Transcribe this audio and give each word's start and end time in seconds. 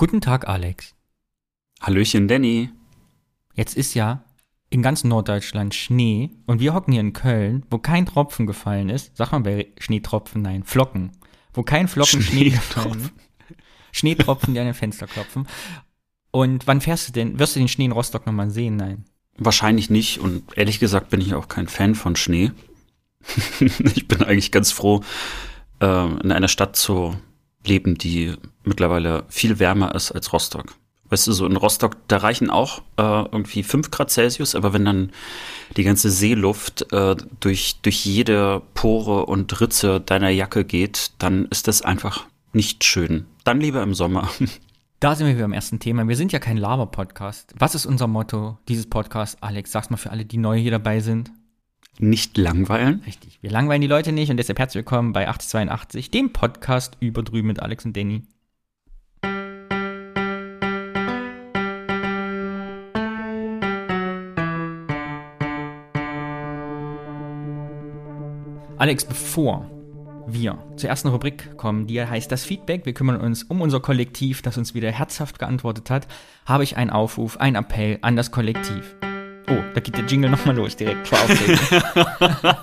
Guten 0.00 0.22
Tag, 0.22 0.48
Alex. 0.48 0.94
Hallöchen, 1.82 2.26
Danny. 2.26 2.70
Jetzt 3.52 3.76
ist 3.76 3.92
ja 3.92 4.24
in 4.70 4.80
ganz 4.80 5.04
Norddeutschland 5.04 5.74
Schnee 5.74 6.30
und 6.46 6.58
wir 6.58 6.72
hocken 6.72 6.92
hier 6.92 7.02
in 7.02 7.12
Köln, 7.12 7.66
wo 7.68 7.76
kein 7.76 8.06
Tropfen 8.06 8.46
gefallen 8.46 8.88
ist. 8.88 9.14
Sag 9.14 9.32
mal 9.32 9.40
bei 9.40 9.66
Schneetropfen, 9.78 10.40
nein, 10.40 10.64
Flocken. 10.64 11.12
Wo 11.52 11.64
kein 11.64 11.86
Flocken 11.86 12.22
Schnee 12.22 12.48
gefallen. 12.48 13.10
Schneetropfen, 13.92 14.54
die 14.54 14.60
an 14.60 14.64
den 14.64 14.74
Fenster 14.74 15.06
klopfen. 15.06 15.46
Und 16.30 16.66
wann 16.66 16.80
fährst 16.80 17.08
du 17.08 17.12
denn? 17.12 17.38
Wirst 17.38 17.56
du 17.56 17.60
den 17.60 17.68
Schnee 17.68 17.84
in 17.84 17.92
Rostock 17.92 18.24
nochmal 18.24 18.48
sehen? 18.48 18.76
Nein. 18.76 19.04
Wahrscheinlich 19.36 19.90
nicht 19.90 20.18
und 20.18 20.56
ehrlich 20.56 20.80
gesagt 20.80 21.10
bin 21.10 21.20
ich 21.20 21.34
auch 21.34 21.48
kein 21.48 21.68
Fan 21.68 21.94
von 21.94 22.16
Schnee. 22.16 22.52
ich 23.60 24.08
bin 24.08 24.22
eigentlich 24.22 24.50
ganz 24.50 24.72
froh, 24.72 25.02
äh, 25.82 26.06
in 26.22 26.32
einer 26.32 26.48
Stadt 26.48 26.74
zu 26.74 27.20
leben, 27.66 27.96
die 27.96 28.38
mittlerweile 28.70 29.24
viel 29.28 29.58
wärmer 29.58 29.94
ist 29.94 30.12
als 30.12 30.32
Rostock. 30.32 30.74
Weißt 31.10 31.26
du, 31.26 31.32
so 31.32 31.44
in 31.44 31.56
Rostock, 31.56 31.96
da 32.06 32.18
reichen 32.18 32.50
auch 32.50 32.82
äh, 32.96 33.02
irgendwie 33.02 33.64
5 33.64 33.90
Grad 33.90 34.10
Celsius, 34.10 34.54
aber 34.54 34.72
wenn 34.72 34.84
dann 34.84 35.10
die 35.76 35.82
ganze 35.82 36.08
Seeluft 36.08 36.92
äh, 36.92 37.16
durch, 37.40 37.80
durch 37.82 38.06
jede 38.06 38.62
Pore 38.74 39.26
und 39.26 39.60
Ritze 39.60 40.00
deiner 40.00 40.30
Jacke 40.30 40.64
geht, 40.64 41.10
dann 41.18 41.46
ist 41.46 41.66
das 41.66 41.82
einfach 41.82 42.26
nicht 42.52 42.84
schön. 42.84 43.26
Dann 43.44 43.60
lieber 43.60 43.82
im 43.82 43.94
Sommer. 43.94 44.30
Da 45.02 45.14
sind 45.14 45.26
wir 45.26 45.34
wieder 45.34 45.46
am 45.46 45.54
ersten 45.54 45.78
Thema. 45.78 46.06
Wir 46.06 46.16
sind 46.16 46.30
ja 46.30 46.38
kein 46.38 46.58
Lava-Podcast. 46.58 47.54
Was 47.58 47.74
ist 47.74 47.86
unser 47.86 48.06
Motto 48.06 48.58
dieses 48.68 48.84
Podcasts? 48.84 49.42
Alex, 49.42 49.72
sag's 49.72 49.88
mal 49.88 49.96
für 49.96 50.10
alle, 50.10 50.26
die 50.26 50.36
neu 50.36 50.58
hier 50.58 50.72
dabei 50.72 51.00
sind. 51.00 51.30
Nicht 51.98 52.36
langweilen. 52.36 53.02
Richtig. 53.06 53.38
Wir 53.40 53.50
langweilen 53.50 53.80
die 53.80 53.86
Leute 53.86 54.12
nicht 54.12 54.30
und 54.30 54.36
deshalb 54.36 54.58
herzlich 54.58 54.80
willkommen 54.80 55.14
bei 55.14 55.26
8082, 55.26 56.10
dem 56.10 56.34
Podcast 56.34 56.98
über 57.00 57.22
drüben 57.22 57.48
mit 57.48 57.60
Alex 57.60 57.86
und 57.86 57.96
Danny. 57.96 58.24
Alex, 68.80 69.04
bevor 69.04 69.70
wir 70.26 70.56
zur 70.76 70.88
ersten 70.88 71.08
Rubrik 71.08 71.58
kommen, 71.58 71.86
die 71.86 72.02
heißt 72.02 72.32
das 72.32 72.46
Feedback. 72.46 72.86
Wir 72.86 72.94
kümmern 72.94 73.20
uns 73.20 73.42
um 73.42 73.60
unser 73.60 73.78
Kollektiv, 73.78 74.40
das 74.40 74.56
uns 74.56 74.72
wieder 74.72 74.90
herzhaft 74.90 75.38
geantwortet 75.38 75.90
hat. 75.90 76.08
Habe 76.46 76.64
ich 76.64 76.78
einen 76.78 76.88
Aufruf, 76.88 77.36
einen 77.36 77.56
Appell 77.56 77.98
an 78.00 78.16
das 78.16 78.30
Kollektiv. 78.30 78.96
Oh, 79.50 79.58
da 79.74 79.80
geht 79.80 79.98
der 79.98 80.06
Jingle 80.06 80.30
nochmal 80.30 80.56
los, 80.56 80.76
direkt 80.76 81.06
vor 81.06 81.18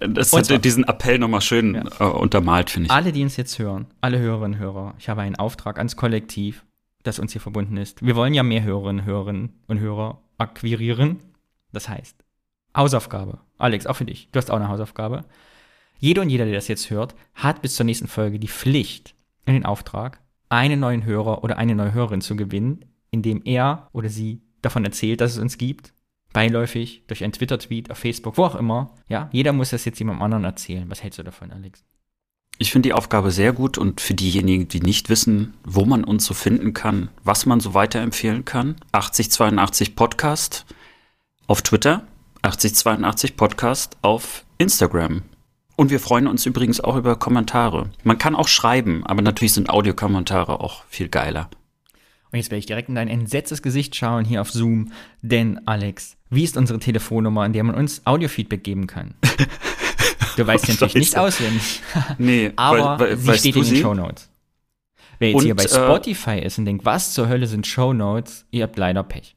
Das 0.00 0.32
hat 0.32 0.64
diesen 0.64 0.84
Appell 0.84 1.18
nochmal 1.18 1.42
schön 1.42 1.74
ja. 1.74 1.82
äh, 2.00 2.04
untermalt, 2.04 2.70
finde 2.70 2.86
ich. 2.86 2.92
Alle, 2.92 3.12
die 3.12 3.22
uns 3.22 3.36
jetzt 3.36 3.58
hören, 3.58 3.88
alle 4.00 4.20
Hörerinnen 4.20 4.54
und 4.54 4.58
Hörer, 4.58 4.94
ich 4.98 5.10
habe 5.10 5.20
einen 5.20 5.36
Auftrag 5.36 5.76
ans 5.76 5.96
Kollektiv, 5.96 6.64
das 7.02 7.18
uns 7.18 7.32
hier 7.32 7.42
verbunden 7.42 7.76
ist. 7.76 8.02
Wir 8.02 8.16
wollen 8.16 8.32
ja 8.32 8.42
mehr 8.42 8.62
Hörerinnen, 8.62 9.04
Hörerinnen 9.04 9.52
und 9.66 9.80
Hörer 9.80 10.22
akquirieren. 10.38 11.18
Das 11.72 11.90
heißt, 11.90 12.24
Hausaufgabe. 12.76 13.38
Alex, 13.58 13.86
auch 13.86 13.96
für 13.96 14.04
dich. 14.04 14.28
Du 14.32 14.38
hast 14.38 14.50
auch 14.50 14.56
eine 14.56 14.68
Hausaufgabe. 14.68 15.24
Jeder 15.98 16.22
und 16.22 16.30
jeder, 16.30 16.44
der 16.44 16.54
das 16.54 16.68
jetzt 16.68 16.90
hört, 16.90 17.14
hat 17.34 17.62
bis 17.62 17.76
zur 17.76 17.86
nächsten 17.86 18.08
Folge 18.08 18.38
die 18.38 18.48
Pflicht, 18.48 19.14
in 19.46 19.54
den 19.54 19.64
Auftrag, 19.64 20.20
einen 20.48 20.80
neuen 20.80 21.04
Hörer 21.04 21.44
oder 21.44 21.58
eine 21.58 21.74
neue 21.74 21.94
Hörerin 21.94 22.20
zu 22.20 22.36
gewinnen, 22.36 22.84
indem 23.10 23.42
er 23.44 23.88
oder 23.92 24.08
sie 24.08 24.42
davon 24.62 24.84
erzählt, 24.84 25.20
dass 25.20 25.32
es 25.32 25.38
uns 25.38 25.58
gibt. 25.58 25.92
Beiläufig, 26.32 27.04
durch 27.06 27.22
einen 27.22 27.32
Twitter-Tweet, 27.32 27.90
auf 27.90 27.98
Facebook, 27.98 28.38
wo 28.38 28.44
auch 28.44 28.54
immer. 28.54 28.94
Ja, 29.08 29.28
jeder 29.32 29.52
muss 29.52 29.70
das 29.70 29.84
jetzt 29.84 29.98
jemandem 29.98 30.22
anderen 30.22 30.44
erzählen. 30.44 30.88
Was 30.88 31.02
hältst 31.02 31.18
du 31.18 31.22
davon, 31.22 31.52
Alex? 31.52 31.84
Ich 32.58 32.70
finde 32.70 32.88
die 32.88 32.92
Aufgabe 32.94 33.30
sehr 33.30 33.52
gut 33.52 33.76
und 33.76 34.00
für 34.00 34.14
diejenigen, 34.14 34.68
die 34.68 34.80
nicht 34.80 35.08
wissen, 35.08 35.54
wo 35.64 35.84
man 35.84 36.04
uns 36.04 36.24
so 36.24 36.34
finden 36.34 36.72
kann, 36.74 37.10
was 37.24 37.44
man 37.44 37.60
so 37.60 37.74
weiterempfehlen 37.74 38.44
kann, 38.44 38.76
8082 38.92 39.96
Podcast 39.96 40.64
auf 41.46 41.62
Twitter 41.62 42.06
8082 42.42 43.36
Podcast 43.36 43.96
auf 44.02 44.44
Instagram. 44.58 45.22
Und 45.76 45.90
wir 45.90 46.00
freuen 46.00 46.26
uns 46.26 46.44
übrigens 46.44 46.80
auch 46.80 46.96
über 46.96 47.16
Kommentare. 47.16 47.90
Man 48.02 48.18
kann 48.18 48.34
auch 48.34 48.48
schreiben, 48.48 49.06
aber 49.06 49.22
natürlich 49.22 49.52
sind 49.52 49.70
Audiokommentare 49.70 50.60
auch 50.60 50.84
viel 50.88 51.08
geiler. 51.08 51.48
Und 52.32 52.38
jetzt 52.38 52.50
werde 52.50 52.58
ich 52.58 52.66
direkt 52.66 52.88
in 52.88 52.96
dein 52.96 53.08
entsetztes 53.08 53.62
Gesicht 53.62 53.94
schauen 53.94 54.24
hier 54.24 54.40
auf 54.40 54.50
Zoom. 54.50 54.92
Denn, 55.22 55.66
Alex, 55.66 56.16
wie 56.30 56.42
ist 56.42 56.56
unsere 56.56 56.78
Telefonnummer, 56.78 57.42
an 57.42 57.52
der 57.52 57.62
man 57.62 57.76
uns 57.76 58.04
Audiofeedback 58.04 58.64
geben 58.64 58.86
kann? 58.86 59.14
Du 60.36 60.46
weißt 60.46 60.66
ja 60.66 60.72
natürlich 60.72 60.94
nicht 60.94 61.18
auswendig. 61.18 61.82
nee, 62.18 62.52
aber 62.56 62.98
weil, 62.98 63.26
weil, 63.26 63.38
sie 63.38 63.50
steht 63.50 63.56
in 63.56 63.64
den 63.64 63.82
Show 63.82 63.92
Notes. 63.92 64.30
Wer 65.18 65.28
jetzt 65.28 65.36
und, 65.36 65.44
hier 65.44 65.54
bei 65.54 65.64
äh, 65.64 65.68
Spotify 65.68 66.30
äh, 66.30 66.46
ist 66.46 66.56
und 66.56 66.64
denkt, 66.64 66.86
was 66.86 67.12
zur 67.12 67.28
Hölle 67.28 67.46
sind 67.46 67.66
Show 67.66 67.92
Notes, 67.92 68.46
ihr 68.50 68.62
habt 68.62 68.78
leider 68.78 69.02
Pech. 69.02 69.36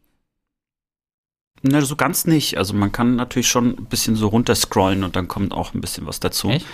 Na, 1.68 1.82
so 1.82 1.96
ganz 1.96 2.26
nicht. 2.28 2.58
Also 2.58 2.74
man 2.74 2.92
kann 2.92 3.16
natürlich 3.16 3.48
schon 3.48 3.70
ein 3.78 3.86
bisschen 3.86 4.16
so 4.16 4.28
runterscrollen 4.28 5.04
und 5.04 5.16
dann 5.16 5.28
kommt 5.28 5.52
auch 5.52 5.74
ein 5.74 5.82
bisschen 5.82 6.06
was 6.06 6.20
dazu. 6.20 6.50
Echt? 6.50 6.68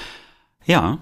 Ja. 0.65 0.99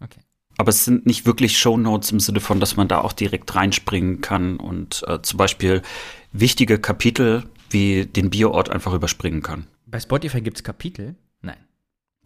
Okay. 0.00 0.20
Aber 0.58 0.68
es 0.68 0.84
sind 0.84 1.04
nicht 1.04 1.26
wirklich 1.26 1.58
Shownotes 1.58 2.12
im 2.12 2.20
Sinne 2.20 2.38
von, 2.38 2.60
dass 2.60 2.76
man 2.76 2.86
da 2.86 3.00
auch 3.00 3.12
direkt 3.12 3.52
reinspringen 3.56 4.20
kann 4.20 4.58
und 4.58 5.02
äh, 5.08 5.20
zum 5.22 5.38
Beispiel 5.38 5.82
wichtige 6.30 6.78
Kapitel 6.78 7.44
wie 7.70 8.06
den 8.06 8.30
Bioort 8.30 8.70
einfach 8.70 8.92
überspringen 8.92 9.42
kann. 9.42 9.66
Bei 9.86 9.98
Spotify 9.98 10.40
gibt 10.40 10.58
es 10.58 10.62
Kapitel? 10.62 11.16
Nein. 11.42 11.58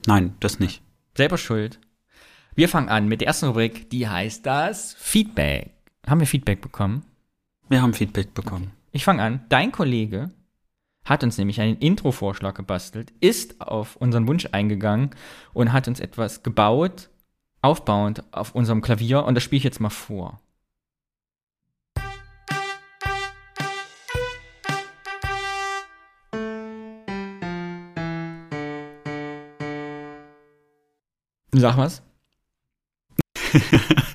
Nein, 0.06 0.34
das 0.40 0.58
nicht. 0.58 0.82
Selber 1.16 1.38
schuld. 1.38 1.80
Wir 2.54 2.68
fangen 2.68 2.90
an 2.90 3.08
mit 3.08 3.22
der 3.22 3.28
ersten 3.28 3.46
Rubrik, 3.46 3.88
die 3.88 4.06
heißt 4.06 4.44
das 4.44 4.94
Feedback. 4.98 5.70
Haben 6.06 6.20
wir 6.20 6.26
Feedback 6.26 6.60
bekommen? 6.60 7.06
Wir 7.70 7.80
haben 7.80 7.94
Feedback 7.94 8.34
bekommen. 8.34 8.64
Okay. 8.64 8.88
Ich 8.92 9.04
fange 9.04 9.22
an. 9.22 9.44
Dein 9.48 9.72
Kollege 9.72 10.30
hat 11.08 11.24
uns 11.24 11.38
nämlich 11.38 11.58
einen 11.60 11.78
Intro-Vorschlag 11.78 12.52
gebastelt, 12.52 13.14
ist 13.20 13.62
auf 13.62 13.96
unseren 13.96 14.28
Wunsch 14.28 14.46
eingegangen 14.52 15.10
und 15.54 15.72
hat 15.72 15.88
uns 15.88 16.00
etwas 16.00 16.42
gebaut, 16.42 17.08
aufbauend 17.62 18.22
auf 18.30 18.54
unserem 18.54 18.82
Klavier 18.82 19.24
und 19.24 19.34
das 19.34 19.42
spiele 19.42 19.56
ich 19.56 19.64
jetzt 19.64 19.80
mal 19.80 19.88
vor. 19.88 20.38
Sag 31.52 31.78
was. 31.78 32.02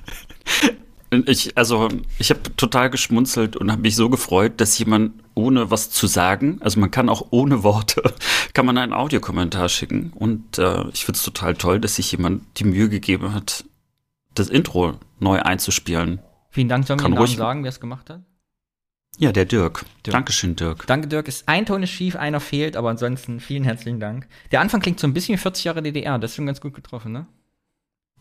Ich, 1.26 1.56
also, 1.56 1.88
ich 2.18 2.30
habe 2.30 2.40
total 2.56 2.90
geschmunzelt 2.90 3.56
und 3.56 3.70
habe 3.70 3.82
mich 3.82 3.96
so 3.96 4.08
gefreut, 4.08 4.60
dass 4.60 4.78
jemand 4.78 5.12
ohne 5.34 5.70
was 5.70 5.90
zu 5.90 6.06
sagen, 6.06 6.58
also 6.60 6.80
man 6.80 6.90
kann 6.90 7.08
auch 7.08 7.26
ohne 7.30 7.62
Worte, 7.62 8.02
kann 8.54 8.66
man 8.66 8.78
einen 8.78 8.92
Audiokommentar 8.92 9.68
schicken. 9.68 10.12
Und 10.14 10.58
äh, 10.58 10.88
ich 10.92 11.04
finde 11.04 11.18
es 11.18 11.24
total 11.24 11.54
toll, 11.54 11.80
dass 11.80 11.96
sich 11.96 12.12
jemand 12.12 12.42
die 12.58 12.64
Mühe 12.64 12.88
gegeben 12.88 13.34
hat, 13.34 13.64
das 14.34 14.48
Intro 14.48 14.94
neu 15.20 15.40
einzuspielen. 15.40 16.20
Vielen 16.50 16.68
Dank, 16.68 16.86
sollen 16.86 17.00
wir 17.00 17.08
den 17.08 17.14
Namen 17.14 17.36
sagen, 17.36 17.62
wer 17.64 17.68
es 17.70 17.80
gemacht 17.80 18.10
hat? 18.10 18.20
Ja, 19.18 19.32
der 19.32 19.44
Dirk. 19.44 19.84
Dirk. 20.04 20.12
Dankeschön, 20.12 20.56
Dirk. 20.56 20.86
Danke, 20.86 21.06
Dirk. 21.06 21.28
Ist 21.28 21.48
ein 21.48 21.66
Ton 21.66 21.82
ist 21.82 21.90
schief, 21.90 22.16
einer 22.16 22.40
fehlt, 22.40 22.76
aber 22.76 22.90
ansonsten 22.90 23.40
vielen 23.40 23.64
herzlichen 23.64 24.00
Dank. 24.00 24.26
Der 24.50 24.60
Anfang 24.60 24.80
klingt 24.80 24.98
so 24.98 25.06
ein 25.06 25.14
bisschen 25.14 25.34
wie 25.34 25.40
40 25.40 25.64
Jahre 25.64 25.82
DDR. 25.82 26.18
Das 26.18 26.32
ist 26.32 26.36
schon 26.36 26.46
ganz 26.46 26.60
gut 26.60 26.74
getroffen, 26.74 27.12
ne? 27.12 27.26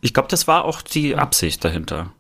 Ich 0.02 0.14
glaube, 0.14 0.30
das 0.30 0.47
war 0.47 0.66
auch 0.66 0.81
die 0.81 1.16
Absicht 1.16 1.64
dahinter. 1.64 2.12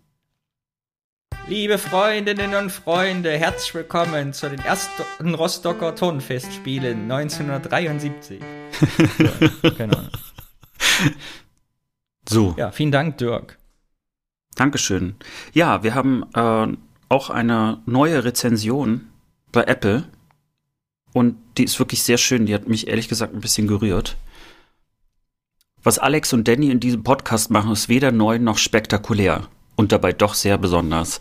Liebe 1.47 1.77
Freundinnen 1.77 2.55
und 2.55 2.71
Freunde, 2.71 3.31
herzlich 3.37 3.75
willkommen 3.75 4.33
zu 4.33 4.49
den 4.49 4.59
ersten 4.59 5.35
Rostocker 5.35 5.95
Turnfestspielen 5.95 7.11
1973. 7.11 8.41
so, 9.61 9.71
keine 9.71 9.97
Ahnung. 9.97 10.11
So. 12.27 12.55
Ja, 12.57 12.71
vielen 12.71 12.91
Dank, 12.91 13.17
Dirk. 13.17 13.57
Dankeschön. 14.55 15.15
Ja, 15.53 15.83
wir 15.83 15.95
haben 15.95 16.23
äh, 16.33 16.77
auch 17.09 17.29
eine 17.29 17.81
neue 17.85 18.23
Rezension 18.23 19.09
bei 19.51 19.63
Apple. 19.63 20.05
Und 21.13 21.37
die 21.57 21.65
ist 21.65 21.77
wirklich 21.79 22.03
sehr 22.03 22.17
schön. 22.17 22.45
Die 22.45 22.53
hat 22.53 22.67
mich 22.67 22.87
ehrlich 22.87 23.09
gesagt 23.09 23.33
ein 23.33 23.41
bisschen 23.41 23.67
gerührt. 23.67 24.17
Was 25.83 25.99
Alex 25.99 26.31
und 26.33 26.47
Danny 26.47 26.71
in 26.71 26.79
diesem 26.79 27.03
Podcast 27.03 27.51
machen, 27.51 27.71
ist 27.71 27.89
weder 27.89 28.11
neu 28.11 28.39
noch 28.39 28.57
spektakulär 28.57 29.47
und 29.75 29.91
dabei 29.91 30.13
doch 30.13 30.33
sehr 30.33 30.57
besonders. 30.57 31.19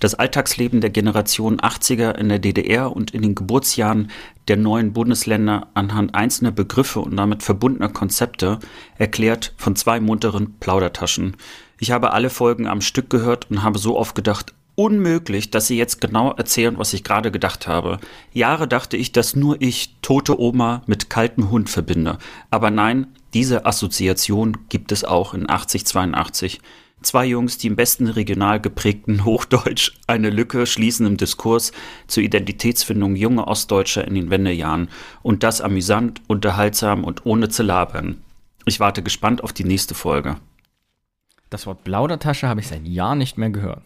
Das 0.00 0.14
Alltagsleben 0.14 0.80
der 0.80 0.90
Generation 0.90 1.60
80er 1.60 2.16
in 2.16 2.28
der 2.28 2.38
DDR 2.38 2.94
und 2.94 3.12
in 3.12 3.22
den 3.22 3.34
Geburtsjahren 3.34 4.10
der 4.48 4.56
neuen 4.56 4.92
Bundesländer 4.92 5.68
anhand 5.74 6.14
einzelner 6.14 6.50
Begriffe 6.50 7.00
und 7.00 7.16
damit 7.16 7.42
verbundener 7.42 7.88
Konzepte 7.88 8.58
erklärt 8.98 9.54
von 9.56 9.76
zwei 9.76 10.00
munteren 10.00 10.58
Plaudertaschen. 10.58 11.36
Ich 11.78 11.90
habe 11.90 12.12
alle 12.12 12.30
Folgen 12.30 12.66
am 12.66 12.80
Stück 12.80 13.08
gehört 13.08 13.50
und 13.50 13.62
habe 13.62 13.78
so 13.78 13.96
oft 13.96 14.14
gedacht, 14.14 14.52
unmöglich, 14.74 15.50
dass 15.50 15.68
sie 15.68 15.78
jetzt 15.78 16.00
genau 16.00 16.32
erzählen, 16.32 16.78
was 16.78 16.92
ich 16.92 17.04
gerade 17.04 17.30
gedacht 17.30 17.66
habe. 17.66 17.98
Jahre 18.32 18.66
dachte 18.66 18.96
ich, 18.96 19.12
dass 19.12 19.36
nur 19.36 19.60
ich 19.60 19.94
tote 20.02 20.40
Oma 20.40 20.82
mit 20.86 21.10
kaltem 21.10 21.50
Hund 21.50 21.70
verbinde. 21.70 22.18
Aber 22.50 22.70
nein, 22.70 23.06
diese 23.32 23.66
Assoziation 23.66 24.58
gibt 24.68 24.92
es 24.92 25.04
auch 25.04 25.34
in 25.34 25.48
8082. 25.48 26.60
Zwei 27.04 27.26
Jungs, 27.26 27.58
die 27.58 27.66
im 27.66 27.76
besten 27.76 28.06
regional 28.06 28.60
geprägten 28.60 29.26
Hochdeutsch 29.26 29.92
eine 30.06 30.30
Lücke 30.30 30.64
schließen 30.64 31.06
im 31.06 31.18
Diskurs 31.18 31.72
zur 32.06 32.22
Identitätsfindung 32.22 33.14
junger 33.14 33.46
Ostdeutscher 33.46 34.06
in 34.08 34.14
den 34.14 34.30
Wendejahren. 34.30 34.88
Und 35.22 35.42
das 35.42 35.60
amüsant, 35.60 36.22
unterhaltsam 36.28 37.04
und 37.04 37.26
ohne 37.26 37.50
zu 37.50 37.62
labern. 37.62 38.22
Ich 38.64 38.80
warte 38.80 39.02
gespannt 39.02 39.44
auf 39.44 39.52
die 39.52 39.64
nächste 39.64 39.94
Folge. 39.94 40.36
Das 41.50 41.66
Wort 41.66 41.84
Plaudertasche 41.84 42.48
habe 42.48 42.60
ich 42.60 42.68
seit 42.68 42.86
Jahren 42.86 43.18
nicht 43.18 43.36
mehr 43.36 43.50
gehört. 43.50 43.82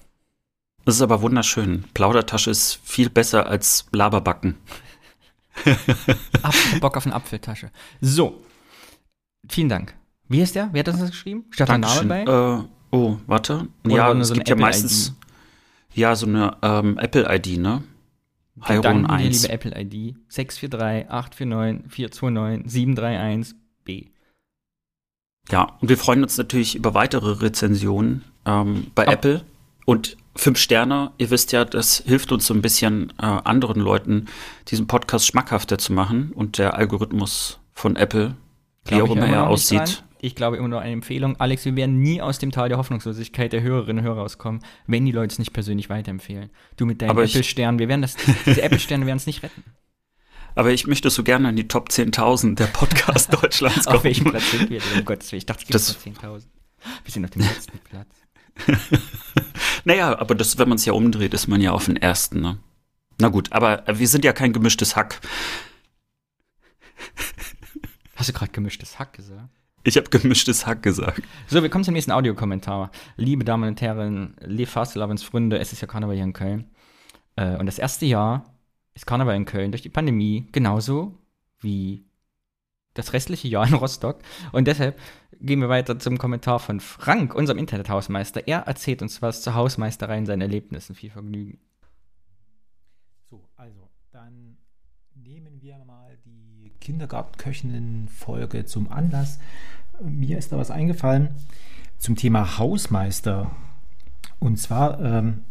Das 0.85 0.95
ist 0.95 1.03
aber 1.03 1.21
wunderschön. 1.21 1.87
Plaudertasche 1.95 2.53
ist 2.53 2.79
viel 2.85 3.11
besser 3.11 3.49
als 3.49 3.87
Laberbacken. 3.91 4.55
Apfel, 6.43 6.79
Bock 6.79 6.97
auf 6.97 7.05
eine 7.05 7.17
Apfeltasche. 7.17 7.73
So. 8.01 8.45
Vielen 9.49 9.69
Dank. 9.69 9.95
Wie 10.29 10.41
ist 10.41 10.55
der? 10.55 10.69
Wer 10.73 10.81
hat 10.81 10.87
das 10.87 11.01
geschrieben? 11.01 11.47
Statt 11.51 11.69
der 11.69 11.79
Name 11.79 12.05
bei? 12.05 12.23
Äh, 12.23 12.78
oh, 12.91 13.17
warte. 13.27 13.69
Oder 13.85 13.95
ja, 13.97 14.13
es 14.13 14.29
so 14.29 14.35
gibt 14.35 14.49
ja 14.49 14.55
Apple-ID? 14.55 14.61
meistens 14.61 15.15
ja 15.95 16.15
so 16.17 16.27
eine 16.27 16.57
ähm, 16.63 16.99
Apple-ID, 16.99 17.59
ne? 17.59 17.83
Hyron 18.63 18.83
Danke 18.83 19.07
dir, 19.09 19.13
1. 19.29 19.43
liebe 19.43 19.53
Apple 19.53 19.81
ID. 19.81 20.17
643 20.29 21.11
849 21.11 21.91
429 21.93 22.71
731 22.73 23.55
B. 23.85 24.07
Ja, 25.51 25.77
und 25.81 25.89
wir 25.89 25.97
freuen 25.97 26.23
uns 26.23 26.37
natürlich 26.37 26.75
über 26.75 26.95
weitere 26.95 27.41
Rezensionen 27.43 28.25
ähm, 28.45 28.89
bei 28.95 29.07
Ah. 29.07 29.13
Apple 29.13 29.45
und 29.87 30.17
fünf 30.37 30.59
Sterne. 30.59 31.13
Ihr 31.19 31.31
wisst 31.31 31.53
ja, 31.53 31.65
das 31.65 32.03
hilft 32.05 32.33
uns 32.33 32.47
so 32.47 32.55
ein 32.55 32.61
bisschen 32.63 33.13
äh, 33.19 33.25
anderen 33.25 33.81
Leuten, 33.81 34.27
diesen 34.69 34.87
Podcast 34.87 35.27
schmackhafter 35.27 35.79
zu 35.79 35.93
machen 35.93 36.33
und 36.35 36.59
der 36.59 36.75
Algorithmus 36.75 37.59
von 37.73 37.97
Apple, 37.97 38.35
wie 38.87 39.01
auch 39.01 39.11
immer 39.11 39.27
er 39.29 39.47
aussieht. 39.49 40.03
Ich 40.21 40.35
glaube 40.35 40.57
immer 40.57 40.69
nur 40.69 40.81
eine 40.81 40.93
Empfehlung. 40.93 41.39
Alex, 41.39 41.65
wir 41.65 41.77
werden 41.77 42.01
nie 42.01 42.21
aus 42.21 42.39
dem 42.39 42.51
Tal 42.51 42.69
der 42.69 42.79
Hoffnungslosigkeit 42.79 43.53
der 43.53 43.63
Hörerinnen 43.63 44.05
und 44.05 44.11
Hörer 44.11 44.21
rauskommen, 44.21 44.63
wenn 44.87 45.05
die 45.07 45.13
Leute 45.13 45.33
es 45.33 45.39
nicht 45.39 45.53
persönlich 45.53 45.89
weiterempfehlen. 45.89 46.51
Du 46.77 46.87
mit 46.87 47.01
deinen 47.03 47.11
Apple-Sternen, 47.11 47.79
wir 47.79 47.89
werden 47.89 48.03
das, 48.03 48.17
diese 48.47 48.63
Apple-Sterne 48.63 49.07
werden 49.07 49.19
es 49.19 49.27
nicht 49.27 49.43
retten. 49.43 49.63
Aber 50.55 50.73
ich 50.73 50.87
möchte 50.87 51.09
so 51.11 51.23
gerne 51.23 51.51
in 51.51 51.57
die 51.57 51.69
Top 51.69 51.89
10.000 51.89 52.57
der 52.57 52.67
Podcast 52.67 53.33
Deutschlands 53.43 53.87
Auf 53.87 54.03
welchem 54.03 54.25
kommen. 54.25 54.33
Platz 54.33 54.51
sind 54.51 54.71
wir 54.71 54.81
denn? 54.81 54.99
Um 54.99 55.05
Gottes 55.05 55.31
Willen. 55.31 55.39
Ich 55.39 55.47
dachte, 55.47 55.65
es 55.69 55.87
gibt 55.87 56.07
noch 56.21 56.23
10.000. 56.23 56.45
Wir 57.05 57.13
sind 57.13 57.25
auf 57.25 57.31
dem 57.31 57.43
letzten 57.43 57.79
Platz. 57.79 58.09
Naja, 59.85 60.19
aber 60.19 60.35
das, 60.35 60.59
wenn 60.59 60.69
man 60.69 60.77
es 60.77 60.85
ja 60.85 60.93
umdreht, 60.93 61.33
ist 61.33 61.47
man 61.47 61.61
ja 61.61 61.73
auf 61.73 61.87
den 61.87 61.97
ersten. 61.97 62.41
Ne? 62.41 62.59
Na 63.19 63.29
gut, 63.29 63.53
aber 63.53 63.85
wir 63.91 64.09
sind 64.09 64.25
ja 64.25 64.33
kein 64.33 64.53
gemischtes 64.53 64.97
Hack. 64.97 65.21
Hast 68.17 68.29
du 68.29 68.33
gerade 68.33 68.53
gemischtes 68.53 68.99
Hack 68.99 69.15
gesagt? 69.15 69.58
Ich 69.85 69.97
habe 69.97 70.11
gemischtes 70.11 70.67
Hack 70.67 70.83
gesagt. 70.83 71.23
So, 71.47 71.63
wir 71.63 71.71
kommen 71.71 71.85
zum 71.85 71.95
nächsten 71.95 72.13
Audiokommentar. 72.13 72.91
Liebe 73.17 73.45
Damen 73.45 73.69
und 73.69 73.81
Herren, 73.81 74.37
liebe 74.41 74.71
Fastelavensfreunde, 74.71 75.59
es 75.59 75.73
ist 75.73 75.81
ja 75.81 75.87
Karneval 75.87 76.17
hier 76.17 76.25
in 76.25 76.33
Köln. 76.33 76.71
Äh, 77.37 77.57
und 77.57 77.67
das 77.67 77.79
erste 77.79 78.05
Jahr 78.05 78.55
ist 78.95 79.07
Karneval 79.07 79.37
in 79.37 79.45
Köln 79.45 79.71
durch 79.71 79.83
die 79.83 79.89
Pandemie 79.89 80.49
genauso 80.53 81.17
wie 81.61 82.05
das 82.95 83.13
restliche 83.13 83.49
Jahr 83.49 83.67
in 83.67 83.75
Rostock. 83.75 84.21
Und 84.53 84.67
deshalb 84.67 84.99
gehen 85.41 85.61
wir 85.61 85.69
weiter 85.69 85.99
zum 85.99 86.19
Kommentar 86.19 86.59
von 86.59 86.81
Frank, 86.81 87.35
unserem 87.35 87.59
Internethausmeister. 87.59 88.49
Er 88.49 88.61
erzählt 88.61 89.03
uns 89.03 89.23
was 89.23 89.43
zur 89.43 89.55
Hausmeisterei 89.55 90.19
und 90.19 90.27
seinen 90.27 90.43
Erlebnissen. 90.43 90.97
Viel 90.97 91.11
Vergnügen. 91.11 91.61
So, 93.31 93.49
also, 93.57 93.89
dann 94.11 94.59
nehmen 95.15 95.63
wir 95.63 95.79
mal 95.85 96.19
die 96.25 96.73
Kindergartenköchinnen-Folge 96.89 98.65
zum 98.65 98.91
Anlass. 98.91 99.39
Mir 100.03 100.39
ist 100.39 100.53
da 100.53 100.57
was 100.57 100.71
eingefallen 100.71 101.29
zum 101.99 102.17
Thema 102.17 102.57
Hausmeister. 102.57 103.51
Und 104.39 104.59
zwar 104.59 104.99
ähm, 104.99 105.43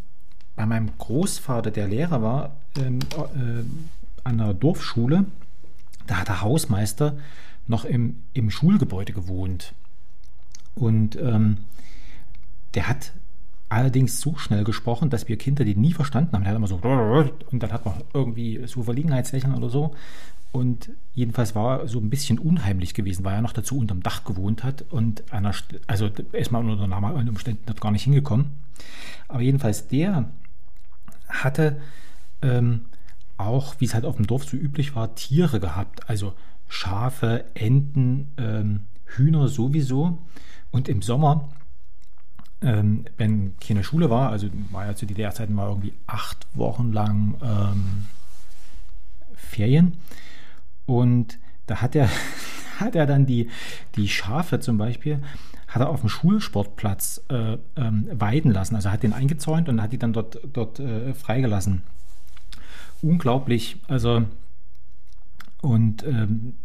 bei 0.56 0.66
meinem 0.66 0.90
Großvater, 0.98 1.70
der 1.70 1.88
Lehrer 1.88 2.24
war, 2.24 2.56
ähm, 2.76 3.00
äh, 3.16 3.64
an 4.24 4.42
einer 4.42 4.56
Dorfschule, 4.56 5.26
da 6.08 6.18
hat 6.22 6.28
der 6.28 6.42
Hausmeister 6.42 7.18
noch 7.68 7.86
im, 7.86 8.24
im 8.34 8.50
Schulgebäude 8.50 9.14
gewohnt. 9.14 9.76
Und 10.74 11.18
ähm, 11.18 11.60
der 12.74 12.90
hat 12.90 13.12
allerdings 13.70 14.22
so 14.22 14.36
schnell 14.38 14.64
gesprochen, 14.64 15.10
dass 15.10 15.28
wir 15.28 15.38
Kinder 15.38 15.66
die 15.66 15.76
nie 15.76 15.94
verstanden 15.94 16.34
haben. 16.34 16.44
Der 16.44 16.52
hat 16.52 16.58
immer 16.58 16.68
so 16.68 16.78
und 17.52 17.64
dann 17.64 17.72
hat 17.72 17.86
man 17.86 17.96
irgendwie 18.14 18.62
so 18.66 18.84
Verlegenheitslächeln 18.84 19.56
oder 19.56 19.70
so. 19.70 19.94
Und 20.52 20.90
jedenfalls 21.14 21.56
war 21.56 21.82
er 21.82 21.88
so 21.88 22.00
ein 22.00 22.10
bisschen 22.10 22.40
unheimlich 22.40 22.94
gewesen, 22.94 23.26
weil 23.26 23.36
er 23.36 23.42
noch 23.42 23.54
dazu 23.54 23.78
unterm 23.78 24.02
Dach 24.02 24.24
gewohnt 24.24 24.64
hat 24.64 24.86
und 24.90 25.32
einer, 25.32 25.54
also 25.88 26.10
man 26.52 26.70
unter 26.70 26.88
normalen 26.88 27.30
Umständen 27.30 27.64
dort 27.66 27.82
gar 27.82 27.92
nicht 27.92 28.04
hingekommen. 28.04 28.52
Aber 29.28 29.42
jedenfalls 29.42 29.88
der 29.88 30.30
hatte 31.28 31.78
ähm, 32.42 32.86
auch, 33.38 33.76
wie 33.80 33.86
es 33.86 33.94
halt 33.94 34.06
auf 34.06 34.16
dem 34.16 34.28
Dorf 34.28 34.46
so 34.46 34.58
üblich 34.58 34.96
war, 34.96 35.16
Tiere 35.16 35.60
gehabt. 35.60 36.10
Also 36.10 36.34
Schafe, 36.68 37.46
Enten, 37.54 38.30
ähm, 38.38 38.82
Hühner 39.06 39.48
sowieso. 39.48 40.20
Und 40.72 40.90
im 40.90 41.02
Sommer, 41.02 41.50
ähm, 42.62 43.06
wenn 43.18 43.56
keine 43.60 43.84
Schule 43.84 44.10
war, 44.10 44.30
also 44.30 44.48
war 44.72 44.86
ja 44.86 44.96
zu 44.96 45.06
der 45.06 45.32
Zeit 45.32 45.50
mal 45.50 45.70
irgendwie 45.70 45.94
acht 46.08 46.48
Wochen 46.54 46.92
lang 46.92 47.36
ähm, 47.42 48.06
Ferien. 49.36 49.98
Und 50.86 51.38
da 51.68 51.82
hat 51.82 51.96
er, 51.96 52.10
hat 52.80 52.96
er 52.96 53.06
dann 53.06 53.26
die, 53.26 53.50
die 53.96 54.08
Schafe 54.08 54.60
zum 54.60 54.78
Beispiel, 54.78 55.22
hat 55.68 55.82
er 55.82 55.90
auf 55.90 56.00
dem 56.00 56.10
Schulsportplatz 56.10 57.22
äh, 57.30 57.58
ähm, 57.76 58.08
weiden 58.12 58.52
lassen. 58.52 58.76
Also 58.76 58.90
hat 58.90 59.04
den 59.04 59.14
eingezäunt 59.14 59.70
und 59.70 59.82
hat 59.82 59.92
die 59.92 60.00
dann 60.00 60.14
dort, 60.14 60.40
dort 60.54 60.80
äh, 60.80 61.14
freigelassen. 61.14 61.84
Unglaublich. 63.02 63.78
Also 63.88 64.26
und 65.62 66.04
ähm, 66.04 66.56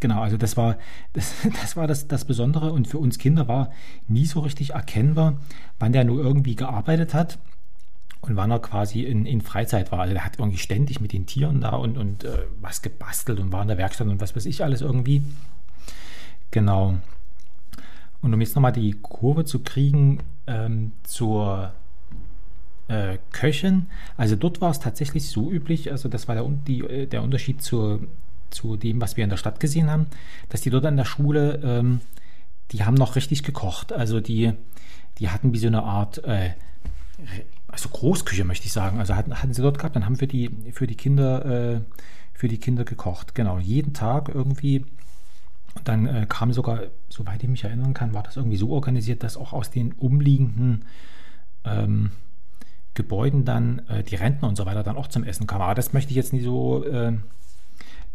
genau, 0.00 0.20
also 0.20 0.36
das 0.36 0.56
war 0.56 0.76
das, 1.12 1.34
das 1.60 1.76
war 1.76 1.86
das, 1.86 2.08
das 2.08 2.24
Besondere 2.24 2.72
und 2.72 2.88
für 2.88 2.98
uns 2.98 3.18
Kinder 3.18 3.48
war 3.48 3.70
nie 4.08 4.26
so 4.26 4.40
richtig 4.40 4.70
erkennbar, 4.70 5.38
wann 5.78 5.92
der 5.92 6.04
nur 6.04 6.22
irgendwie 6.22 6.56
gearbeitet 6.56 7.14
hat 7.14 7.38
und 8.22 8.36
wann 8.36 8.50
er 8.50 8.58
quasi 8.58 9.02
in, 9.02 9.24
in 9.24 9.40
Freizeit 9.40 9.92
war. 9.92 10.00
Also 10.00 10.14
der 10.14 10.24
hat 10.24 10.38
irgendwie 10.38 10.58
ständig 10.58 11.00
mit 11.00 11.12
den 11.12 11.26
Tieren 11.26 11.60
da 11.60 11.70
und, 11.70 11.96
und 11.96 12.24
äh, 12.24 12.46
was 12.60 12.82
gebastelt 12.82 13.40
und 13.40 13.52
war 13.52 13.62
in 13.62 13.68
der 13.68 13.78
Werkstatt 13.78 14.08
und 14.08 14.20
was 14.20 14.36
weiß 14.36 14.46
ich 14.46 14.62
alles 14.62 14.82
irgendwie. 14.82 15.22
Genau. 16.50 16.96
Und 18.22 18.34
um 18.34 18.40
jetzt 18.40 18.54
nochmal 18.54 18.72
die 18.72 18.92
Kurve 19.00 19.44
zu 19.44 19.60
kriegen 19.60 20.18
ähm, 20.46 20.92
zur 21.04 21.72
äh, 22.88 23.18
Köchin, 23.32 23.86
also 24.16 24.36
dort 24.36 24.60
war 24.60 24.70
es 24.70 24.80
tatsächlich 24.80 25.28
so 25.30 25.50
üblich, 25.50 25.90
also 25.90 26.08
das 26.08 26.28
war 26.28 26.34
der, 26.34 26.44
die, 26.66 26.80
äh, 26.80 27.06
der 27.06 27.22
Unterschied 27.22 27.62
zur, 27.62 28.00
zu 28.50 28.76
dem, 28.76 29.00
was 29.00 29.16
wir 29.16 29.24
in 29.24 29.30
der 29.30 29.36
Stadt 29.36 29.60
gesehen 29.60 29.90
haben, 29.90 30.06
dass 30.48 30.60
die 30.60 30.70
dort 30.70 30.86
an 30.86 30.96
der 30.96 31.04
Schule, 31.04 31.60
ähm, 31.62 32.00
die 32.72 32.84
haben 32.84 32.94
noch 32.94 33.16
richtig 33.16 33.42
gekocht. 33.42 33.92
Also 33.92 34.20
die, 34.20 34.52
die 35.18 35.28
hatten 35.28 35.52
wie 35.52 35.58
so 35.58 35.66
eine 35.66 35.82
Art, 35.82 36.22
äh, 36.24 36.50
also 37.68 37.88
Großküche 37.88 38.44
möchte 38.44 38.66
ich 38.66 38.72
sagen. 38.72 38.98
Also 38.98 39.16
hatten, 39.16 39.34
hatten 39.34 39.54
sie 39.54 39.62
dort 39.62 39.78
gehabt, 39.78 39.96
dann 39.96 40.06
haben 40.06 40.16
für 40.16 40.26
die, 40.26 40.50
für 40.72 40.86
die 40.86 40.96
Kinder, 40.96 41.76
äh, 41.76 41.80
für 42.32 42.48
die 42.48 42.58
Kinder 42.58 42.84
gekocht. 42.84 43.34
Genau, 43.34 43.58
jeden 43.58 43.92
Tag 43.92 44.28
irgendwie. 44.28 44.84
Und 45.74 45.86
dann 45.86 46.06
äh, 46.06 46.26
kam 46.28 46.52
sogar, 46.52 46.82
soweit 47.08 47.42
ich 47.42 47.48
mich 47.48 47.64
erinnern 47.64 47.94
kann, 47.94 48.14
war 48.14 48.22
das 48.22 48.36
irgendwie 48.36 48.56
so 48.56 48.70
organisiert, 48.70 49.22
dass 49.22 49.36
auch 49.36 49.52
aus 49.52 49.70
den 49.70 49.92
umliegenden 49.92 50.84
ähm, 51.64 52.10
Gebäuden 52.94 53.44
dann 53.44 53.80
äh, 53.88 54.02
die 54.02 54.16
Rentner 54.16 54.48
und 54.48 54.56
so 54.56 54.66
weiter 54.66 54.82
dann 54.82 54.96
auch 54.96 55.06
zum 55.06 55.22
Essen 55.22 55.46
kamen. 55.46 55.62
Aber 55.62 55.74
das 55.74 55.92
möchte 55.92 56.10
ich 56.10 56.16
jetzt 56.16 56.32
nicht 56.32 56.44
so 56.44 56.84
äh, 56.84 57.12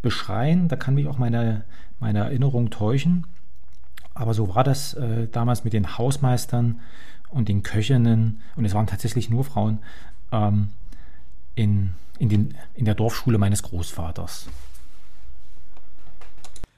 beschreien. 0.06 0.70
Da 0.70 0.78
kann 0.78 0.94
mich 0.94 1.08
auch 1.08 1.18
meine, 1.18 1.66
meine 2.00 2.20
Erinnerung 2.20 2.70
täuschen. 2.70 3.26
Aber 4.14 4.34
so 4.34 4.56
war 4.56 4.64
das 4.64 4.94
äh, 4.94 5.28
damals 5.28 5.66
mit 5.66 5.74
den 5.74 5.98
Hausmeistern 5.98 6.80
und 7.30 7.50
den 7.50 7.64
Köchinnen. 7.64 8.42
Und 8.56 8.64
es 8.64 8.74
waren 8.74 8.88
tatsächlich 8.88 9.30
nur 9.30 9.44
Frauen 9.44 9.80
ähm, 10.32 10.70
in, 11.56 11.90
in, 12.20 12.30
den, 12.30 12.54
in 12.76 12.86
der 12.86 12.96
Dorfschule 12.96 13.38
meines 13.38 13.64
Großvaters. 13.64 14.48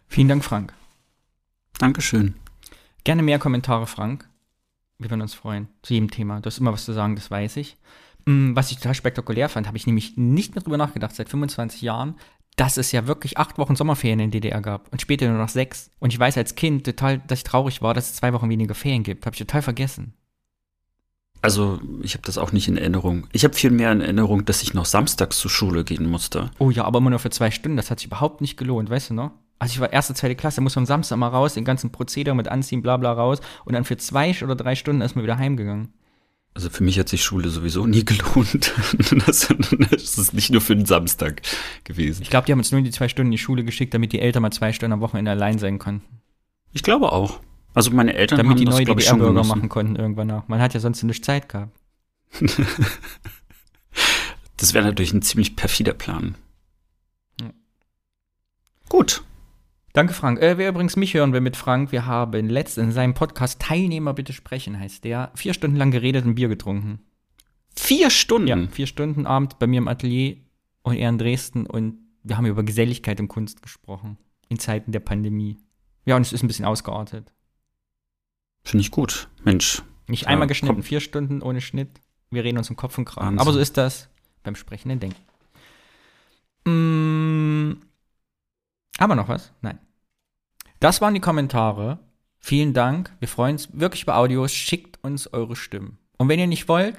Vielen 0.07 0.29
Dank, 0.29 0.43
Frank. 0.43 0.73
Dankeschön. 1.77 2.33
Gerne 3.03 3.23
mehr 3.23 3.39
Kommentare, 3.39 3.87
Frank. 3.87 4.27
Wir 4.97 5.11
würden 5.11 5.21
uns 5.21 5.35
freuen. 5.35 5.67
Zu 5.83 5.93
jedem 5.93 6.09
Thema. 6.09 6.39
Du 6.39 6.47
hast 6.47 6.57
immer 6.57 6.73
was 6.73 6.85
zu 6.85 6.93
sagen, 6.93 7.15
das 7.15 7.29
weiß 7.29 7.57
ich. 7.57 7.77
Mm, 8.27 8.55
Was 8.55 8.71
ich 8.71 8.77
total 8.77 8.93
spektakulär 8.93 9.47
fand, 9.47 9.67
habe 9.67 9.77
ich 9.77 9.87
nämlich 9.87 10.17
nicht 10.17 10.53
mehr 10.53 10.61
drüber 10.61 10.77
nachgedacht, 10.77 11.15
seit 11.15 11.29
25 11.29 11.81
Jahren, 11.81 12.15
dass 12.57 12.77
es 12.77 12.91
ja 12.91 13.07
wirklich 13.07 13.37
acht 13.37 13.57
Wochen 13.57 13.75
Sommerferien 13.75 14.19
in 14.19 14.31
der 14.31 14.41
DDR 14.41 14.61
gab 14.61 14.91
und 14.91 14.99
später 14.99 15.29
nur 15.29 15.37
noch 15.37 15.47
sechs. 15.47 15.91
Und 15.99 16.11
ich 16.11 16.19
weiß 16.19 16.37
als 16.37 16.55
Kind 16.55 16.85
total, 16.85 17.19
dass 17.19 17.39
ich 17.39 17.43
traurig 17.43 17.81
war, 17.81 17.93
dass 17.93 18.09
es 18.09 18.15
zwei 18.17 18.33
Wochen 18.33 18.49
weniger 18.49 18.75
Ferien 18.75 19.03
gibt. 19.03 19.25
Habe 19.25 19.35
ich 19.35 19.39
total 19.39 19.61
vergessen. 19.61 20.13
Also, 21.43 21.79
ich 22.01 22.15
habe 22.15 22.23
das 22.25 22.39
auch 22.39 22.51
nicht 22.51 22.67
in 22.67 22.77
Erinnerung. 22.77 23.27
Ich 23.31 23.43
habe 23.43 23.53
viel 23.53 23.69
mehr 23.69 23.91
in 23.91 24.01
Erinnerung, 24.01 24.43
dass 24.43 24.63
ich 24.63 24.73
noch 24.73 24.85
samstags 24.85 25.37
zur 25.37 25.51
Schule 25.51 25.83
gehen 25.83 26.09
musste. 26.09 26.49
Oh 26.57 26.71
ja, 26.71 26.83
aber 26.83 26.97
immer 26.97 27.11
nur 27.11 27.19
für 27.19 27.29
zwei 27.29 27.51
Stunden. 27.51 27.77
Das 27.77 27.91
hat 27.91 27.99
sich 27.99 28.07
überhaupt 28.07 28.41
nicht 28.41 28.57
gelohnt, 28.57 28.89
weißt 28.89 29.11
du 29.11 29.13
noch? 29.13 29.31
Also 29.59 29.73
ich 29.73 29.79
war 29.79 29.93
erste, 29.93 30.15
zweite 30.15 30.35
Klasse, 30.35 30.61
muss 30.61 30.77
am 30.77 30.85
Samstag 30.85 31.17
mal 31.17 31.29
raus, 31.29 31.53
den 31.53 31.65
ganzen 31.65 31.91
Prozedere 31.91 32.35
mit 32.35 32.47
Anziehen, 32.47 32.81
bla 32.81 32.97
bla 32.97 33.11
raus 33.13 33.39
und 33.65 33.73
dann 33.73 33.85
für 33.85 33.97
zwei 33.97 34.35
oder 34.43 34.55
drei 34.55 34.75
Stunden 34.75 35.01
ist 35.01 35.15
man 35.15 35.23
wieder 35.23 35.37
heimgegangen. 35.37 35.93
Also 36.57 36.71
für 36.71 36.83
mich 36.83 36.97
hat 36.97 37.07
sich 37.07 37.23
Schule 37.23 37.49
sowieso 37.49 37.85
nie 37.85 38.03
gelohnt. 38.05 38.73
das, 39.27 39.47
das 39.91 40.17
ist 40.17 40.33
nicht 40.33 40.49
nur 40.49 40.59
für 40.59 40.75
den 40.75 40.87
Samstag 40.87 41.43
gewesen. 41.83 42.23
Ich 42.23 42.31
glaube, 42.31 42.47
die 42.47 42.51
haben 42.51 42.57
uns 42.57 42.71
nur 42.71 42.81
die 42.81 42.89
zwei 42.89 43.07
Stunden 43.09 43.27
in 43.27 43.33
die 43.33 43.37
Schule 43.37 43.63
geschickt, 43.63 43.93
damit 43.93 44.11
die 44.11 44.19
Eltern 44.19 44.41
mal 44.41 44.49
zwei 44.49 44.73
Stunden 44.73 44.93
am 44.93 45.01
Wochenende 45.01 45.29
allein 45.29 45.59
sein 45.59 45.77
konnten. 45.77 46.03
Ich 46.73 46.81
glaube 46.81 47.11
auch. 47.11 47.41
Also 47.75 47.91
meine 47.91 48.15
Eltern 48.15 48.37
damit 48.37 48.53
haben 48.53 48.57
die 48.57 48.65
das, 48.65 48.73
neue 48.73 48.85
glaube 48.85 49.01
ich, 49.01 49.05
schon 49.05 49.19
genossen. 49.19 49.47
machen 49.47 49.69
konnten 49.69 49.97
irgendwann 49.97 50.31
auch. 50.31 50.47
Man 50.47 50.59
hat 50.59 50.73
ja 50.73 50.79
sonst 50.79 51.03
nicht 51.03 51.23
Zeit 51.23 51.47
gehabt. 51.47 51.77
Das 54.59 54.73
wäre 54.73 54.83
natürlich 54.83 55.13
ein 55.13 55.21
ziemlich 55.21 55.55
perfider 55.55 55.93
Plan. 55.93 56.33
Ja. 57.39 57.51
Gut. 58.89 59.23
Danke, 59.97 60.13
Frank. 60.13 60.39
Äh, 60.39 60.59
wer 60.59 60.69
übrigens 60.69 60.95
mich 60.95 61.15
hören 61.15 61.33
will 61.33 61.41
mit 61.41 61.57
Frank, 61.57 61.91
wir 61.91 62.05
haben 62.05 62.49
letzt 62.49 62.77
in 62.77 62.91
seinem 62.91 63.15
Podcast 63.15 63.59
Teilnehmer 63.59 64.13
bitte 64.13 64.31
sprechen, 64.31 64.79
heißt 64.79 65.03
der, 65.03 65.31
vier 65.33 65.55
Stunden 65.55 65.75
lang 65.75 65.89
geredet 65.89 66.23
und 66.23 66.35
Bier 66.35 66.49
getrunken. 66.49 66.99
Vier 67.75 68.11
Stunden. 68.11 68.47
Ja, 68.47 68.67
vier 68.67 68.85
Stunden 68.85 69.25
Abend 69.25 69.57
bei 69.57 69.65
mir 69.65 69.79
im 69.79 69.87
Atelier 69.87 70.37
und 70.83 70.97
er 70.97 71.09
in 71.09 71.17
Dresden 71.17 71.65
und 71.65 71.97
wir 72.21 72.37
haben 72.37 72.45
über 72.45 72.61
Geselligkeit 72.61 73.19
und 73.19 73.27
Kunst 73.27 73.63
gesprochen. 73.63 74.19
In 74.49 74.59
Zeiten 74.59 74.91
der 74.91 74.99
Pandemie. 74.99 75.57
Ja, 76.05 76.15
und 76.15 76.21
es 76.21 76.31
ist 76.31 76.43
ein 76.43 76.47
bisschen 76.47 76.65
ausgeartet. 76.65 77.33
Finde 78.65 78.81
ich 78.81 78.91
gut. 78.91 79.29
Mensch. 79.45 79.81
Nicht 80.07 80.25
Ja, 80.25 80.27
einmal 80.27 80.47
geschnitten, 80.47 80.75
komm. 80.75 80.83
vier 80.83 80.99
Stunden 80.99 81.41
ohne 81.41 81.59
Schnitt. 81.59 82.01
Wir 82.29 82.43
reden 82.43 82.59
uns 82.59 82.69
um 82.69 82.75
Kopf 82.75 82.99
und 82.99 83.05
Kragen. 83.05 83.29
Wahnsinn. 83.29 83.39
Aber 83.39 83.51
so 83.51 83.57
ist 83.57 83.77
das 83.77 84.09
beim 84.43 84.53
sprechenden 84.53 84.99
Denken. 84.99 85.23
Mm, 86.71 87.81
aber 88.99 89.15
noch 89.15 89.27
was? 89.27 89.51
Nein. 89.61 89.79
Das 90.79 91.01
waren 91.01 91.13
die 91.13 91.19
Kommentare. 91.19 91.99
Vielen 92.39 92.73
Dank. 92.73 93.11
Wir 93.19 93.27
freuen 93.27 93.53
uns 93.53 93.69
wirklich 93.73 94.03
über 94.03 94.17
Audios. 94.17 94.53
Schickt 94.53 95.03
uns 95.03 95.31
eure 95.33 95.55
Stimmen. 95.55 95.97
Und 96.17 96.29
wenn 96.29 96.39
ihr 96.39 96.47
nicht 96.47 96.67
wollt, 96.67 96.97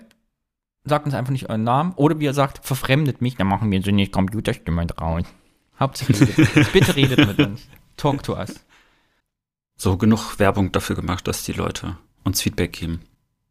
sagt 0.85 1.07
uns 1.07 1.15
einfach 1.15 1.33
nicht 1.33 1.49
euren 1.49 1.65
Namen. 1.65 1.93
Oder 1.95 2.19
wie 2.19 2.25
ihr 2.25 2.35
sagt, 2.35 2.65
verfremdet 2.67 3.21
mich, 3.21 3.37
dann 3.37 3.47
machen 3.47 3.71
wir 3.71 3.83
so 3.83 3.91
eine 3.91 4.07
Computerstimme 4.07 4.87
draus. 4.87 5.25
Hauptsache, 5.79 6.13
redet. 6.21 6.73
bitte 6.73 6.97
redet 6.97 7.27
mit 7.27 7.39
uns. 7.39 7.69
Talk 7.97 8.23
to 8.23 8.37
us. 8.37 8.65
So 9.77 9.97
genug 9.97 10.39
Werbung 10.39 10.73
dafür 10.73 10.97
gemacht, 10.97 11.29
dass 11.29 11.45
die 11.45 11.53
Leute 11.53 11.97
uns 12.25 12.43
Feedback 12.43 12.73
geben. 12.73 13.01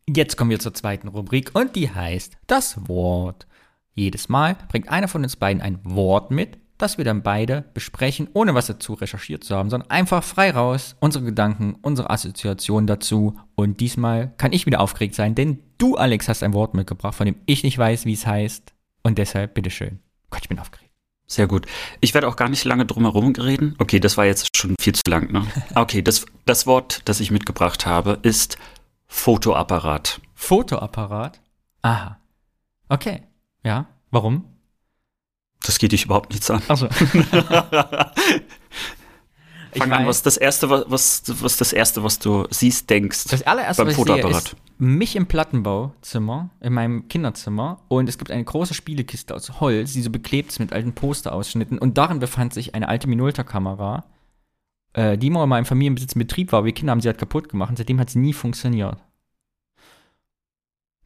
Jetzt 0.07 0.37
kommen 0.37 0.49
wir 0.49 0.59
zur 0.59 0.73
zweiten 0.73 1.07
Rubrik 1.07 1.51
und 1.53 1.75
die 1.75 1.89
heißt 1.89 2.37
das 2.47 2.87
Wort. 2.87 3.47
Jedes 3.93 4.29
Mal 4.29 4.57
bringt 4.69 4.89
einer 4.89 5.07
von 5.07 5.23
uns 5.23 5.35
beiden 5.35 5.61
ein 5.61 5.79
Wort 5.83 6.31
mit, 6.31 6.57
das 6.77 6.97
wir 6.97 7.05
dann 7.05 7.23
beide 7.23 7.65
besprechen, 7.73 8.29
ohne 8.33 8.53
was 8.53 8.67
dazu 8.67 8.93
recherchiert 8.93 9.43
zu 9.43 9.55
haben, 9.55 9.69
sondern 9.69 9.89
einfach 9.89 10.23
frei 10.23 10.51
raus, 10.51 10.95
unsere 10.99 11.25
Gedanken, 11.25 11.75
unsere 11.81 12.09
Assoziationen 12.09 12.87
dazu. 12.87 13.39
Und 13.55 13.79
diesmal 13.79 14.33
kann 14.37 14.53
ich 14.53 14.65
wieder 14.65 14.79
aufgeregt 14.79 15.15
sein, 15.15 15.35
denn 15.35 15.59
du, 15.77 15.95
Alex, 15.95 16.27
hast 16.27 16.43
ein 16.43 16.53
Wort 16.53 16.73
mitgebracht, 16.73 17.15
von 17.15 17.25
dem 17.25 17.37
ich 17.45 17.63
nicht 17.63 17.77
weiß, 17.77 18.05
wie 18.05 18.13
es 18.13 18.27
heißt. 18.27 18.73
Und 19.03 19.17
deshalb, 19.17 19.53
bitteschön. 19.53 19.99
Gott, 20.29 20.41
ich 20.43 20.49
bin 20.49 20.59
aufgeregt. 20.59 20.91
Sehr 21.25 21.47
gut. 21.47 21.65
Ich 21.99 22.13
werde 22.13 22.27
auch 22.27 22.37
gar 22.37 22.47
nicht 22.47 22.63
lange 22.63 22.85
drum 22.85 23.03
herum 23.03 23.33
reden. 23.35 23.75
Okay, 23.79 23.99
das 23.99 24.15
war 24.15 24.25
jetzt 24.25 24.55
schon 24.55 24.75
viel 24.79 24.95
zu 24.95 25.01
lang, 25.09 25.31
ne? 25.31 25.45
Okay, 25.75 26.01
das, 26.01 26.25
das 26.45 26.65
Wort, 26.65 27.01
das 27.05 27.19
ich 27.19 27.31
mitgebracht 27.31 27.85
habe, 27.85 28.19
ist 28.21 28.57
Fotoapparat. 29.07 30.21
Fotoapparat? 30.35 31.41
Aha. 31.81 32.19
Okay. 32.87 33.23
Ja. 33.63 33.87
Warum? 34.09 34.45
Das 35.63 35.79
geht 35.79 35.91
dich 35.91 36.05
überhaupt 36.05 36.29
nichts 36.29 36.49
an. 36.49 36.61
Also. 36.67 36.87
Fang 39.75 39.91
an, 39.91 40.07
was 40.07 40.21
das 40.23 40.37
erste, 40.37 40.69
was, 40.69 41.23
was, 41.27 41.57
das 41.57 41.73
erste, 41.73 42.03
was 42.03 42.19
du 42.19 42.47
siehst, 42.49 42.89
denkst 42.89 43.25
Das 43.29 43.43
allererste, 43.43 43.83
beim 43.83 43.91
was 43.91 43.97
ich 43.97 44.05
sehe, 44.05 44.29
ist 44.29 44.55
mich 44.79 45.15
im 45.15 45.25
Plattenbauzimmer, 45.25 46.49
in 46.61 46.73
meinem 46.73 47.07
Kinderzimmer. 47.07 47.81
Und 47.87 48.09
es 48.09 48.17
gibt 48.17 48.31
eine 48.31 48.43
große 48.43 48.73
Spielekiste 48.73 49.33
aus 49.35 49.59
Holz, 49.59 49.93
die 49.93 50.01
so 50.01 50.09
beklebt 50.09 50.51
ist 50.51 50.59
mit 50.59 50.73
alten 50.73 50.93
Posterausschnitten. 50.93 51.77
Und 51.77 51.97
darin 51.97 52.19
befand 52.19 52.53
sich 52.53 52.75
eine 52.75 52.87
alte 52.87 53.07
Minolta-Kamera, 53.07 54.05
äh, 54.93 55.17
die 55.17 55.29
mal 55.29 55.43
in 55.43 55.49
meinem 55.49 55.65
Familienbesitz 55.65 56.13
in 56.13 56.19
Betrieb 56.19 56.51
war. 56.51 56.65
Wir 56.65 56.73
Kinder 56.73 56.91
haben 56.91 57.01
sie 57.01 57.07
halt 57.07 57.17
kaputt 57.17 57.49
gemacht 57.49 57.71
und 57.71 57.77
seitdem 57.77 57.99
hat 57.99 58.09
sie 58.09 58.19
nie 58.19 58.33
funktioniert. 58.33 58.97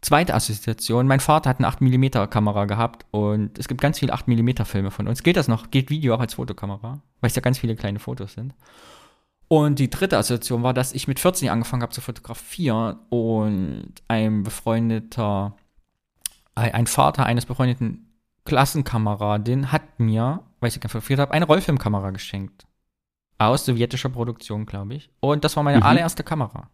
Zweite 0.01 0.33
Assoziation, 0.33 1.05
mein 1.05 1.19
Vater 1.19 1.49
hat 1.49 1.59
eine 1.59 1.69
8mm 1.69 2.25
Kamera 2.27 2.65
gehabt 2.65 3.05
und 3.11 3.57
es 3.59 3.67
gibt 3.67 3.81
ganz 3.81 3.99
viele 3.99 4.13
8mm 4.15 4.65
Filme 4.65 4.89
von 4.89 5.07
uns. 5.07 5.21
Gilt 5.21 5.37
das 5.37 5.47
noch? 5.47 5.69
Gilt 5.69 5.91
Video 5.91 6.15
auch 6.15 6.19
als 6.19 6.33
Fotokamera? 6.33 7.01
Weil 7.19 7.29
es 7.29 7.35
ja 7.35 7.41
ganz 7.41 7.59
viele 7.59 7.75
kleine 7.75 7.99
Fotos 7.99 8.33
sind. 8.33 8.55
Und 9.47 9.77
die 9.79 9.89
dritte 9.89 10.17
Assoziation 10.17 10.63
war, 10.63 10.73
dass 10.73 10.93
ich 10.93 11.07
mit 11.07 11.19
14 11.19 11.45
Jahren 11.45 11.57
angefangen 11.59 11.83
habe 11.83 11.91
zu 11.93 12.01
fotografieren 12.01 12.97
und 13.09 13.93
ein 14.07 14.43
befreundeter, 14.43 15.55
ein 16.55 16.73
ein 16.73 16.87
Vater 16.87 17.25
eines 17.25 17.45
befreundeten 17.45 18.07
Klassenkameradin 18.45 19.71
hat 19.71 19.99
mir, 19.99 20.41
weil 20.59 20.69
ich 20.69 20.73
sie 20.73 20.79
fotografiert 20.79 21.19
habe, 21.19 21.33
eine 21.33 21.45
Rollfilmkamera 21.45 22.09
geschenkt. 22.09 22.65
Aus 23.37 23.65
sowjetischer 23.65 24.09
Produktion, 24.09 24.65
glaube 24.65 24.95
ich. 24.95 25.11
Und 25.19 25.43
das 25.43 25.55
war 25.55 25.63
meine 25.63 25.77
Mhm. 25.77 25.83
allererste 25.83 26.23
Kamera. 26.23 26.69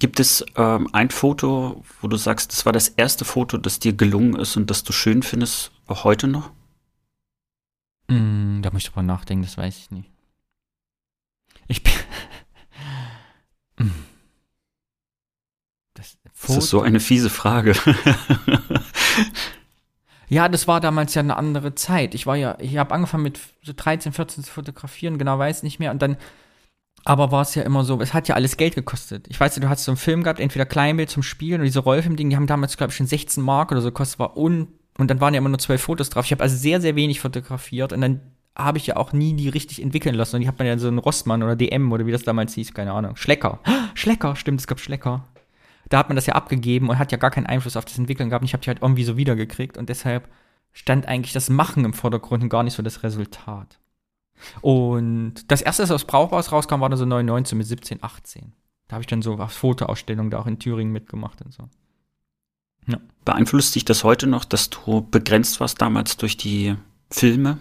Gibt 0.00 0.18
es 0.18 0.44
ähm, 0.56 0.88
ein 0.92 1.10
Foto, 1.10 1.84
wo 2.00 2.08
du 2.08 2.16
sagst, 2.16 2.52
das 2.52 2.66
war 2.66 2.72
das 2.72 2.88
erste 2.88 3.24
Foto, 3.24 3.58
das 3.58 3.78
dir 3.78 3.92
gelungen 3.92 4.34
ist 4.34 4.56
und 4.56 4.70
das 4.70 4.82
du 4.82 4.92
schön 4.92 5.22
findest, 5.22 5.70
auch 5.86 6.04
heute 6.04 6.26
noch? 6.26 6.50
Mm, 8.08 8.62
da 8.62 8.70
muss 8.72 8.82
ich 8.82 8.88
drüber 8.88 9.02
nachdenken, 9.02 9.44
das 9.44 9.56
weiß 9.58 9.76
ich 9.76 9.90
nicht. 9.90 10.10
Ich 11.68 11.82
bin. 11.82 11.92
Das 15.94 16.16
Das 16.46 16.56
ist 16.56 16.70
so 16.70 16.80
eine 16.80 17.00
fiese 17.00 17.28
Frage. 17.28 17.74
Ja, 20.30 20.48
das 20.48 20.68
war 20.68 20.80
damals 20.80 21.12
ja 21.14 21.20
eine 21.22 21.36
andere 21.36 21.74
Zeit. 21.74 22.14
Ich 22.14 22.24
war 22.24 22.36
ja, 22.36 22.56
ich 22.60 22.76
habe 22.76 22.94
angefangen 22.94 23.24
mit 23.24 23.40
so 23.62 23.72
13, 23.74 24.12
14 24.12 24.44
zu 24.44 24.52
fotografieren, 24.52 25.18
genau 25.18 25.40
weiß 25.40 25.64
nicht 25.64 25.80
mehr. 25.80 25.90
Und 25.90 26.02
dann, 26.02 26.16
aber 27.04 27.32
war 27.32 27.42
es 27.42 27.54
ja 27.54 27.62
immer 27.62 27.84
so, 27.84 28.00
es 28.00 28.14
hat 28.14 28.28
ja 28.28 28.34
alles 28.34 28.56
Geld 28.56 28.74
gekostet. 28.74 29.26
Ich 29.28 29.38
weiß, 29.38 29.54
du 29.54 29.68
hast 29.68 29.84
so 29.84 29.92
einen 29.92 29.96
Film 29.96 30.22
gehabt, 30.22 30.40
entweder 30.40 30.66
Kleinbild 30.66 31.10
zum 31.10 31.22
Spielen 31.22 31.56
oder 31.56 31.64
diese 31.64 31.80
Rollfilm-Ding, 31.80 32.30
die 32.30 32.36
haben 32.36 32.46
damals, 32.46 32.76
glaube 32.76 32.90
ich, 32.90 32.96
schon 32.96 33.06
16 33.06 33.42
Mark 33.42 33.72
oder 33.72 33.80
so 33.80 33.88
gekostet, 33.88 34.18
war 34.18 34.36
un, 34.36 34.68
und 34.98 35.10
dann 35.10 35.20
waren 35.20 35.34
ja 35.34 35.38
immer 35.38 35.48
nur 35.48 35.58
zwölf 35.58 35.82
Fotos 35.82 36.10
drauf. 36.10 36.24
Ich 36.26 36.32
habe 36.32 36.42
also 36.42 36.56
sehr, 36.56 36.80
sehr 36.80 36.96
wenig 36.96 37.20
fotografiert 37.20 37.92
und 37.92 38.00
dann 38.00 38.20
habe 38.56 38.78
ich 38.78 38.86
ja 38.86 38.96
auch 38.96 39.12
nie 39.12 39.34
die 39.34 39.48
richtig 39.48 39.80
entwickeln 39.80 40.14
lassen. 40.14 40.36
Und 40.36 40.42
ich 40.42 40.48
habe 40.48 40.58
dann 40.58 40.66
ja 40.66 40.76
so 40.76 40.88
einen 40.88 40.98
Rossmann 40.98 41.42
oder 41.42 41.56
DM 41.56 41.90
oder 41.92 42.04
wie 42.04 42.12
das 42.12 42.24
damals 42.24 42.54
hieß, 42.54 42.74
keine 42.74 42.92
Ahnung. 42.92 43.16
Schlecker. 43.16 43.60
Schlecker, 43.94 44.36
stimmt, 44.36 44.60
es 44.60 44.66
gab 44.66 44.80
Schlecker 44.80 45.24
da 45.90 45.98
hat 45.98 46.08
man 46.08 46.16
das 46.16 46.26
ja 46.26 46.34
abgegeben 46.34 46.88
und 46.88 46.98
hat 46.98 47.12
ja 47.12 47.18
gar 47.18 47.30
keinen 47.30 47.46
Einfluss 47.46 47.76
auf 47.76 47.84
das 47.84 47.98
Entwickeln 47.98 48.30
gehabt. 48.30 48.42
Und 48.42 48.46
ich 48.46 48.54
habe 48.54 48.62
die 48.62 48.68
halt 48.68 48.80
irgendwie 48.80 49.04
so 49.04 49.16
wiedergekriegt 49.16 49.76
und 49.76 49.88
deshalb 49.88 50.28
stand 50.72 51.06
eigentlich 51.06 51.32
das 51.32 51.50
Machen 51.50 51.84
im 51.84 51.92
Vordergrund 51.92 52.44
und 52.44 52.48
gar 52.48 52.62
nicht 52.62 52.74
so 52.74 52.82
das 52.82 53.02
Resultat. 53.02 53.78
Und 54.60 55.50
das 55.50 55.62
erste, 55.62 55.82
das 55.82 55.90
aus 55.90 56.04
Brauchbares 56.04 56.52
rauskam, 56.52 56.80
war 56.80 56.88
dann 56.88 56.98
so 56.98 57.04
99 57.04 57.56
mit 57.56 57.66
17, 57.66 58.02
18. 58.02 58.52
Da 58.88 58.94
habe 58.94 59.02
ich 59.02 59.06
dann 59.06 59.22
so 59.22 59.34
auf 59.34 59.52
Fotoausstellungen 59.52 60.30
da 60.30 60.38
auch 60.38 60.46
in 60.46 60.58
Thüringen 60.58 60.92
mitgemacht 60.92 61.42
und 61.42 61.52
so. 61.52 61.68
Beeinflusst 63.24 63.74
dich 63.74 63.84
das 63.84 64.02
heute 64.02 64.26
noch, 64.26 64.44
dass 64.44 64.70
du 64.70 65.02
begrenzt 65.02 65.60
warst 65.60 65.80
damals 65.80 66.16
durch 66.16 66.36
die 66.36 66.74
Filme? 67.10 67.58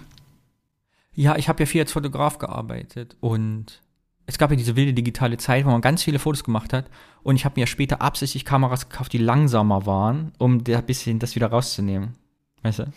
Ja, 1.14 1.36
ich 1.36 1.50
habe 1.50 1.62
ja 1.62 1.66
viel 1.66 1.82
als 1.82 1.92
Fotograf 1.92 2.38
gearbeitet 2.38 3.18
und 3.20 3.82
es 4.26 4.38
gab 4.38 4.52
ja 4.52 4.56
diese 4.56 4.76
wilde 4.76 4.94
digitale 4.94 5.38
Zeit, 5.38 5.66
wo 5.66 5.70
man 5.70 5.82
ganz 5.82 6.04
viele 6.04 6.20
Fotos 6.20 6.44
gemacht 6.44 6.72
hat. 6.72 6.86
Und 7.24 7.36
ich 7.36 7.46
habe 7.46 7.56
mir 7.56 7.62
ja 7.62 7.68
später 7.68 8.02
absichtlich 8.02 8.46
Kameras 8.46 8.88
gekauft, 8.88 9.12
die 9.12 9.18
langsamer 9.18 9.86
waren, 9.86 10.32
um 10.38 10.64
da 10.64 10.78
ein 10.78 10.86
bisschen 10.86 11.20
das 11.20 11.36
wieder 11.36 11.48
rauszunehmen. 11.48 12.16
Weißt 12.62 12.80
du? 12.80 12.94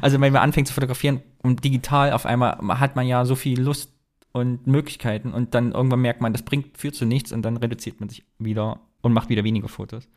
Also 0.00 0.20
wenn 0.20 0.32
man 0.32 0.42
anfängt 0.42 0.68
zu 0.68 0.74
fotografieren 0.74 1.22
und 1.42 1.64
digital 1.64 2.12
auf 2.12 2.26
einmal 2.26 2.58
hat 2.80 2.96
man 2.96 3.06
ja 3.06 3.24
so 3.24 3.34
viel 3.34 3.60
Lust 3.60 3.92
und 4.32 4.66
Möglichkeiten 4.66 5.32
und 5.32 5.54
dann 5.54 5.72
irgendwann 5.72 6.00
merkt 6.00 6.20
man, 6.20 6.32
das 6.32 6.42
bringt 6.42 6.76
führt 6.76 6.94
zu 6.94 7.06
nichts 7.06 7.32
und 7.32 7.42
dann 7.42 7.56
reduziert 7.56 8.00
man 8.00 8.08
sich 8.08 8.24
wieder 8.38 8.80
und 9.02 9.12
macht 9.12 9.28
wieder 9.28 9.44
weniger 9.44 9.68
Fotos. 9.68 10.08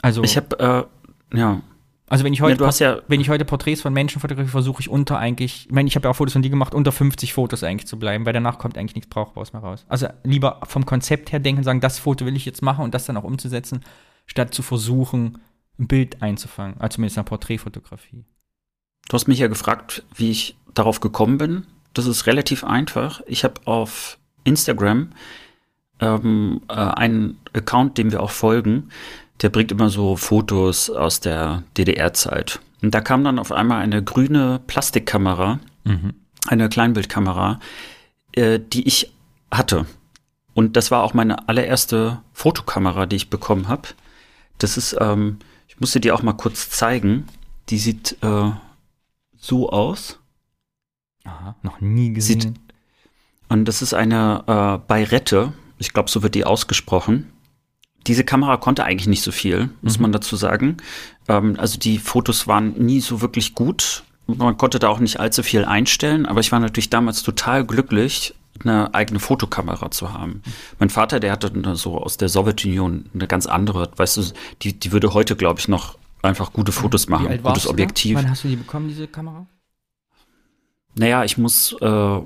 Also, 0.00 0.22
Ich 0.22 0.36
habe, 0.36 0.88
äh, 1.32 1.36
ja, 1.36 1.60
also 2.12 2.24
wenn 2.24 2.34
ich 2.34 2.40
ja, 2.40 2.44
heute 2.44 2.66
hast 2.66 2.78
ja, 2.78 3.00
wenn 3.08 3.22
ich 3.22 3.30
heute 3.30 3.46
Porträts 3.46 3.80
von 3.80 3.92
Menschen 3.94 4.20
fotografiere, 4.20 4.50
versuche 4.50 4.82
ich 4.82 4.90
unter 4.90 5.18
eigentlich, 5.18 5.64
ich 5.66 5.72
meine, 5.72 5.88
ich 5.88 5.96
habe 5.96 6.06
ja 6.06 6.10
auch 6.10 6.16
Fotos 6.16 6.34
von 6.34 6.42
dir 6.42 6.50
gemacht, 6.50 6.74
unter 6.74 6.92
50 6.92 7.32
Fotos 7.32 7.64
eigentlich 7.64 7.86
zu 7.86 7.98
bleiben, 7.98 8.26
weil 8.26 8.34
danach 8.34 8.58
kommt 8.58 8.76
eigentlich 8.76 8.96
nichts 8.96 9.08
Brauchbares 9.08 9.54
mehr 9.54 9.62
raus. 9.62 9.86
Also 9.88 10.08
lieber 10.22 10.60
vom 10.64 10.84
Konzept 10.84 11.32
her 11.32 11.40
denken 11.40 11.62
sagen, 11.62 11.80
das 11.80 11.98
Foto 11.98 12.26
will 12.26 12.36
ich 12.36 12.44
jetzt 12.44 12.60
machen 12.60 12.84
und 12.84 12.92
das 12.92 13.06
dann 13.06 13.16
auch 13.16 13.24
umzusetzen, 13.24 13.80
statt 14.26 14.52
zu 14.52 14.62
versuchen, 14.62 15.38
ein 15.78 15.88
Bild 15.88 16.20
einzufangen, 16.20 16.78
also 16.78 16.96
zumindest 16.96 17.16
eine 17.16 17.24
Porträtfotografie. 17.24 18.26
Du 19.12 19.16
hast 19.16 19.28
mich 19.28 19.40
ja 19.40 19.48
gefragt, 19.48 20.04
wie 20.14 20.30
ich 20.30 20.56
darauf 20.72 21.00
gekommen 21.00 21.36
bin. 21.36 21.66
Das 21.92 22.06
ist 22.06 22.26
relativ 22.26 22.64
einfach. 22.64 23.20
Ich 23.26 23.44
habe 23.44 23.60
auf 23.66 24.16
Instagram 24.44 25.10
ähm, 26.00 26.62
äh, 26.68 26.72
einen 26.72 27.38
Account, 27.52 27.98
dem 27.98 28.10
wir 28.10 28.22
auch 28.22 28.30
folgen, 28.30 28.88
der 29.42 29.50
bringt 29.50 29.70
immer 29.70 29.90
so 29.90 30.16
Fotos 30.16 30.88
aus 30.88 31.20
der 31.20 31.62
DDR-Zeit. 31.76 32.60
Und 32.80 32.94
da 32.94 33.02
kam 33.02 33.22
dann 33.22 33.38
auf 33.38 33.52
einmal 33.52 33.82
eine 33.82 34.02
grüne 34.02 34.60
Plastikkamera 34.66 35.60
Mhm. 35.84 36.14
eine 36.46 36.68
Kleinbildkamera, 36.68 37.60
äh, 38.32 38.60
die 38.60 38.86
ich 38.86 39.12
hatte. 39.50 39.84
Und 40.54 40.76
das 40.76 40.90
war 40.90 41.02
auch 41.02 41.12
meine 41.12 41.48
allererste 41.48 42.22
Fotokamera, 42.32 43.04
die 43.06 43.16
ich 43.16 43.30
bekommen 43.30 43.68
habe. 43.68 43.88
Das 44.58 44.76
ist, 44.76 44.96
ähm, 45.00 45.38
ich 45.68 45.80
musste 45.80 46.00
dir 46.00 46.14
auch 46.14 46.22
mal 46.22 46.32
kurz 46.32 46.70
zeigen. 46.70 47.26
Die 47.68 47.78
sieht 47.78 48.16
äh, 48.22 48.50
so 49.42 49.68
aus. 49.68 50.20
Aha, 51.24 51.56
noch 51.62 51.80
nie 51.80 52.12
gesehen. 52.12 52.40
Sieht, 52.40 52.54
und 53.48 53.66
das 53.66 53.82
ist 53.82 53.92
eine 53.92 54.44
äh, 54.46 54.86
Bayrette. 54.86 55.52
Ich 55.78 55.92
glaube, 55.92 56.08
so 56.08 56.22
wird 56.22 56.34
die 56.34 56.44
ausgesprochen. 56.44 57.30
Diese 58.06 58.24
Kamera 58.24 58.56
konnte 58.56 58.84
eigentlich 58.84 59.08
nicht 59.08 59.22
so 59.22 59.30
viel, 59.30 59.70
muss 59.82 59.98
mhm. 59.98 60.02
man 60.02 60.12
dazu 60.12 60.36
sagen. 60.36 60.78
Ähm, 61.28 61.56
also 61.58 61.78
die 61.78 61.98
Fotos 61.98 62.46
waren 62.46 62.72
nie 62.78 63.00
so 63.00 63.20
wirklich 63.20 63.54
gut. 63.54 64.04
Man 64.26 64.56
konnte 64.56 64.78
da 64.78 64.88
auch 64.88 65.00
nicht 65.00 65.20
allzu 65.20 65.42
viel 65.42 65.64
einstellen, 65.64 66.24
aber 66.26 66.40
ich 66.40 66.52
war 66.52 66.60
natürlich 66.60 66.90
damals 66.90 67.22
total 67.22 67.66
glücklich, 67.66 68.34
eine 68.60 68.94
eigene 68.94 69.18
Fotokamera 69.18 69.90
zu 69.90 70.12
haben. 70.12 70.42
Mein 70.78 70.90
Vater, 70.90 71.18
der 71.18 71.32
hatte 71.32 71.50
so 71.74 71.98
aus 71.98 72.16
der 72.16 72.28
Sowjetunion 72.28 73.06
eine 73.12 73.26
ganz 73.26 73.46
andere, 73.46 73.90
weißt 73.96 74.16
du, 74.18 74.22
die, 74.62 74.78
die 74.78 74.92
würde 74.92 75.14
heute, 75.14 75.34
glaube 75.34 75.58
ich, 75.58 75.68
noch 75.68 75.96
einfach 76.22 76.52
gute 76.52 76.72
Fotos 76.72 77.08
machen, 77.08 77.26
Wie 77.26 77.30
alt 77.30 77.42
gutes 77.42 77.66
Objektiv. 77.66 78.16
Wann 78.16 78.30
hast 78.30 78.44
du 78.44 78.48
die 78.48 78.56
bekommen, 78.56 78.88
diese 78.88 79.08
Kamera? 79.08 79.46
Naja, 80.94 81.24
ich 81.24 81.38
muss 81.38 81.74
äh, 81.80 82.20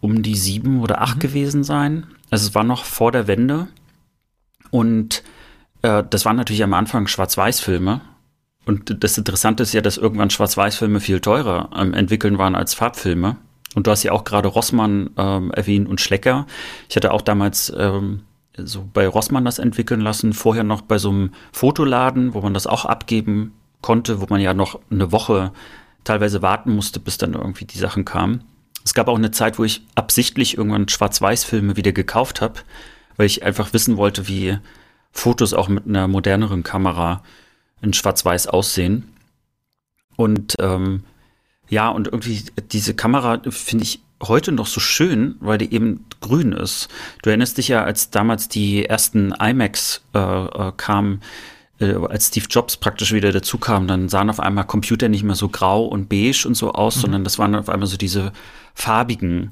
um 0.00 0.22
die 0.22 0.36
sieben 0.36 0.80
oder 0.80 1.00
acht 1.00 1.16
mhm. 1.16 1.20
gewesen 1.20 1.64
sein. 1.64 2.06
Also 2.30 2.48
es 2.48 2.54
war 2.54 2.64
noch 2.64 2.84
vor 2.84 3.12
der 3.12 3.26
Wende. 3.26 3.68
Und 4.70 5.22
äh, 5.82 6.04
das 6.08 6.24
waren 6.24 6.36
natürlich 6.36 6.62
am 6.62 6.74
Anfang 6.74 7.06
Schwarz-Weiß-Filme. 7.06 8.00
Und 8.66 9.02
das 9.02 9.18
Interessante 9.18 9.62
ist 9.62 9.72
ja, 9.72 9.80
dass 9.80 9.96
irgendwann 9.96 10.30
Schwarz-Weiß-Filme 10.30 11.00
viel 11.00 11.20
teurer 11.20 11.68
am 11.72 11.94
entwickeln 11.94 12.38
waren 12.38 12.54
als 12.54 12.74
Farbfilme. 12.74 13.36
Und 13.74 13.86
du 13.86 13.90
hast 13.90 14.02
ja 14.02 14.12
auch 14.12 14.24
gerade 14.24 14.48
Rossmann 14.48 15.10
ähm, 15.16 15.50
erwähnt 15.52 15.88
und 15.88 16.00
Schlecker. 16.00 16.46
Ich 16.88 16.96
hatte 16.96 17.12
auch 17.12 17.22
damals 17.22 17.72
ähm, 17.76 18.22
so 18.66 18.88
bei 18.92 19.06
Rossmann 19.06 19.44
das 19.44 19.58
entwickeln 19.58 20.00
lassen, 20.00 20.32
vorher 20.32 20.64
noch 20.64 20.82
bei 20.82 20.98
so 20.98 21.10
einem 21.10 21.32
Fotoladen, 21.52 22.34
wo 22.34 22.40
man 22.40 22.54
das 22.54 22.66
auch 22.66 22.84
abgeben 22.84 23.52
konnte, 23.80 24.20
wo 24.20 24.26
man 24.28 24.40
ja 24.40 24.54
noch 24.54 24.80
eine 24.90 25.12
Woche 25.12 25.52
teilweise 26.04 26.42
warten 26.42 26.74
musste, 26.74 27.00
bis 27.00 27.18
dann 27.18 27.34
irgendwie 27.34 27.64
die 27.64 27.78
Sachen 27.78 28.04
kamen. 28.04 28.44
Es 28.84 28.94
gab 28.94 29.08
auch 29.08 29.18
eine 29.18 29.30
Zeit, 29.30 29.58
wo 29.58 29.64
ich 29.64 29.82
absichtlich 29.94 30.56
irgendwann 30.56 30.88
Schwarz-Weiß-Filme 30.88 31.76
wieder 31.76 31.92
gekauft 31.92 32.40
habe, 32.40 32.60
weil 33.16 33.26
ich 33.26 33.42
einfach 33.42 33.72
wissen 33.72 33.96
wollte, 33.96 34.28
wie 34.28 34.58
Fotos 35.12 35.52
auch 35.54 35.68
mit 35.68 35.86
einer 35.86 36.08
moderneren 36.08 36.62
Kamera 36.62 37.22
in 37.82 37.92
Schwarz-Weiß 37.92 38.46
aussehen. 38.46 39.12
Und 40.16 40.56
ähm, 40.58 41.04
ja, 41.68 41.88
und 41.88 42.08
irgendwie 42.08 42.44
diese 42.72 42.94
Kamera 42.94 43.40
finde 43.50 43.84
ich 43.84 44.00
heute 44.22 44.52
noch 44.52 44.66
so 44.66 44.80
schön, 44.80 45.36
weil 45.40 45.58
die 45.58 45.72
eben 45.72 46.04
grün 46.20 46.52
ist. 46.52 46.88
Du 47.22 47.30
erinnerst 47.30 47.58
dich 47.58 47.68
ja, 47.68 47.84
als 47.84 48.10
damals 48.10 48.48
die 48.48 48.84
ersten 48.84 49.32
iMacs 49.32 50.02
äh, 50.14 50.18
äh, 50.18 50.72
kamen, 50.76 51.22
äh, 51.80 51.94
als 51.94 52.28
Steve 52.28 52.46
Jobs 52.48 52.76
praktisch 52.76 53.12
wieder 53.12 53.32
dazu 53.32 53.58
kam, 53.58 53.88
dann 53.88 54.08
sahen 54.08 54.30
auf 54.30 54.40
einmal 54.40 54.66
Computer 54.66 55.08
nicht 55.08 55.24
mehr 55.24 55.34
so 55.34 55.48
grau 55.48 55.84
und 55.86 56.08
beige 56.08 56.44
und 56.46 56.54
so 56.54 56.72
aus, 56.72 56.96
mhm. 56.96 57.00
sondern 57.00 57.24
das 57.24 57.38
waren 57.38 57.54
auf 57.54 57.68
einmal 57.68 57.88
so 57.88 57.96
diese 57.96 58.32
farbigen 58.74 59.50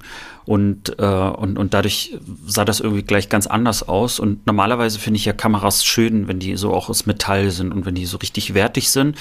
und, 0.49 0.99
äh, 0.99 1.05
und, 1.05 1.59
und 1.59 1.75
dadurch 1.75 2.17
sah 2.47 2.65
das 2.65 2.81
irgendwie 2.81 3.03
gleich 3.03 3.29
ganz 3.29 3.47
anders 3.47 3.87
aus. 3.87 4.19
Und 4.19 4.47
normalerweise 4.47 4.99
finde 4.99 5.19
ich 5.19 5.27
ja 5.27 5.35
Kameras 5.35 5.85
schön, 5.85 6.27
wenn 6.27 6.39
die 6.39 6.57
so 6.57 6.73
auch 6.73 6.89
aus 6.89 7.05
Metall 7.05 7.51
sind 7.51 7.73
und 7.73 7.85
wenn 7.85 7.95
die 7.95 8.07
so 8.07 8.17
richtig 8.17 8.55
wertig 8.55 8.91
sind. 8.91 9.17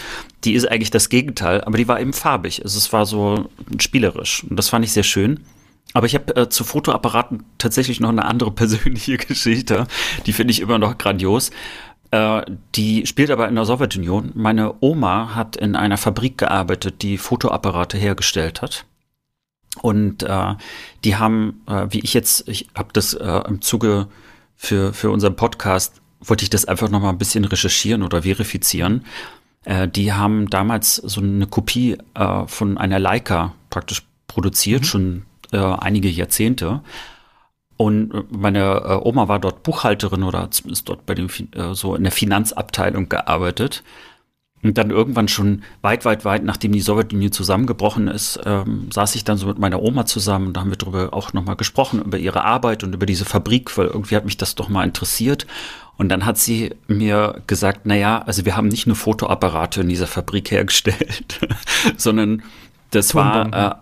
Die 0.46 0.54
ist 0.54 0.70
eigentlich 0.72 0.92
das 0.92 1.10
Gegenteil, 1.10 1.62
aber 1.62 1.77
die 1.77 1.88
war 1.88 2.00
eben 2.00 2.13
farbig. 2.13 2.63
Also 2.63 2.77
es 2.77 2.94
war 2.94 3.06
so 3.06 3.50
spielerisch 3.77 4.46
und 4.50 4.58
das 4.58 4.70
fand 4.70 4.86
ich 4.86 4.94
sehr 4.94 5.04
schön. 5.04 5.42
Aber 5.94 6.06
ich 6.06 6.16
habe 6.16 6.36
äh, 6.36 6.50
zu 6.50 6.63
Fotoapparaten 6.63 7.44
tatsächlich 7.58 8.00
noch 8.00 8.10
eine 8.10 8.25
andere 8.25 8.51
persönliche 8.54 9.18
Geschichte. 9.18 9.88
Die 10.25 10.34
finde 10.34 10.51
ich 10.51 10.62
immer 10.62 10.80
noch 10.80 10.98
grandios. 10.98 11.51
Äh, 12.12 12.44
die 12.75 13.06
spielt 13.06 13.32
aber 13.32 13.48
in 13.48 13.56
der 13.56 13.66
Sowjetunion. 13.66 14.32
Meine 14.34 14.75
Oma 14.80 15.36
hat 15.36 15.58
in 15.58 15.75
einer 15.75 15.98
Fabrik 15.98 16.38
gearbeitet, 16.38 17.01
die 17.01 17.18
Fotoapparate 17.18 17.98
hergestellt 17.98 18.62
hat. 18.62 18.86
Und 19.82 20.24
äh, 20.24 20.56
die 21.04 21.16
haben, 21.16 21.62
äh, 21.68 21.88
wie 21.90 22.00
ich 22.00 22.13
jetzt, 22.13 22.48
ich 22.48 22.68
habe 22.76 22.90
das 22.94 23.13
äh, 23.13 23.42
im 23.48 23.62
Zuge 23.62 24.08
für, 24.56 24.94
für 24.94 25.12
unseren 25.12 25.36
Podcast, 25.36 26.02
wollte 26.20 26.44
ich 26.44 26.50
das 26.50 26.66
einfach 26.66 26.90
noch 26.90 27.02
mal 27.02 27.10
ein 27.10 27.18
bisschen 27.18 27.46
recherchieren 27.46 28.04
oder 28.04 28.24
verifizieren. 28.24 29.06
Äh, 29.66 29.88
die 29.88 30.13
haben 30.13 30.50
damals 30.50 30.96
so 30.96 31.22
eine 31.22 31.48
Kopie 31.48 31.98
äh, 32.13 32.48
von 32.48 32.78
einer 32.78 33.00
Leica 33.00 33.54
praktisch 33.70 34.04
produziert, 34.28 34.82
mhm. 34.82 34.86
schon 34.86 35.26
äh, 35.52 35.58
einige 35.58 36.10
Jahrzehnte. 36.10 36.82
Und 37.78 38.13
äh, 38.13 38.24
meine 38.30 38.82
äh, 38.84 39.08
Oma 39.08 39.28
war 39.28 39.40
dort 39.40 39.63
Buchhalterin 39.63 40.24
oder 40.24 40.50
ist 40.66 40.90
dort 40.90 41.06
bei 41.06 41.13
dem 41.16 41.28
äh, 41.56 41.74
so 41.74 41.96
in 41.96 42.04
der 42.04 42.12
Finanzabteilung 42.12 43.08
gearbeitet. 43.08 43.84
Und 44.63 44.78
dann 44.78 44.89
irgendwann 44.89 45.28
schon 45.28 45.63
weit, 45.82 46.04
weit, 46.04 46.26
weit, 46.26 46.43
nachdem 46.43 46.72
die 46.72 46.82
Sowjetunion 46.82 47.32
zusammengebrochen 47.32 48.08
ist, 48.08 48.39
ähm, 48.43 48.89
saß 48.91 49.15
ich 49.15 49.24
dann 49.24 49.38
so 49.38 49.48
mit 49.48 49.60
meiner 49.60 49.82
Oma 49.82 50.06
zusammen 50.06 50.48
und 50.48 50.54
da 50.58 50.62
haben 50.62 50.72
wir 50.72 50.78
darüber 50.78 51.13
auch 51.13 51.32
nochmal 51.34 51.56
gesprochen, 51.56 52.02
über 52.02 52.17
ihre 52.17 52.43
Arbeit 52.43 52.84
und 52.84 52.93
über 52.93 53.06
diese 53.06 53.24
Fabrik, 53.24 53.78
weil 53.78 53.88
irgendwie 53.88 54.15
hat 54.15 54.26
mich 54.26 54.38
das 54.38 54.56
doch 54.56 54.67
mal 54.67 54.84
interessiert. 54.84 55.46
Und 55.98 56.10
dann 56.10 56.26
hat 56.26 56.38
sie 56.38 56.76
mir 56.88 57.41
gesagt, 57.48 57.82
na 57.84 57.96
ja, 57.96 58.20
also 58.20 58.46
wir 58.46 58.56
haben 58.56 58.67
nicht 58.67 58.88
nur 58.88 58.96
Fotoapparate 58.96 59.82
in 59.82 59.89
dieser 59.89 60.08
Fabrik 60.08 60.52
hergestellt, 60.52 61.39
sondern 61.98 62.43
das 62.91 63.15
war 63.15 63.54
äh, 63.54 63.76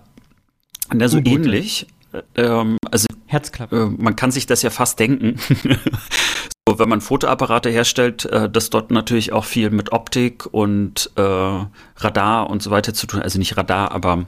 na, 0.94 1.08
so 1.08 1.20
ähnlich. 1.20 1.88
Ähm, 2.36 2.78
also 2.92 3.08
Herzklappe. 3.28 3.94
Äh, 3.98 4.02
man 4.02 4.16
kann 4.16 4.32
sich 4.32 4.46
das 4.46 4.62
ja 4.62 4.70
fast 4.70 5.00
denken. 5.00 5.40
wenn 6.67 6.89
man 6.89 7.01
Fotoapparate 7.01 7.69
herstellt, 7.69 8.25
äh, 8.25 8.49
das 8.49 8.69
dort 8.71 8.89
natürlich 8.89 9.34
auch 9.34 9.45
viel 9.45 9.69
mit 9.69 9.91
Optik 9.91 10.47
und 10.51 11.12
äh, 11.15 11.21
Radar 11.21 12.49
und 12.49 12.63
so 12.63 12.71
weiter 12.71 12.93
zu 12.93 13.06
tun. 13.06 13.21
Also 13.21 13.38
nicht 13.38 13.56
Radar, 13.56 13.91
aber 13.91 14.25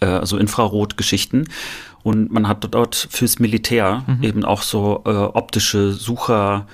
äh, 0.00 0.24
so 0.26 0.36
Infrarotgeschichten. 0.36 1.48
Und 2.02 2.30
man 2.30 2.46
hat 2.46 2.66
dort 2.70 3.08
fürs 3.10 3.38
Militär 3.38 4.04
mhm. 4.06 4.22
eben 4.22 4.44
auch 4.44 4.62
so 4.62 5.02
äh, 5.06 5.10
optische 5.10 5.92
Sucher 5.92 6.66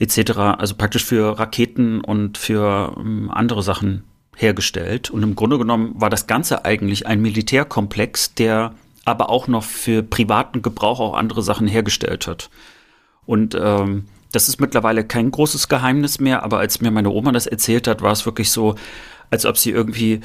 etc., 0.00 0.38
also 0.58 0.74
praktisch 0.74 1.04
für 1.04 1.38
Raketen 1.38 2.00
und 2.00 2.36
für 2.36 2.94
ähm, 2.98 3.30
andere 3.30 3.62
Sachen 3.62 4.04
hergestellt. 4.36 5.10
Und 5.10 5.22
im 5.22 5.36
Grunde 5.36 5.58
genommen 5.58 5.92
war 5.96 6.10
das 6.10 6.26
Ganze 6.26 6.64
eigentlich 6.64 7.06
ein 7.06 7.20
Militärkomplex, 7.20 8.34
der 8.34 8.74
aber 9.04 9.30
auch 9.30 9.46
noch 9.46 9.64
für 9.64 10.02
privaten 10.02 10.62
Gebrauch 10.62 11.00
auch 11.00 11.14
andere 11.14 11.42
Sachen 11.42 11.68
hergestellt 11.68 12.26
hat. 12.26 12.50
Und 13.24 13.56
ähm, 13.60 14.04
das 14.32 14.48
ist 14.48 14.60
mittlerweile 14.60 15.04
kein 15.04 15.30
großes 15.30 15.68
Geheimnis 15.68 16.20
mehr, 16.20 16.42
aber 16.42 16.58
als 16.58 16.80
mir 16.80 16.90
meine 16.90 17.10
Oma 17.10 17.32
das 17.32 17.46
erzählt 17.46 17.86
hat, 17.86 18.02
war 18.02 18.12
es 18.12 18.26
wirklich 18.26 18.50
so, 18.50 18.74
als 19.30 19.46
ob 19.46 19.58
sie 19.58 19.70
irgendwie 19.70 20.20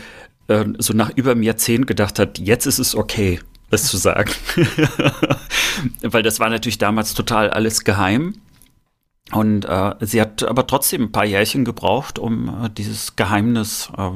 äh, 0.48 0.66
so 0.78 0.94
nach 0.94 1.12
über 1.16 1.32
einem 1.32 1.44
Jahrzehnt 1.44 1.88
gedacht 1.88 2.20
hat, 2.20 2.40
jetzt 2.40 2.66
ist 2.66 2.80
es 2.80 2.96
okay, 2.96 3.40
das 3.70 3.86
zu 3.86 3.98
sagen. 3.98 4.32
Weil 6.02 6.24
das 6.24 6.40
war 6.40 6.50
natürlich 6.50 6.78
damals 6.78 7.14
total 7.14 7.50
alles 7.50 7.84
geheim. 7.84 8.36
Und 9.32 9.66
äh, 9.66 9.96
sie 10.02 10.22
hat 10.22 10.44
aber 10.44 10.68
trotzdem 10.68 11.04
ein 11.04 11.12
paar 11.12 11.26
Jährchen 11.26 11.66
gebraucht, 11.66 12.20
um 12.20 12.66
äh, 12.66 12.70
dieses 12.70 13.16
Geheimnis 13.16 13.90
äh, 13.98 14.12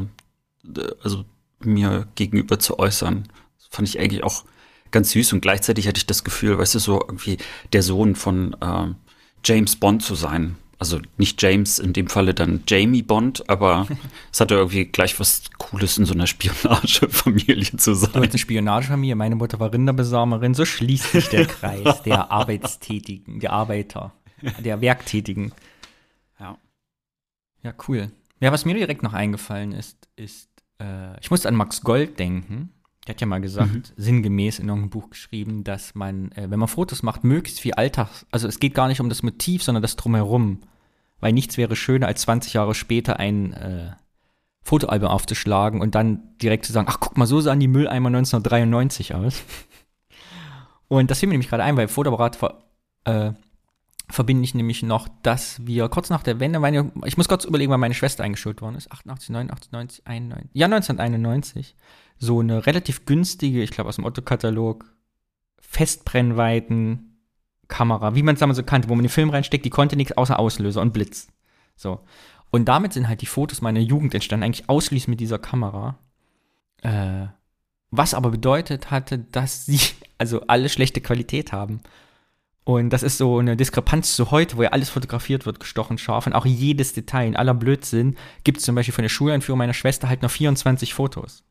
also 1.02 1.24
mir 1.60 2.08
gegenüber 2.16 2.60
zu 2.60 2.78
äußern. 2.78 3.28
Das 3.58 3.68
fand 3.72 3.88
ich 3.88 4.00
eigentlich 4.00 4.24
auch 4.24 4.44
ganz 4.92 5.12
süß 5.12 5.34
und 5.34 5.42
gleichzeitig 5.42 5.88
hatte 5.88 5.98
ich 5.98 6.06
das 6.06 6.24
Gefühl, 6.24 6.58
weißt 6.58 6.76
du, 6.76 6.80
so 6.80 7.02
irgendwie 7.02 7.38
der 7.74 7.84
Sohn 7.84 8.16
von 8.16 8.56
äh, 8.62 8.94
James 9.48 9.78
Bond 9.78 10.04
zu 10.04 10.16
sein. 10.16 10.58
Also 10.78 11.00
nicht 11.18 11.42
James, 11.42 11.80
in 11.80 11.94
dem 11.94 12.08
Falle 12.08 12.34
dann 12.34 12.64
Jamie 12.68 13.02
Bond, 13.02 13.50
aber 13.50 13.88
es 14.32 14.42
hatte 14.42 14.56
irgendwie 14.56 14.86
gleich 14.86 15.20
was 15.20 15.44
Cooles 15.58 15.98
in 15.98 16.06
so 16.06 16.14
einer 16.14 16.28
Spionagefamilie 16.28 17.78
zu 17.78 17.96
sein. 17.96 18.12
Du 18.14 18.22
eine 18.22 18.38
Spionagefamilie, 18.38 19.16
meine 19.16 19.36
Mutter 19.36 19.60
war 19.60 19.72
Rinderbesamerin, 19.72 20.54
so 20.54 20.66
schließt 20.66 21.14
sich 21.14 21.30
der 21.30 21.46
Kreis 21.46 22.02
der 22.06 22.30
Arbeitstätigen, 22.30 23.40
der 23.40 23.54
Arbeiter, 23.54 24.14
der 24.60 24.82
Werktätigen. 24.82 25.54
Ja. 26.40 26.58
Ja, 27.64 27.74
cool. 27.88 28.12
Ja, 28.40 28.52
was 28.52 28.66
mir 28.66 28.76
direkt 28.76 29.02
noch 29.02 29.14
eingefallen 29.14 29.72
ist, 29.72 30.10
ist, 30.18 30.50
äh, 30.80 31.20
ich 31.22 31.32
musste 31.32 31.48
an 31.48 31.56
Max 31.56 31.82
Gold 31.82 32.20
denken. 32.20 32.74
Der 33.08 33.16
hat 33.16 33.22
ja 33.22 33.28
mal 33.28 33.40
gesagt, 33.40 33.74
mhm. 33.74 33.84
sinngemäß 33.96 34.60
in 34.60 34.68
irgendeinem 34.68 34.90
Buch 34.90 35.10
geschrieben, 35.10 35.64
dass 35.64 35.96
man, 35.96 36.32
äh, 36.34 36.50
wenn 36.50 36.60
man 36.60 36.68
Fotos 36.68 37.04
macht, 37.04 37.24
möglichst 37.24 37.62
viel 37.62 37.74
Alltags, 37.74 38.26
also 38.32 38.48
es 38.48 38.60
geht 38.60 38.74
gar 38.74 38.90
nicht 38.90 39.00
um 39.00 39.08
das 39.08 39.24
Motiv, 39.24 39.64
sondern 39.64 39.82
das 39.82 39.96
Drumherum. 39.96 40.60
Weil 41.20 41.34
nichts 41.34 41.58
wäre 41.58 41.76
schöner, 41.76 42.08
als 42.08 42.22
20 42.22 42.54
Jahre 42.54 42.76
später 42.76 43.18
ein 43.18 43.54
äh, 43.54 43.92
Fotoalbum 44.62 45.08
aufzuschlagen 45.08 45.80
und 45.80 45.96
dann 45.96 46.36
direkt 46.42 46.66
zu 46.66 46.74
sagen, 46.74 46.88
ach 46.90 47.00
guck 47.00 47.18
mal, 47.18 47.26
so 47.26 47.40
sahen 47.40 47.62
die 47.62 47.70
Mülleimer 47.70 48.08
1993 48.08 49.16
aus. 49.16 49.42
Und 50.90 51.12
das 51.12 51.20
fiel 51.20 51.28
mir 51.28 51.34
nämlich 51.34 51.50
gerade 51.50 51.64
ein, 51.64 51.76
weil 51.76 51.88
Fotoapparat 51.90 52.38
äh, 53.06 53.32
verbinde 54.10 54.44
ich 54.44 54.56
nämlich 54.56 54.84
noch, 54.84 55.08
dass 55.22 55.66
wir 55.66 55.90
kurz 55.90 56.10
nach 56.10 56.24
der 56.24 56.40
Wende, 56.40 56.60
meine, 56.60 56.92
ich 57.06 57.18
muss 57.18 57.28
kurz 57.28 57.44
überlegen, 57.44 57.72
wann 57.72 57.80
meine 57.80 57.94
Schwester 57.94 58.24
eingeschult 58.24 58.62
worden 58.62 58.76
ist, 58.76 58.92
88, 58.92 59.30
89, 59.30 59.72
90, 59.72 60.08
91, 60.08 60.50
ja 60.54 60.66
1991, 60.66 61.76
so 62.18 62.40
eine 62.40 62.66
relativ 62.66 63.06
günstige, 63.06 63.62
ich 63.62 63.72
glaube 63.72 63.90
aus 63.90 63.98
dem 63.98 64.06
Otto-Katalog, 64.06 64.86
Festbrennweiten 65.60 67.08
Kamera, 67.68 68.16
wie 68.16 68.24
man 68.24 68.36
es 68.36 68.40
damals 68.40 68.58
so 68.58 68.64
kannte, 68.64 68.90
wo 68.90 68.96
man 68.96 69.04
den 69.04 69.10
Film 69.10 69.30
reinsteckt, 69.30 69.66
die 69.66 69.70
konnte 69.70 69.98
nichts 69.98 70.14
außer 70.14 70.40
Auslöser 70.40 70.82
und 70.82 70.94
Blitz. 70.94 71.28
So. 71.76 72.00
Und 72.50 72.66
damit 72.66 72.94
sind 72.94 73.08
halt 73.08 73.22
die 73.22 73.26
Fotos 73.26 73.62
meiner 73.62 73.82
Jugend 73.82 74.14
entstanden, 74.14 74.46
eigentlich 74.46 74.70
ausschließlich 74.70 75.10
mit 75.10 75.20
dieser 75.20 75.38
Kamera. 75.38 75.98
Äh, 76.82 77.28
was 77.92 78.14
aber 78.14 78.32
bedeutet 78.32 78.92
hatte, 78.92 79.20
dass 79.20 79.66
sie 79.66 79.80
also 80.18 80.42
alle 80.48 80.70
schlechte 80.70 81.02
Qualität 81.02 81.52
haben. 81.52 81.82
Und 82.68 82.90
das 82.90 83.02
ist 83.02 83.18
so 83.18 83.38
eine 83.38 83.56
Diskrepanz 83.56 84.18
zu 84.18 84.30
heute, 84.30 84.58
wo 84.58 84.64
ja 84.64 84.72
alles 84.72 84.90
fotografiert 84.90 85.46
wird, 85.46 85.62
gestochen 85.62 85.98
scharf 85.98 86.28
und 86.28 86.34
auch 86.34 86.46
jedes 86.46 86.92
Detail, 86.92 87.26
in 87.26 87.38
aller 87.38 87.54
Blödsinn, 87.54 88.18
gibt 88.44 88.58
es 88.58 88.66
zum 88.66 88.76
Beispiel 88.76 88.94
von 88.94 89.04
der 89.04 89.10
Schuleinführung 89.10 89.58
meiner 89.58 89.74
Schwester 89.74 90.10
halt 90.10 90.22
noch 90.22 90.30
24 90.30 90.94
Fotos. 90.94 91.46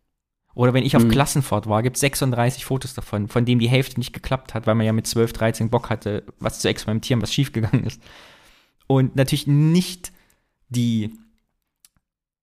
Oder 0.55 0.74
wenn 0.74 0.85
ich 0.85 0.94
auf 0.94 1.05
mhm. 1.05 1.11
Klassenfahrt 1.11 1.70
war, 1.70 1.83
gibt 1.83 1.96
es 1.96 2.02
36 2.02 2.66
Fotos 2.66 2.92
davon, 2.92 3.29
von 3.29 3.46
denen 3.46 3.61
die 3.61 3.68
Hälfte 3.70 3.98
nicht 3.98 4.12
geklappt 4.12 4.52
hat, 4.52 4.66
weil 4.66 4.74
man 4.74 4.85
ja 4.85 4.92
mit 4.92 5.07
12, 5.07 5.33
13 5.33 5.70
Bock 5.70 5.88
hatte, 5.88 6.22
was 6.38 6.59
zu 6.59 6.68
experimentieren, 6.68 7.22
was 7.22 7.33
schiefgegangen 7.33 7.85
ist. 7.85 8.02
Und 8.87 9.16
natürlich 9.16 9.46
nicht 9.46 10.12
die 10.68 11.14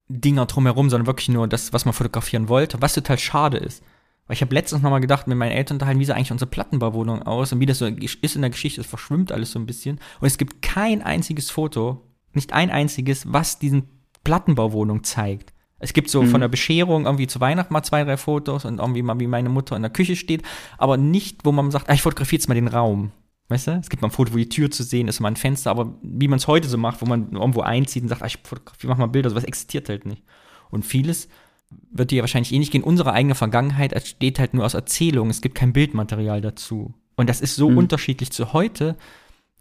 Dinger 0.08 0.48
drumherum, 0.48 0.90
sondern 0.90 1.06
wirklich 1.06 1.30
nur 1.30 1.48
das, 1.48 1.74
was 1.74 1.86
man 1.86 1.94
fotografieren 1.94 2.50
wollte, 2.50 2.82
was 2.82 2.96
total 2.96 3.20
schade 3.20 3.58
ist. 3.58 3.84
Weil 4.28 4.36
ich 4.36 4.42
habe 4.42 4.56
letztens 4.56 4.82
nochmal 4.82 5.02
gedacht, 5.02 5.28
mit 5.28 5.38
meinen 5.38 5.52
Eltern 5.52 5.76
unterhalten, 5.76 6.00
wie 6.00 6.06
sah 6.06 6.16
eigentlich 6.16 6.32
unsere 6.32 6.50
Plattenbauwohnung 6.50 7.24
aus 7.24 7.52
und 7.52 7.60
wie 7.60 7.66
das 7.66 7.80
so 7.80 7.86
ist 7.88 8.36
in 8.36 8.42
der 8.42 8.52
Geschichte, 8.52 8.82
es 8.82 8.88
verschwimmt 8.88 9.32
alles 9.32 9.52
so 9.52 9.60
ein 9.60 9.66
bisschen. 9.66 10.00
Und 10.22 10.28
es 10.28 10.38
gibt 10.38 10.62
kein 10.62 11.02
einziges 11.02 11.52
Foto, 11.52 12.02
nicht 12.32 12.54
ein 12.54 12.70
einziges, 12.70 13.32
was 13.32 13.60
diesen 13.60 13.90
Plattenbauwohnung 14.24 15.04
zeigt. 15.04 15.54
Es 15.80 15.92
gibt 15.92 16.10
so 16.10 16.22
mhm. 16.22 16.30
von 16.30 16.42
der 16.42 16.48
Bescherung 16.48 17.06
irgendwie 17.06 17.28
zu 17.28 17.42
Weihnachten 17.42 17.74
mal 17.74 17.84
zwei, 17.84 18.06
drei 18.06 18.16
Fotos 18.16 18.64
und 18.64 18.80
irgendwie 18.80 19.02
mal, 19.02 19.20
wie 19.20 19.28
meine 19.28 19.50
Mutter 19.50 19.76
in 19.76 19.82
der 19.82 19.92
Küche 19.92 20.16
steht, 20.16 20.42
aber 20.78 20.96
nicht, 20.96 21.44
wo 21.44 21.52
man 21.52 21.72
sagt, 21.72 21.90
ah, 21.90 21.94
ich 21.94 22.02
fotografiere 22.02 22.40
jetzt 22.40 22.48
mal 22.48 22.56
den 22.56 22.70
Raum. 22.70 23.12
Weißt 23.50 23.68
du? 23.68 23.72
Es 23.72 23.90
gibt 23.90 24.02
mal 24.02 24.08
ein 24.08 24.12
Foto, 24.12 24.32
wo 24.32 24.38
die 24.38 24.48
Tür 24.48 24.72
zu 24.72 24.84
sehen 24.84 25.10
ist, 25.10 25.20
mal 25.20 25.28
ein 25.28 25.36
Fenster, 25.36 25.72
aber 25.72 25.94
wie 26.02 26.30
man 26.30 26.38
es 26.38 26.48
heute 26.48 26.70
so 26.70 26.78
macht, 26.78 27.02
wo 27.02 27.06
man 27.06 27.34
irgendwo 27.34 27.62
einzieht 27.62 28.04
und 28.04 28.10
sagt, 28.10 28.22
ah, 28.22 28.28
ich 28.28 28.40
fotografiere, 28.42 28.92
mach 28.92 28.98
mal 28.98 29.08
Bilder, 29.08 29.30
sowas 29.30 29.44
existiert 29.44 29.90
halt 29.90 30.06
nicht. 30.06 30.24
Und 30.72 30.86
vieles 30.86 31.28
wird 31.92 32.12
dir 32.12 32.22
wahrscheinlich 32.22 32.54
ähnlich 32.54 32.72
gehen. 32.72 32.84
Unsere 32.84 33.14
eigene 33.14 33.36
Vergangenheit 33.36 33.94
entsteht 33.94 34.40
halt 34.40 34.54
nur 34.54 34.66
aus 34.66 34.74
Erzählungen. 34.74 35.32
Es 35.32 35.42
gibt 35.42 35.56
kein 35.56 35.74
Bildmaterial 35.74 36.42
dazu. 36.42 36.94
Und 37.16 37.30
das 37.30 37.42
ist 37.42 37.56
so 37.56 37.70
mhm. 37.70 37.78
unterschiedlich 37.78 38.32
zu 38.32 38.54
heute. 38.54 38.96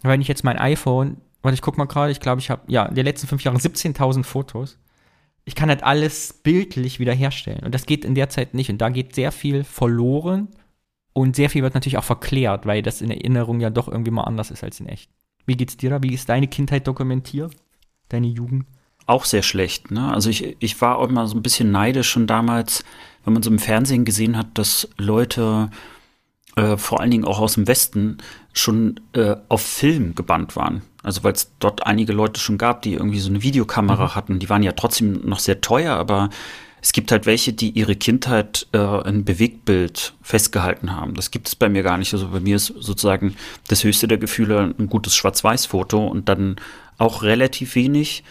Wenn 0.03 0.21
ich 0.21 0.29
jetzt 0.29 0.45
mein 0.45 0.59
iPhone, 0.59 1.19
warte, 1.43 1.55
ich 1.55 1.63
guck 1.63 1.79
mal 1.79 1.85
gerade, 1.85 2.13
ich 2.13 2.21
glaube, 2.21 2.41
ich 2.41 2.51
habe, 2.51 2.63
ja, 2.67 2.87
in 2.87 2.95
den 2.95 3.05
letzten 3.05 3.27
fünf 3.27 3.45
Jahren 3.45 3.59
17.000 3.59 4.25
Fotos. 4.25 4.79
Ich 5.45 5.55
kann 5.55 5.69
halt 5.69 5.83
alles 5.83 6.33
bildlich 6.33 7.01
wiederherstellen. 7.01 7.65
Und 7.65 7.75
das 7.75 7.87
geht 7.87 8.05
in 8.05 8.15
der 8.15 8.29
Zeit 8.29 8.55
nicht. 8.55 8.71
Und 8.71 8.79
da 8.79 8.89
geht 8.89 9.15
sehr 9.15 9.33
viel 9.33 9.65
verloren. 9.65 10.49
Und 11.13 11.37
sehr 11.37 11.51
viel 11.51 11.63
wird 11.63 11.75
natürlich 11.75 11.99
auch 11.99 12.05
verklärt, 12.05 12.65
weil 12.65 12.83
das 12.83 13.03
in 13.03 13.11
Erinnerung 13.11 13.61
ja 13.61 13.71
doch 13.71 13.89
irgendwie 13.89 14.11
mal 14.11 14.25
anders 14.25 14.51
ist 14.51 14.65
als 14.65 14.81
in 14.81 14.87
echt. 14.87 15.11
Wie 15.45 15.57
geht's 15.57 15.77
dir 15.77 15.91
da? 15.91 16.03
Wie 16.03 16.15
ist 16.15 16.29
deine 16.29 16.49
Kindheit 16.49 16.87
dokumentiert? 16.87 17.55
Deine 18.09 18.29
Jugend? 18.29 18.67
Auch 19.07 19.25
sehr 19.25 19.43
schlecht. 19.43 19.91
Ne? 19.91 20.13
Also 20.13 20.31
ich, 20.31 20.57
ich 20.59 20.81
war 20.81 20.99
auch 20.99 21.09
immer 21.09 21.27
so 21.27 21.37
ein 21.37 21.43
bisschen 21.43 21.71
neidisch 21.71 22.09
schon 22.09 22.27
damals, 22.27 22.85
wenn 23.25 23.35
man 23.35 23.43
so 23.43 23.51
im 23.51 23.59
Fernsehen 23.59 24.05
gesehen 24.05 24.37
hat, 24.37 24.47
dass 24.55 24.89
Leute 24.99 25.71
äh, 26.57 26.77
vor 26.77 27.01
allen 27.01 27.11
Dingen 27.11 27.25
auch 27.25 27.41
aus 27.41 27.55
dem 27.55 27.67
Westen 27.67 28.19
schon 28.53 29.01
äh, 29.15 29.37
auf 29.49 29.63
Film 29.63 30.15
gebannt 30.15 30.57
waren. 30.57 30.83
Also 31.03 31.25
weil 31.25 31.33
es 31.33 31.53
dort 31.59 31.87
einige 31.87 32.13
Leute 32.13 32.41
schon 32.41 32.59
gab, 32.59 32.83
die 32.83 32.95
irgendwie 32.95 33.21
so 33.21 33.31
eine 33.31 33.43
Videokamera 33.43 34.05
mhm. 34.05 34.15
hatten. 34.15 34.39
Die 34.39 34.51
waren 34.51 34.63
ja 34.63 34.73
trotzdem 34.73 35.21
noch 35.25 35.39
sehr 35.39 35.61
teuer, 35.61 35.97
aber 35.97 36.31
es 36.81 36.93
gibt 36.93 37.13
halt 37.13 37.27
welche, 37.27 37.53
die 37.53 37.71
ihre 37.71 37.95
Kindheit 37.95 38.67
äh, 38.73 39.09
in 39.09 39.25
Bewegtbild 39.25 40.15
festgehalten 40.21 40.95
haben. 40.95 41.15
Das 41.15 41.31
gibt 41.31 41.49
es 41.49 41.55
bei 41.55 41.69
mir 41.69 41.83
gar 41.83 41.97
nicht. 41.97 42.13
Also 42.13 42.29
bei 42.29 42.41
mir 42.41 42.57
ist 42.57 42.67
sozusagen 42.67 43.37
das 43.69 43.85
höchste 43.85 44.09
der 44.09 44.19
Gefühle 44.19 44.75
ein 44.79 44.89
gutes 44.89 45.15
Schwarz-Weiß-Foto 45.15 46.05
und 46.05 46.29
dann 46.29 46.57
auch 46.99 47.23
relativ 47.23 47.77
wenig 47.77 48.25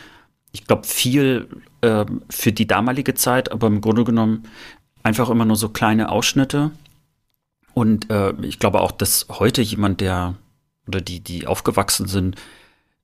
ich 0.51 0.65
glaube, 0.65 0.85
viel 0.85 1.47
äh, 1.81 2.05
für 2.29 2.51
die 2.51 2.67
damalige 2.67 3.13
Zeit, 3.13 3.51
aber 3.51 3.67
im 3.67 3.81
Grunde 3.81 4.03
genommen 4.03 4.43
einfach 5.03 5.29
immer 5.29 5.45
nur 5.45 5.55
so 5.55 5.69
kleine 5.69 6.09
Ausschnitte. 6.09 6.71
Und 7.73 8.09
äh, 8.09 8.33
ich 8.41 8.59
glaube 8.59 8.81
auch, 8.81 8.91
dass 8.91 9.27
heute 9.29 9.61
jemand, 9.61 10.01
der 10.01 10.35
oder 10.87 11.01
die, 11.01 11.21
die 11.21 11.47
aufgewachsen 11.47 12.07
sind, 12.07 12.35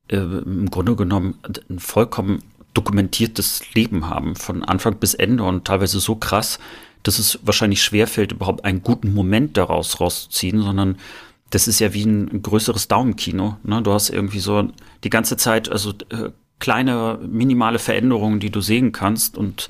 äh, 0.09 0.17
im 0.17 0.69
Grunde 0.69 0.95
genommen 0.95 1.39
ein 1.69 1.79
vollkommen 1.79 2.43
dokumentiertes 2.73 3.73
Leben 3.73 4.09
haben, 4.09 4.35
von 4.35 4.63
Anfang 4.63 4.97
bis 4.97 5.13
Ende 5.13 5.43
und 5.43 5.65
teilweise 5.65 5.99
so 5.99 6.15
krass, 6.15 6.59
dass 7.03 7.19
es 7.19 7.39
wahrscheinlich 7.43 7.81
schwerfällt, 7.81 8.33
überhaupt 8.33 8.65
einen 8.65 8.83
guten 8.83 9.13
Moment 9.13 9.57
daraus 9.57 9.99
rauszuziehen, 9.99 10.61
sondern 10.61 10.97
das 11.49 11.67
ist 11.67 11.79
ja 11.79 11.93
wie 11.93 12.03
ein 12.03 12.41
größeres 12.41 12.87
Daumenkino. 12.87 13.57
Ne? 13.63 13.81
Du 13.81 13.93
hast 13.93 14.09
irgendwie 14.09 14.39
so 14.39 14.69
die 15.03 15.09
ganze 15.09 15.37
Zeit, 15.37 15.69
also 15.69 15.93
äh, 16.09 16.29
kleine, 16.59 17.19
minimale 17.21 17.79
Veränderungen, 17.79 18.39
die 18.39 18.49
du 18.49 18.61
sehen 18.61 18.91
kannst. 18.91 19.37
Und 19.37 19.69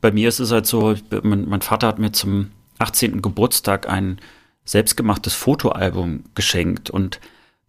bei 0.00 0.10
mir 0.10 0.28
ist 0.28 0.40
es 0.40 0.52
halt 0.52 0.66
so, 0.66 0.94
mein, 1.22 1.48
mein 1.48 1.62
Vater 1.62 1.88
hat 1.88 1.98
mir 1.98 2.12
zum 2.12 2.50
18. 2.78 3.22
Geburtstag 3.22 3.88
ein 3.88 4.18
selbstgemachtes 4.64 5.34
Fotoalbum 5.34 6.24
geschenkt 6.34 6.88
und 6.90 7.20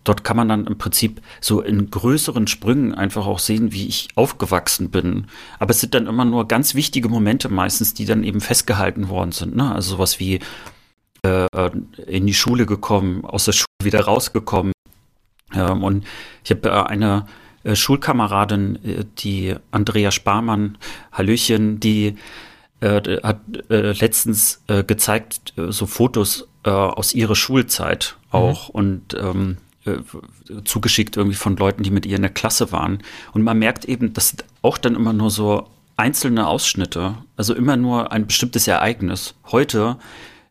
dort 0.04 0.23
kann 0.23 0.38
man 0.38 0.49
dann 0.49 0.67
im 0.67 0.78
Prinzip 0.78 1.21
so 1.41 1.62
in 1.62 1.89
größeren 1.89 2.47
Sprüngen 2.47 2.93
einfach 2.93 3.26
auch 3.26 3.39
sehen, 3.39 3.71
wie 3.71 3.88
ich 3.88 4.10
aufgewachsen 4.15 4.89
bin. 4.89 5.28
Aber 5.60 5.71
es 5.71 5.80
sind 5.80 5.93
dann 5.93 6.08
immer 6.08 6.26
nur 6.26 6.47
ganz 6.47 6.76
wichtige 6.76 7.10
Momente 7.10 7.49
meistens, 7.49 7.93
die 7.93 8.06
dann 8.06 8.23
eben 8.23 8.41
festgehalten 8.41 9.10
worden 9.10 9.32
sind. 9.32 9.56
Ne? 9.56 9.73
Also 9.73 9.91
sowas 9.91 10.19
wie 10.19 10.39
äh, 11.23 11.47
in 12.06 12.28
die 12.28 12.34
Schule 12.34 12.65
gekommen, 12.65 13.26
aus 13.26 13.45
der 13.45 13.54
Schule 13.54 13.65
wieder 13.82 14.02
rausgekommen. 14.02 14.73
Ähm, 15.54 15.84
und 15.84 16.06
ich 16.43 16.52
habe 16.52 16.69
äh, 16.69 16.71
eine 16.71 17.26
äh, 17.63 17.76
Schulkameradin, 17.76 18.76
äh, 18.84 19.06
die 19.19 19.56
Andrea 19.71 20.12
Sparmann, 20.12 20.78
Hallöchen, 21.12 21.80
die 21.80 22.15
äh, 22.82 23.02
hat 23.23 23.39
letztens 23.69 24.62
gezeigt, 24.67 25.54
so 25.56 25.86
Fotos 25.86 26.49
aus 26.63 27.13
ihrer 27.13 27.36
Schulzeit 27.36 28.17
auch 28.30 28.69
mhm. 28.69 28.76
und 28.76 29.13
ähm, 29.13 29.58
zugeschickt 30.65 31.15
irgendwie 31.15 31.38
von 31.38 31.56
Leuten, 31.56 31.84
die 31.84 31.91
mit 31.91 32.06
ihr 32.06 32.17
in 32.17 32.21
der 32.21 32.32
Klasse 32.32 32.71
waren. 32.71 32.99
Und 33.32 33.43
man 33.43 33.60
merkt 33.60 33.86
eben, 33.86 34.13
das 34.13 34.30
sind 34.30 34.45
auch 34.62 34.78
dann 34.78 34.95
immer 34.95 35.13
nur 35.13 35.30
so 35.30 35.69
einzelne 35.95 36.47
Ausschnitte, 36.47 37.15
also 37.38 37.54
immer 37.54 37.78
nur 37.78 38.12
ein 38.12 38.28
bestimmtes 38.28 38.67
Ereignis. 38.67 39.36
Heute 39.52 39.97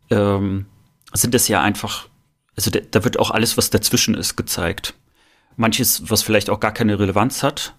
ähm, 0.09 0.65
sind 1.13 1.35
es 1.35 1.47
ja 1.47 1.61
einfach, 1.61 2.07
also 2.55 2.71
da 2.71 3.03
wird 3.03 3.19
auch 3.19 3.31
alles, 3.31 3.57
was 3.57 3.69
dazwischen 3.69 4.15
ist, 4.15 4.35
gezeigt 4.35 4.95
manches, 5.55 6.09
was 6.09 6.23
vielleicht 6.23 6.49
auch 6.49 6.59
gar 6.59 6.71
keine 6.71 6.99
Relevanz 6.99 7.43
hat. 7.43 7.75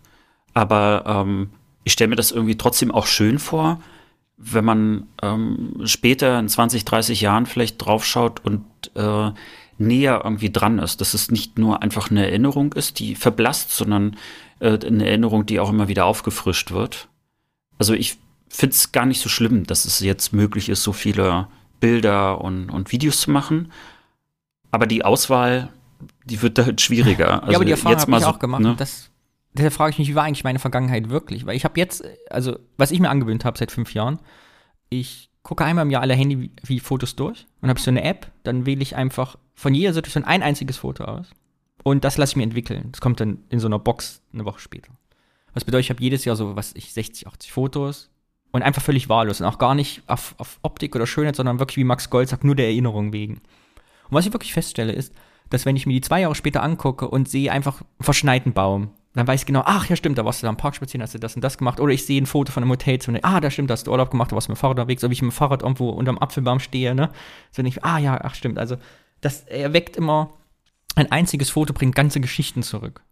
Aber 0.52 1.04
ähm, 1.06 1.50
ich 1.84 1.92
stelle 1.92 2.08
mir 2.08 2.16
das 2.16 2.30
irgendwie 2.30 2.56
trotzdem 2.56 2.90
auch 2.90 3.06
schön 3.06 3.38
vor, 3.38 3.80
wenn 4.37 4.64
man 4.64 5.06
ähm, 5.22 5.82
später 5.84 6.38
in 6.38 6.48
20, 6.48 6.84
30 6.84 7.20
Jahren 7.20 7.46
vielleicht 7.46 7.84
draufschaut 7.84 8.44
und 8.44 8.64
äh, 8.94 9.30
näher 9.78 10.22
irgendwie 10.24 10.50
dran 10.50 10.78
ist, 10.78 11.00
dass 11.00 11.14
es 11.14 11.30
nicht 11.30 11.58
nur 11.58 11.82
einfach 11.82 12.10
eine 12.10 12.26
Erinnerung 12.26 12.72
ist, 12.74 12.98
die 12.98 13.14
verblasst, 13.14 13.70
sondern 13.72 14.16
äh, 14.60 14.78
eine 14.87 15.06
Erinnerung, 15.06 15.46
die 15.46 15.60
auch 15.60 15.70
immer 15.70 15.88
wieder 15.88 16.06
aufgefrischt 16.06 16.70
wird. 16.70 17.08
Also 17.78 17.94
ich 17.94 18.16
finde 18.48 18.74
es 18.74 18.92
gar 18.92 19.06
nicht 19.06 19.20
so 19.20 19.28
schlimm, 19.28 19.66
dass 19.66 19.84
es 19.84 20.00
jetzt 20.00 20.32
möglich 20.32 20.68
ist, 20.68 20.82
so 20.82 20.92
viele 20.92 21.48
Bilder 21.80 22.40
und, 22.40 22.70
und 22.70 22.92
Videos 22.92 23.20
zu 23.20 23.30
machen. 23.30 23.72
Aber 24.70 24.87
die 24.87 25.04
Auswahl 25.04 25.70
die 26.24 26.40
wird 26.42 26.58
halt 26.58 26.80
schwieriger. 26.80 27.42
Also 27.42 27.52
ja, 27.52 27.58
aber 27.58 27.64
die 27.64 27.72
Erfahrung 27.72 27.98
habe 27.98 28.12
ich 28.12 28.22
so, 28.22 28.26
auch 28.26 28.38
gemacht. 28.38 28.62
Ne? 28.62 28.74
Das, 28.76 29.10
deshalb 29.52 29.72
frage 29.72 29.90
ich 29.90 29.98
mich, 29.98 30.08
wie 30.08 30.14
war 30.14 30.24
eigentlich 30.24 30.44
meine 30.44 30.58
Vergangenheit 30.58 31.10
wirklich? 31.10 31.46
Weil 31.46 31.56
ich 31.56 31.64
habe 31.64 31.78
jetzt, 31.78 32.04
also 32.30 32.58
was 32.76 32.90
ich 32.90 33.00
mir 33.00 33.10
angewöhnt 33.10 33.44
habe 33.44 33.58
seit 33.58 33.70
fünf 33.70 33.94
Jahren, 33.94 34.18
ich 34.88 35.30
gucke 35.42 35.64
einmal 35.64 35.84
im 35.84 35.90
Jahr 35.90 36.02
alle 36.02 36.14
Handy 36.14 36.50
wie 36.62 36.80
Fotos 36.80 37.16
durch 37.16 37.46
und 37.60 37.68
habe 37.68 37.80
so 37.80 37.90
eine 37.90 38.02
App, 38.02 38.30
dann 38.42 38.66
wähle 38.66 38.82
ich 38.82 38.96
einfach 38.96 39.37
von 39.54 39.74
jeder 39.74 39.92
Situation 39.92 40.24
ein 40.24 40.42
einziges 40.42 40.78
Foto 40.78 41.04
aus 41.04 41.30
und 41.82 42.04
das 42.04 42.16
lasse 42.16 42.32
ich 42.32 42.37
mir 42.37 42.44
entwickeln. 42.44 42.88
Das 42.90 43.00
kommt 43.00 43.20
dann 43.20 43.44
in 43.50 43.60
so 43.60 43.66
einer 43.66 43.78
Box 43.78 44.22
eine 44.32 44.44
Woche 44.44 44.58
später. 44.58 44.90
Was 45.52 45.64
bedeutet, 45.64 45.84
ich 45.87 45.90
habe 45.90 46.02
jedes 46.02 46.24
Jahr 46.24 46.34
so, 46.34 46.56
was 46.56 46.74
ich, 46.74 46.92
60, 46.92 47.28
80 47.28 47.52
Fotos 47.52 48.10
und 48.50 48.62
einfach 48.62 48.82
völlig 48.82 49.08
wahllos 49.08 49.40
und 49.40 49.46
auch 49.46 49.58
gar 49.58 49.74
nicht 49.74 50.02
auf, 50.06 50.34
auf 50.38 50.58
Optik 50.62 50.96
oder 50.96 51.06
Schönheit, 51.06 51.37
sondern 51.37 51.58
wirklich, 51.58 51.76
wie 51.76 51.84
Max 51.84 52.10
Gold 52.10 52.28
sagt, 52.28 52.42
nur 52.42 52.56
der 52.56 52.66
Erinnerung 52.66 53.12
wegen. 53.12 53.34
Und 53.34 54.12
was 54.12 54.26
ich 54.26 54.32
wirklich 54.32 54.52
feststelle 54.52 54.92
ist, 54.92 55.12
dass 55.54 55.66
wenn 55.66 55.76
ich 55.76 55.86
mir 55.86 55.94
die 55.94 56.00
zwei 56.00 56.20
Jahre 56.20 56.34
später 56.34 56.62
angucke 56.62 57.08
und 57.08 57.28
sehe 57.28 57.50
einfach 57.50 57.80
einen 57.80 58.04
verschneiten 58.04 58.52
Baum, 58.52 58.90
dann 59.14 59.26
weiß 59.28 59.42
ich 59.42 59.46
genau, 59.46 59.62
ach 59.64 59.88
ja 59.88 59.96
stimmt, 59.96 60.18
da 60.18 60.24
warst 60.24 60.42
du 60.42 60.46
da 60.46 60.50
am 60.50 60.56
Park 60.56 60.74
spazieren, 60.74 61.02
hast 61.02 61.14
du 61.14 61.18
das 61.18 61.36
und 61.36 61.42
das 61.42 61.56
gemacht. 61.56 61.78
Oder 61.80 61.92
ich 61.92 62.04
sehe 62.04 62.20
ein 62.20 62.26
Foto 62.26 62.52
von 62.52 62.62
einem 62.62 62.72
Hotel 62.72 62.98
und 63.06 63.24
ah, 63.24 63.40
da 63.40 63.50
stimmt, 63.50 63.70
da 63.70 63.72
hast 63.72 63.86
du 63.86 63.92
Urlaub 63.92 64.10
gemacht, 64.10 64.32
da 64.32 64.34
warst 64.34 64.48
du 64.48 64.52
mit 64.52 64.58
dem 64.58 64.60
Fahrrad 64.60 64.78
unterwegs, 64.78 65.04
oder 65.04 65.10
wie 65.10 65.14
ich 65.14 65.22
mit 65.22 65.30
dem 65.30 65.34
Fahrrad 65.34 65.62
irgendwo 65.62 65.90
unterm 65.90 66.18
Apfelbaum 66.18 66.58
stehe, 66.58 66.94
ne? 66.94 67.10
So 67.52 67.62
ich, 67.62 67.84
ah 67.84 67.98
ja, 67.98 68.20
ach 68.22 68.34
stimmt. 68.34 68.58
Also 68.58 68.76
das 69.20 69.42
erweckt 69.44 69.96
immer 69.96 70.34
ein 70.96 71.10
einziges 71.10 71.50
Foto 71.50 71.72
bringt 71.72 71.94
ganze 71.94 72.20
Geschichten 72.20 72.62
zurück. 72.62 73.02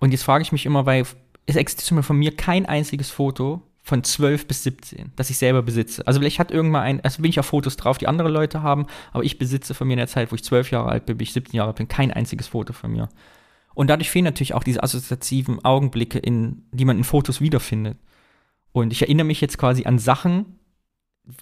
Und 0.00 0.12
jetzt 0.12 0.24
frage 0.24 0.42
ich 0.42 0.52
mich 0.52 0.66
immer, 0.66 0.86
weil 0.86 1.06
es 1.46 1.56
existiert 1.56 2.04
von 2.04 2.18
mir 2.18 2.36
kein 2.36 2.66
einziges 2.66 3.10
Foto 3.10 3.62
von 3.86 4.02
12 4.02 4.48
bis 4.48 4.62
17, 4.62 5.12
das 5.14 5.28
ich 5.28 5.36
selber 5.36 5.62
besitze. 5.62 6.06
Also 6.06 6.18
vielleicht 6.18 6.38
hat 6.38 6.50
irgendwann 6.50 6.82
ein, 6.82 7.00
also 7.02 7.20
bin 7.20 7.28
ich 7.28 7.38
auf 7.38 7.44
Fotos 7.44 7.76
drauf, 7.76 7.98
die 7.98 8.08
andere 8.08 8.30
Leute 8.30 8.62
haben, 8.62 8.86
aber 9.12 9.24
ich 9.24 9.36
besitze 9.36 9.74
von 9.74 9.86
mir 9.86 9.92
in 9.92 9.98
der 9.98 10.08
Zeit, 10.08 10.32
wo 10.32 10.36
ich 10.36 10.42
12 10.42 10.70
Jahre 10.70 10.88
alt 10.88 11.04
bin, 11.04 11.18
bis 11.18 11.28
ich 11.28 11.34
17 11.34 11.54
Jahre 11.54 11.68
alt 11.68 11.76
bin, 11.76 11.86
kein 11.86 12.10
einziges 12.10 12.48
Foto 12.48 12.72
von 12.72 12.90
mir. 12.90 13.10
Und 13.74 13.90
dadurch 13.90 14.08
fehlen 14.08 14.24
natürlich 14.24 14.54
auch 14.54 14.64
diese 14.64 14.82
assoziativen 14.82 15.62
Augenblicke, 15.66 16.18
in, 16.18 16.62
die 16.72 16.86
man 16.86 16.96
in 16.96 17.04
Fotos 17.04 17.42
wiederfindet. 17.42 17.98
Und 18.72 18.90
ich 18.90 19.02
erinnere 19.02 19.26
mich 19.26 19.42
jetzt 19.42 19.58
quasi 19.58 19.84
an 19.84 19.98
Sachen, 19.98 20.58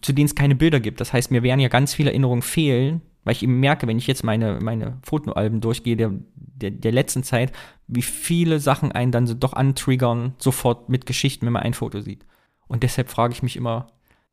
zu 0.00 0.12
denen 0.12 0.26
es 0.26 0.34
keine 0.34 0.56
Bilder 0.56 0.80
gibt. 0.80 1.00
Das 1.00 1.12
heißt, 1.12 1.30
mir 1.30 1.44
werden 1.44 1.60
ja 1.60 1.68
ganz 1.68 1.94
viele 1.94 2.10
Erinnerungen 2.10 2.42
fehlen, 2.42 3.02
weil 3.24 3.32
ich 3.32 3.42
eben 3.42 3.60
merke, 3.60 3.86
wenn 3.86 3.98
ich 3.98 4.06
jetzt 4.06 4.24
meine, 4.24 4.58
meine 4.60 4.98
Fotoalben 5.02 5.60
durchgehe, 5.60 5.96
der, 5.96 6.12
der, 6.34 6.70
der 6.70 6.92
letzten 6.92 7.22
Zeit, 7.22 7.52
wie 7.86 8.02
viele 8.02 8.58
Sachen 8.58 8.92
einen 8.92 9.12
dann 9.12 9.26
so 9.26 9.34
doch 9.34 9.52
antriggern, 9.52 10.34
sofort 10.38 10.88
mit 10.88 11.06
Geschichten, 11.06 11.46
wenn 11.46 11.52
man 11.52 11.62
ein 11.62 11.74
Foto 11.74 12.00
sieht. 12.00 12.26
Und 12.66 12.82
deshalb 12.82 13.10
frage 13.10 13.34
ich 13.34 13.42
mich 13.42 13.56
immer 13.56 13.88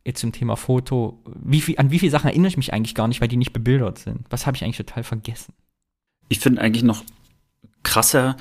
jetzt 0.06 0.22
zum 0.22 0.32
Thema 0.32 0.56
Foto, 0.56 1.22
wie 1.36 1.62
viel, 1.62 1.78
an 1.78 1.92
wie 1.92 2.00
viele 2.00 2.12
Sachen 2.12 2.30
erinnere 2.30 2.50
ich 2.50 2.58
mich 2.58 2.74
eigentlich 2.74 2.96
gar 2.96 3.08
nicht, 3.08 3.22
weil 3.22 3.28
die 3.28 3.38
nicht 3.38 3.54
bebildert 3.54 4.00
sind. 4.00 4.26
Was 4.30 4.48
habe 4.48 4.56
ich 4.56 4.64
eigentlich 4.64 4.78
total 4.78 5.04
vergessen? 5.04 5.54
Ich 6.30 6.40
finde 6.40 6.62
eigentlich 6.62 6.84
noch 6.84 7.04
krasser, 7.84 8.38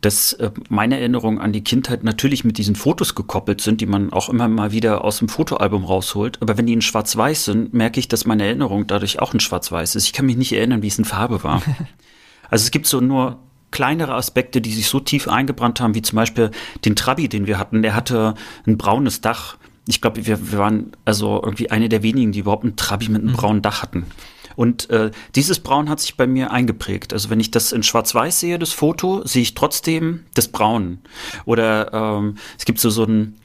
dass 0.00 0.34
äh, 0.34 0.50
meine 0.68 0.98
Erinnerungen 0.98 1.40
an 1.40 1.52
die 1.52 1.64
Kindheit 1.64 2.04
natürlich 2.04 2.44
mit 2.44 2.58
diesen 2.58 2.76
Fotos 2.76 3.14
gekoppelt 3.14 3.60
sind, 3.60 3.80
die 3.80 3.86
man 3.86 4.12
auch 4.12 4.28
immer 4.28 4.46
mal 4.48 4.72
wieder 4.72 5.04
aus 5.04 5.18
dem 5.18 5.28
Fotoalbum 5.28 5.84
rausholt. 5.84 6.40
Aber 6.42 6.58
wenn 6.58 6.66
die 6.66 6.74
in 6.74 6.82
Schwarz-Weiß 6.82 7.46
sind, 7.46 7.74
merke 7.74 7.98
ich, 7.98 8.08
dass 8.08 8.26
meine 8.26 8.44
Erinnerung 8.44 8.86
dadurch 8.86 9.20
auch 9.20 9.32
in 9.32 9.40
Schwarz-Weiß 9.40 9.96
ist. 9.96 10.04
Ich 10.04 10.12
kann 10.12 10.26
mich 10.26 10.36
nicht 10.36 10.52
erinnern, 10.52 10.82
wie 10.82 10.88
es 10.88 10.98
in 10.98 11.04
Farbe 11.04 11.42
war. 11.42 11.62
also 12.50 12.62
es 12.62 12.70
gibt 12.70 12.86
so 12.86 13.00
nur 13.00 13.38
kleinere 13.70 14.14
Aspekte, 14.14 14.60
die 14.60 14.72
sich 14.72 14.86
so 14.86 15.00
tief 15.00 15.28
eingebrannt 15.28 15.80
haben, 15.80 15.94
wie 15.94 16.02
zum 16.02 16.16
Beispiel 16.16 16.50
den 16.84 16.94
Trabi, 16.94 17.28
den 17.28 17.46
wir 17.46 17.58
hatten. 17.58 17.82
Der 17.82 17.94
hatte 17.94 18.34
ein 18.66 18.78
braunes 18.78 19.20
Dach. 19.22 19.56
Ich 19.88 20.00
glaube, 20.00 20.26
wir, 20.26 20.52
wir 20.52 20.58
waren 20.58 20.92
also 21.04 21.40
irgendwie 21.42 21.70
eine 21.70 21.88
der 21.88 22.02
wenigen, 22.02 22.32
die 22.32 22.40
überhaupt 22.40 22.64
ein 22.64 22.76
Trabi 22.76 23.08
mit 23.08 23.22
einem 23.22 23.32
mhm. 23.32 23.36
braunen 23.36 23.62
Dach 23.62 23.82
hatten. 23.82 24.06
Und 24.56 24.90
äh, 24.90 25.10
dieses 25.34 25.60
Braun 25.60 25.88
hat 25.88 26.00
sich 26.00 26.16
bei 26.16 26.26
mir 26.26 26.50
eingeprägt. 26.50 27.12
Also 27.12 27.30
wenn 27.30 27.40
ich 27.40 27.50
das 27.50 27.72
in 27.72 27.82
Schwarz-Weiß 27.82 28.40
sehe, 28.40 28.58
das 28.58 28.72
Foto, 28.72 29.24
sehe 29.26 29.42
ich 29.42 29.54
trotzdem 29.54 30.24
das 30.34 30.48
Braun. 30.48 30.98
Oder 31.44 31.92
ähm, 31.92 32.36
es 32.58 32.64
gibt 32.64 32.80
so 32.80 32.90
so 32.90 33.04
ein 33.04 33.36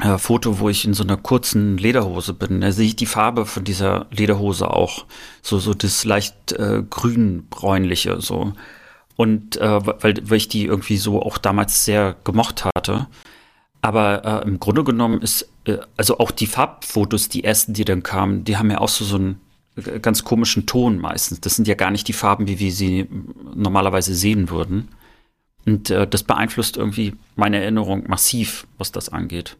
äh, 0.00 0.18
Foto, 0.18 0.58
wo 0.58 0.68
ich 0.68 0.84
in 0.84 0.94
so 0.94 1.04
einer 1.04 1.16
kurzen 1.16 1.78
Lederhose 1.78 2.34
bin. 2.34 2.60
Da 2.60 2.72
sehe 2.72 2.86
ich 2.86 2.96
die 2.96 3.06
Farbe 3.06 3.46
von 3.46 3.64
dieser 3.64 4.06
Lederhose 4.10 4.70
auch. 4.70 5.06
So, 5.42 5.58
so 5.58 5.74
das 5.74 6.04
leicht 6.04 6.52
äh, 6.52 6.82
grün-bräunliche, 6.88 8.20
so. 8.20 8.52
Und 9.16 9.58
äh, 9.58 9.86
weil, 10.02 10.14
weil 10.22 10.38
ich 10.38 10.48
die 10.48 10.64
irgendwie 10.64 10.96
so 10.96 11.22
auch 11.22 11.38
damals 11.38 11.84
sehr 11.84 12.16
gemocht 12.24 12.64
hatte. 12.64 13.06
Aber 13.82 14.24
äh, 14.24 14.48
im 14.48 14.58
Grunde 14.58 14.84
genommen 14.84 15.20
ist, 15.20 15.48
äh, 15.66 15.78
also 15.96 16.18
auch 16.18 16.30
die 16.30 16.46
Farbfotos, 16.46 17.28
die 17.28 17.44
ersten, 17.44 17.74
die 17.74 17.84
dann 17.84 18.02
kamen, 18.02 18.44
die 18.44 18.56
haben 18.56 18.70
ja 18.70 18.78
auch 18.78 18.88
so, 18.88 19.04
so 19.04 19.16
einen 19.16 19.40
ganz 20.02 20.24
komischen 20.24 20.66
Ton 20.66 20.98
meistens. 20.98 21.40
Das 21.40 21.56
sind 21.56 21.66
ja 21.66 21.74
gar 21.74 21.90
nicht 21.90 22.08
die 22.08 22.12
Farben, 22.12 22.46
wie 22.48 22.58
wir 22.58 22.72
sie 22.72 23.08
normalerweise 23.54 24.14
sehen 24.14 24.50
würden. 24.50 24.88
Und 25.64 25.90
äh, 25.90 26.06
das 26.06 26.24
beeinflusst 26.24 26.76
irgendwie 26.76 27.14
meine 27.36 27.60
Erinnerung 27.60 28.04
massiv, 28.08 28.66
was 28.78 28.92
das 28.92 29.08
angeht. 29.08 29.56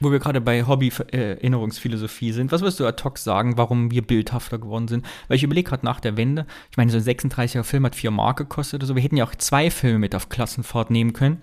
Wo 0.00 0.10
wir 0.10 0.18
gerade 0.18 0.40
bei 0.40 0.66
Hobby-Erinnerungsphilosophie 0.66 2.32
sind, 2.32 2.50
was 2.50 2.60
würdest 2.60 2.80
du 2.80 2.86
ad 2.86 3.02
hoc 3.04 3.18
sagen, 3.18 3.56
warum 3.56 3.90
wir 3.90 4.02
bildhafter 4.02 4.58
geworden 4.58 4.88
sind? 4.88 5.06
Weil 5.28 5.36
ich 5.36 5.44
überlege 5.44 5.68
gerade 5.68 5.84
nach 5.84 6.00
der 6.00 6.16
Wende, 6.16 6.46
ich 6.70 6.76
meine, 6.76 6.90
so 6.90 6.98
ein 6.98 7.04
36er 7.04 7.62
Film 7.62 7.84
hat 7.84 7.94
4 7.94 8.10
Mark 8.10 8.38
gekostet 8.38 8.80
oder 8.80 8.86
so. 8.86 8.96
Wir 8.96 9.02
hätten 9.02 9.16
ja 9.16 9.24
auch 9.24 9.34
zwei 9.34 9.70
Filme 9.70 10.00
mit 10.00 10.14
auf 10.14 10.28
Klassenfahrt 10.28 10.90
nehmen 10.90 11.12
können. 11.12 11.42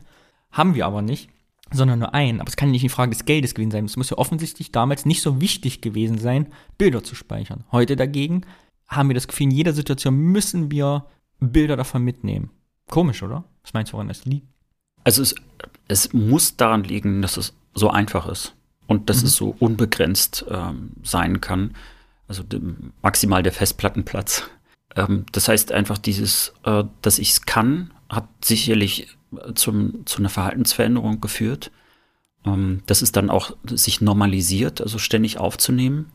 Haben 0.51 0.75
wir 0.75 0.85
aber 0.85 1.01
nicht 1.01 1.29
sondern 1.71 1.99
nur 1.99 2.13
ein. 2.13 2.39
Aber 2.39 2.49
es 2.49 2.55
kann 2.55 2.71
nicht 2.71 2.83
die 2.83 2.89
Frage 2.89 3.11
des 3.11 3.25
Geldes 3.25 3.53
gewesen 3.53 3.71
sein. 3.71 3.85
Es 3.85 3.97
muss 3.97 4.09
ja 4.09 4.17
offensichtlich 4.17 4.71
damals 4.71 5.05
nicht 5.05 5.21
so 5.21 5.41
wichtig 5.41 5.81
gewesen 5.81 6.17
sein, 6.17 6.47
Bilder 6.77 7.03
zu 7.03 7.15
speichern. 7.15 7.63
Heute 7.71 7.95
dagegen 7.95 8.41
haben 8.87 9.09
wir 9.09 9.13
das 9.13 9.27
Gefühl, 9.27 9.45
in 9.45 9.51
jeder 9.51 9.73
Situation 9.73 10.15
müssen 10.15 10.71
wir 10.71 11.05
Bilder 11.39 11.77
davon 11.77 12.03
mitnehmen. 12.03 12.49
Komisch, 12.89 13.21
oder? 13.23 13.43
Was 13.63 13.73
meinst 13.73 13.91
du, 13.91 13.93
woran 13.93 14.07
das 14.07 14.25
liegt? 14.25 14.47
Also 15.03 15.21
es, 15.21 15.35
es 15.87 16.11
muss 16.13 16.57
daran 16.57 16.83
liegen, 16.83 17.21
dass 17.21 17.37
es 17.37 17.53
so 17.73 17.89
einfach 17.89 18.27
ist 18.27 18.55
und 18.87 19.09
dass 19.09 19.21
mhm. 19.21 19.27
es 19.27 19.35
so 19.35 19.55
unbegrenzt 19.59 20.45
ähm, 20.49 20.91
sein 21.03 21.39
kann. 21.39 21.75
Also 22.27 22.43
maximal 23.01 23.43
der 23.43 23.53
Festplattenplatz. 23.53 24.49
Ähm, 24.95 25.25
das 25.31 25.47
heißt 25.47 25.71
einfach 25.71 25.97
dieses, 25.97 26.53
äh, 26.63 26.83
dass 27.01 27.19
ich 27.19 27.31
es 27.31 27.41
kann, 27.43 27.91
hat 28.09 28.27
sicherlich 28.43 29.07
zum, 29.55 30.05
zu 30.05 30.19
einer 30.19 30.29
Verhaltensveränderung 30.29 31.21
geführt. 31.21 31.71
Ähm, 32.45 32.81
das 32.85 33.01
ist 33.01 33.15
dann 33.15 33.29
auch 33.29 33.55
sich 33.69 34.01
normalisiert, 34.01 34.81
also 34.81 34.97
ständig 34.97 35.37
aufzunehmen. 35.37 36.11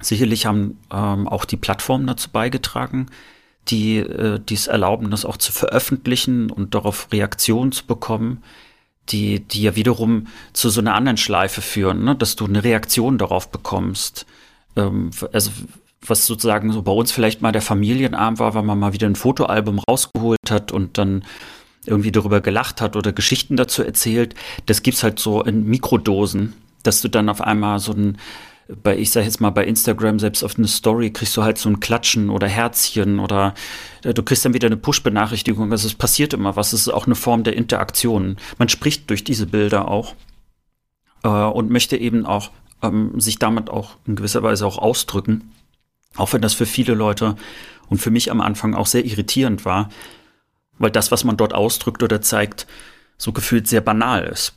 Sicherlich 0.00 0.46
haben 0.46 0.78
ähm, 0.92 1.28
auch 1.28 1.44
die 1.44 1.56
Plattformen 1.56 2.06
dazu 2.06 2.30
beigetragen, 2.30 3.06
die 3.68 3.98
äh, 3.98 4.40
es 4.50 4.66
erlauben, 4.66 5.10
das 5.10 5.24
auch 5.24 5.36
zu 5.36 5.52
veröffentlichen 5.52 6.50
und 6.50 6.74
darauf 6.74 7.08
Reaktionen 7.12 7.72
zu 7.72 7.86
bekommen, 7.86 8.42
die, 9.10 9.40
die 9.40 9.62
ja 9.62 9.76
wiederum 9.76 10.26
zu 10.52 10.70
so 10.70 10.80
einer 10.80 10.94
anderen 10.94 11.16
Schleife 11.16 11.60
führen, 11.60 12.04
ne? 12.04 12.16
dass 12.16 12.36
du 12.36 12.46
eine 12.46 12.64
Reaktion 12.64 13.18
darauf 13.18 13.50
bekommst. 13.50 14.26
Ähm, 14.76 15.10
also 15.32 15.50
was 16.06 16.26
sozusagen 16.26 16.72
so 16.72 16.82
bei 16.82 16.92
uns 16.92 17.12
vielleicht 17.12 17.42
mal 17.42 17.52
der 17.52 17.62
Familienarm 17.62 18.38
war, 18.38 18.54
weil 18.54 18.62
man 18.62 18.78
mal 18.78 18.92
wieder 18.92 19.06
ein 19.06 19.16
Fotoalbum 19.16 19.78
rausgeholt 19.78 20.50
hat 20.50 20.72
und 20.72 20.98
dann 20.98 21.24
irgendwie 21.86 22.12
darüber 22.12 22.40
gelacht 22.40 22.80
hat 22.80 22.96
oder 22.96 23.12
Geschichten 23.12 23.56
dazu 23.56 23.82
erzählt. 23.82 24.34
Das 24.66 24.82
gibt's 24.82 25.02
halt 25.02 25.18
so 25.18 25.42
in 25.42 25.66
Mikrodosen, 25.66 26.54
dass 26.82 27.00
du 27.00 27.08
dann 27.08 27.28
auf 27.28 27.40
einmal 27.40 27.78
so 27.78 27.92
ein 27.92 28.18
bei, 28.82 28.96
ich 28.96 29.10
sag 29.10 29.24
jetzt 29.24 29.40
mal, 29.40 29.50
bei 29.50 29.64
Instagram, 29.64 30.18
selbst 30.18 30.42
auf 30.42 30.56
eine 30.56 30.68
Story, 30.68 31.10
kriegst 31.10 31.36
du 31.36 31.42
halt 31.42 31.58
so 31.58 31.68
ein 31.68 31.80
Klatschen 31.80 32.30
oder 32.30 32.48
Herzchen 32.48 33.18
oder 33.18 33.54
äh, 34.02 34.14
du 34.14 34.22
kriegst 34.22 34.44
dann 34.44 34.54
wieder 34.54 34.66
eine 34.66 34.76
Push-Benachrichtigung. 34.76 35.70
Also 35.70 35.86
es 35.86 35.94
passiert 35.94 36.32
immer 36.32 36.56
was. 36.56 36.72
Es 36.72 36.82
ist 36.82 36.88
auch 36.88 37.06
eine 37.06 37.14
Form 37.14 37.44
der 37.44 37.56
Interaktion. 37.56 38.36
Man 38.58 38.68
spricht 38.68 39.10
durch 39.10 39.24
diese 39.24 39.46
Bilder 39.46 39.88
auch 39.88 40.14
äh, 41.24 41.28
und 41.28 41.70
möchte 41.70 41.96
eben 41.96 42.24
auch 42.24 42.50
ähm, 42.82 43.20
sich 43.20 43.38
damit 43.38 43.70
auch 43.70 43.96
in 44.06 44.16
gewisser 44.16 44.42
Weise 44.42 44.66
auch 44.66 44.78
ausdrücken. 44.78 45.52
Auch 46.16 46.32
wenn 46.32 46.42
das 46.42 46.54
für 46.54 46.66
viele 46.66 46.94
Leute 46.94 47.36
und 47.88 47.98
für 47.98 48.10
mich 48.10 48.30
am 48.30 48.40
Anfang 48.40 48.74
auch 48.74 48.86
sehr 48.86 49.04
irritierend 49.04 49.64
war, 49.64 49.88
weil 50.78 50.90
das, 50.90 51.10
was 51.10 51.24
man 51.24 51.36
dort 51.36 51.54
ausdrückt 51.54 52.02
oder 52.02 52.20
zeigt, 52.20 52.66
so 53.16 53.32
gefühlt 53.32 53.68
sehr 53.68 53.80
banal 53.80 54.24
ist. 54.24 54.54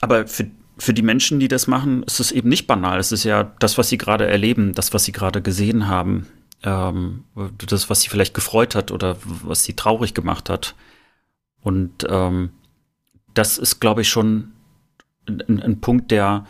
Aber 0.00 0.26
für, 0.26 0.46
für 0.78 0.94
die 0.94 1.02
Menschen, 1.02 1.40
die 1.40 1.48
das 1.48 1.66
machen, 1.66 2.02
ist 2.04 2.20
es 2.20 2.32
eben 2.32 2.48
nicht 2.48 2.66
banal. 2.66 2.98
Es 2.98 3.12
ist 3.12 3.24
ja 3.24 3.44
das, 3.58 3.78
was 3.78 3.88
sie 3.88 3.98
gerade 3.98 4.26
erleben, 4.26 4.74
das, 4.74 4.92
was 4.94 5.04
sie 5.04 5.12
gerade 5.12 5.42
gesehen 5.42 5.88
haben, 5.88 6.26
ähm, 6.62 7.24
das, 7.66 7.90
was 7.90 8.02
sie 8.02 8.08
vielleicht 8.08 8.34
gefreut 8.34 8.74
hat 8.74 8.90
oder 8.90 9.16
was 9.24 9.64
sie 9.64 9.74
traurig 9.74 10.14
gemacht 10.14 10.50
hat. 10.50 10.74
Und 11.62 12.06
ähm, 12.08 12.50
das 13.34 13.58
ist, 13.58 13.80
glaube 13.80 14.02
ich, 14.02 14.08
schon 14.08 14.52
ein, 15.26 15.62
ein 15.62 15.80
Punkt, 15.80 16.10
der, 16.10 16.46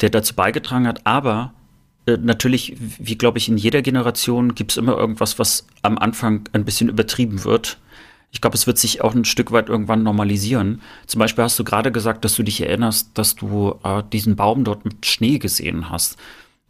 der 0.00 0.10
dazu 0.10 0.34
beigetragen 0.34 0.86
hat. 0.86 1.06
Aber 1.06 1.54
natürlich, 2.06 2.76
wie 2.78 3.16
glaube 3.16 3.38
ich, 3.38 3.48
in 3.48 3.56
jeder 3.56 3.82
Generation 3.82 4.54
gibt 4.54 4.72
es 4.72 4.76
immer 4.76 4.96
irgendwas, 4.96 5.38
was 5.38 5.66
am 5.82 5.98
Anfang 5.98 6.48
ein 6.52 6.64
bisschen 6.64 6.88
übertrieben 6.88 7.44
wird 7.44 7.78
ich 8.34 8.40
glaube, 8.40 8.56
es 8.56 8.66
wird 8.66 8.78
sich 8.78 9.00
auch 9.00 9.14
ein 9.14 9.24
Stück 9.24 9.52
weit 9.52 9.68
irgendwann 9.68 10.02
normalisieren. 10.02 10.82
Zum 11.06 11.20
Beispiel 11.20 11.44
hast 11.44 11.56
du 11.56 11.62
gerade 11.62 11.92
gesagt, 11.92 12.24
dass 12.24 12.34
du 12.34 12.42
dich 12.42 12.60
erinnerst, 12.60 13.10
dass 13.14 13.36
du 13.36 13.78
äh, 13.84 14.02
diesen 14.12 14.34
Baum 14.34 14.64
dort 14.64 14.84
mit 14.84 15.06
Schnee 15.06 15.38
gesehen 15.38 15.88
hast. 15.88 16.16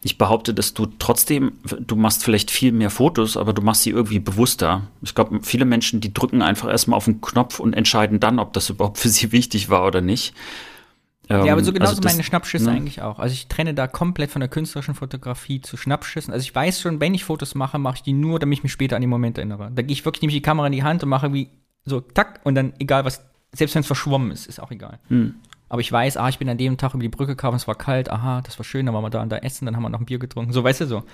Ich 0.03 0.19
behaupte, 0.19 0.53
dass 0.53 0.75
du 0.75 0.85
trotzdem, 0.99 1.53
du 1.81 1.97
machst 1.97 2.23
vielleicht 2.23 2.51
viel 2.51 2.71
mehr 2.71 2.91
Fotos, 2.91 3.39
aber 3.39 3.55
du 3.55 3.63
machst 3.63 3.85
sie 3.85 3.91
irgendwie 3.91 4.19
bewusster. 4.19 4.83
Ich 5.01 5.15
glaube, 5.15 5.41
viele 5.43 5.65
Menschen, 5.65 6.03
die 6.03 6.13
drücken 6.13 6.43
einfach 6.43 6.69
erstmal 6.69 6.99
auf 6.99 7.07
den 7.07 7.23
Knopf 7.23 7.59
und 7.61 7.73
entscheiden 7.73 8.21
dann, 8.21 8.39
ob 8.39 8.53
das 8.53 8.69
überhaupt 8.69 8.99
für 8.99 9.09
sie 9.09 9.33
wichtig 9.33 9.71
war 9.71 9.87
oder 9.87 10.03
nicht. 10.03 10.35
Ähm, 11.31 11.47
ja, 11.47 11.53
aber 11.53 11.65
so 11.65 11.73
genauso 11.73 11.91
also 11.91 12.03
das, 12.03 12.13
meine 12.13 12.23
Schnappschüsse 12.23 12.67
ne? 12.67 12.73
eigentlich 12.73 13.01
auch. 13.01 13.19
Also 13.19 13.33
ich 13.33 13.49
trenne 13.49 13.73
da 13.73 13.87
komplett 13.87 14.31
von 14.31 14.41
der 14.41 14.49
künstlerischen 14.49 14.95
Fotografie 14.95 15.61
zu 15.61 15.77
Schnappschüssen. 15.77 16.33
Also 16.33 16.45
ich 16.45 16.55
weiß 16.55 16.81
schon, 16.81 17.01
wenn 17.01 17.15
ich 17.15 17.25
Fotos 17.25 17.55
mache, 17.55 17.79
mache 17.79 17.97
ich 17.97 18.03
die 18.03 18.13
nur, 18.13 18.39
damit 18.39 18.59
ich 18.59 18.63
mich 18.63 18.73
später 18.73 18.97
an 18.97 19.03
die 19.03 19.09
Momente 19.09 19.41
erinnere. 19.41 19.71
Da 19.75 19.83
gehe 19.83 19.93
ich 19.93 20.05
wirklich, 20.05 20.23
nehme 20.23 20.31
ich 20.31 20.37
die 20.37 20.43
Kamera 20.43 20.67
in 20.67 20.73
die 20.73 20.83
Hand 20.83 21.03
und 21.03 21.09
mache 21.09 21.33
wie 21.33 21.49
so, 21.85 22.01
tack, 22.01 22.41
und 22.45 22.55
dann 22.55 22.75
egal 22.79 23.05
was, 23.05 23.25
selbst 23.53 23.75
wenn 23.75 23.81
es 23.81 23.87
verschwommen 23.87 24.31
ist, 24.31 24.47
ist 24.47 24.61
auch 24.61 24.71
egal. 24.71 24.99
Hm. 25.09 25.35
Aber 25.69 25.81
ich 25.81 25.91
weiß, 25.91 26.17
ah, 26.19 26.29
ich 26.29 26.39
bin 26.39 26.49
an 26.49 26.59
dem 26.59 26.77
Tag 26.77 26.95
über 26.95 27.03
die 27.03 27.09
Brücke 27.09 27.33
gekommen, 27.33 27.57
es 27.57 27.67
war 27.67 27.75
kalt, 27.75 28.11
aha, 28.11 28.43
das 28.43 28.59
war 28.59 28.65
schön, 28.65 28.87
dann 28.87 28.95
waren 28.95 29.03
wir 29.03 29.11
da 29.11 29.23
und 29.23 29.31
da 29.31 29.39
essen, 29.39 29.67
dann 29.67 29.77
haben 29.77 29.83
wir 29.83 29.89
noch 29.89 30.01
ein 30.01 30.07
Bier 30.07 30.19
getrunken. 30.19 30.53
So, 30.53 30.63
weißt 30.63 30.83
du 30.83 30.87
so. 30.87 31.05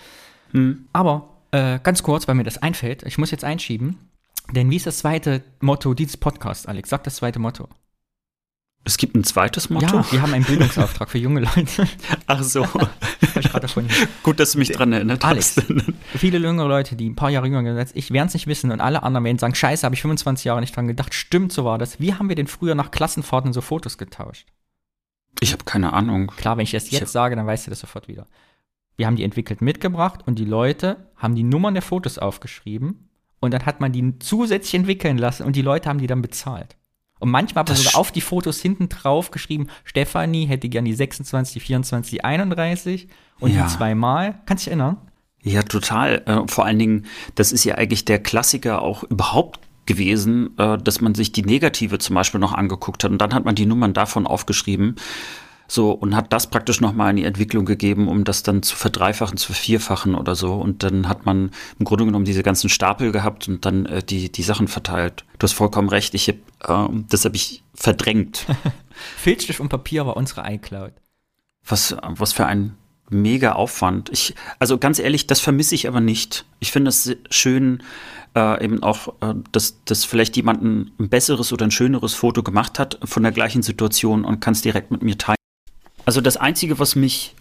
Hm. 0.52 0.86
Aber 0.92 1.28
äh, 1.52 1.78
ganz 1.82 2.02
kurz, 2.02 2.28
weil 2.28 2.34
mir 2.34 2.44
das 2.44 2.58
einfällt, 2.58 3.04
ich 3.04 3.18
muss 3.18 3.30
jetzt 3.30 3.44
einschieben, 3.44 3.96
denn 4.52 4.70
wie 4.70 4.76
ist 4.76 4.86
das 4.86 4.98
zweite 4.98 5.42
Motto 5.60 5.94
dieses 5.94 6.16
Podcasts, 6.16 6.66
Alex? 6.66 6.90
Sag 6.90 7.04
das 7.04 7.16
zweite 7.16 7.38
Motto. 7.38 7.68
Es 8.84 8.96
gibt 8.96 9.14
ein 9.14 9.24
zweites 9.24 9.68
Motto? 9.68 9.98
Ja, 9.98 10.12
wir 10.12 10.22
haben 10.22 10.32
einen 10.32 10.44
Bildungsauftrag 10.44 11.10
für 11.10 11.18
junge 11.18 11.40
Leute. 11.40 11.86
Ach 12.26 12.42
so. 12.42 12.66
Gut, 14.22 14.40
dass 14.40 14.52
du 14.52 14.58
mich 14.58 14.72
dran 14.72 14.92
erinnert 14.92 15.22
Alex, 15.22 15.56
hast. 15.56 15.66
viele 16.16 16.38
jüngere 16.38 16.66
Leute, 16.66 16.96
die 16.96 17.10
ein 17.10 17.14
paar 17.14 17.28
Jahre 17.28 17.46
jünger 17.46 17.62
sind 17.62 17.78
als 17.78 17.94
ich, 17.94 18.10
werden 18.10 18.28
es 18.28 18.34
nicht 18.34 18.46
wissen 18.46 18.70
und 18.70 18.80
alle 18.80 19.02
anderen 19.02 19.24
werden 19.24 19.38
sagen, 19.38 19.54
scheiße, 19.54 19.84
habe 19.84 19.94
ich 19.94 20.02
25 20.02 20.46
Jahre 20.46 20.60
nicht 20.60 20.74
dran 20.74 20.86
gedacht. 20.86 21.14
Stimmt, 21.14 21.52
so 21.52 21.64
war 21.64 21.76
das. 21.76 22.00
Wie 22.00 22.14
haben 22.14 22.30
wir 22.30 22.36
denn 22.36 22.46
früher 22.46 22.74
nach 22.74 22.90
Klassenfahrten 22.90 23.52
so 23.52 23.60
Fotos 23.60 23.98
getauscht? 23.98 24.48
Ich 25.40 25.52
habe 25.52 25.64
keine 25.64 25.92
Ahnung. 25.92 26.28
Klar, 26.36 26.56
wenn 26.56 26.64
ich 26.64 26.70
das 26.70 26.90
jetzt 26.90 27.02
ich 27.02 27.08
sage, 27.08 27.36
dann 27.36 27.46
weißt 27.46 27.66
du 27.66 27.70
das 27.70 27.80
sofort 27.80 28.08
wieder. 28.08 28.26
Wir 28.96 29.06
haben 29.06 29.16
die 29.16 29.24
entwickelt 29.24 29.60
mitgebracht 29.60 30.20
und 30.26 30.38
die 30.38 30.44
Leute 30.44 31.10
haben 31.16 31.34
die 31.34 31.42
Nummern 31.42 31.74
der 31.74 31.82
Fotos 31.82 32.18
aufgeschrieben 32.18 33.10
und 33.40 33.52
dann 33.52 33.66
hat 33.66 33.80
man 33.80 33.92
die 33.92 34.18
zusätzlich 34.18 34.74
entwickeln 34.74 35.18
lassen 35.18 35.44
und 35.44 35.54
die 35.54 35.62
Leute 35.62 35.88
haben 35.88 35.98
die 35.98 36.06
dann 36.06 36.22
bezahlt. 36.22 36.76
Und 37.20 37.30
manchmal 37.30 37.62
hat 37.62 37.68
man 37.68 37.76
sogar 37.76 38.00
auf 38.00 38.10
die 38.10 38.20
Fotos 38.20 38.60
hinten 38.60 38.88
drauf 38.88 39.30
geschrieben, 39.30 39.68
Stefanie 39.84 40.46
hätte 40.46 40.68
gern 40.68 40.84
die 40.84 40.94
26, 40.94 41.54
die 41.54 41.60
24, 41.60 42.10
die 42.10 42.24
31 42.24 43.08
und 43.38 43.54
ja. 43.54 43.62
die 43.62 43.72
zweimal. 43.72 44.40
Kannst 44.46 44.66
du 44.66 44.70
dich 44.70 44.78
erinnern? 44.78 44.96
Ja, 45.42 45.62
total. 45.62 46.22
Äh, 46.26 46.48
vor 46.48 46.64
allen 46.64 46.78
Dingen, 46.78 47.06
das 47.34 47.52
ist 47.52 47.64
ja 47.64 47.76
eigentlich 47.76 48.04
der 48.04 48.18
Klassiker 48.18 48.82
auch 48.82 49.04
überhaupt 49.04 49.60
gewesen, 49.86 50.56
äh, 50.58 50.78
dass 50.78 51.00
man 51.00 51.14
sich 51.14 51.32
die 51.32 51.42
Negative 51.42 51.98
zum 51.98 52.14
Beispiel 52.14 52.40
noch 52.40 52.52
angeguckt 52.52 53.04
hat 53.04 53.10
und 53.10 53.18
dann 53.18 53.34
hat 53.34 53.44
man 53.44 53.54
die 53.54 53.66
Nummern 53.66 53.92
davon 53.92 54.26
aufgeschrieben. 54.26 54.96
So, 55.72 55.92
und 55.92 56.16
hat 56.16 56.32
das 56.32 56.48
praktisch 56.48 56.80
nochmal 56.80 57.10
in 57.10 57.16
die 57.16 57.24
Entwicklung 57.24 57.64
gegeben, 57.64 58.08
um 58.08 58.24
das 58.24 58.42
dann 58.42 58.64
zu 58.64 58.74
verdreifachen, 58.74 59.36
zu 59.36 59.52
vervierfachen 59.52 60.16
oder 60.16 60.34
so. 60.34 60.54
Und 60.54 60.82
dann 60.82 61.08
hat 61.08 61.26
man 61.26 61.52
im 61.78 61.84
Grunde 61.84 62.06
genommen 62.06 62.24
diese 62.24 62.42
ganzen 62.42 62.68
Stapel 62.68 63.12
gehabt 63.12 63.46
und 63.46 63.64
dann 63.64 63.86
äh, 63.86 64.02
die, 64.02 64.32
die 64.32 64.42
Sachen 64.42 64.66
verteilt. 64.66 65.24
Du 65.38 65.44
hast 65.44 65.52
vollkommen 65.52 65.88
recht, 65.88 66.12
ich 66.14 66.28
hab, 66.28 66.88
äh, 66.90 66.92
das 67.08 67.24
habe 67.24 67.36
ich 67.36 67.62
verdrängt. 67.72 68.46
Filzstift 69.16 69.60
und 69.60 69.68
Papier 69.68 70.04
war 70.06 70.16
unsere 70.16 70.42
iCloud. 70.52 70.92
Was, 71.64 71.96
was 72.02 72.32
für 72.32 72.46
ein 72.46 72.76
mega 73.08 73.52
Aufwand. 73.52 74.10
Ich, 74.10 74.34
also 74.58 74.76
ganz 74.76 74.98
ehrlich, 74.98 75.28
das 75.28 75.38
vermisse 75.38 75.76
ich 75.76 75.86
aber 75.86 76.00
nicht. 76.00 76.46
Ich 76.58 76.72
finde 76.72 76.88
es 76.88 77.16
schön, 77.30 77.84
äh, 78.34 78.64
eben 78.64 78.82
auch, 78.82 79.14
äh, 79.20 79.34
dass, 79.52 79.84
dass 79.84 80.04
vielleicht 80.04 80.36
jemand 80.36 80.64
ein, 80.64 80.90
ein 80.98 81.08
besseres 81.08 81.52
oder 81.52 81.64
ein 81.64 81.70
schöneres 81.70 82.14
Foto 82.14 82.42
gemacht 82.42 82.80
hat 82.80 82.98
von 83.04 83.22
der 83.22 83.30
gleichen 83.30 83.62
Situation 83.62 84.24
und 84.24 84.40
kann 84.40 84.54
es 84.54 84.62
direkt 84.62 84.90
mit 84.90 85.04
mir 85.04 85.16
teilen. 85.16 85.39
Also 86.10 86.20
das 86.20 86.36
Einzige, 86.36 86.80
was 86.80 86.96
mich 86.96 87.36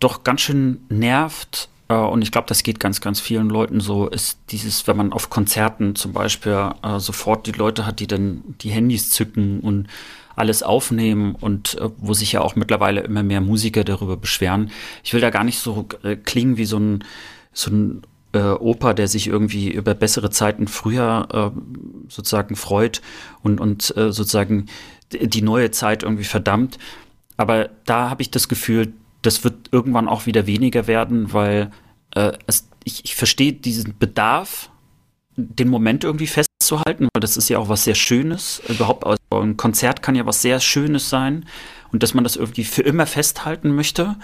doch 0.00 0.22
ganz 0.22 0.42
schön 0.42 0.80
nervt, 0.90 1.70
äh, 1.88 1.94
und 1.94 2.20
ich 2.20 2.30
glaube, 2.30 2.46
das 2.46 2.62
geht 2.62 2.78
ganz, 2.78 3.00
ganz 3.00 3.20
vielen 3.20 3.48
Leuten 3.48 3.80
so, 3.80 4.06
ist 4.06 4.38
dieses, 4.50 4.86
wenn 4.86 4.98
man 4.98 5.14
auf 5.14 5.30
Konzerten 5.30 5.94
zum 5.94 6.12
Beispiel 6.12 6.72
äh, 6.82 6.98
sofort 7.00 7.46
die 7.46 7.52
Leute 7.52 7.86
hat, 7.86 8.00
die 8.00 8.06
dann 8.06 8.44
die 8.60 8.68
Handys 8.68 9.12
zücken 9.12 9.60
und 9.60 9.86
alles 10.34 10.62
aufnehmen 10.62 11.36
und 11.36 11.78
äh, 11.80 11.88
wo 11.96 12.12
sich 12.12 12.32
ja 12.32 12.42
auch 12.42 12.54
mittlerweile 12.54 13.00
immer 13.00 13.22
mehr 13.22 13.40
Musiker 13.40 13.82
darüber 13.82 14.18
beschweren. 14.18 14.70
Ich 15.02 15.14
will 15.14 15.22
da 15.22 15.30
gar 15.30 15.44
nicht 15.44 15.58
so 15.58 15.88
äh, 16.02 16.16
klingen 16.16 16.58
wie 16.58 16.66
so 16.66 16.78
ein, 16.78 17.02
so 17.54 17.70
ein 17.70 18.02
äh, 18.34 18.40
Opa, 18.40 18.92
der 18.92 19.08
sich 19.08 19.26
irgendwie 19.26 19.70
über 19.70 19.94
bessere 19.94 20.28
Zeiten 20.28 20.68
früher 20.68 21.28
äh, 21.32 21.60
sozusagen 22.10 22.56
freut 22.56 23.00
und, 23.42 23.58
und 23.58 23.84
sozusagen 23.84 24.66
die 25.12 25.40
neue 25.40 25.70
Zeit 25.70 26.02
irgendwie 26.02 26.24
verdammt. 26.24 26.78
Aber 27.36 27.70
da 27.84 28.10
habe 28.10 28.22
ich 28.22 28.30
das 28.30 28.48
Gefühl, 28.48 28.92
das 29.22 29.44
wird 29.44 29.68
irgendwann 29.72 30.08
auch 30.08 30.26
wieder 30.26 30.46
weniger 30.46 30.86
werden, 30.86 31.32
weil 31.32 31.70
äh, 32.14 32.32
es, 32.46 32.68
ich, 32.84 33.04
ich 33.04 33.16
verstehe 33.16 33.52
diesen 33.52 33.98
Bedarf, 33.98 34.70
den 35.36 35.68
Moment 35.68 36.04
irgendwie 36.04 36.28
festzuhalten, 36.28 37.08
weil 37.12 37.20
das 37.20 37.36
ist 37.36 37.50
ja 37.50 37.58
auch 37.58 37.68
was 37.68 37.84
sehr 37.84 37.94
Schönes. 37.94 38.62
Überhaupt 38.68 39.04
also 39.04 39.20
ein 39.32 39.56
Konzert 39.56 40.02
kann 40.02 40.14
ja 40.14 40.24
was 40.24 40.40
sehr 40.40 40.60
Schönes 40.60 41.10
sein 41.10 41.44
und 41.92 42.02
dass 42.02 42.14
man 42.14 42.24
das 42.24 42.36
irgendwie 42.36 42.64
für 42.64 42.82
immer 42.82 43.06
festhalten 43.06 43.74
möchte. 43.74 44.16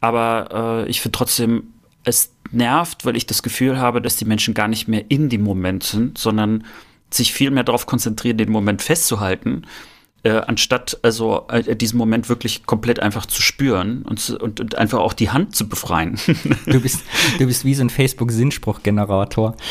Aber 0.00 0.84
äh, 0.84 0.90
ich 0.90 1.00
finde 1.00 1.16
trotzdem, 1.16 1.72
es 2.04 2.34
nervt, 2.50 3.06
weil 3.06 3.16
ich 3.16 3.24
das 3.24 3.42
Gefühl 3.42 3.78
habe, 3.78 4.02
dass 4.02 4.16
die 4.16 4.26
Menschen 4.26 4.52
gar 4.52 4.68
nicht 4.68 4.86
mehr 4.86 5.04
in 5.08 5.30
dem 5.30 5.42
Moment 5.42 5.82
sind, 5.82 6.18
sondern 6.18 6.64
sich 7.10 7.32
viel 7.32 7.50
mehr 7.50 7.64
darauf 7.64 7.86
konzentrieren, 7.86 8.36
den 8.36 8.52
Moment 8.52 8.82
festzuhalten 8.82 9.62
äh, 10.24 10.40
anstatt 10.46 10.98
also 11.02 11.46
äh, 11.48 11.76
diesen 11.76 11.98
Moment 11.98 12.28
wirklich 12.28 12.66
komplett 12.66 12.98
einfach 13.00 13.26
zu 13.26 13.40
spüren 13.40 14.02
und, 14.02 14.30
und, 14.30 14.58
und 14.58 14.74
einfach 14.74 14.98
auch 14.98 15.12
die 15.12 15.30
Hand 15.30 15.54
zu 15.54 15.68
befreien. 15.68 16.18
du 16.66 16.80
bist, 16.80 17.04
du 17.38 17.46
bist 17.46 17.64
wie 17.64 17.74
so 17.74 17.82
ein 17.82 17.90
Facebook-Sinnspruchgenerator. 17.90 19.54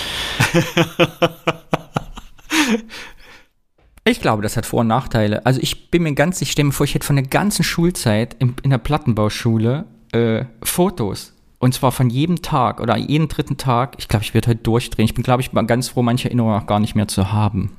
Ich 4.05 4.19
glaube, 4.19 4.41
das 4.41 4.57
hat 4.57 4.65
Vor- 4.65 4.81
und 4.81 4.87
Nachteile. 4.87 5.45
Also 5.45 5.61
ich 5.61 5.89
bin 5.89 6.03
mir 6.03 6.13
ganz, 6.13 6.41
ich 6.41 6.51
stelle 6.51 6.65
mir 6.65 6.71
vor, 6.73 6.83
ich 6.83 6.93
hätte 6.93 7.07
von 7.07 7.15
der 7.15 7.25
ganzen 7.25 7.63
Schulzeit 7.63 8.35
in, 8.37 8.53
in 8.61 8.69
der 8.69 8.77
Plattenbauschule 8.77 9.85
äh, 10.11 10.43
Fotos. 10.61 11.33
Und 11.59 11.73
zwar 11.73 11.93
von 11.93 12.09
jedem 12.09 12.41
Tag 12.41 12.81
oder 12.81 12.97
jeden 12.97 13.29
dritten 13.29 13.55
Tag. 13.55 13.95
Ich 13.97 14.09
glaube, 14.09 14.25
ich 14.25 14.33
werde 14.33 14.49
heute 14.49 14.61
durchdrehen. 14.61 15.05
Ich 15.05 15.13
bin, 15.13 15.23
glaube 15.23 15.41
ich, 15.41 15.51
ganz 15.51 15.87
froh, 15.87 16.01
manche 16.01 16.27
Erinnerungen 16.27 16.61
auch 16.61 16.67
gar 16.67 16.81
nicht 16.81 16.95
mehr 16.95 17.07
zu 17.07 17.31
haben. 17.31 17.77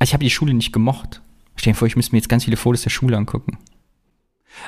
Also 0.00 0.10
ich 0.10 0.14
habe 0.14 0.24
die 0.24 0.30
Schule 0.30 0.54
nicht 0.54 0.72
gemocht. 0.72 1.22
Stell 1.60 1.74
dir 1.74 1.78
vor, 1.78 1.86
ich 1.86 1.94
müsste 1.94 2.14
mir 2.14 2.20
jetzt 2.20 2.30
ganz 2.30 2.44
viele 2.44 2.56
Fotos 2.56 2.80
der 2.80 2.88
Schule 2.88 3.18
angucken. 3.18 3.58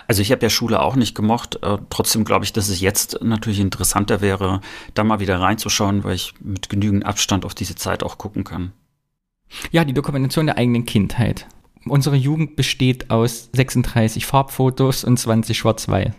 Also 0.09 0.20
ich 0.20 0.31
habe 0.31 0.42
ja 0.42 0.50
Schule 0.50 0.83
auch 0.83 0.94
nicht 0.94 1.14
gemocht. 1.14 1.59
Äh, 1.62 1.78
trotzdem 1.88 2.26
glaube 2.26 2.44
ich, 2.44 2.52
dass 2.52 2.68
es 2.68 2.83
jetzt 2.83 3.18
natürlich 3.22 3.61
interessanter 3.61 4.20
wäre, 4.20 4.61
da 4.92 5.02
mal 5.02 5.18
wieder 5.18 5.40
reinzuschauen, 5.40 6.05
weil 6.05 6.16
ich 6.16 6.35
mit 6.40 6.68
genügend 6.68 7.07
Abstand 7.07 7.46
auf 7.46 7.55
diese 7.55 7.76
Zeit 7.76 8.02
auch 8.02 8.18
gucken 8.18 8.44
kann. 8.44 8.72
Ja, 9.70 9.87
die 9.87 9.94
Dokumentation 9.94 10.44
der 10.44 10.59
eigenen 10.59 10.85
Kindheit. 10.85 11.46
Unsere 11.87 12.14
Jugend 12.14 12.57
besteht 12.57 13.09
aus 13.09 13.48
36 13.55 14.26
Farbfotos 14.26 15.02
und 15.02 15.16
20 15.16 15.57
Schwarz-Weiß. 15.57 16.12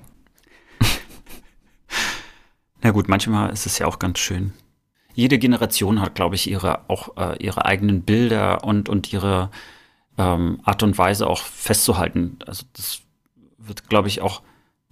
Na 2.81 2.89
gut, 2.89 3.09
manchmal 3.09 3.51
ist 3.51 3.67
es 3.67 3.77
ja 3.77 3.85
auch 3.85 3.99
ganz 3.99 4.17
schön. 4.17 4.53
Jede 5.13 5.37
Generation 5.37 6.01
hat, 6.01 6.15
glaube 6.15 6.33
ich, 6.33 6.49
ihre 6.49 6.89
auch 6.89 7.15
äh, 7.17 7.37
ihre 7.37 7.65
eigenen 7.65 8.01
Bilder 8.01 8.63
und 8.63 8.89
und 8.89 9.13
ihre 9.13 9.51
ähm, 10.17 10.59
Art 10.63 10.83
und 10.83 10.97
Weise 10.97 11.27
auch 11.27 11.41
festzuhalten. 11.41 12.37
Also 12.45 12.65
das 12.73 13.01
wird, 13.57 13.89
glaube 13.89 14.07
ich, 14.07 14.21
auch, 14.21 14.41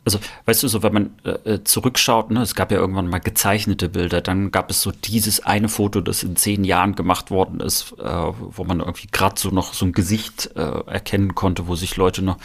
also 0.05 0.19
weißt 0.45 0.63
du, 0.63 0.67
so 0.67 0.83
wenn 0.83 0.93
man 0.93 1.19
äh, 1.23 1.53
äh, 1.53 1.63
zurückschaut, 1.63 2.31
ne, 2.31 2.41
es 2.41 2.55
gab 2.55 2.71
ja 2.71 2.77
irgendwann 2.77 3.07
mal 3.07 3.19
gezeichnete 3.19 3.89
Bilder, 3.89 4.21
dann 4.21 4.51
gab 4.51 4.69
es 4.69 4.81
so 4.81 4.91
dieses 4.91 5.41
eine 5.41 5.69
Foto, 5.69 6.01
das 6.01 6.23
in 6.23 6.35
zehn 6.35 6.63
Jahren 6.63 6.95
gemacht 6.95 7.29
worden 7.29 7.59
ist, 7.59 7.93
äh, 7.99 8.05
wo 8.05 8.63
man 8.63 8.79
irgendwie 8.79 9.07
gerade 9.11 9.39
so 9.39 9.49
noch 9.49 9.73
so 9.73 9.85
ein 9.85 9.91
Gesicht 9.91 10.51
äh, 10.55 10.61
erkennen 10.87 11.35
konnte, 11.35 11.67
wo 11.67 11.75
sich 11.75 11.97
Leute 11.97 12.23
noch 12.23 12.37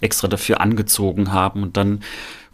extra 0.00 0.28
dafür 0.28 0.60
angezogen 0.60 1.32
haben 1.32 1.62
und 1.62 1.76
dann 1.76 2.02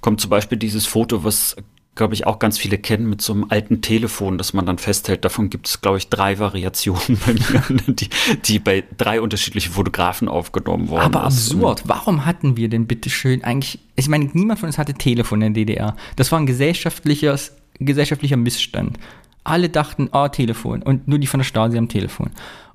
kommt 0.00 0.20
zum 0.20 0.30
Beispiel 0.30 0.58
dieses 0.58 0.86
Foto, 0.86 1.24
was 1.24 1.56
glaube 1.98 2.14
ich, 2.14 2.26
auch 2.26 2.38
ganz 2.38 2.56
viele 2.56 2.78
kennen 2.78 3.10
mit 3.10 3.20
so 3.20 3.34
einem 3.34 3.46
alten 3.50 3.82
Telefon, 3.82 4.38
das 4.38 4.54
man 4.54 4.64
dann 4.64 4.78
festhält. 4.78 5.24
Davon 5.24 5.50
gibt 5.50 5.68
es, 5.68 5.82
glaube 5.82 5.98
ich, 5.98 6.08
drei 6.08 6.38
Variationen 6.38 7.18
bei 7.26 7.34
mir, 7.34 7.62
die, 7.88 8.08
die 8.44 8.58
bei 8.58 8.84
drei 8.96 9.20
unterschiedlichen 9.20 9.72
Fotografen 9.72 10.28
aufgenommen 10.28 10.88
wurden. 10.88 11.02
Aber 11.02 11.24
absurd. 11.24 11.82
Warum 11.84 12.24
hatten 12.24 12.56
wir 12.56 12.70
denn 12.70 12.86
bitteschön 12.86 13.44
eigentlich, 13.44 13.80
ich 13.96 14.08
meine, 14.08 14.30
niemand 14.32 14.60
von 14.60 14.68
uns 14.68 14.78
hatte 14.78 14.94
Telefon 14.94 15.42
in 15.42 15.52
der 15.52 15.64
DDR. 15.64 15.96
Das 16.16 16.32
war 16.32 16.38
ein 16.38 16.46
gesellschaftliches, 16.46 17.52
gesellschaftlicher 17.78 18.36
Missstand. 18.36 18.98
Alle 19.44 19.68
dachten, 19.68 20.08
oh, 20.12 20.28
Telefon. 20.28 20.82
Und 20.82 21.08
nur 21.08 21.18
die 21.18 21.26
von 21.26 21.40
der 21.40 21.44
Stasi 21.44 21.76
haben 21.76 21.88
Telefon. 21.88 22.30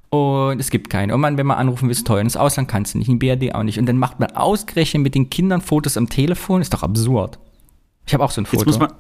Und 0.10 0.60
es 0.60 0.70
gibt 0.70 0.90
keine. 0.90 1.16
Und 1.16 1.22
man, 1.22 1.38
wenn 1.38 1.48
man 1.48 1.58
anrufen 1.58 1.88
will, 1.88 1.92
ist 1.92 2.06
teuer. 2.06 2.20
Und 2.20 2.26
das 2.26 2.38
Ausland 2.38 2.68
kannst 2.68 2.94
du 2.94 2.98
nicht, 2.98 3.10
in 3.10 3.20
BRD 3.20 3.56
auch 3.56 3.64
nicht. 3.64 3.80
Und 3.80 3.86
dann 3.86 3.98
macht 3.98 4.20
man 4.20 4.32
ausgerechnet 4.32 5.02
mit 5.02 5.16
den 5.16 5.30
Kindern 5.30 5.62
Fotos 5.62 5.98
am 5.98 6.10
Telefon. 6.10 6.62
Ist 6.62 6.74
doch 6.74 6.84
absurd. 6.84 7.40
Ich 8.06 8.14
habe 8.14 8.24
auch 8.24 8.32
so 8.32 8.42
ein 8.42 8.46
Foto. 8.46 8.64
Jetzt 8.64 8.66
muss 8.66 8.80
man, 8.80 8.92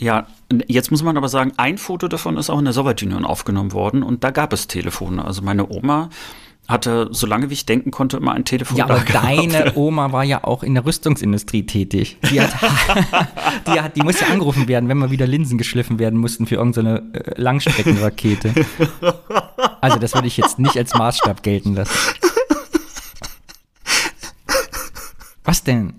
ja, 0.00 0.26
jetzt 0.66 0.90
muss 0.90 1.02
man 1.02 1.16
aber 1.16 1.28
sagen, 1.28 1.52
ein 1.58 1.78
Foto 1.78 2.08
davon 2.08 2.36
ist 2.38 2.50
auch 2.50 2.58
in 2.58 2.64
der 2.64 2.72
Sowjetunion 2.72 3.24
aufgenommen 3.24 3.72
worden 3.72 4.02
und 4.02 4.24
da 4.24 4.30
gab 4.30 4.52
es 4.52 4.66
Telefone. 4.66 5.24
Also 5.24 5.42
meine 5.42 5.70
Oma 5.70 6.08
hatte, 6.68 7.08
solange 7.10 7.50
wie 7.50 7.54
ich 7.54 7.66
denken 7.66 7.90
konnte, 7.90 8.16
immer 8.16 8.32
ein 8.32 8.44
Telefon. 8.44 8.78
Ja, 8.78 8.84
aber 8.84 9.00
deine 9.00 9.72
Oma 9.74 10.12
war 10.12 10.24
ja 10.24 10.44
auch 10.44 10.62
in 10.62 10.74
der 10.74 10.86
Rüstungsindustrie 10.86 11.66
tätig. 11.66 12.16
Die, 12.30 12.40
hat, 12.40 12.50
die, 13.66 13.80
hat, 13.80 13.96
die 13.96 14.02
musste 14.02 14.26
angerufen 14.26 14.68
werden, 14.68 14.88
wenn 14.88 14.96
mal 14.96 15.10
wieder 15.10 15.26
Linsen 15.26 15.58
geschliffen 15.58 15.98
werden 15.98 16.18
mussten 16.18 16.46
für 16.46 16.54
irgendeine 16.54 17.02
äh, 17.12 17.40
Langstreckenrakete. 17.40 18.54
Also 19.80 19.98
das 19.98 20.14
würde 20.14 20.28
ich 20.28 20.36
jetzt 20.36 20.58
nicht 20.58 20.76
als 20.76 20.94
Maßstab 20.94 21.42
gelten 21.42 21.74
lassen. 21.74 22.14
Was 25.44 25.64
denn? 25.64 25.94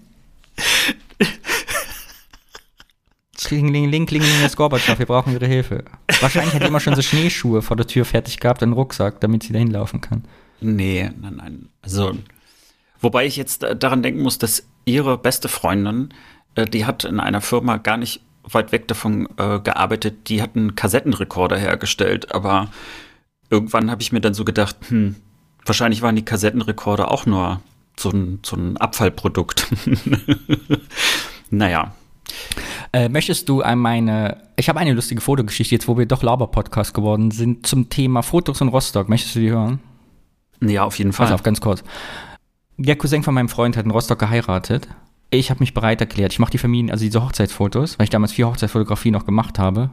Klingeling, 3.43 4.05
klingeling, 4.05 4.35
Herr 4.39 4.49
Gorbatschow, 4.49 4.97
wir 4.99 5.05
brauchen 5.05 5.33
Ihre 5.33 5.47
Hilfe. 5.47 5.83
Wahrscheinlich 6.19 6.53
hat 6.53 6.63
die 6.63 6.67
immer 6.67 6.79
schon 6.79 6.95
so 6.95 7.01
Schneeschuhe 7.01 7.61
vor 7.61 7.77
der 7.77 7.87
Tür 7.87 8.05
fertig 8.05 8.39
gehabt, 8.39 8.61
einen 8.63 8.73
Rucksack, 8.73 9.19
damit 9.21 9.43
sie 9.43 9.53
da 9.53 9.59
hinlaufen 9.59 10.01
kann. 10.01 10.23
Nee, 10.59 11.11
nein, 11.19 11.35
nein. 11.37 11.69
Also, 11.81 12.15
wobei 12.99 13.25
ich 13.25 13.35
jetzt 13.35 13.63
daran 13.63 14.03
denken 14.03 14.21
muss, 14.21 14.37
dass 14.37 14.67
ihre 14.85 15.17
beste 15.17 15.47
Freundin, 15.47 16.13
äh, 16.55 16.65
die 16.65 16.85
hat 16.85 17.03
in 17.03 17.19
einer 17.19 17.41
Firma 17.41 17.77
gar 17.77 17.97
nicht 17.97 18.21
weit 18.43 18.71
weg 18.71 18.87
davon 18.87 19.27
äh, 19.37 19.59
gearbeitet, 19.59 20.29
die 20.29 20.41
hat 20.41 20.55
einen 20.55 20.75
Kassettenrekorder 20.75 21.57
hergestellt, 21.57 22.33
aber 22.33 22.69
irgendwann 23.49 23.91
habe 23.91 24.01
ich 24.01 24.11
mir 24.11 24.21
dann 24.21 24.33
so 24.33 24.45
gedacht, 24.45 24.77
hm, 24.87 25.15
Wahrscheinlich 25.65 26.01
waren 26.01 26.15
die 26.15 26.25
Kassettenrekorder 26.25 27.11
auch 27.11 27.25
nur 27.25 27.61
so 27.97 28.09
ein, 28.09 28.39
so 28.43 28.55
ein 28.55 28.77
Abfallprodukt. 28.77 29.67
naja. 31.49 31.93
Äh, 32.93 33.09
möchtest 33.09 33.47
du 33.47 33.61
an 33.61 33.79
meine, 33.79 34.37
ich 34.57 34.67
habe 34.67 34.79
eine 34.79 34.93
lustige 34.93 35.21
Fotogeschichte, 35.21 35.75
jetzt 35.75 35.87
wo 35.87 35.97
wir 35.97 36.05
doch 36.05 36.23
Laber-Podcast 36.23 36.93
geworden 36.93 37.31
sind, 37.31 37.65
zum 37.65 37.89
Thema 37.89 38.21
Fotos 38.21 38.59
in 38.59 38.67
Rostock. 38.67 39.07
Möchtest 39.07 39.35
du 39.35 39.39
die 39.39 39.49
hören? 39.49 39.79
Ja, 40.61 40.83
auf 40.83 40.97
jeden 40.97 41.13
Fall. 41.13 41.27
Pass 41.27 41.33
auf, 41.33 41.43
ganz 41.43 41.61
kurz. 41.61 41.83
Der 42.77 42.97
Cousin 42.97 43.23
von 43.23 43.33
meinem 43.33 43.49
Freund 43.49 43.77
hat 43.77 43.85
in 43.85 43.91
Rostock 43.91 44.19
geheiratet. 44.19 44.87
Ich 45.29 45.49
habe 45.49 45.61
mich 45.61 45.73
bereit 45.73 46.01
erklärt. 46.01 46.33
Ich 46.33 46.39
mache 46.39 46.51
die 46.51 46.57
Familien, 46.57 46.91
also 46.91 47.05
diese 47.05 47.23
Hochzeitsfotos, 47.23 47.97
weil 47.97 48.03
ich 48.03 48.09
damals 48.09 48.33
vier 48.33 48.47
Hochzeitsfotografien 48.47 49.13
noch 49.13 49.25
gemacht 49.25 49.57
habe 49.57 49.91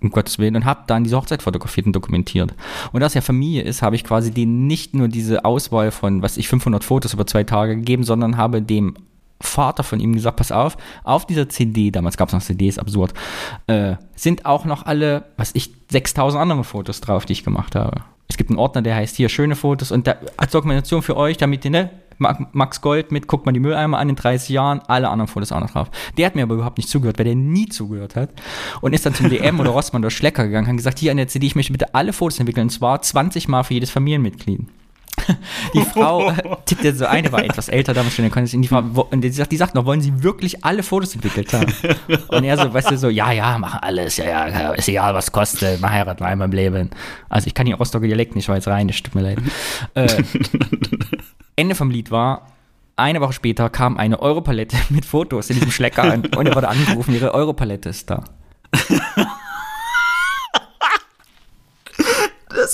um 0.00 0.10
Gottes 0.10 0.38
Willen, 0.38 0.56
und 0.56 0.64
habe 0.64 0.84
dann 0.86 1.04
diese 1.04 1.16
Hochzeit 1.16 1.42
fotografiert 1.42 1.86
und 1.86 1.92
dokumentiert. 1.92 2.54
Und 2.92 3.00
dass 3.00 3.14
er 3.14 3.22
Familie 3.22 3.62
ist, 3.62 3.82
habe 3.82 3.96
ich 3.96 4.04
quasi 4.04 4.30
denen 4.30 4.66
nicht 4.66 4.94
nur 4.94 5.08
diese 5.08 5.44
Auswahl 5.44 5.90
von, 5.90 6.22
was 6.22 6.36
ich, 6.36 6.48
500 6.48 6.84
Fotos 6.84 7.14
über 7.14 7.26
zwei 7.26 7.44
Tage 7.44 7.76
gegeben, 7.76 8.04
sondern 8.04 8.36
habe 8.36 8.62
dem 8.62 8.94
Vater 9.40 9.84
von 9.84 10.00
ihm 10.00 10.14
gesagt, 10.14 10.36
pass 10.36 10.52
auf, 10.52 10.76
auf 11.04 11.26
dieser 11.26 11.48
CD, 11.48 11.90
damals 11.90 12.16
gab 12.16 12.28
es 12.28 12.34
noch 12.34 12.42
CDs, 12.42 12.78
absurd, 12.78 13.14
äh, 13.66 13.96
sind 14.16 14.46
auch 14.46 14.64
noch 14.64 14.86
alle, 14.86 15.24
was 15.36 15.54
ich, 15.54 15.72
6000 15.90 16.40
andere 16.40 16.64
Fotos 16.64 17.00
drauf, 17.00 17.24
die 17.24 17.32
ich 17.34 17.44
gemacht 17.44 17.74
habe. 17.74 18.02
Es 18.28 18.36
gibt 18.36 18.50
einen 18.50 18.58
Ordner, 18.58 18.82
der 18.82 18.94
heißt 18.94 19.16
hier 19.16 19.28
schöne 19.28 19.56
Fotos 19.56 19.90
und 19.90 20.06
da, 20.06 20.16
als 20.36 20.52
Dokumentation 20.52 21.02
für 21.02 21.16
euch, 21.16 21.36
damit 21.36 21.64
ihr, 21.64 21.70
ne, 21.70 21.90
Max 22.18 22.80
Gold 22.80 23.12
mit, 23.12 23.28
guckt 23.28 23.46
mal 23.46 23.52
die 23.52 23.60
Mülleimer 23.60 23.98
an 23.98 24.08
in 24.08 24.16
30 24.16 24.48
Jahren, 24.48 24.80
alle 24.88 25.08
anderen 25.08 25.28
Fotos 25.28 25.52
auch 25.52 25.60
noch 25.60 25.70
drauf. 25.70 25.88
Der 26.16 26.26
hat 26.26 26.34
mir 26.34 26.42
aber 26.42 26.56
überhaupt 26.56 26.78
nicht 26.78 26.88
zugehört, 26.88 27.18
weil 27.18 27.24
der 27.24 27.36
nie 27.36 27.68
zugehört 27.68 28.16
hat. 28.16 28.30
Und 28.80 28.92
ist 28.92 29.06
dann 29.06 29.14
zum 29.14 29.30
DM 29.30 29.60
oder 29.60 29.70
Rossmann 29.70 30.02
oder 30.02 30.10
Schlecker 30.10 30.46
gegangen, 30.46 30.66
hat 30.66 30.76
gesagt, 30.76 30.98
hier 30.98 31.12
an 31.12 31.16
der 31.16 31.28
CD, 31.28 31.46
ich 31.46 31.54
möchte 31.54 31.72
bitte 31.72 31.94
alle 31.94 32.12
Fotos 32.12 32.40
entwickeln, 32.40 32.64
und 32.64 32.70
zwar 32.70 33.00
20 33.00 33.48
Mal 33.48 33.62
für 33.62 33.74
jedes 33.74 33.90
Familienmitglied. 33.90 34.62
Die 35.74 35.82
Frau 35.82 36.32
tippte 36.64 36.94
so 36.94 37.06
eine, 37.06 37.30
war 37.32 37.44
etwas 37.44 37.68
älter 37.68 37.94
damals 37.94 38.14
schon, 38.14 38.30
konnte 38.30 38.56
die 38.56 38.68
Frau, 38.68 38.80
und 39.10 39.20
die 39.22 39.30
sagt, 39.30 39.52
die 39.52 39.56
sagt 39.56 39.74
noch, 39.74 39.84
wollen 39.84 40.00
Sie 40.00 40.22
wirklich 40.22 40.64
alle 40.64 40.82
Fotos 40.82 41.14
entwickelt 41.14 41.52
haben? 41.52 41.72
Und 42.28 42.44
er 42.44 42.56
so, 42.56 42.72
weißt 42.72 42.90
du, 42.90 42.98
so, 42.98 43.08
ja, 43.08 43.32
ja, 43.32 43.58
mach 43.58 43.82
alles, 43.82 44.16
ja, 44.16 44.48
ja, 44.48 44.70
ist 44.72 44.88
egal, 44.88 45.14
was 45.14 45.32
kostet, 45.32 45.80
mal 45.80 45.90
heiraten 45.90 46.24
einmal 46.24 46.46
im 46.46 46.52
Leben. 46.52 46.90
Also 47.28 47.46
ich 47.46 47.54
kann 47.54 47.66
den 47.66 47.74
Rostocker 47.74 48.06
Dialekt 48.06 48.36
nicht, 48.36 48.48
weil 48.48 48.58
es 48.58 48.66
rein 48.66 48.88
ist, 48.88 49.04
tut 49.04 49.14
mir 49.14 49.22
leid. 49.22 49.38
Äh, 49.94 50.22
Ende 51.56 51.74
vom 51.74 51.90
Lied 51.90 52.10
war, 52.10 52.46
eine 52.96 53.20
Woche 53.20 53.32
später 53.32 53.70
kam 53.70 53.96
eine 53.96 54.20
Europalette 54.20 54.76
mit 54.88 55.04
Fotos 55.04 55.50
in 55.50 55.56
diesem 55.56 55.70
Schlecker 55.70 56.04
an 56.04 56.26
und 56.26 56.46
er 56.46 56.54
wurde 56.54 56.68
angerufen, 56.68 57.14
ihre 57.14 57.32
Europalette 57.34 57.90
ist 57.90 58.10
da. 58.10 58.24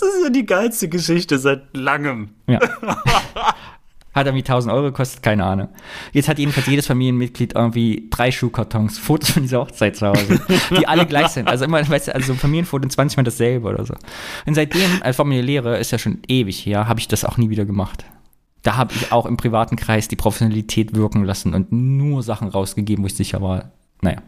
Das 0.01 0.14
ist 0.14 0.24
ja 0.24 0.30
die 0.30 0.47
geilste 0.47 0.88
Geschichte 0.88 1.38
seit 1.38 1.76
langem. 1.76 2.30
Ja. 2.47 2.61
Hat 4.14 4.26
irgendwie 4.26 4.45
1000 4.45 4.72
Euro 4.72 4.84
gekostet, 4.86 5.24
keine 5.24 5.45
Ahnung. 5.45 5.70
Jetzt 6.12 6.28
hat 6.28 6.38
jedenfalls 6.38 6.68
jedes 6.68 6.86
Familienmitglied 6.86 7.57
irgendwie 7.57 8.07
drei 8.11 8.30
Schuhkartons, 8.30 8.97
Fotos 8.97 9.30
von 9.30 9.42
dieser 9.42 9.59
Hochzeit 9.59 9.97
zu 9.97 10.07
Hause, 10.07 10.40
die 10.78 10.86
alle 10.86 11.05
gleich 11.05 11.30
sind. 11.30 11.49
Also 11.49 11.64
immer, 11.64 11.88
weißt 11.88 12.07
du, 12.07 12.14
also 12.14 12.28
so 12.28 12.32
ein 12.34 12.38
Familienfoto 12.38 12.86
20 12.86 13.16
Mal 13.16 13.24
dasselbe 13.24 13.68
oder 13.68 13.84
so. 13.84 13.95
Und 14.47 14.55
seitdem, 14.55 15.03
als 15.03 15.16
familie 15.16 15.42
Lehre, 15.42 15.78
ist 15.78 15.90
ja 15.90 15.99
schon 15.99 16.20
ewig 16.28 16.64
her, 16.64 16.86
habe 16.86 17.01
ich 17.01 17.09
das 17.09 17.24
auch 17.24 17.38
nie 17.38 17.51
wieder 17.51 17.64
gemacht 17.64 18.05
da 18.64 18.76
habe 18.76 18.95
ich 18.95 19.12
auch 19.12 19.26
im 19.26 19.36
privaten 19.36 19.76
Kreis 19.76 20.09
die 20.09 20.16
Professionalität 20.16 20.95
wirken 20.95 21.22
lassen 21.24 21.55
und 21.55 21.70
nur 21.70 22.22
Sachen 22.22 22.49
rausgegeben, 22.49 23.05
wo 23.05 23.07
ich 23.07 23.14
sicher 23.14 23.40
war. 23.40 23.70
Naja. 24.01 24.22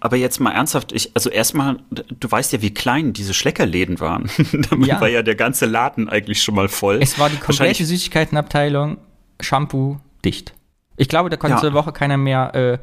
Aber 0.00 0.16
jetzt 0.16 0.40
mal 0.40 0.52
ernsthaft, 0.52 0.92
ich, 0.92 1.10
also 1.14 1.30
erstmal, 1.30 1.78
du 1.90 2.30
weißt 2.30 2.52
ja, 2.52 2.62
wie 2.62 2.72
klein 2.72 3.12
diese 3.12 3.34
Schleckerläden 3.34 4.00
waren. 4.00 4.30
Damit 4.70 4.88
ja. 4.88 5.00
war 5.00 5.08
ja 5.08 5.22
der 5.22 5.34
ganze 5.34 5.66
Laden 5.66 6.08
eigentlich 6.08 6.42
schon 6.42 6.54
mal 6.54 6.68
voll. 6.68 7.00
Es 7.02 7.18
war 7.18 7.28
die 7.30 7.36
komplette 7.36 7.84
Süßigkeitenabteilung, 7.84 8.98
Shampoo, 9.40 9.98
dicht. 10.24 10.54
Ich 10.96 11.08
glaube, 11.08 11.28
da 11.28 11.36
konnte 11.36 11.56
ja. 11.56 11.62
eine 11.62 11.74
Woche 11.74 11.92
keiner 11.92 12.16
mehr 12.16 12.54
äh, 12.54 12.78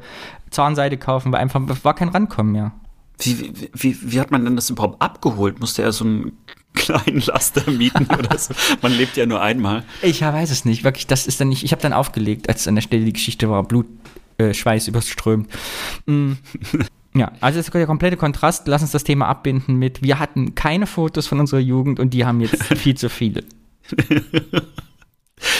Zahnseide 0.50 0.98
kaufen, 0.98 1.32
weil 1.32 1.40
einfach 1.40 1.62
war 1.82 1.94
kein 1.94 2.08
Rankommen 2.08 2.52
mehr. 2.52 2.72
Wie, 3.18 3.52
wie, 3.72 3.96
wie, 4.02 4.20
hat 4.20 4.30
man 4.30 4.44
denn 4.44 4.56
das 4.56 4.68
überhaupt 4.68 5.00
abgeholt? 5.00 5.60
Musste 5.60 5.82
er 5.82 5.92
so 5.92 6.04
einen 6.04 6.32
kleinen 6.74 7.20
Laster 7.20 7.70
mieten 7.70 8.06
oder 8.06 8.36
so? 8.36 8.54
Man 8.82 8.92
lebt 8.92 9.16
ja 9.16 9.26
nur 9.26 9.40
einmal. 9.40 9.84
Ich 10.02 10.22
weiß 10.22 10.50
es 10.50 10.64
nicht. 10.64 10.84
Wirklich, 10.84 11.06
das 11.06 11.26
ist 11.26 11.40
dann 11.40 11.48
nicht. 11.48 11.64
Ich 11.64 11.72
habe 11.72 11.82
dann 11.82 11.92
aufgelegt, 11.92 12.48
als 12.48 12.66
an 12.68 12.74
der 12.74 12.82
Stelle 12.82 13.04
die 13.04 13.12
Geschichte 13.12 13.48
war, 13.48 13.62
Blut, 13.62 13.86
äh, 14.38 14.54
Schweiß 14.54 14.88
überströmt. 14.88 15.48
Mm. 16.06 16.32
Ja, 17.14 17.32
also 17.40 17.58
das 17.58 17.66
ist 17.66 17.74
der 17.74 17.86
komplette 17.86 18.16
Kontrast. 18.16 18.66
Lass 18.68 18.80
uns 18.80 18.92
das 18.92 19.04
Thema 19.04 19.28
abbinden 19.28 19.76
mit, 19.76 20.02
wir 20.02 20.18
hatten 20.18 20.54
keine 20.54 20.86
Fotos 20.86 21.26
von 21.26 21.40
unserer 21.40 21.60
Jugend 21.60 22.00
und 22.00 22.14
die 22.14 22.24
haben 22.24 22.40
jetzt 22.40 22.62
viel 22.78 22.96
zu 22.96 23.10
viele. 23.10 23.44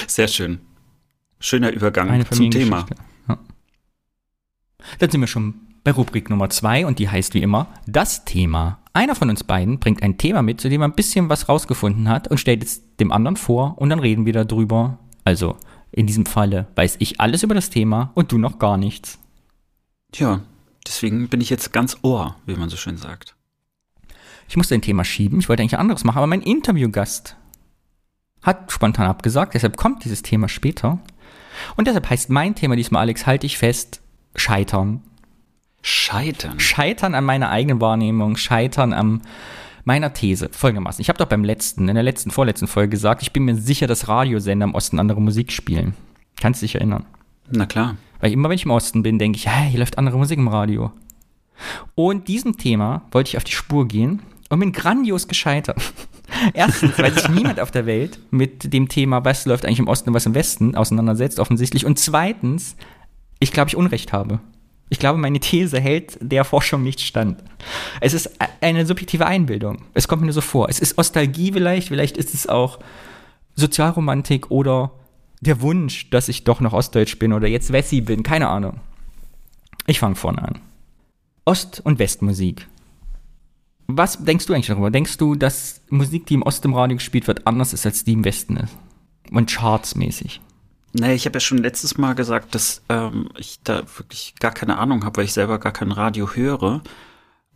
Sehr 0.07 0.29
schön. 0.29 0.61
Schöner 1.41 1.71
Übergang 1.71 2.25
zum 2.31 2.51
Thema. 2.51 2.87
Ja. 3.29 3.39
Dann 4.99 5.11
sind 5.11 5.21
wir 5.21 5.27
schon 5.27 5.55
bei 5.85 5.91
Rubrik 5.91 6.31
Nummer 6.31 6.49
zwei 6.49 6.87
und 6.87 6.99
die 6.99 7.09
heißt 7.09 7.35
wie 7.35 7.43
immer 7.43 7.67
das 7.87 8.25
Thema. 8.25 8.79
Einer 8.95 9.15
von 9.15 9.29
uns 9.29 9.45
beiden 9.45 9.79
bringt 9.79 10.03
ein 10.03 10.19
Thema 10.19 10.43
mit, 10.43 10.61
zu 10.61 10.69
dem 10.69 10.83
er 10.83 10.89
ein 10.89 10.95
bisschen 10.95 11.29
was 11.29 11.49
rausgefunden 11.49 12.09
hat 12.09 12.29
und 12.29 12.39
stellt 12.39 12.63
es 12.63 12.97
dem 12.97 13.11
anderen 13.11 13.37
vor 13.37 13.77
und 13.79 13.91
dann 13.91 13.99
reden 13.99 14.25
wir 14.27 14.33
darüber. 14.33 14.99
Also 15.25 15.57
in 15.93 16.07
diesem 16.07 16.27
Falle 16.27 16.67
weiß 16.75 16.97
ich 16.99 17.21
alles 17.21 17.43
über 17.43 17.55
das 17.55 17.71
Thema 17.71 18.11
und 18.15 18.33
du 18.33 18.39
noch 18.39 18.59
gar 18.59 18.77
nichts. 18.77 19.19
Tja, 20.11 20.41
deswegen 20.87 21.29
bin 21.29 21.41
ich 21.41 21.51
jetzt 21.51 21.73
ganz 21.73 21.99
ohr, 22.03 22.37
wie 22.47 22.57
man 22.57 22.69
so 22.69 22.77
schön 22.77 22.97
sagt. 22.97 23.37
Ich 24.49 24.57
musste 24.57 24.75
ein 24.75 24.83
Thema 24.83 25.05
schieben, 25.05 25.39
ich 25.39 25.49
wollte 25.49 25.63
eigentlich 25.63 25.79
anderes 25.79 26.05
machen, 26.05 26.19
aber 26.19 26.27
mein 26.27 26.43
Interviewgast 26.43 27.37
hat 28.43 28.73
spontan 28.73 29.07
abgesagt, 29.07 29.55
deshalb 29.55 29.77
kommt 29.77 30.05
dieses 30.05 30.23
Thema 30.23 30.49
später. 30.49 30.99
Und 31.77 31.87
deshalb 31.87 32.09
heißt 32.11 32.31
mein 32.31 32.55
Thema 32.55 32.75
diesmal, 32.75 33.03
Alex, 33.03 33.27
halte 33.27 33.47
ich 33.47 33.57
fest, 33.57 34.01
Scheitern. 34.35 35.03
Scheitern. 35.83 36.59
Scheitern 36.61 37.15
an 37.15 37.25
meiner 37.25 37.51
eigenen 37.51 37.81
Wahrnehmung, 37.81 38.37
scheitern 38.37 38.93
an 38.93 39.23
meiner 39.85 40.13
These. 40.13 40.49
Folgendermaßen. 40.53 41.01
Ich 41.03 41.09
habe 41.09 41.19
doch 41.19 41.27
beim 41.27 41.45
letzten, 41.45 41.89
in 41.89 41.95
der 41.95 42.05
letzten, 42.05 42.31
vorletzten 42.31 42.67
Folge 42.67 42.91
gesagt, 42.91 43.23
ich 43.23 43.33
bin 43.33 43.45
mir 43.45 43.57
sicher, 43.57 43.87
dass 43.87 44.09
Radiosender 44.09 44.65
im 44.65 44.75
Osten 44.75 44.99
andere 44.99 45.21
Musik 45.21 45.53
spielen. 45.53 45.95
Kannst 46.41 46.63
du 46.63 46.65
dich 46.65 46.77
erinnern? 46.77 47.05
Na 47.51 47.67
klar. 47.67 47.97
Weil 48.21 48.33
immer, 48.33 48.49
wenn 48.49 48.57
ich 48.57 48.65
im 48.65 48.71
Osten 48.71 49.03
bin, 49.03 49.19
denke 49.19 49.37
ich, 49.37 49.49
hä, 49.49 49.69
hier 49.69 49.81
läuft 49.81 49.99
andere 49.99 50.17
Musik 50.17 50.39
im 50.39 50.49
Radio. 50.49 50.93
Und 51.95 52.29
diesem 52.29 52.57
Thema 52.57 53.03
wollte 53.11 53.29
ich 53.29 53.37
auf 53.37 53.45
die 53.45 53.53
Spur 53.53 53.87
gehen 53.87 54.23
und 54.49 54.61
bin 54.61 54.73
grandios 54.73 55.29
gescheitert. 55.29 55.81
Erstens, 56.55 56.99
weil 56.99 57.13
sich 57.13 57.29
niemand 57.29 57.61
auf 57.61 57.71
der 57.71 57.87
Welt 57.87 58.19
mit 58.31 58.73
dem 58.73 58.89
Thema, 58.89 59.25
was 59.25 59.45
läuft 59.45 59.65
eigentlich 59.65 59.81
im 59.81 59.89
Osten 59.89 60.11
und 60.11 60.15
was 60.15 60.27
im 60.27 60.35
Westen, 60.35 60.75
auseinandersetzt, 60.75 61.41
offensichtlich. 61.41 61.85
Und 61.85 61.99
zweitens, 61.99 62.77
ich 63.39 63.53
glaube, 63.53 63.69
ich 63.69 63.77
Unrecht 63.77 64.13
habe. 64.13 64.41
Ich 64.93 64.99
glaube, 64.99 65.19
meine 65.19 65.41
These 65.41 65.81
hält 65.81 66.19
der 66.21 66.45
Forschung 66.45 66.83
nicht 66.83 67.01
stand. 67.01 67.43
Es 68.03 68.13
ist 68.13 68.31
eine 68.61 68.85
subjektive 68.85 69.25
Einbildung. 69.25 69.87
Es 69.95 70.07
kommt 70.07 70.21
mir 70.21 70.35
so 70.35 70.43
vor. 70.43 70.69
Es 70.69 70.81
ist 70.81 70.99
Nostalgie 70.99 71.51
vielleicht, 71.51 71.89
vielleicht 71.89 72.19
ist 72.19 72.35
es 72.35 72.47
auch 72.47 72.79
Sozialromantik 73.55 74.51
oder 74.51 74.93
der 75.41 75.63
Wunsch, 75.63 76.11
dass 76.11 76.29
ich 76.29 76.45
doch 76.45 76.61
noch 76.61 76.75
Ostdeutsch 76.75 77.19
bin 77.19 77.33
oder 77.33 77.49
jetzt 77.49 77.73
Wessi 77.73 78.03
bin, 78.03 78.23
keine 78.23 78.49
Ahnung. 78.49 78.81
Ich 79.87 79.99
fange 79.99 80.15
vorne 80.15 80.43
an. 80.43 80.59
Ost- 81.47 81.81
und 81.83 81.99
Westmusik. 81.99 82.69
Was 83.87 84.23
denkst 84.23 84.45
du 84.45 84.53
eigentlich 84.53 84.67
darüber? 84.67 84.91
Denkst 84.91 85.17
du, 85.17 85.37
dass 85.37 85.81
Musik, 85.89 86.27
die 86.27 86.35
im 86.35 86.43
Ost 86.43 86.67
im 86.67 86.75
Radio 86.75 86.99
gespielt 86.99 87.27
wird, 87.29 87.47
anders 87.47 87.73
ist, 87.73 87.87
als 87.87 88.05
die 88.05 88.13
im 88.13 88.27
Westen 88.27 88.59
ist? 88.59 88.77
Und 89.31 89.51
chartsmäßig? 89.51 90.43
Nee, 90.95 91.15
ich 91.15 91.25
habe 91.25 91.37
ja 91.37 91.41
schon 91.41 91.59
letztes 91.59 91.97
Mal 91.97 92.15
gesagt, 92.15 92.55
dass 92.55 92.83
ähm, 92.89 93.31
ich 93.39 93.61
da 93.65 93.83
wirklich 93.97 94.35
gar 94.39 94.53
keine 94.53 94.79
Ahnung 94.79 95.05
habe, 95.05 95.19
weil 95.19 95.25
ich 95.25 95.33
selber 95.33 95.59
gar 95.59 95.73
kein 95.73 95.91
Radio 95.91 96.35
höre. 96.35 96.83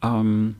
Ähm, 0.02 0.56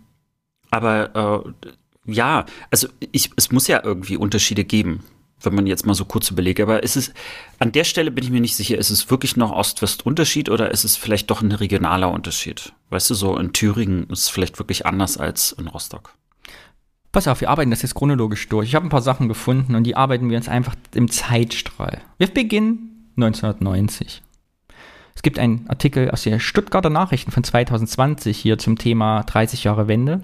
aber 0.71 1.45
äh, 1.47 2.13
ja, 2.13 2.45
also 2.71 2.89
ich, 3.13 3.31
es 3.37 3.51
muss 3.51 3.67
ja 3.67 3.83
irgendwie 3.83 4.19
Unterschiede 4.19 4.65
geben, 4.65 5.03
wenn 5.41 5.55
man 5.55 5.67
jetzt 5.67 5.87
mal 5.87 5.95
so 5.95 6.05
kurz 6.05 6.31
überlegt. 6.31 6.61
Aber 6.61 6.83
ist 6.83 6.97
es, 6.97 7.15
an 7.59 7.73
der 7.73 7.85
Stelle 7.85 8.11
bin 8.11 8.25
ich 8.25 8.31
mir 8.31 8.41
nicht 8.43 8.57
sicher, 8.57 8.77
ist 8.77 8.91
es 8.91 9.11
wirklich 9.11 9.37
noch 9.37 9.53
Ost-West-Unterschied 9.53 10.51
oder 10.51 10.71
ist 10.71 10.85
es 10.85 10.97
vielleicht 10.97 11.31
doch 11.31 11.41
ein 11.41 11.53
regionaler 11.53 12.11
Unterschied? 12.11 12.75
Weißt 12.91 13.09
du, 13.09 13.15
so 13.15 13.39
in 13.39 13.55
Thüringen 13.55 14.09
ist 14.11 14.25
es 14.25 14.29
vielleicht 14.29 14.59
wirklich 14.59 14.85
anders 14.85 15.17
als 15.17 15.53
in 15.53 15.67
Rostock. 15.69 16.15
Pass 17.17 17.29
auf, 17.29 17.41
wir 17.41 17.49
arbeiten 17.49 17.71
das 17.71 17.81
jetzt 17.81 17.95
chronologisch 17.95 18.47
durch. 18.51 18.69
Ich 18.69 18.75
habe 18.75 18.85
ein 18.85 18.91
paar 18.91 19.01
Sachen 19.01 19.27
gefunden 19.27 19.75
und 19.75 19.85
die 19.85 19.97
arbeiten 19.97 20.29
wir 20.29 20.37
uns 20.37 20.51
einfach 20.51 20.75
im 20.93 21.11
Zeitstrahl. 21.11 22.03
Wir 22.19 22.27
beginnen 22.27 23.09
1990. 23.17 24.21
Es 25.15 25.23
gibt 25.23 25.39
einen 25.39 25.65
Artikel 25.67 26.11
aus 26.11 26.25
den 26.25 26.39
Stuttgarter 26.41 26.91
Nachrichten 26.91 27.31
von 27.31 27.43
2020 27.43 28.37
hier 28.37 28.59
zum 28.59 28.77
Thema 28.77 29.23
30 29.23 29.65
Jahre 29.65 29.89
Wende. 29.89 30.21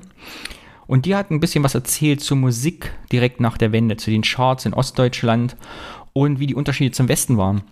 Und 0.87 1.07
die 1.07 1.17
hat 1.17 1.31
ein 1.31 1.41
bisschen 1.41 1.65
was 1.65 1.75
erzählt 1.75 2.21
zur 2.21 2.37
Musik 2.37 2.93
direkt 3.11 3.41
nach 3.41 3.57
der 3.57 3.73
Wende, 3.73 3.97
zu 3.97 4.11
den 4.11 4.21
Charts 4.21 4.67
in 4.67 4.75
Ostdeutschland 4.75 5.57
und 6.13 6.41
wie 6.41 6.47
die 6.47 6.55
Unterschiede 6.55 6.93
zum 6.93 7.09
Westen 7.09 7.39
waren. 7.39 7.63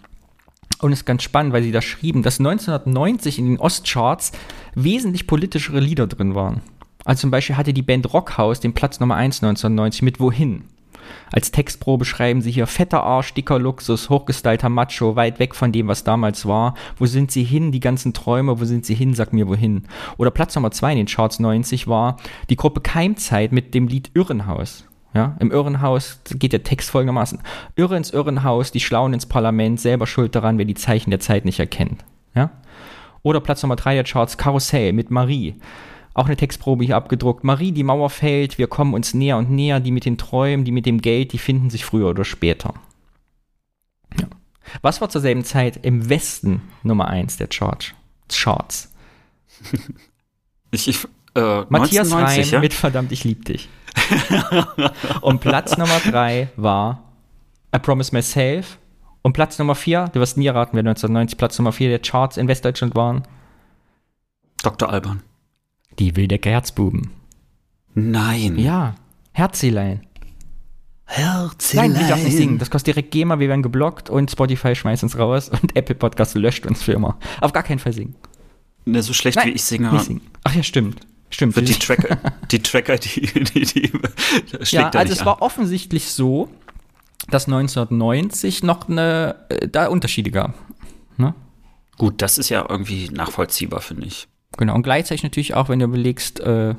Und 0.81 0.93
es 0.93 1.01
ist 1.01 1.05
ganz 1.05 1.25
spannend, 1.25 1.53
weil 1.53 1.63
sie 1.63 1.73
da 1.73 1.83
schrieben, 1.83 2.23
dass 2.23 2.39
1990 2.39 3.39
in 3.39 3.49
den 3.49 3.59
Ostcharts 3.59 4.33
wesentlich 4.75 5.27
politischere 5.27 5.81
Lieder 5.81 6.07
drin 6.07 6.35
waren. 6.35 6.63
Also 7.05 7.23
zum 7.23 7.31
Beispiel 7.31 7.57
hatte 7.57 7.73
die 7.73 7.83
Band 7.83 8.13
Rockhaus 8.13 8.61
den 8.61 8.75
Platz 8.75 9.01
Nummer 9.01 9.17
1 9.17 9.43
1990 9.43 10.03
mit 10.03 10.21
Wohin. 10.21 10.65
Als 11.33 11.51
Textprobe 11.51 12.05
schreiben 12.05 12.43
sie 12.43 12.51
hier 12.51 12.67
fetter 12.67 13.03
Arsch, 13.03 13.35
dicker 13.35 13.59
Luxus, 13.59 14.11
hochgestylter 14.11 14.69
Macho, 14.69 15.17
weit 15.17 15.39
weg 15.39 15.55
von 15.55 15.73
dem, 15.73 15.89
was 15.89 16.05
damals 16.05 16.47
war. 16.47 16.75
Wo 16.97 17.07
sind 17.07 17.31
sie 17.31 17.45
hin, 17.45 17.73
die 17.73 17.81
ganzen 17.81 18.13
Träume, 18.13 18.61
wo 18.61 18.65
sind 18.65 18.85
sie 18.85 18.95
hin, 18.95 19.15
sag 19.15 19.33
mir 19.33 19.49
wohin. 19.49 19.85
Oder 20.17 20.31
Platz 20.31 20.55
Nummer 20.55 20.71
zwei 20.71 20.93
in 20.93 20.99
den 20.99 21.07
Charts 21.07 21.39
90 21.39 21.89
war 21.89 22.17
die 22.49 22.57
Gruppe 22.57 22.81
Keimzeit 22.81 23.53
mit 23.53 23.75
dem 23.75 23.89
Lied 23.89 24.11
Irrenhaus. 24.15 24.85
Ja, 25.13 25.37
im 25.41 25.51
Irrenhaus 25.51 26.21
geht 26.37 26.53
der 26.53 26.63
Text 26.63 26.91
folgendermaßen. 26.91 27.41
Irre 27.75 27.97
ins 27.97 28.11
Irrenhaus, 28.11 28.71
die 28.71 28.79
Schlauen 28.79 29.13
ins 29.13 29.27
Parlament, 29.27 29.81
selber 29.81 30.07
schuld 30.07 30.37
daran, 30.37 30.57
wer 30.57 30.65
die 30.65 30.75
Zeichen 30.75 31.11
der 31.11 31.19
Zeit 31.19 31.45
nicht 31.45 31.59
erkennt. 31.59 32.05
Ja? 32.35 32.51
Oder 33.23 33.41
Platz 33.41 33.63
Nummer 33.63 33.75
drei 33.75 33.95
der 33.95 34.05
Charts 34.05 34.39
Karussell 34.39 34.93
mit 34.93 35.11
Marie. 35.11 35.57
Auch 36.15 36.27
eine 36.27 36.37
Textprobe 36.37 36.85
hier 36.85 36.97
abgedruckt. 36.97 37.45
Marie, 37.45 37.73
die 37.73 37.85
Mauer 37.85 38.11
fällt, 38.11 38.59
wir 38.59 38.67
kommen 38.67 38.95
uns 38.95 39.15
näher 39.15 39.37
und 39.37 39.51
näher, 39.51 39.81
die 39.81 39.93
mit 39.93 40.05
den 40.05 40.19
Träumen, 40.19 40.65
die 40.65 40.73
mit 40.73 40.87
dem 40.87 41.01
Geld, 41.01 41.33
die 41.33 41.39
finden 41.39 41.71
sich 41.71 41.85
früher 41.85 42.09
oder 42.09 42.25
später. 42.25 42.75
Ja. 44.19 44.27
Was 44.83 45.01
war 45.01 45.09
zur 45.09 45.21
selben 45.21 45.45
Zeit 45.45 45.79
im 45.85 46.09
Westen 46.09 46.63
Nummer 46.83 47.09
eins 47.09 47.37
der 47.37 47.47
Charts? 47.47 47.93
Charts. 48.29 48.93
Ich, 50.71 50.89
ich, 50.89 51.05
äh, 51.35 51.65
Matthias 51.69 52.13
1990, 52.13 52.47
Reim 52.47 52.53
ja? 52.53 52.61
mit 52.61 52.75
Verdammt, 52.75 53.13
ich 53.13 53.25
lieb 53.25 53.45
dich. 53.45 53.69
und 55.21 55.41
Platz 55.41 55.77
Nummer 55.77 56.01
drei 56.01 56.49
war 56.57 57.03
I 57.75 57.79
Promise 57.79 58.15
Myself. 58.15 58.79
Und 59.23 59.35
Platz 59.35 59.59
Nummer 59.59 59.75
vier, 59.75 60.09
du 60.13 60.21
wirst 60.21 60.39
nie 60.39 60.47
erraten, 60.47 60.75
wer 60.75 60.81
1990 60.81 61.37
Platz 61.37 61.59
Nummer 61.59 61.73
vier 61.73 61.91
der 61.91 61.99
Charts 61.99 62.37
in 62.37 62.49
Westdeutschland 62.49 62.95
waren. 62.95 63.23
Dr. 64.63 64.89
Alban. 64.89 65.23
Die 66.01 66.17
Wildecker 66.17 66.49
Herzbuben. 66.49 67.11
Nein. 67.95 68.59
Ja, 68.59 68.95
Herzilein. 69.33 70.01
Herzelein. 71.05 71.93
Nein, 71.93 72.03
die 72.03 72.09
darf 72.09 72.23
nicht 72.23 72.37
singen. 72.37 72.59
Das 72.59 72.71
kostet 72.71 72.95
direkt 72.95 73.11
GEMA, 73.11 73.39
wir 73.39 73.49
werden 73.49 73.63
geblockt 73.63 74.09
und 74.09 74.31
Spotify 74.31 74.75
schmeißt 74.75 75.03
uns 75.03 75.19
raus 75.19 75.51
und 75.51 75.77
Apple 75.77 75.95
Podcast 75.95 76.37
löscht 76.37 76.65
uns 76.65 76.83
für 76.83 76.93
immer. 76.93 77.19
Auf 77.43 77.53
gar 77.53 77.63
keinen 77.65 77.81
Fall 77.81 77.93
singen. 77.93 78.15
Ne, 78.87 79.03
so 79.03 79.13
schlecht 79.13 79.37
Nein, 79.37 79.49
wie 79.49 79.53
ich 79.53 79.63
singe, 79.63 79.93
Nicht 79.93 80.07
singen. 80.07 80.23
Ach 80.43 80.55
ja, 80.55 80.63
stimmt. 80.63 81.01
Stimmt. 81.29 81.55
wird 81.55 81.69
die 81.69 81.75
Tracker, 81.79 82.17
die 82.51 82.63
Tracker, 82.63 82.97
die, 82.97 83.21
die, 83.21 83.61
die 83.61 83.93
ja, 84.71 84.89
also 84.89 85.13
es 85.13 85.27
war 85.27 85.43
offensichtlich 85.43 86.07
so, 86.07 86.49
dass 87.29 87.45
1990 87.45 88.63
noch 88.63 88.89
eine, 88.89 89.37
äh, 89.51 89.69
da 89.69 89.89
Unterschiede 89.89 90.31
gab. 90.31 90.55
Ne? 91.19 91.27
an. 91.27 91.35
Gut, 91.99 92.23
das 92.23 92.39
ist 92.39 92.49
ja 92.49 92.65
irgendwie 92.67 93.11
nachvollziehbar, 93.11 93.83
finde 93.83 94.07
ich. 94.07 94.29
Genau, 94.61 94.75
und 94.75 94.83
gleichzeitig 94.83 95.23
natürlich 95.23 95.55
auch, 95.55 95.71
wenn 95.71 95.79
du 95.79 95.87
überlegst, 95.87 96.39
äh, 96.41 96.75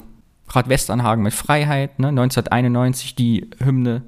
Rad 0.50 0.70
Westernhagen 0.70 1.24
mit 1.24 1.34
Freiheit, 1.34 1.98
ne? 1.98 2.10
1991 2.10 3.16
die 3.16 3.50
Hymne, 3.58 4.04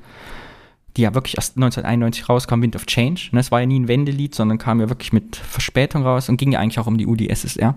die 0.95 1.01
ja 1.01 1.15
wirklich 1.15 1.38
erst 1.38 1.57
1991 1.57 2.30
rauskam, 2.30 2.61
Wind 2.61 2.76
of 2.76 2.86
Change. 2.86 3.30
Ne? 3.32 3.39
Es 3.39 3.49
war 3.49 3.61
ja 3.61 3.65
nie 3.65 3.80
ein 3.80 3.88
Wendelied, 3.88 4.36
sondern 4.36 4.59
kam 4.59 4.80
ja 4.80 4.89
wirklich 4.89 5.11
mit 5.11 5.36
Verspätung 5.38 6.03
raus 6.03 6.30
und 6.30 6.38
ging 6.38 6.51
ja 6.51 6.59
eigentlich 6.59 6.78
auch 6.78 6.86
um 6.86 6.99
die 6.99 7.07
UdSSR. 7.07 7.74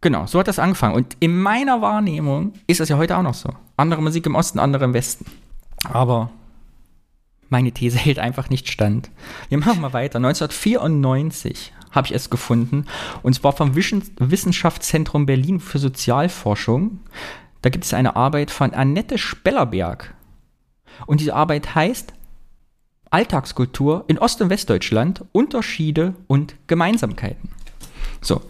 Genau, 0.00 0.26
so 0.26 0.40
hat 0.40 0.48
das 0.48 0.58
angefangen. 0.58 0.96
Und 0.96 1.16
in 1.20 1.38
meiner 1.38 1.80
Wahrnehmung 1.80 2.54
ist 2.66 2.80
das 2.80 2.88
ja 2.88 2.98
heute 2.98 3.16
auch 3.16 3.22
noch 3.22 3.34
so. 3.34 3.50
Andere 3.76 4.02
Musik 4.02 4.26
im 4.26 4.34
Osten, 4.34 4.58
andere 4.58 4.84
im 4.84 4.94
Westen. 4.94 5.26
Aber 5.92 6.30
meine 7.50 7.70
These 7.70 7.98
hält 8.04 8.18
einfach 8.18 8.50
nicht 8.50 8.68
stand. 8.68 9.10
Wir 9.48 9.58
machen 9.58 9.80
mal 9.80 9.92
weiter. 9.92 10.16
1994 10.16 11.72
habe 11.94 12.06
ich 12.08 12.14
es 12.14 12.30
gefunden. 12.30 12.86
Und 13.22 13.34
zwar 13.34 13.52
vom 13.52 13.74
Wissenschaftszentrum 13.74 15.26
Berlin 15.26 15.60
für 15.60 15.78
Sozialforschung. 15.78 17.00
Da 17.62 17.70
gibt 17.70 17.84
es 17.84 17.94
eine 17.94 18.16
Arbeit 18.16 18.50
von 18.50 18.74
Annette 18.74 19.18
Spellerberg. 19.18 20.14
Und 21.06 21.20
diese 21.20 21.34
Arbeit 21.34 21.74
heißt 21.74 22.12
Alltagskultur 23.10 24.04
in 24.08 24.18
Ost- 24.18 24.42
und 24.42 24.50
Westdeutschland, 24.50 25.24
Unterschiede 25.32 26.14
und 26.26 26.56
Gemeinsamkeiten. 26.66 27.50
So. 28.20 28.42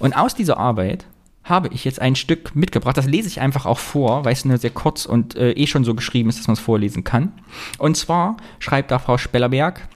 Und 0.00 0.16
aus 0.16 0.34
dieser 0.34 0.58
Arbeit 0.58 1.06
habe 1.44 1.68
ich 1.68 1.84
jetzt 1.84 2.00
ein 2.00 2.14
Stück 2.14 2.54
mitgebracht. 2.54 2.96
Das 2.96 3.06
lese 3.06 3.28
ich 3.28 3.40
einfach 3.40 3.64
auch 3.64 3.78
vor, 3.78 4.24
weil 4.24 4.32
es 4.32 4.44
nur 4.44 4.58
sehr 4.58 4.70
kurz 4.70 5.06
und 5.06 5.34
äh, 5.36 5.52
eh 5.52 5.66
schon 5.66 5.84
so 5.84 5.94
geschrieben 5.94 6.28
ist, 6.28 6.38
dass 6.38 6.46
man 6.46 6.54
es 6.54 6.60
vorlesen 6.60 7.04
kann. 7.04 7.32
Und 7.78 7.96
zwar 7.96 8.36
schreibt 8.58 8.90
da 8.90 8.98
Frau 8.98 9.18
Spellerberg, 9.18 9.88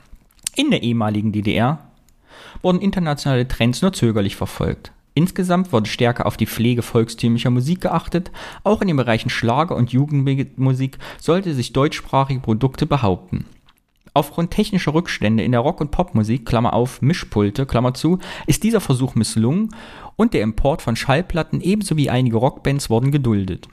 in 0.56 0.70
der 0.70 0.82
ehemaligen 0.82 1.32
DDR 1.32 1.78
wurden 2.62 2.80
internationale 2.80 3.46
Trends 3.48 3.82
nur 3.82 3.92
zögerlich 3.92 4.36
verfolgt. 4.36 4.92
Insgesamt 5.14 5.72
wurde 5.72 5.88
stärker 5.88 6.26
auf 6.26 6.36
die 6.36 6.46
Pflege 6.46 6.82
volkstümlicher 6.82 7.50
Musik 7.50 7.82
geachtet. 7.82 8.30
Auch 8.64 8.80
in 8.80 8.88
den 8.88 8.96
Bereichen 8.96 9.28
Schlager 9.28 9.76
und 9.76 9.92
Jugendmusik 9.92 10.98
sollte 11.18 11.54
sich 11.54 11.72
deutschsprachige 11.72 12.40
Produkte 12.40 12.86
behaupten. 12.86 13.44
Aufgrund 14.14 14.50
technischer 14.50 14.92
Rückstände 14.92 15.42
in 15.42 15.52
der 15.52 15.60
Rock- 15.60 15.80
und 15.80 15.90
Popmusik, 15.90 16.44
Klammer 16.44 16.74
auf, 16.74 17.00
Mischpulte, 17.00 17.64
Klammer 17.64 17.94
zu, 17.94 18.18
ist 18.46 18.62
dieser 18.62 18.80
Versuch 18.80 19.14
misslungen 19.14 19.74
und 20.16 20.34
der 20.34 20.42
Import 20.42 20.82
von 20.82 20.96
Schallplatten 20.96 21.60
ebenso 21.60 21.96
wie 21.96 22.10
einige 22.10 22.36
Rockbands 22.36 22.90
wurden 22.90 23.10
geduldet. 23.10 23.68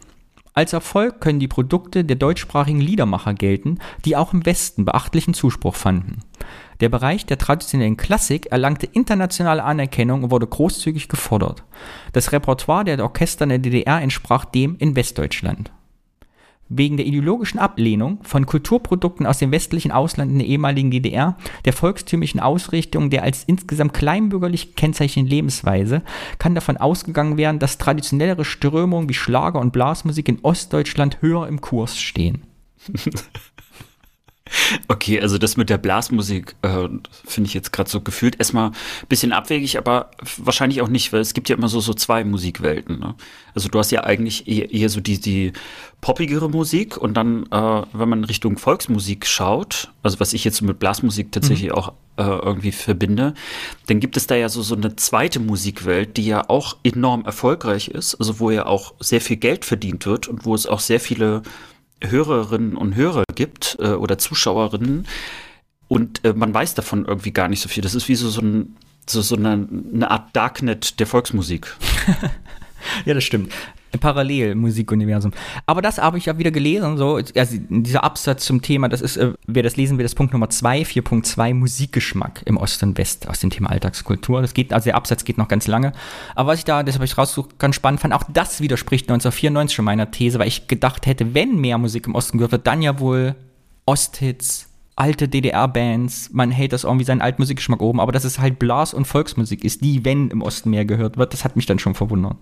Als 0.53 0.73
Erfolg 0.73 1.21
können 1.21 1.39
die 1.39 1.47
Produkte 1.47 2.03
der 2.03 2.15
deutschsprachigen 2.15 2.81
Liedermacher 2.81 3.33
gelten, 3.33 3.79
die 4.05 4.15
auch 4.15 4.33
im 4.33 4.45
Westen 4.45 4.85
beachtlichen 4.85 5.33
Zuspruch 5.33 5.75
fanden. 5.75 6.19
Der 6.79 6.89
Bereich 6.89 7.25
der 7.25 7.37
traditionellen 7.37 7.97
Klassik 7.97 8.47
erlangte 8.51 8.85
internationale 8.85 9.63
Anerkennung 9.63 10.23
und 10.23 10.31
wurde 10.31 10.47
großzügig 10.47 11.09
gefordert. 11.09 11.63
Das 12.13 12.31
Repertoire 12.31 12.85
der 12.85 13.03
Orchester 13.03 13.43
in 13.43 13.49
der 13.49 13.59
DDR 13.59 14.01
entsprach 14.01 14.45
dem 14.45 14.77
in 14.79 14.95
Westdeutschland. 14.95 15.71
Wegen 16.71 16.97
der 16.97 17.07
ideologischen 17.07 17.59
Ablehnung 17.59 18.19
von 18.21 18.45
Kulturprodukten 18.45 19.25
aus 19.25 19.39
dem 19.39 19.51
westlichen 19.51 19.91
Ausland 19.91 20.31
in 20.31 20.37
der 20.37 20.47
ehemaligen 20.47 20.91
DDR, 20.91 21.35
der 21.65 21.73
volkstümlichen 21.73 22.39
Ausrichtung 22.39 23.09
der 23.09 23.23
als 23.23 23.43
insgesamt 23.43 23.95
kleinbürgerlich 23.95 24.75
gekennzeichneten 24.75 25.29
Lebensweise, 25.29 26.03
kann 26.37 26.53
davon 26.53 26.77
ausgegangen 26.77 27.37
werden, 27.37 27.57
dass 27.57 27.79
traditionellere 27.79 28.45
Strömungen 28.45 29.09
wie 29.09 29.15
Schlager 29.15 29.59
und 29.59 29.73
Blasmusik 29.73 30.29
in 30.29 30.39
Ostdeutschland 30.43 31.21
höher 31.21 31.47
im 31.47 31.59
Kurs 31.59 31.97
stehen. 31.97 32.43
Okay, 34.87 35.21
also 35.21 35.37
das 35.37 35.57
mit 35.57 35.69
der 35.69 35.77
Blasmusik 35.77 36.55
äh, 36.61 36.87
finde 37.25 37.47
ich 37.47 37.53
jetzt 37.53 37.71
gerade 37.71 37.89
so 37.89 38.01
gefühlt 38.01 38.37
erstmal 38.39 38.69
ein 38.69 39.07
bisschen 39.07 39.31
abwegig, 39.31 39.77
aber 39.77 40.11
wahrscheinlich 40.37 40.81
auch 40.81 40.87
nicht, 40.87 41.13
weil 41.13 41.21
es 41.21 41.33
gibt 41.33 41.49
ja 41.49 41.55
immer 41.55 41.69
so, 41.69 41.79
so 41.79 41.93
zwei 41.93 42.23
Musikwelten. 42.23 42.99
Ne? 42.99 43.15
Also 43.53 43.69
du 43.69 43.79
hast 43.79 43.91
ja 43.91 44.03
eigentlich 44.03 44.47
eher, 44.47 44.71
eher 44.71 44.89
so 44.89 45.01
die, 45.01 45.19
die 45.19 45.53
poppigere 46.01 46.49
Musik 46.49 46.97
und 46.97 47.15
dann, 47.15 47.45
äh, 47.51 47.81
wenn 47.93 48.09
man 48.09 48.23
Richtung 48.23 48.57
Volksmusik 48.57 49.25
schaut, 49.25 49.91
also 50.03 50.19
was 50.19 50.33
ich 50.33 50.43
jetzt 50.43 50.57
so 50.57 50.65
mit 50.65 50.79
Blasmusik 50.79 51.31
tatsächlich 51.31 51.71
auch 51.71 51.93
äh, 52.17 52.23
irgendwie 52.23 52.71
verbinde, 52.71 53.33
dann 53.87 53.99
gibt 53.99 54.17
es 54.17 54.27
da 54.27 54.35
ja 54.35 54.49
so, 54.49 54.61
so 54.61 54.75
eine 54.75 54.95
zweite 54.95 55.39
Musikwelt, 55.39 56.17
die 56.17 56.25
ja 56.25 56.49
auch 56.49 56.77
enorm 56.83 57.25
erfolgreich 57.25 57.89
ist, 57.89 58.15
also 58.15 58.39
wo 58.39 58.51
ja 58.51 58.65
auch 58.65 58.93
sehr 58.99 59.21
viel 59.21 59.37
Geld 59.37 59.65
verdient 59.65 60.05
wird 60.05 60.27
und 60.27 60.45
wo 60.45 60.55
es 60.55 60.67
auch 60.67 60.79
sehr 60.79 60.99
viele 60.99 61.43
Hörerinnen 62.01 62.75
und 62.75 62.95
Hörer 62.95 63.23
gibt 63.35 63.77
äh, 63.79 63.89
oder 63.89 64.17
Zuschauerinnen 64.17 65.07
und 65.87 66.23
äh, 66.23 66.33
man 66.33 66.53
weiß 66.53 66.75
davon 66.75 67.05
irgendwie 67.05 67.31
gar 67.31 67.47
nicht 67.47 67.61
so 67.61 67.69
viel. 67.69 67.83
Das 67.83 67.95
ist 67.95 68.07
wie 68.07 68.15
so, 68.15 68.29
so, 68.29 68.41
ein, 68.41 68.77
so, 69.07 69.21
so 69.21 69.35
eine, 69.35 69.67
eine 69.93 70.11
Art 70.11 70.35
Darknet 70.35 70.99
der 70.99 71.07
Volksmusik. 71.07 71.75
Ja, 73.05 73.13
das 73.13 73.23
stimmt. 73.23 73.53
Parallel 73.97 74.55
Musikuniversum. 74.55 75.31
Aber 75.65 75.81
das 75.81 75.97
habe 75.97 76.17
ich 76.17 76.25
ja 76.25 76.37
wieder 76.37 76.51
gelesen, 76.51 76.97
so, 76.97 77.19
also 77.35 77.57
dieser 77.69 78.03
Absatz 78.03 78.45
zum 78.45 78.61
Thema, 78.61 78.89
das 78.89 79.01
ist, 79.01 79.17
äh, 79.17 79.33
wer 79.47 79.63
das 79.63 79.75
lesen 79.77 79.97
will, 79.97 80.03
das 80.03 80.15
Punkt 80.15 80.33
Nummer 80.33 80.49
2, 80.49 80.83
4.2, 80.83 81.53
Musikgeschmack 81.53 82.43
im 82.45 82.57
Ost 82.57 82.83
und 82.83 82.97
West 82.97 83.27
aus 83.27 83.39
dem 83.39 83.49
Thema 83.49 83.69
Alltagskultur. 83.69 84.41
Das 84.41 84.53
geht, 84.53 84.73
also 84.73 84.85
der 84.85 84.95
Absatz 84.95 85.23
geht 85.23 85.37
noch 85.37 85.47
ganz 85.47 85.67
lange. 85.67 85.93
Aber 86.35 86.51
was 86.51 86.59
ich 86.59 86.65
da, 86.65 86.83
das 86.83 86.95
habe 86.95 87.05
ich 87.05 87.17
rausgesucht, 87.17 87.57
ganz 87.57 87.75
spannend 87.75 88.01
fand, 88.01 88.13
auch 88.13 88.23
das 88.31 88.61
widerspricht 88.61 89.05
1994 89.05 89.75
schon 89.75 89.85
meiner 89.85 90.11
These, 90.11 90.39
weil 90.39 90.47
ich 90.47 90.67
gedacht 90.67 91.05
hätte, 91.05 91.33
wenn 91.33 91.59
mehr 91.59 91.77
Musik 91.77 92.07
im 92.07 92.15
Osten 92.15 92.37
gehört 92.37 92.51
wird, 92.51 92.67
dann 92.67 92.81
ja 92.81 92.99
wohl 92.99 93.35
Osthits, 93.85 94.69
alte 94.99 95.29
DDR-Bands, 95.29 96.31
man 96.33 96.51
hält 96.51 96.73
das 96.73 96.83
irgendwie 96.83 97.05
seinen 97.05 97.21
alten 97.21 97.41
Musikgeschmack 97.41 97.81
oben, 97.81 97.99
aber 98.01 98.11
dass 98.11 98.25
es 98.25 98.39
halt 98.39 98.59
Blas- 98.59 98.93
und 98.93 99.05
Volksmusik 99.05 99.63
ist, 99.63 99.81
die, 99.83 100.03
wenn 100.03 100.29
im 100.29 100.41
Osten 100.41 100.69
mehr 100.69 100.85
gehört 100.85 101.17
wird, 101.17 101.33
das 101.33 101.45
hat 101.45 101.55
mich 101.55 101.65
dann 101.65 101.79
schon 101.79 101.95
verwundert. 101.95 102.35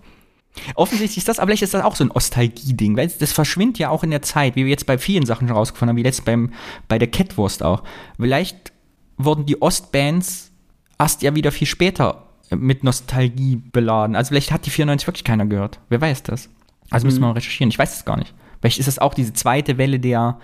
Offensichtlich 0.74 1.18
ist 1.18 1.28
das, 1.28 1.38
aber 1.38 1.48
vielleicht 1.48 1.62
ist 1.62 1.74
das 1.74 1.84
auch 1.84 1.94
so 1.94 2.04
ein 2.04 2.08
Nostalgie-Ding, 2.08 2.96
weil 2.96 3.08
das 3.08 3.32
verschwindet 3.32 3.78
ja 3.78 3.90
auch 3.90 4.02
in 4.02 4.10
der 4.10 4.22
Zeit, 4.22 4.56
wie 4.56 4.64
wir 4.64 4.70
jetzt 4.70 4.86
bei 4.86 4.98
vielen 4.98 5.24
Sachen 5.24 5.46
schon 5.46 5.56
rausgefunden 5.56 5.90
haben, 5.90 5.96
wie 5.96 6.02
letztens 6.02 6.24
beim, 6.24 6.52
bei 6.88 6.98
der 6.98 7.08
Catwurst 7.08 7.62
auch. 7.62 7.84
Vielleicht 8.18 8.72
wurden 9.16 9.46
die 9.46 9.60
Ostbands 9.62 10.50
erst 10.98 11.22
ja 11.22 11.34
wieder 11.34 11.52
viel 11.52 11.66
später 11.66 12.24
mit 12.50 12.82
Nostalgie 12.82 13.56
beladen. 13.56 14.16
Also 14.16 14.30
vielleicht 14.30 14.52
hat 14.52 14.66
die 14.66 14.70
94 14.70 15.06
wirklich 15.06 15.24
keiner 15.24 15.46
gehört. 15.46 15.80
Wer 15.88 16.00
weiß 16.00 16.22
das? 16.24 16.48
Also 16.90 17.06
müssen 17.06 17.20
wir 17.20 17.26
mal 17.26 17.32
recherchieren. 17.32 17.70
Ich 17.70 17.78
weiß 17.78 17.94
es 17.94 18.04
gar 18.04 18.16
nicht. 18.16 18.34
Vielleicht 18.60 18.78
ist 18.78 18.88
das 18.88 18.98
auch 18.98 19.14
diese 19.14 19.32
zweite 19.32 19.78
Welle 19.78 20.00
der 20.00 20.38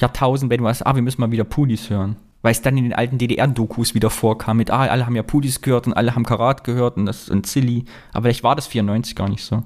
Jahrtausend, 0.00 0.50
wenn 0.50 0.60
du 0.60 0.68
hast, 0.68 0.84
ah, 0.86 0.94
wir 0.94 1.02
müssen 1.02 1.20
mal 1.20 1.30
wieder 1.30 1.44
Pudis 1.44 1.90
hören. 1.90 2.16
Weil 2.48 2.52
es 2.52 2.62
dann 2.62 2.78
in 2.78 2.84
den 2.84 2.94
alten 2.94 3.18
DDR-Dokus 3.18 3.94
wieder 3.94 4.08
vorkam 4.08 4.56
mit, 4.56 4.70
ah, 4.70 4.86
alle 4.86 5.04
haben 5.04 5.14
ja 5.14 5.22
Pudis 5.22 5.60
gehört 5.60 5.86
und 5.86 5.92
alle 5.92 6.14
haben 6.14 6.24
Karat 6.24 6.64
gehört 6.64 6.96
und 6.96 7.04
das 7.04 7.28
und 7.28 7.46
Silly. 7.46 7.84
Aber 8.14 8.22
vielleicht 8.22 8.42
war 8.42 8.56
das 8.56 8.66
94 8.68 9.14
gar 9.14 9.28
nicht 9.28 9.44
so. 9.44 9.64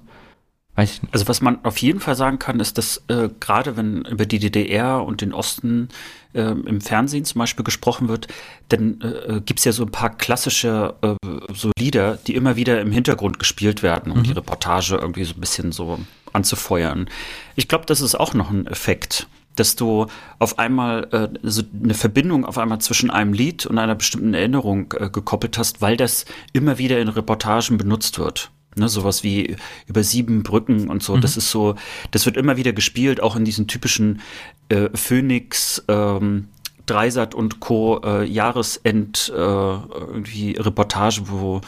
Weiß 0.74 0.94
ich 0.94 1.02
nicht. 1.02 1.14
Also 1.14 1.28
was 1.28 1.40
man 1.40 1.64
auf 1.64 1.78
jeden 1.78 2.00
Fall 2.00 2.16
sagen 2.16 2.40
kann, 2.40 2.58
ist, 2.58 2.78
dass 2.78 3.04
äh, 3.06 3.28
gerade 3.38 3.76
wenn 3.76 4.04
über 4.06 4.26
die 4.26 4.40
DDR 4.40 5.04
und 5.04 5.20
den 5.20 5.32
Osten 5.32 5.90
äh, 6.32 6.40
im 6.40 6.80
Fernsehen 6.80 7.24
zum 7.24 7.38
Beispiel 7.38 7.64
gesprochen 7.64 8.08
wird, 8.08 8.26
dann 8.70 9.00
äh, 9.00 9.40
gibt 9.46 9.60
es 9.60 9.64
ja 9.64 9.70
so 9.70 9.84
ein 9.84 9.92
paar 9.92 10.10
klassische 10.16 10.96
äh, 11.02 11.14
so 11.54 11.70
Lieder, 11.78 12.18
die 12.26 12.34
immer 12.34 12.56
wieder 12.56 12.80
im 12.80 12.90
Hintergrund 12.90 13.38
gespielt 13.38 13.84
werden, 13.84 14.10
um 14.10 14.18
mhm. 14.18 14.22
die 14.24 14.32
Reportage 14.32 14.96
irgendwie 14.96 15.22
so 15.22 15.34
ein 15.34 15.40
bisschen 15.40 15.70
so 15.70 16.00
anzufeuern. 16.32 17.08
Ich 17.54 17.68
glaube, 17.68 17.86
das 17.86 18.00
ist 18.00 18.16
auch 18.16 18.34
noch 18.34 18.50
ein 18.50 18.66
Effekt 18.66 19.28
dass 19.57 19.76
du 19.76 20.07
auf 20.38 20.59
einmal 20.59 21.09
äh, 21.12 21.28
so 21.42 21.62
eine 21.82 21.94
Verbindung 21.94 22.44
auf 22.44 22.59
einmal 22.59 22.80
zwischen 22.80 23.11
einem 23.11 23.32
Lied 23.32 23.66
und 23.66 23.78
einer 23.78 23.94
bestimmten 23.94 24.34
Erinnerung 24.34 24.94
äh, 24.98 25.11
gekoppelt 25.11 25.59
hast, 25.59 25.80
weil 25.82 25.96
das 25.96 26.24
immer 26.53 26.78
wieder 26.78 27.00
in 27.00 27.09
Reportagen 27.09 27.78
benutzt 27.78 28.18
wird. 28.18 28.50
Ne, 28.74 28.88
sowas 28.88 29.22
wie 29.22 29.57
über 29.86 30.03
sieben 30.03 30.42
Brücken 30.42 30.88
und 30.88 31.03
so. 31.03 31.16
Mhm. 31.16 31.20
Das 31.20 31.36
ist 31.36 31.50
so, 31.50 31.74
das 32.11 32.24
wird 32.24 32.38
immer 32.38 32.57
wieder 32.57 32.72
gespielt, 32.72 33.22
auch 33.22 33.36
in 33.36 33.44
diesen 33.44 33.66
typischen 33.66 34.22
äh, 34.70 34.88
Phoenix, 34.94 35.84
ähm, 35.88 36.48
Dreisat 36.86 37.34
und 37.34 37.61
Co. 37.61 38.00
Äh, 38.03 38.24
Jahresend 38.24 39.30
äh, 39.34 39.38
irgendwie 39.38 40.53
Reportage, 40.53 41.22
wo 41.26 41.61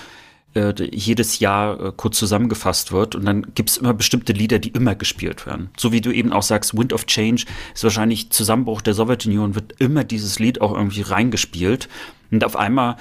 jedes 0.55 1.40
Jahr 1.40 1.80
äh, 1.80 1.92
kurz 1.96 2.18
zusammengefasst 2.18 2.92
wird 2.92 3.14
und 3.14 3.24
dann 3.24 3.55
gibt 3.55 3.70
es 3.70 3.76
immer 3.76 3.92
bestimmte 3.92 4.32
Lieder, 4.32 4.59
die 4.59 4.68
immer 4.68 4.94
gespielt 4.94 5.46
werden. 5.46 5.70
So 5.76 5.92
wie 5.92 6.00
du 6.00 6.12
eben 6.12 6.32
auch 6.32 6.42
sagst, 6.42 6.76
Wind 6.76 6.92
of 6.92 7.07
Change 7.07 7.44
ist 7.74 7.84
wahrscheinlich 7.84 8.30
Zusammenbruch 8.30 8.80
der 8.80 8.94
Sowjetunion, 8.94 9.55
wird 9.55 9.74
immer 9.80 10.05
dieses 10.05 10.38
Lied 10.38 10.61
auch 10.61 10.72
irgendwie 10.72 11.02
reingespielt 11.02 11.88
und 12.30 12.44
auf 12.44 12.57
einmal 12.57 12.96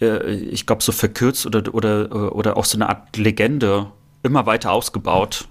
äh, 0.00 0.34
ich 0.34 0.66
glaube, 0.66 0.82
so 0.82 0.92
verkürzt 0.92 1.46
oder, 1.46 1.74
oder, 1.74 2.34
oder 2.34 2.56
auch 2.56 2.64
so 2.64 2.76
eine 2.76 2.88
Art 2.88 3.16
Legende 3.16 3.90
immer 4.22 4.46
weiter 4.46 4.72
ausgebaut 4.72 5.48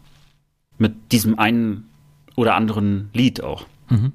mit 0.77 1.11
diesem 1.11 1.39
einen 1.39 1.89
oder 2.35 2.55
anderen 2.55 3.09
Lied 3.13 3.41
auch. 3.43 3.65
Mhm. 3.89 4.11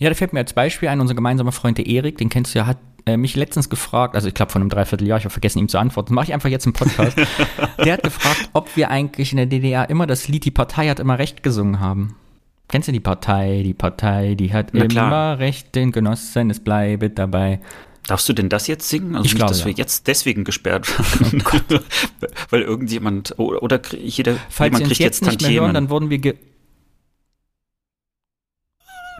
Ja, 0.00 0.08
da 0.08 0.14
fällt 0.14 0.32
mir 0.32 0.40
als 0.40 0.52
Beispiel 0.52 0.88
ein, 0.88 1.00
unser 1.00 1.14
gemeinsamer 1.14 1.52
Freund 1.52 1.78
der 1.78 1.86
Erik, 1.86 2.18
den 2.18 2.28
kennst 2.28 2.54
du 2.54 2.58
ja, 2.58 2.66
hat 2.66 2.78
äh, 3.06 3.16
mich 3.16 3.36
letztens 3.36 3.68
gefragt, 3.68 4.14
also 4.14 4.28
ich 4.28 4.34
glaube 4.34 4.52
von 4.52 4.62
einem 4.62 4.70
Dreivierteljahr, 4.70 5.18
ich 5.18 5.24
habe 5.24 5.32
vergessen 5.32 5.58
ihm 5.58 5.68
zu 5.68 5.78
antworten, 5.78 6.14
mache 6.14 6.26
ich 6.26 6.34
einfach 6.34 6.48
jetzt 6.48 6.66
im 6.66 6.72
Podcast. 6.72 7.16
der 7.78 7.92
hat 7.92 8.02
gefragt, 8.02 8.48
ob 8.52 8.76
wir 8.76 8.90
eigentlich 8.90 9.32
in 9.32 9.36
der 9.36 9.46
DDR 9.46 9.90
immer 9.90 10.06
das 10.06 10.28
Lied 10.28 10.44
Die 10.44 10.50
Partei 10.50 10.88
hat 10.88 11.00
immer 11.00 11.18
recht 11.18 11.42
gesungen 11.42 11.80
haben. 11.80 12.16
Kennst 12.68 12.88
du 12.88 12.92
die 12.92 13.00
Partei? 13.00 13.62
Die 13.62 13.74
Partei, 13.74 14.34
die 14.34 14.52
hat 14.52 14.72
immer 14.72 15.38
recht, 15.38 15.74
den 15.74 15.92
Genossen, 15.92 16.50
es 16.50 16.60
bleibe 16.60 17.10
dabei. 17.10 17.60
Darfst 18.06 18.28
du 18.28 18.32
denn 18.32 18.48
das 18.48 18.66
jetzt 18.66 18.88
singen? 18.88 19.14
Also 19.14 19.26
ich 19.26 19.32
nicht, 19.32 19.36
glaube, 19.36 19.50
dass 19.50 19.60
ja. 19.60 19.66
wir 19.66 19.72
jetzt 19.74 20.06
deswegen 20.06 20.44
gesperrt 20.44 20.86
werden, 21.20 21.42
oh 21.70 21.78
weil 22.50 22.62
irgendjemand 22.62 23.38
oder, 23.38 23.80
jeder 23.98 24.36
Falls 24.50 24.72
jemand 24.72 24.84
kriegt 24.84 25.00
jetzt, 25.00 25.20
jetzt 25.20 25.30
nicht 25.30 25.42
mehr 25.42 25.60
hören, 25.60 25.74
dann 25.74 25.88
wurden 25.88 26.10
wir 26.10 26.18
ge 26.18 26.34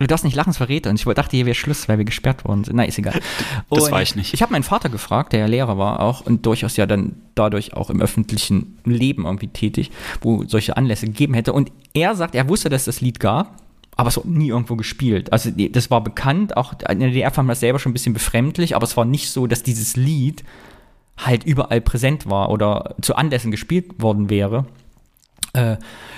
Du 0.01 0.07
darfst 0.07 0.25
nicht 0.25 0.35
lachen, 0.35 0.51
es 0.51 0.57
verrät 0.57 0.87
uns. 0.87 1.07
Ich 1.07 1.15
dachte, 1.15 1.37
hier 1.37 1.47
wäre 1.47 1.55
Schluss, 1.55 1.89
weil 1.89 1.99
wir 1.99 2.05
gesperrt 2.05 2.45
worden 2.45 2.65
sind. 2.65 2.77
Nein, 2.77 2.89
ist 2.89 2.99
egal. 2.99 3.21
das 3.71 3.91
war 3.93 4.03
ich 4.03 4.17
nicht. 4.17 4.35
Ich 4.35 4.43
habe 4.43 4.53
meinen 4.53 4.65
Vater 4.65 4.89
gefragt, 4.89 5.33
der 5.33 5.41
ja 5.41 5.47
Lehrer 5.47 5.79
war 5.79 6.01
auch 6.01 6.23
und 6.23 6.47
durchaus 6.47 6.77
ja 6.77 6.87
dann 6.87 7.17
dadurch 7.35 7.75
auch 7.75 7.91
im 7.91 8.01
öffentlichen 8.01 8.79
Leben 8.85 9.25
irgendwie 9.25 9.49
tätig, 9.49 9.91
wo 10.21 10.45
solche 10.45 10.77
Anlässe 10.77 11.07
gegeben 11.07 11.35
hätte. 11.35 11.53
Und 11.53 11.71
er 11.95 12.17
sagt, 12.17 12.35
er 12.35 12.49
wusste, 12.49 12.69
dass 12.71 12.83
es 12.83 12.97
das 12.97 13.01
Lied 13.01 13.21
gab 13.21 13.63
aber 13.97 14.09
es 14.09 14.17
wurde 14.17 14.31
nie 14.31 14.49
irgendwo 14.49 14.77
gespielt. 14.77 15.33
Also 15.33 15.51
das 15.51 15.91
war 15.91 16.03
bekannt, 16.03 16.57
auch 16.57 16.75
in 16.89 17.01
der 17.01 17.09
DDR 17.11 17.31
fand 17.31 17.47
man 17.47 17.53
das 17.53 17.61
selber 17.61 17.79
schon 17.79 17.91
ein 17.91 17.93
bisschen 17.93 18.13
befremdlich, 18.15 18.75
aber 18.75 18.85
es 18.85 18.97
war 18.97 19.05
nicht 19.05 19.31
so, 19.31 19.47
dass 19.47 19.63
dieses 19.63 19.97
Lied 19.97 20.45
halt 21.17 21.45
überall 21.45 21.81
präsent 21.81 22.29
war 22.29 22.51
oder 22.51 22.97
zu 23.01 23.15
Anlässen 23.15 23.51
gespielt 23.51 24.03
worden 24.03 24.31
wäre. 24.31 24.67
Äh, 25.55 25.77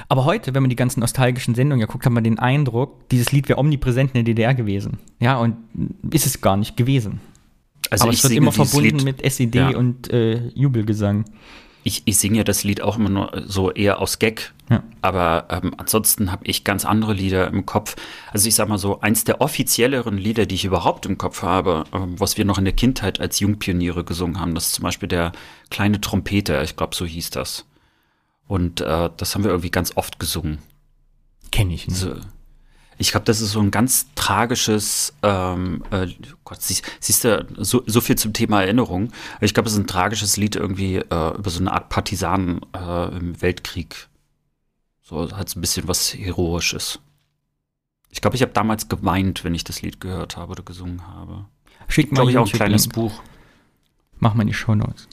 aber 0.08 0.24
heute, 0.24 0.54
wenn 0.54 0.62
man 0.62 0.70
die 0.70 0.76
ganzen 0.76 1.00
nostalgischen 1.00 1.54
Sendungen 1.54 1.80
ja 1.80 1.86
guckt, 1.86 2.04
hat 2.04 2.12
man 2.12 2.24
den 2.24 2.38
Eindruck, 2.38 3.08
dieses 3.10 3.32
Lied 3.32 3.48
wäre 3.48 3.58
omnipräsent 3.58 4.10
in 4.14 4.24
der 4.24 4.34
DDR 4.34 4.54
gewesen. 4.54 4.98
Ja, 5.20 5.38
und 5.38 5.56
ist 6.10 6.26
es 6.26 6.40
gar 6.40 6.56
nicht 6.56 6.76
gewesen. 6.76 7.20
Also 7.90 8.04
aber 8.04 8.12
es 8.12 8.22
wird 8.24 8.32
immer 8.32 8.52
verbunden 8.52 8.98
Lied, 8.98 9.04
mit 9.04 9.22
SED 9.22 9.54
ja. 9.54 9.76
und 9.76 10.12
äh, 10.12 10.48
Jubelgesang 10.54 11.24
ich, 11.86 12.02
ich 12.04 12.18
singe 12.18 12.38
ja 12.38 12.44
das 12.44 12.64
Lied 12.64 12.82
auch 12.82 12.96
immer 12.96 13.08
nur 13.08 13.44
so 13.46 13.70
eher 13.70 14.00
aus 14.00 14.18
Gag, 14.18 14.52
ja. 14.68 14.82
aber 15.02 15.46
ähm, 15.50 15.72
ansonsten 15.76 16.32
habe 16.32 16.44
ich 16.44 16.64
ganz 16.64 16.84
andere 16.84 17.12
Lieder 17.12 17.46
im 17.46 17.64
Kopf. 17.64 17.94
Also 18.32 18.48
ich 18.48 18.56
sag 18.56 18.68
mal 18.68 18.76
so, 18.76 19.00
eins 19.02 19.22
der 19.22 19.40
offizielleren 19.40 20.18
Lieder, 20.18 20.46
die 20.46 20.56
ich 20.56 20.64
überhaupt 20.64 21.06
im 21.06 21.16
Kopf 21.16 21.42
habe, 21.42 21.84
ähm, 21.92 22.18
was 22.18 22.36
wir 22.38 22.44
noch 22.44 22.58
in 22.58 22.64
der 22.64 22.74
Kindheit 22.74 23.20
als 23.20 23.38
Jungpioniere 23.38 24.02
gesungen 24.02 24.40
haben, 24.40 24.56
das 24.56 24.66
ist 24.66 24.74
zum 24.74 24.82
Beispiel 24.82 25.08
der 25.08 25.30
kleine 25.70 26.00
Trompeter, 26.00 26.60
ich 26.64 26.74
glaube, 26.74 26.96
so 26.96 27.06
hieß 27.06 27.30
das. 27.30 27.66
Und 28.46 28.80
äh, 28.80 29.10
das 29.16 29.34
haben 29.34 29.44
wir 29.44 29.50
irgendwie 29.50 29.70
ganz 29.70 29.96
oft 29.96 30.18
gesungen. 30.18 30.58
Kenne 31.50 31.74
ich 31.74 31.88
nicht. 31.88 31.98
So, 31.98 32.16
ich 32.98 33.10
glaube, 33.10 33.24
das 33.24 33.40
ist 33.40 33.52
so 33.52 33.60
ein 33.60 33.70
ganz 33.70 34.06
tragisches, 34.14 35.12
ähm, 35.22 35.82
äh, 35.90 36.06
Gott, 36.44 36.62
sie, 36.62 36.80
siehst 37.00 37.24
du, 37.24 37.46
so, 37.58 37.82
so 37.86 38.00
viel 38.00 38.16
zum 38.16 38.32
Thema 38.32 38.62
Erinnerung. 38.62 39.12
Ich 39.40 39.52
glaube, 39.52 39.68
es 39.68 39.74
ist 39.74 39.80
ein 39.80 39.86
tragisches 39.86 40.36
Lied 40.36 40.56
irgendwie 40.56 40.96
äh, 40.96 41.36
über 41.36 41.50
so 41.50 41.60
eine 41.60 41.72
Art 41.72 41.90
Partisanen 41.90 42.60
äh, 42.74 43.16
im 43.16 43.40
Weltkrieg. 43.42 44.08
So 45.02 45.30
hat 45.36 45.48
es 45.48 45.56
ein 45.56 45.60
bisschen 45.60 45.88
was 45.88 46.14
Heroisches. 46.14 47.00
Ich 48.10 48.22
glaube, 48.22 48.36
ich 48.36 48.42
habe 48.42 48.52
damals 48.52 48.88
geweint, 48.88 49.44
wenn 49.44 49.54
ich 49.54 49.64
das 49.64 49.82
Lied 49.82 50.00
gehört 50.00 50.38
habe 50.38 50.52
oder 50.52 50.62
gesungen 50.62 51.06
habe. 51.06 51.44
Schickt 51.88 52.12
mal 52.12 52.28
ich 52.28 52.38
auch 52.38 52.46
ein 52.46 52.52
kleines 52.52 52.88
Buch. 52.88 53.22
Mach 54.18 54.34
mal 54.34 54.46
die 54.46 54.54
Show 54.54 54.74
Notes. 54.74 55.06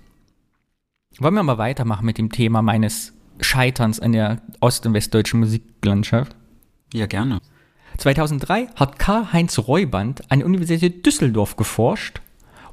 Wollen 1.20 1.36
wir 1.36 1.44
mal 1.44 1.58
weitermachen 1.58 2.06
mit 2.06 2.18
dem 2.18 2.32
Thema 2.32 2.62
meines 2.62 3.13
Scheiterns 3.40 4.00
in 4.00 4.12
der 4.14 4.42
ost- 4.60 4.86
und 4.86 4.94
westdeutschen 4.94 5.40
Musiklandschaft? 5.40 6.36
Ja, 6.94 7.06
gerne. 7.06 7.40
2003 7.98 8.68
hat 8.76 9.00
Karl-Heinz 9.00 9.60
Reuband 9.60 10.32
an 10.32 10.40
der 10.40 10.48
Universität 10.48 11.06
Düsseldorf 11.06 11.56
geforscht 11.56 12.22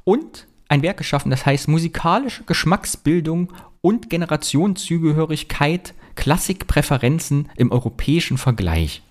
und 0.03 0.47
ein 0.67 0.81
Werk 0.81 0.97
geschaffen, 0.97 1.29
das 1.29 1.45
heißt 1.45 1.67
Musikalische 1.67 2.43
Geschmacksbildung 2.43 3.51
und 3.81 4.09
Generationenzugehörigkeit, 4.09 5.93
Klassikpräferenzen 6.15 7.49
im 7.55 7.71
europäischen 7.71 8.37
Vergleich. 8.37 9.01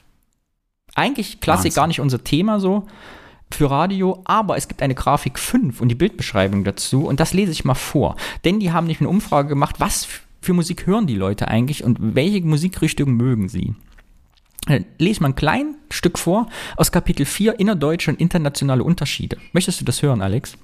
Eigentlich 0.94 1.40
Klassik 1.40 1.66
Wahnsinn. 1.66 1.74
gar 1.74 1.86
nicht 1.86 2.00
unser 2.00 2.24
Thema 2.24 2.60
so 2.60 2.86
für 3.52 3.70
Radio, 3.70 4.22
aber 4.24 4.56
es 4.56 4.68
gibt 4.68 4.82
eine 4.82 4.94
Grafik 4.94 5.38
5 5.38 5.80
und 5.80 5.88
die 5.88 5.94
Bildbeschreibung 5.94 6.64
dazu 6.64 7.06
und 7.06 7.20
das 7.20 7.32
lese 7.32 7.52
ich 7.52 7.64
mal 7.64 7.74
vor. 7.74 8.16
Denn 8.44 8.60
die 8.60 8.72
haben 8.72 8.86
nicht 8.86 9.00
eine 9.00 9.08
Umfrage 9.08 9.48
gemacht, 9.48 9.76
was 9.78 10.08
für 10.40 10.52
Musik 10.52 10.86
hören 10.86 11.06
die 11.06 11.16
Leute 11.16 11.48
eigentlich 11.48 11.84
und 11.84 11.98
welche 12.00 12.40
Musikrichtung 12.42 13.12
mögen 13.12 13.48
sie. 13.48 13.74
Äh, 14.66 14.82
lese 14.98 15.22
mal 15.22 15.30
ein 15.30 15.34
kleines 15.34 15.74
Stück 15.90 16.18
vor 16.18 16.48
aus 16.76 16.92
Kapitel 16.92 17.26
4 17.26 17.58
Innerdeutsche 17.58 18.10
und 18.10 18.20
internationale 18.20 18.84
Unterschiede. 18.84 19.38
Möchtest 19.52 19.80
du 19.80 19.84
das 19.84 20.02
hören, 20.02 20.20
Alex? 20.22 20.56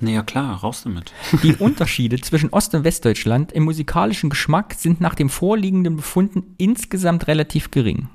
Naja, 0.00 0.22
klar, 0.22 0.56
raus 0.56 0.82
damit. 0.82 1.12
Die 1.42 1.54
Unterschiede 1.54 2.20
zwischen 2.20 2.50
Ost- 2.50 2.74
und 2.74 2.84
Westdeutschland 2.84 3.52
im 3.52 3.62
musikalischen 3.64 4.30
Geschmack 4.30 4.74
sind 4.74 5.00
nach 5.00 5.14
dem 5.14 5.28
vorliegenden 5.28 5.96
Befunden 5.96 6.54
insgesamt 6.58 7.28
relativ 7.28 7.70
gering. 7.70 8.08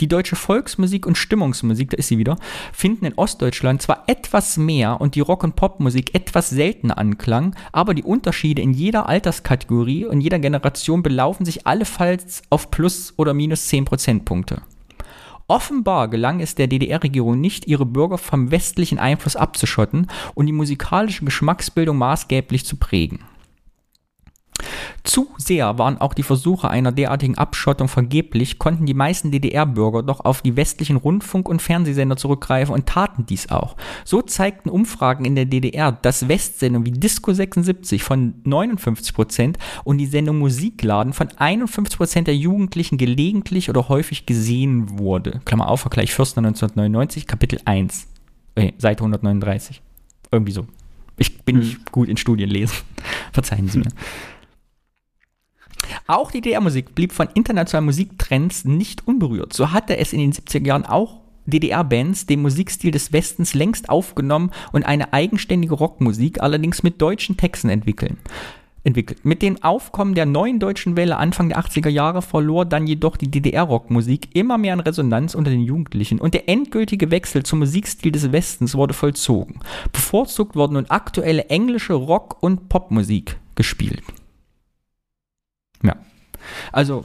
Die 0.00 0.08
deutsche 0.08 0.36
Volksmusik 0.36 1.06
und 1.06 1.18
Stimmungsmusik, 1.18 1.90
da 1.90 1.96
ist 1.96 2.08
sie 2.08 2.18
wieder, 2.18 2.36
finden 2.72 3.04
in 3.04 3.14
Ostdeutschland 3.14 3.82
zwar 3.82 4.04
etwas 4.06 4.56
mehr 4.56 5.00
und 5.00 5.14
die 5.14 5.20
Rock- 5.20 5.44
und 5.44 5.56
Popmusik 5.56 6.14
etwas 6.14 6.50
seltener 6.50 6.98
Anklang, 6.98 7.54
aber 7.72 7.94
die 7.94 8.02
Unterschiede 8.02 8.62
in 8.62 8.72
jeder 8.72 9.08
Alterskategorie 9.08 10.06
und 10.06 10.20
jeder 10.20 10.38
Generation 10.38 11.02
belaufen 11.02 11.44
sich 11.44 11.66
allenfalls 11.66 12.42
auf 12.50 12.70
plus 12.70 13.14
oder 13.16 13.34
minus 13.34 13.66
10 13.66 13.84
Prozentpunkte. 13.84 14.62
Offenbar 15.50 16.06
gelang 16.06 16.38
es 16.38 16.54
der 16.54 16.68
DDR-Regierung 16.68 17.40
nicht, 17.40 17.66
ihre 17.66 17.84
Bürger 17.84 18.18
vom 18.18 18.52
westlichen 18.52 19.00
Einfluss 19.00 19.34
abzuschotten 19.34 20.06
und 20.34 20.46
die 20.46 20.52
musikalische 20.52 21.24
Geschmacksbildung 21.24 21.98
maßgeblich 21.98 22.64
zu 22.64 22.76
prägen. 22.76 23.18
Zu 25.02 25.28
sehr 25.38 25.78
waren 25.78 25.98
auch 25.98 26.14
die 26.14 26.22
Versuche 26.22 26.70
einer 26.70 26.92
derartigen 26.92 27.38
Abschottung 27.38 27.88
vergeblich, 27.88 28.58
konnten 28.58 28.86
die 28.86 28.94
meisten 28.94 29.30
DDR-Bürger 29.30 30.02
doch 30.02 30.20
auf 30.20 30.42
die 30.42 30.56
westlichen 30.56 30.96
Rundfunk- 30.96 31.48
und 31.48 31.62
Fernsehsender 31.62 32.16
zurückgreifen 32.16 32.74
und 32.74 32.86
taten 32.86 33.26
dies 33.26 33.50
auch. 33.50 33.76
So 34.04 34.22
zeigten 34.22 34.68
Umfragen 34.68 35.24
in 35.24 35.34
der 35.34 35.46
DDR, 35.46 35.92
dass 35.92 36.28
Westsendungen 36.28 36.86
wie 36.86 36.98
Disco 36.98 37.32
76 37.32 38.02
von 38.02 38.34
59 38.44 39.14
Prozent 39.14 39.58
und 39.84 39.98
die 39.98 40.06
Sendung 40.06 40.38
Musikladen 40.38 41.12
von 41.12 41.28
51 41.36 41.96
Prozent 41.96 42.26
der 42.28 42.36
Jugendlichen 42.36 42.98
gelegentlich 42.98 43.70
oder 43.70 43.88
häufig 43.88 44.26
gesehen 44.26 44.98
wurde. 44.98 45.40
Klammer 45.44 45.68
auf, 45.68 45.80
Vergleich 45.80 46.12
Fürster 46.12 46.38
1999, 46.38 47.26
Kapitel 47.26 47.60
1, 47.64 48.06
äh, 48.54 48.72
Seite 48.78 49.00
139. 49.00 49.82
Irgendwie 50.30 50.52
so. 50.52 50.66
Ich 51.16 51.42
bin 51.42 51.58
nicht 51.58 51.76
hm. 51.76 51.84
gut 51.90 52.08
in 52.08 52.16
Studien 52.16 52.48
lesen. 52.48 52.76
Verzeihen 53.32 53.68
Sie 53.68 53.78
mir. 53.78 53.90
Auch 56.06 56.30
die 56.30 56.40
DDR-Musik 56.40 56.94
blieb 56.94 57.12
von 57.12 57.28
internationalen 57.34 57.86
Musiktrends 57.86 58.64
nicht 58.64 59.06
unberührt. 59.06 59.52
So 59.52 59.72
hatte 59.72 59.96
es 59.96 60.12
in 60.12 60.20
den 60.20 60.32
70er 60.32 60.66
Jahren 60.66 60.86
auch 60.86 61.20
DDR-Bands 61.46 62.26
den 62.26 62.42
Musikstil 62.42 62.90
des 62.90 63.12
Westens 63.12 63.54
längst 63.54 63.88
aufgenommen 63.88 64.50
und 64.72 64.84
eine 64.84 65.12
eigenständige 65.12 65.74
Rockmusik 65.74 66.40
allerdings 66.42 66.82
mit 66.82 67.00
deutschen 67.00 67.36
Texten 67.36 67.68
entwickeln. 67.68 68.18
entwickelt. 68.82 69.24
Mit 69.26 69.42
dem 69.42 69.62
Aufkommen 69.62 70.14
der 70.14 70.24
neuen 70.24 70.58
deutschen 70.58 70.96
Welle 70.96 71.18
Anfang 71.18 71.50
der 71.50 71.58
80er 71.58 71.90
Jahre 71.90 72.22
verlor 72.22 72.64
dann 72.64 72.86
jedoch 72.86 73.18
die 73.18 73.30
DDR-Rockmusik 73.30 74.34
immer 74.34 74.56
mehr 74.56 74.72
an 74.72 74.80
Resonanz 74.80 75.34
unter 75.34 75.50
den 75.50 75.60
Jugendlichen 75.60 76.18
und 76.18 76.32
der 76.32 76.48
endgültige 76.48 77.10
Wechsel 77.10 77.42
zum 77.42 77.58
Musikstil 77.58 78.10
des 78.10 78.32
Westens 78.32 78.74
wurde 78.74 78.94
vollzogen. 78.94 79.60
Bevorzugt 79.92 80.56
wurden 80.56 80.74
nun 80.74 80.86
aktuelle 80.86 81.44
englische 81.46 81.92
Rock- 81.92 82.42
und 82.42 82.70
Popmusik 82.70 83.36
gespielt. 83.54 84.02
Ja. 86.50 86.70
Also 86.72 87.04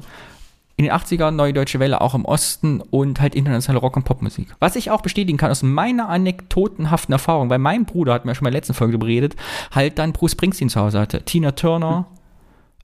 in 0.78 0.86
den 0.86 0.94
80ern 0.94 1.32
Neue 1.32 1.54
Deutsche 1.54 1.80
Welle 1.80 2.02
auch 2.02 2.16
im 2.16 2.26
Osten 2.26 2.82
und 2.82 3.22
halt 3.22 3.34
internationale 3.34 3.80
Rock- 3.80 3.96
und 3.96 4.04
Popmusik. 4.04 4.54
Was 4.60 4.76
ich 4.76 4.92
auch 4.92 5.02
bestätigen 5.02 5.38
kann 5.38 5.52
aus 5.52 5.64
meiner 5.64 6.10
anekdotenhaften 6.10 7.14
Erfahrung, 7.14 7.50
weil 7.50 7.60
mein 7.60 7.86
Bruder, 7.86 8.14
hat 8.14 8.26
mir 8.26 8.36
schon 8.36 8.44
mal 8.44 8.50
in 8.50 8.54
der 8.54 8.60
letzten 8.60 8.74
Folge 8.74 8.98
beredet, 8.98 9.36
halt 9.72 9.98
dann 10.00 10.12
Bruce 10.12 10.34
Springsteen 10.34 10.70
zu 10.70 10.82
Hause 10.82 11.00
hatte. 11.00 11.22
Tina 11.22 11.52
Turner, 11.52 12.08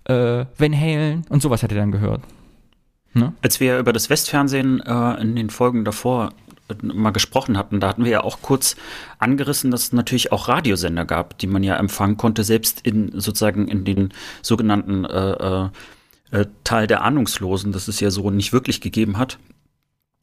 hm. 0.07 0.15
äh, 0.15 0.45
Van 0.57 0.79
Halen 0.79 1.25
und 1.29 1.41
sowas 1.41 1.63
hat 1.63 1.71
er 1.71 1.79
dann 1.79 1.91
gehört. 1.91 2.21
Ne? 3.13 3.33
Als 3.41 3.59
wir 3.59 3.77
über 3.77 3.91
das 3.91 4.09
Westfernsehen 4.09 4.79
äh, 4.79 5.21
in 5.21 5.35
den 5.35 5.49
Folgen 5.49 5.83
davor 5.83 6.31
äh, 6.69 6.75
mal 6.81 7.11
gesprochen 7.11 7.57
hatten, 7.57 7.81
da 7.81 7.89
hatten 7.89 8.05
wir 8.05 8.11
ja 8.11 8.23
auch 8.23 8.41
kurz 8.41 8.77
angerissen, 9.19 9.69
dass 9.69 9.83
es 9.83 9.93
natürlich 9.93 10.31
auch 10.31 10.47
Radiosender 10.47 11.03
gab, 11.03 11.37
die 11.39 11.47
man 11.47 11.61
ja 11.61 11.75
empfangen 11.75 12.15
konnte, 12.15 12.45
selbst 12.45 12.79
in 12.87 13.11
sozusagen 13.19 13.67
in 13.67 13.83
den 13.83 14.13
sogenannten 14.41 15.03
äh, 15.03 15.67
äh 16.31 16.45
Teil 16.63 16.87
der 16.87 17.03
Ahnungslosen, 17.03 17.71
das 17.71 17.87
es 17.87 17.99
ja 17.99 18.11
so 18.11 18.29
nicht 18.31 18.53
wirklich 18.53 18.81
gegeben 18.81 19.17
hat. 19.17 19.37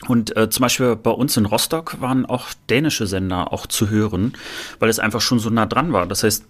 Und 0.06 0.36
äh, 0.36 0.48
zum 0.48 0.62
Beispiel 0.62 0.94
bei 0.94 1.10
uns 1.10 1.36
in 1.36 1.46
Rostock 1.46 2.00
waren 2.00 2.24
auch 2.24 2.46
dänische 2.70 3.06
Sender 3.06 3.52
auch 3.52 3.66
zu 3.66 3.90
hören, 3.90 4.34
weil 4.78 4.88
es 4.88 5.00
einfach 5.00 5.20
schon 5.20 5.40
so 5.40 5.50
nah 5.50 5.66
dran 5.66 5.92
war. 5.92 6.06
Das 6.06 6.22
heißt, 6.22 6.44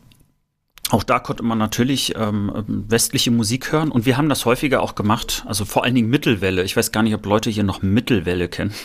auch 0.90 1.02
da 1.02 1.18
konnte 1.18 1.42
man 1.42 1.58
natürlich 1.58 2.14
ähm, 2.16 2.50
westliche 2.66 3.30
Musik 3.30 3.72
hören 3.72 3.90
und 3.90 4.06
wir 4.06 4.16
haben 4.16 4.28
das 4.30 4.46
häufiger 4.46 4.82
auch 4.82 4.94
gemacht, 4.94 5.44
also 5.46 5.64
vor 5.66 5.84
allen 5.84 5.94
Dingen 5.94 6.08
Mittelwelle. 6.08 6.62
Ich 6.62 6.76
weiß 6.76 6.92
gar 6.92 7.02
nicht, 7.02 7.14
ob 7.14 7.26
Leute 7.26 7.50
hier 7.50 7.64
noch 7.64 7.82
Mittelwelle 7.82 8.48
kennen. 8.48 8.74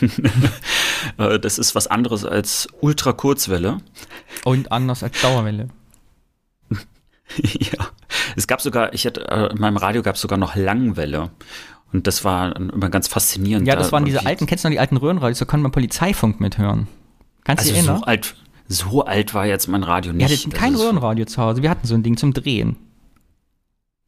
Äh, 1.18 1.38
das 1.38 1.58
ist 1.58 1.74
was 1.74 1.86
anderes 1.86 2.24
als 2.24 2.66
Ultrakurzwelle. 2.80 3.76
Und 4.44 4.72
anders 4.72 5.02
als 5.02 5.20
Dauerwelle. 5.20 5.68
ja. 7.36 7.90
Es 8.36 8.46
gab 8.46 8.60
sogar, 8.60 8.92
ich 8.94 9.06
hatte, 9.06 9.28
äh, 9.28 9.52
in 9.52 9.60
meinem 9.60 9.76
Radio 9.76 10.02
gab 10.02 10.16
es 10.16 10.20
sogar 10.20 10.38
noch 10.38 10.56
Langwelle. 10.56 11.30
Und 11.92 12.06
das 12.06 12.24
war 12.24 12.56
immer 12.56 12.90
ganz 12.90 13.06
faszinierend. 13.06 13.68
Ja, 13.68 13.76
das 13.76 13.92
waren 13.92 14.04
diese 14.04 14.26
alten, 14.26 14.46
kennst 14.46 14.64
du 14.64 14.68
noch 14.68 14.72
die 14.72 14.80
alten 14.80 14.96
Röhrenradios, 14.96 15.38
da 15.38 15.44
konnte 15.44 15.62
man 15.62 15.72
Polizeifunk 15.72 16.40
mithören. 16.40 16.88
Kannst 17.44 17.64
du 17.64 17.68
also 17.68 17.80
dich 17.80 17.88
erinnern? 17.88 17.98
So 18.00 18.04
alt, 18.04 18.34
so 18.66 19.04
alt 19.04 19.34
war 19.34 19.46
jetzt 19.46 19.68
mein 19.68 19.84
Radio 19.84 20.12
nicht. 20.12 20.28
Wir 20.28 20.36
hatten 20.36 20.50
kein 20.50 20.74
Röhrenradio 20.74 21.24
zu 21.26 21.40
Hause, 21.40 21.62
wir 21.62 21.70
hatten 21.70 21.86
so 21.86 21.94
ein 21.94 22.02
Ding 22.02 22.16
zum 22.16 22.32
Drehen. 22.32 22.76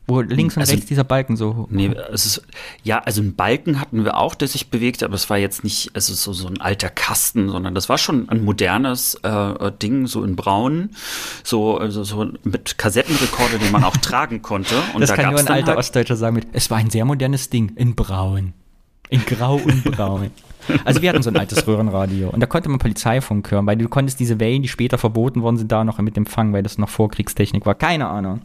Wo 0.08 0.20
links 0.20 0.56
und 0.56 0.60
also, 0.60 0.72
rechts 0.72 0.86
dieser 0.86 1.02
Balken 1.02 1.36
so. 1.36 1.66
Nee, 1.68 1.90
es 2.12 2.26
ist, 2.26 2.42
ja, 2.84 3.00
also 3.00 3.20
einen 3.20 3.34
Balken 3.34 3.80
hatten 3.80 4.04
wir 4.04 4.16
auch, 4.16 4.36
der 4.36 4.46
sich 4.46 4.70
bewegte, 4.70 5.04
aber 5.04 5.14
es 5.14 5.28
war 5.30 5.36
jetzt 5.36 5.64
nicht, 5.64 5.90
also 5.94 6.14
so, 6.14 6.32
so 6.32 6.46
ein 6.46 6.60
alter 6.60 6.90
Kasten, 6.90 7.48
sondern 7.48 7.74
das 7.74 7.88
war 7.88 7.98
schon 7.98 8.28
ein 8.28 8.44
modernes 8.44 9.16
äh, 9.24 9.72
Ding, 9.82 10.06
so 10.06 10.22
in 10.22 10.36
braun, 10.36 10.90
so, 11.42 11.76
also 11.78 12.04
so 12.04 12.24
mit 12.44 12.78
Kassettenrekorder, 12.78 13.58
den 13.58 13.72
man 13.72 13.82
auch 13.82 13.96
tragen 14.00 14.42
konnte. 14.42 14.76
Und 14.94 15.00
das 15.00 15.10
da 15.10 15.16
kann 15.16 15.30
nur 15.30 15.40
ein 15.40 15.48
alter 15.48 15.68
halt 15.68 15.78
Ostdeutscher 15.78 16.14
sagen 16.14 16.36
mit, 16.36 16.46
es 16.52 16.70
war 16.70 16.78
ein 16.78 16.90
sehr 16.90 17.04
modernes 17.04 17.50
Ding, 17.50 17.72
in 17.74 17.96
braun. 17.96 18.52
In 19.08 19.24
grau 19.24 19.56
und 19.56 19.84
braun. 19.84 20.30
Also 20.84 21.02
wir 21.02 21.10
hatten 21.10 21.22
so 21.22 21.30
ein 21.30 21.36
altes 21.36 21.66
Röhrenradio 21.66 22.30
und 22.30 22.40
da 22.40 22.46
konnte 22.46 22.68
man 22.68 22.78
Polizeifunk 22.78 23.50
hören, 23.50 23.66
weil 23.66 23.76
du 23.76 23.88
konntest 23.88 24.18
diese 24.18 24.40
Wellen, 24.40 24.62
die 24.62 24.68
später 24.68 24.98
verboten 24.98 25.42
worden 25.42 25.56
sind, 25.58 25.70
da 25.70 25.84
noch 25.84 25.98
mit 25.98 26.16
Empfang, 26.16 26.52
weil 26.52 26.62
das 26.62 26.78
noch 26.78 26.88
Vorkriegstechnik 26.88 27.66
war. 27.66 27.76
Keine 27.76 28.08
Ahnung. 28.08 28.40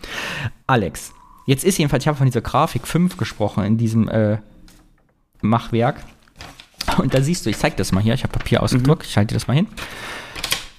Alex, 0.67 1.13
Jetzt 1.45 1.63
ist 1.63 1.77
jedenfalls, 1.77 2.03
ich 2.03 2.07
habe 2.07 2.17
von 2.17 2.27
dieser 2.27 2.41
Grafik 2.41 2.87
5 2.87 3.17
gesprochen 3.17 3.63
in 3.63 3.77
diesem 3.77 4.07
äh, 4.07 4.37
Machwerk. 5.41 6.03
Und 6.97 7.13
da 7.13 7.21
siehst 7.21 7.45
du, 7.45 7.49
ich 7.49 7.57
zeige 7.57 7.75
das 7.75 7.91
mal 7.91 8.01
hier, 8.01 8.13
ich 8.13 8.23
habe 8.23 8.33
Papier 8.33 8.61
ausgedruckt, 8.61 9.03
mhm. 9.03 9.09
ich 9.09 9.17
halte 9.17 9.33
das 9.33 9.47
mal 9.47 9.53
hin. 9.53 9.67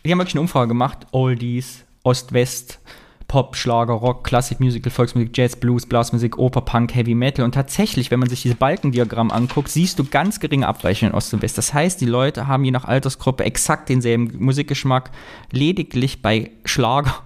Die 0.04 0.10
haben 0.10 0.18
wirklich 0.18 0.34
eine 0.34 0.40
Umfrage 0.40 0.68
gemacht, 0.68 1.06
Oldies, 1.12 1.84
Ost-West, 2.02 2.80
Pop, 3.32 3.56
Schlager, 3.56 3.94
Rock, 3.94 4.24
Klassik, 4.24 4.60
Musical, 4.60 4.90
Volksmusik, 4.90 5.30
Jazz, 5.34 5.56
Blues, 5.56 5.86
Blasmusik, 5.86 6.36
Oper, 6.36 6.60
Punk, 6.60 6.94
Heavy 6.94 7.14
Metal. 7.14 7.44
Und 7.44 7.54
tatsächlich, 7.54 8.10
wenn 8.10 8.20
man 8.20 8.28
sich 8.28 8.42
dieses 8.42 8.58
Balkendiagramm 8.58 9.30
anguckt, 9.30 9.70
siehst 9.70 9.98
du 9.98 10.04
ganz 10.04 10.38
geringe 10.38 10.68
Abweichungen 10.68 11.12
in 11.12 11.16
Ost 11.16 11.32
und 11.32 11.40
West. 11.40 11.56
Das 11.56 11.72
heißt, 11.72 12.00
die 12.00 12.06
Leute 12.06 12.46
haben 12.46 12.62
je 12.64 12.72
nach 12.72 12.84
Altersgruppe 12.84 13.44
exakt 13.44 13.88
denselben 13.88 14.32
Musikgeschmack. 14.38 15.12
Lediglich 15.50 16.20
bei 16.20 16.50
Schlager 16.66 17.22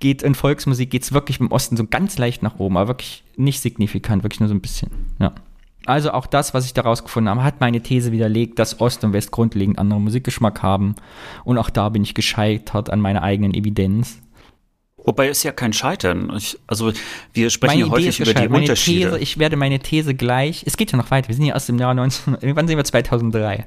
geht 0.00 0.22
in 0.22 0.34
Volksmusik 0.34 0.90
geht 0.90 1.02
es 1.02 1.12
wirklich 1.12 1.40
im 1.40 1.50
Osten 1.50 1.76
so 1.76 1.86
ganz 1.86 2.18
leicht 2.18 2.42
nach 2.42 2.58
oben, 2.58 2.76
aber 2.76 2.88
wirklich 2.88 3.24
nicht 3.36 3.60
signifikant, 3.60 4.22
wirklich 4.22 4.40
nur 4.40 4.48
so 4.48 4.54
ein 4.54 4.60
bisschen. 4.60 4.90
Ja. 5.18 5.32
Also 5.84 6.12
auch 6.12 6.26
das, 6.26 6.54
was 6.54 6.64
ich 6.64 6.74
daraus 6.74 7.02
gefunden 7.02 7.28
habe, 7.28 7.42
hat 7.42 7.60
meine 7.60 7.80
These 7.80 8.12
widerlegt, 8.12 8.58
dass 8.58 8.80
Ost 8.80 9.02
und 9.04 9.12
West 9.12 9.32
grundlegend 9.32 9.78
anderen 9.78 10.04
Musikgeschmack 10.04 10.62
haben. 10.62 10.94
Und 11.44 11.58
auch 11.58 11.70
da 11.70 11.88
bin 11.88 12.02
ich 12.04 12.14
gescheitert 12.14 12.90
an 12.90 13.00
meiner 13.00 13.22
eigenen 13.22 13.52
Evidenz. 13.52 14.18
Wobei 15.04 15.28
es 15.28 15.42
ja 15.42 15.50
kein 15.50 15.72
Scheitern. 15.72 16.32
Ich, 16.36 16.58
also 16.68 16.92
wir 17.32 17.50
sprechen 17.50 17.80
ja 17.80 17.88
häufig 17.88 18.20
über 18.20 18.34
die 18.34 18.48
meine 18.48 18.62
Unterschiede. 18.62 19.10
These, 19.10 19.18
ich 19.18 19.38
werde 19.38 19.56
meine 19.56 19.80
These 19.80 20.14
gleich, 20.14 20.62
es 20.64 20.76
geht 20.76 20.92
ja 20.92 20.98
noch 20.98 21.10
weiter, 21.10 21.28
wir 21.28 21.34
sind 21.34 21.44
ja 21.44 21.54
erst 21.54 21.68
im 21.68 21.78
Jahr 21.78 21.94
19, 21.94 22.34
irgendwann 22.34 22.68
sind 22.68 22.76
wir 22.76 22.84
2003. 22.84 23.64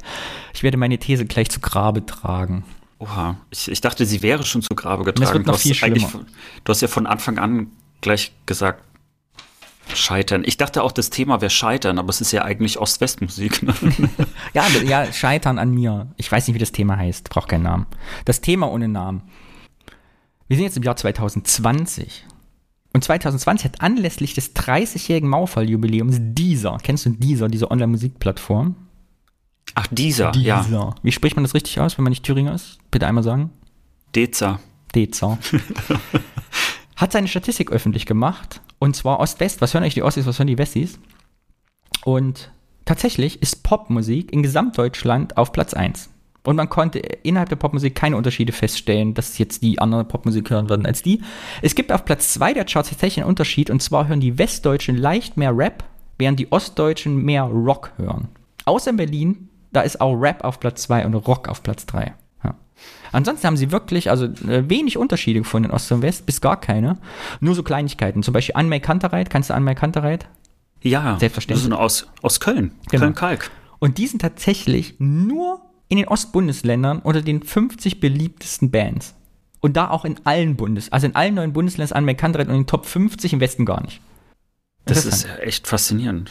Ich 0.53 0.63
werde 0.63 0.77
meine 0.77 0.97
These 0.97 1.25
gleich 1.25 1.49
zu 1.49 1.59
Grabe 1.59 2.05
tragen. 2.05 2.63
Oha, 3.05 3.37
ich, 3.51 3.69
ich 3.69 3.81
dachte, 3.81 4.05
sie 4.05 4.21
wäre 4.21 4.43
schon 4.43 4.61
zu 4.61 4.73
Grabe 4.75 5.03
getragen. 5.03 5.25
Das 5.25 5.33
wird 5.33 5.45
noch 5.47 5.59
viel 5.59 5.75
schlimmer. 5.75 6.25
Du 6.63 6.69
hast 6.71 6.81
ja 6.81 6.87
von 6.87 7.05
Anfang 7.05 7.37
an 7.37 7.71
gleich 8.01 8.31
gesagt, 8.45 8.83
Scheitern. 9.93 10.43
Ich 10.45 10.57
dachte 10.57 10.81
auch, 10.81 10.91
das 10.91 11.11
Thema 11.11 11.41
wäre 11.41 11.51
Scheitern, 11.51 11.99
aber 11.99 12.09
es 12.09 12.19
ist 12.19 12.31
ja 12.31 12.43
eigentlich 12.43 12.79
Ost-West-Musik. 12.79 13.61
Ne? 13.61 13.73
ja, 14.53 14.65
ja, 14.83 15.13
Scheitern 15.13 15.59
an 15.59 15.71
mir. 15.71 16.07
Ich 16.17 16.31
weiß 16.31 16.47
nicht, 16.47 16.55
wie 16.55 16.59
das 16.59 16.71
Thema 16.71 16.97
heißt. 16.97 17.29
Braucht 17.29 17.49
keinen 17.49 17.63
Namen. 17.63 17.85
Das 18.25 18.41
Thema 18.41 18.71
ohne 18.71 18.87
Namen. 18.87 19.21
Wir 20.47 20.57
sind 20.57 20.65
jetzt 20.65 20.77
im 20.77 20.83
Jahr 20.83 20.95
2020. 20.95 22.25
Und 22.93 23.03
2020 23.03 23.65
hat 23.65 23.81
anlässlich 23.81 24.33
des 24.33 24.55
30-jährigen 24.55 25.29
Mauerfall-Jubiläums 25.29 26.17
dieser, 26.19 26.77
kennst 26.81 27.05
du 27.05 27.09
dieser, 27.11 27.47
diese 27.47 27.69
Online-Musikplattform? 27.69 28.75
Ach, 29.73 29.87
dieser, 29.87 30.31
dieser, 30.31 30.65
ja. 30.69 30.95
Wie 31.01 31.11
spricht 31.11 31.35
man 31.35 31.43
das 31.43 31.53
richtig 31.53 31.79
aus, 31.79 31.97
wenn 31.97 32.03
man 32.03 32.11
nicht 32.11 32.23
Thüringer 32.23 32.53
ist? 32.53 32.77
Bitte 32.91 33.07
einmal 33.07 33.23
sagen. 33.23 33.49
Deza. 34.15 34.59
Deza. 34.93 35.37
Hat 36.95 37.11
seine 37.11 37.27
Statistik 37.27 37.71
öffentlich 37.71 38.05
gemacht. 38.05 38.61
Und 38.79 38.95
zwar 38.95 39.19
Ost-West. 39.19 39.61
Was 39.61 39.73
hören 39.73 39.83
eigentlich 39.83 39.95
die 39.95 40.03
Ossis, 40.03 40.25
was 40.25 40.39
hören 40.39 40.47
die 40.47 40.57
Wessis? 40.57 40.99
Und 42.05 42.51
tatsächlich 42.85 43.41
ist 43.41 43.63
Popmusik 43.63 44.31
in 44.31 44.43
Gesamtdeutschland 44.43 45.37
auf 45.37 45.51
Platz 45.51 45.73
1. 45.73 46.09
Und 46.43 46.55
man 46.55 46.69
konnte 46.69 46.99
innerhalb 46.99 47.49
der 47.49 47.55
Popmusik 47.55 47.95
keine 47.95 48.17
Unterschiede 48.17 48.53
feststellen, 48.53 49.15
dass 49.15 49.37
jetzt 49.39 49.63
die 49.63 49.79
andere 49.79 50.05
Popmusik 50.05 50.49
hören 50.49 50.69
würden 50.69 50.85
als 50.85 51.01
die. 51.01 51.21
Es 51.61 51.73
gibt 51.73 51.91
auf 51.91 52.05
Platz 52.05 52.33
2 52.33 52.53
der 52.53 52.65
Charts 52.65 52.89
tatsächlich 52.89 53.23
einen 53.23 53.29
Unterschied. 53.29 53.69
Und 53.69 53.81
zwar 53.81 54.07
hören 54.07 54.21
die 54.21 54.37
Westdeutschen 54.37 54.95
leicht 54.95 55.37
mehr 55.37 55.57
Rap, 55.57 55.83
während 56.19 56.39
die 56.39 56.51
Ostdeutschen 56.51 57.17
mehr 57.17 57.43
Rock 57.43 57.91
hören. 57.97 58.29
Außer 58.65 58.91
in 58.91 58.97
Berlin 58.97 59.49
da 59.75 59.81
ist 59.81 60.01
auch 60.01 60.13
Rap 60.15 60.43
auf 60.43 60.59
Platz 60.59 60.83
2 60.83 61.05
und 61.05 61.13
Rock 61.15 61.47
auf 61.47 61.61
Platz 61.63 61.85
3. 61.85 62.13
Ja. 62.43 62.55
Ansonsten 63.11 63.47
haben 63.47 63.57
sie 63.57 63.71
wirklich, 63.71 64.09
also 64.09 64.25
äh, 64.25 64.69
wenig 64.69 64.97
Unterschiede 64.97 65.39
gefunden 65.39 65.69
in 65.69 65.75
Ost 65.75 65.91
und 65.91 66.01
West, 66.01 66.25
bis 66.25 66.41
gar 66.41 66.59
keine. 66.59 66.97
Nur 67.39 67.55
so 67.55 67.63
Kleinigkeiten. 67.63 68.23
Zum 68.23 68.33
Beispiel 68.33 68.55
Anmai 68.55 68.79
Kantereit. 68.79 69.29
Kannst 69.29 69.49
du 69.49 69.53
Anmai 69.53 69.75
Kantereit? 69.75 70.27
Ja, 70.81 71.17
selbstverständlich. 71.19 71.63
Das 71.63 71.63
sind 71.63 71.73
aus, 71.73 72.07
aus 72.21 72.39
Köln. 72.39 72.71
Genau. 72.89 73.05
Köln-Kalk. 73.05 73.51
Und 73.79 73.97
die 73.97 74.07
sind 74.07 74.21
tatsächlich 74.21 74.95
nur 74.99 75.61
in 75.87 75.97
den 75.97 76.07
Ostbundesländern 76.07 76.99
unter 76.99 77.21
den 77.21 77.43
50 77.43 77.99
beliebtesten 77.99 78.71
Bands. 78.71 79.15
Und 79.61 79.77
da 79.77 79.89
auch 79.89 80.05
in 80.05 80.19
allen 80.25 80.55
Bundes, 80.55 80.91
also 80.91 81.07
in 81.07 81.15
allen 81.15 81.35
neuen 81.35 81.53
Bundesländern 81.53 81.85
ist 81.85 81.93
Anmai 81.93 82.13
Kantereit 82.13 82.47
und 82.47 82.53
in 82.53 82.61
den 82.61 82.67
Top 82.67 82.85
50 82.85 83.33
im 83.33 83.39
Westen 83.39 83.65
gar 83.65 83.81
nicht. 83.81 83.99
Das 84.85 85.05
ist 85.05 85.27
echt 85.39 85.67
faszinierend. 85.67 86.29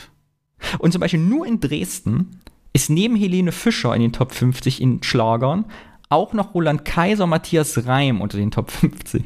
Und 0.78 0.92
zum 0.92 1.00
Beispiel 1.00 1.20
nur 1.20 1.46
in 1.46 1.60
Dresden 1.60 2.40
ist 2.74 2.90
neben 2.90 3.16
Helene 3.16 3.52
Fischer 3.52 3.94
in 3.94 4.02
den 4.02 4.12
Top 4.12 4.32
50 4.32 4.82
in 4.82 5.02
Schlagern 5.02 5.64
auch 6.10 6.32
noch 6.32 6.54
Roland 6.54 6.84
Kaiser, 6.84 7.26
Matthias 7.26 7.86
Reim 7.86 8.20
unter 8.20 8.36
den 8.36 8.50
Top 8.50 8.70
50. 8.70 9.24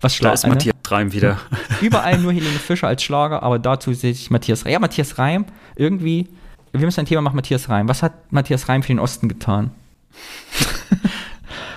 Was 0.00 0.16
Schlag, 0.16 0.30
da 0.30 0.34
ist 0.34 0.46
Matthias 0.46 0.74
Reim 0.88 1.12
wieder. 1.12 1.38
Überall 1.80 2.18
nur 2.18 2.32
Helene 2.32 2.58
Fischer 2.58 2.88
als 2.88 3.02
Schlager, 3.02 3.42
aber 3.42 3.58
dazu 3.58 3.92
sehe 3.92 4.10
ich 4.10 4.30
Matthias 4.30 4.64
Reim. 4.64 4.72
Ja, 4.72 4.78
Matthias 4.78 5.18
Reim, 5.18 5.44
irgendwie, 5.76 6.28
wir 6.72 6.84
müssen 6.84 7.00
ein 7.00 7.06
Thema 7.06 7.22
machen, 7.22 7.36
Matthias 7.36 7.68
Reim. 7.68 7.88
Was 7.88 8.02
hat 8.02 8.32
Matthias 8.32 8.68
Reim 8.68 8.82
für 8.82 8.88
den 8.88 8.98
Osten 8.98 9.28
getan? 9.28 9.70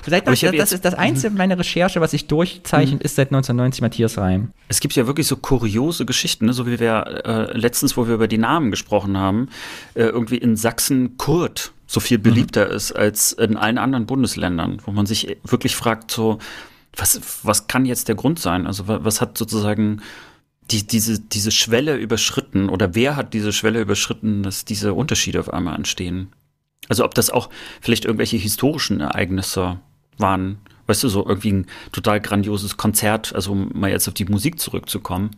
Seit 0.08 0.28
das, 0.28 0.40
das 0.40 0.72
ist 0.72 0.86
das 0.86 0.94
einzige 0.94 1.34
meiner 1.34 1.60
Recherche, 1.60 2.00
was 2.00 2.12
sich 2.12 2.28
durchzeichnet, 2.28 3.02
mhm. 3.02 3.06
ist 3.06 3.16
seit 3.16 3.28
1990 3.28 3.82
Matthias 3.82 4.18
Reim. 4.18 4.52
Es 4.70 4.80
gibt 4.80 4.96
ja 4.96 5.06
wirklich 5.06 5.28
so 5.28 5.36
kuriose 5.36 6.06
Geschichten, 6.06 6.46
ne? 6.46 6.54
so 6.54 6.66
wie 6.66 6.80
wir 6.80 7.22
äh, 7.26 7.58
letztens, 7.58 7.98
wo 7.98 8.08
wir 8.08 8.16
über 8.16 8.28
die 8.28 8.38
Namen 8.38 8.72
gesprochen 8.72 9.18
haben, 9.18 9.50
äh, 9.96 10.04
irgendwie 10.04 10.38
in 10.38 10.56
Sachsen 10.56 11.18
Kurt 11.18 11.74
so 11.88 12.00
viel 12.00 12.20
beliebter 12.20 12.68
mhm. 12.68 12.76
ist 12.76 12.92
als 12.94 13.34
in 13.34 13.58
allen 13.58 13.78
anderen 13.78 14.06
Bundesländern, 14.06 14.82
wo 14.86 14.92
man 14.92 15.06
sich 15.06 15.38
wirklich 15.44 15.76
fragt, 15.76 16.12
so, 16.12 16.40
was, 16.96 17.22
was 17.44 17.68
kann 17.68 17.86
jetzt 17.86 18.08
der 18.08 18.16
Grund 18.16 18.40
sein? 18.40 18.68
Also 18.68 18.88
was 18.88 19.22
hat 19.22 19.38
sozusagen 19.38 20.02
die, 20.72 20.86
diese, 20.86 21.20
diese 21.20 21.52
Schwelle 21.52 21.96
überschritten 21.96 22.70
oder 22.70 22.96
wer 22.96 23.16
hat 23.16 23.34
diese 23.34 23.54
Schwelle 23.54 23.80
überschritten, 23.80 24.44
dass 24.44 24.66
diese 24.66 24.94
Unterschiede 24.94 25.40
auf 25.40 25.54
einmal 25.54 25.76
entstehen? 25.76 26.30
Also 26.90 27.06
ob 27.06 27.14
das 27.14 27.30
auch 27.30 27.50
vielleicht 27.82 28.06
irgendwelche 28.06 28.38
historischen 28.38 29.00
Ereignisse 29.02 29.80
waren, 30.18 30.58
weißt 30.88 31.04
du, 31.04 31.10
so 31.10 31.26
irgendwie 31.28 31.52
ein 31.52 31.66
total 31.92 32.20
grandioses 32.20 32.78
Konzert, 32.78 33.34
also 33.36 33.52
um 33.52 33.72
mal 33.74 33.90
jetzt 33.90 34.08
auf 34.08 34.14
die 34.14 34.26
Musik 34.26 34.60
zurückzukommen. 34.60 35.32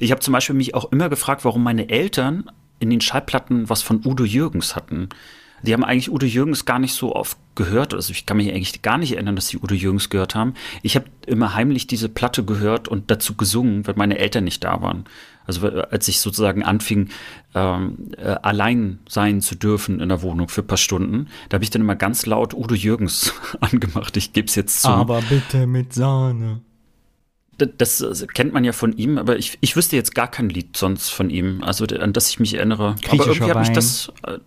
Ich 0.00 0.10
habe 0.10 0.20
zum 0.20 0.32
Beispiel 0.32 0.56
mich 0.56 0.74
auch 0.74 0.90
immer 0.92 1.08
gefragt, 1.08 1.44
warum 1.44 1.62
meine 1.62 1.88
Eltern 1.88 2.50
in 2.78 2.90
den 2.90 3.00
Schallplatten 3.00 3.68
was 3.68 3.82
von 3.82 4.02
Udo 4.04 4.24
Jürgens 4.24 4.76
hatten. 4.76 5.08
Die 5.62 5.72
haben 5.72 5.84
eigentlich 5.84 6.10
Udo 6.10 6.26
Jürgens 6.26 6.64
gar 6.64 6.78
nicht 6.78 6.92
so 6.92 7.14
oft 7.14 7.38
gehört. 7.54 7.94
Also 7.94 8.12
ich 8.12 8.26
kann 8.26 8.36
mich 8.36 8.50
eigentlich 8.50 8.82
gar 8.82 8.98
nicht 8.98 9.12
erinnern, 9.12 9.36
dass 9.36 9.48
sie 9.48 9.58
Udo 9.58 9.74
Jürgens 9.74 10.10
gehört 10.10 10.34
haben. 10.34 10.54
Ich 10.82 10.96
habe 10.96 11.06
immer 11.26 11.54
heimlich 11.54 11.86
diese 11.86 12.08
Platte 12.08 12.44
gehört 12.44 12.88
und 12.88 13.10
dazu 13.10 13.34
gesungen, 13.34 13.86
weil 13.86 13.94
meine 13.96 14.18
Eltern 14.18 14.44
nicht 14.44 14.62
da 14.64 14.82
waren. 14.82 15.06
Also 15.46 15.68
als 15.68 16.08
ich 16.08 16.20
sozusagen 16.20 16.62
anfing, 16.62 17.08
ähm, 17.54 18.12
äh, 18.16 18.36
allein 18.42 18.98
sein 19.08 19.40
zu 19.40 19.54
dürfen 19.54 20.00
in 20.00 20.08
der 20.08 20.22
Wohnung 20.22 20.48
für 20.48 20.62
ein 20.62 20.66
paar 20.66 20.76
Stunden, 20.76 21.28
da 21.48 21.56
habe 21.56 21.64
ich 21.64 21.70
dann 21.70 21.82
immer 21.82 21.96
ganz 21.96 22.26
laut 22.26 22.54
Udo 22.54 22.74
Jürgens 22.74 23.32
angemacht. 23.60 24.16
Ich 24.16 24.32
gebe 24.32 24.48
es 24.48 24.54
jetzt 24.54 24.82
zu. 24.82 24.88
Aber 24.88 25.22
bitte 25.22 25.66
mit 25.66 25.92
Sahne. 25.92 26.60
Das, 27.58 27.98
das, 27.98 28.26
kennt 28.34 28.52
man 28.52 28.64
ja 28.64 28.72
von 28.72 28.94
ihm, 28.98 29.16
aber 29.16 29.38
ich, 29.38 29.56
ich 29.62 29.76
wüsste 29.76 29.96
jetzt 29.96 30.14
gar 30.14 30.30
kein 30.30 30.50
Lied 30.50 30.76
sonst 30.76 31.08
von 31.08 31.30
ihm, 31.30 31.62
also 31.62 31.86
an 31.86 32.12
das 32.12 32.28
ich 32.28 32.38
mich 32.38 32.52
erinnere. 32.52 32.96
Aber 33.08 33.26
irgendwie 33.26 33.50
hat 33.50 33.58
mich 33.58 33.70
das, 33.70 34.12
äh, 34.26 34.38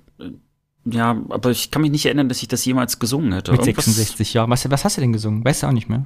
ja, 0.86 1.20
aber 1.30 1.50
ich 1.50 1.72
kann 1.72 1.82
mich 1.82 1.92
nicht 1.92 2.06
erinnern, 2.06 2.30
dass 2.30 2.42
ich 2.42 2.48
das 2.48 2.64
jemals 2.66 3.00
gesungen 3.00 3.34
hätte. 3.34 3.52
Mit 3.52 3.62
Irgendwas 3.62 3.86
66 3.86 4.36
Jahren. 4.36 4.50
Was, 4.50 4.70
was 4.70 4.86
hast 4.86 4.98
du 4.98 5.02
denn 5.02 5.14
gesungen? 5.14 5.44
Weißt 5.44 5.64
du 5.64 5.68
auch 5.68 5.72
nicht 5.72 5.90
mehr? 5.90 6.06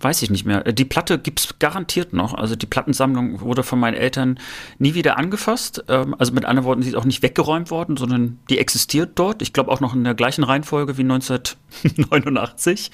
Weiß 0.00 0.22
ich 0.22 0.30
nicht 0.30 0.44
mehr. 0.44 0.62
Die 0.62 0.84
Platte 0.84 1.18
gibt's 1.18 1.58
garantiert 1.58 2.12
noch. 2.12 2.32
Also 2.32 2.54
die 2.54 2.66
Plattensammlung 2.66 3.40
wurde 3.40 3.64
von 3.64 3.80
meinen 3.80 3.94
Eltern 3.94 4.38
nie 4.78 4.94
wieder 4.94 5.18
angefasst. 5.18 5.84
Ähm, 5.88 6.14
also 6.16 6.32
mit 6.32 6.44
anderen 6.44 6.66
Worten, 6.66 6.82
sie 6.82 6.90
ist 6.90 6.94
auch 6.94 7.04
nicht 7.04 7.22
weggeräumt 7.22 7.72
worden, 7.72 7.96
sondern 7.96 8.38
die 8.48 8.58
existiert 8.58 9.12
dort. 9.16 9.42
Ich 9.42 9.52
glaube 9.52 9.72
auch 9.72 9.80
noch 9.80 9.94
in 9.94 10.04
der 10.04 10.14
gleichen 10.14 10.44
Reihenfolge 10.44 10.96
wie 10.98 11.02
1989. 11.02 12.92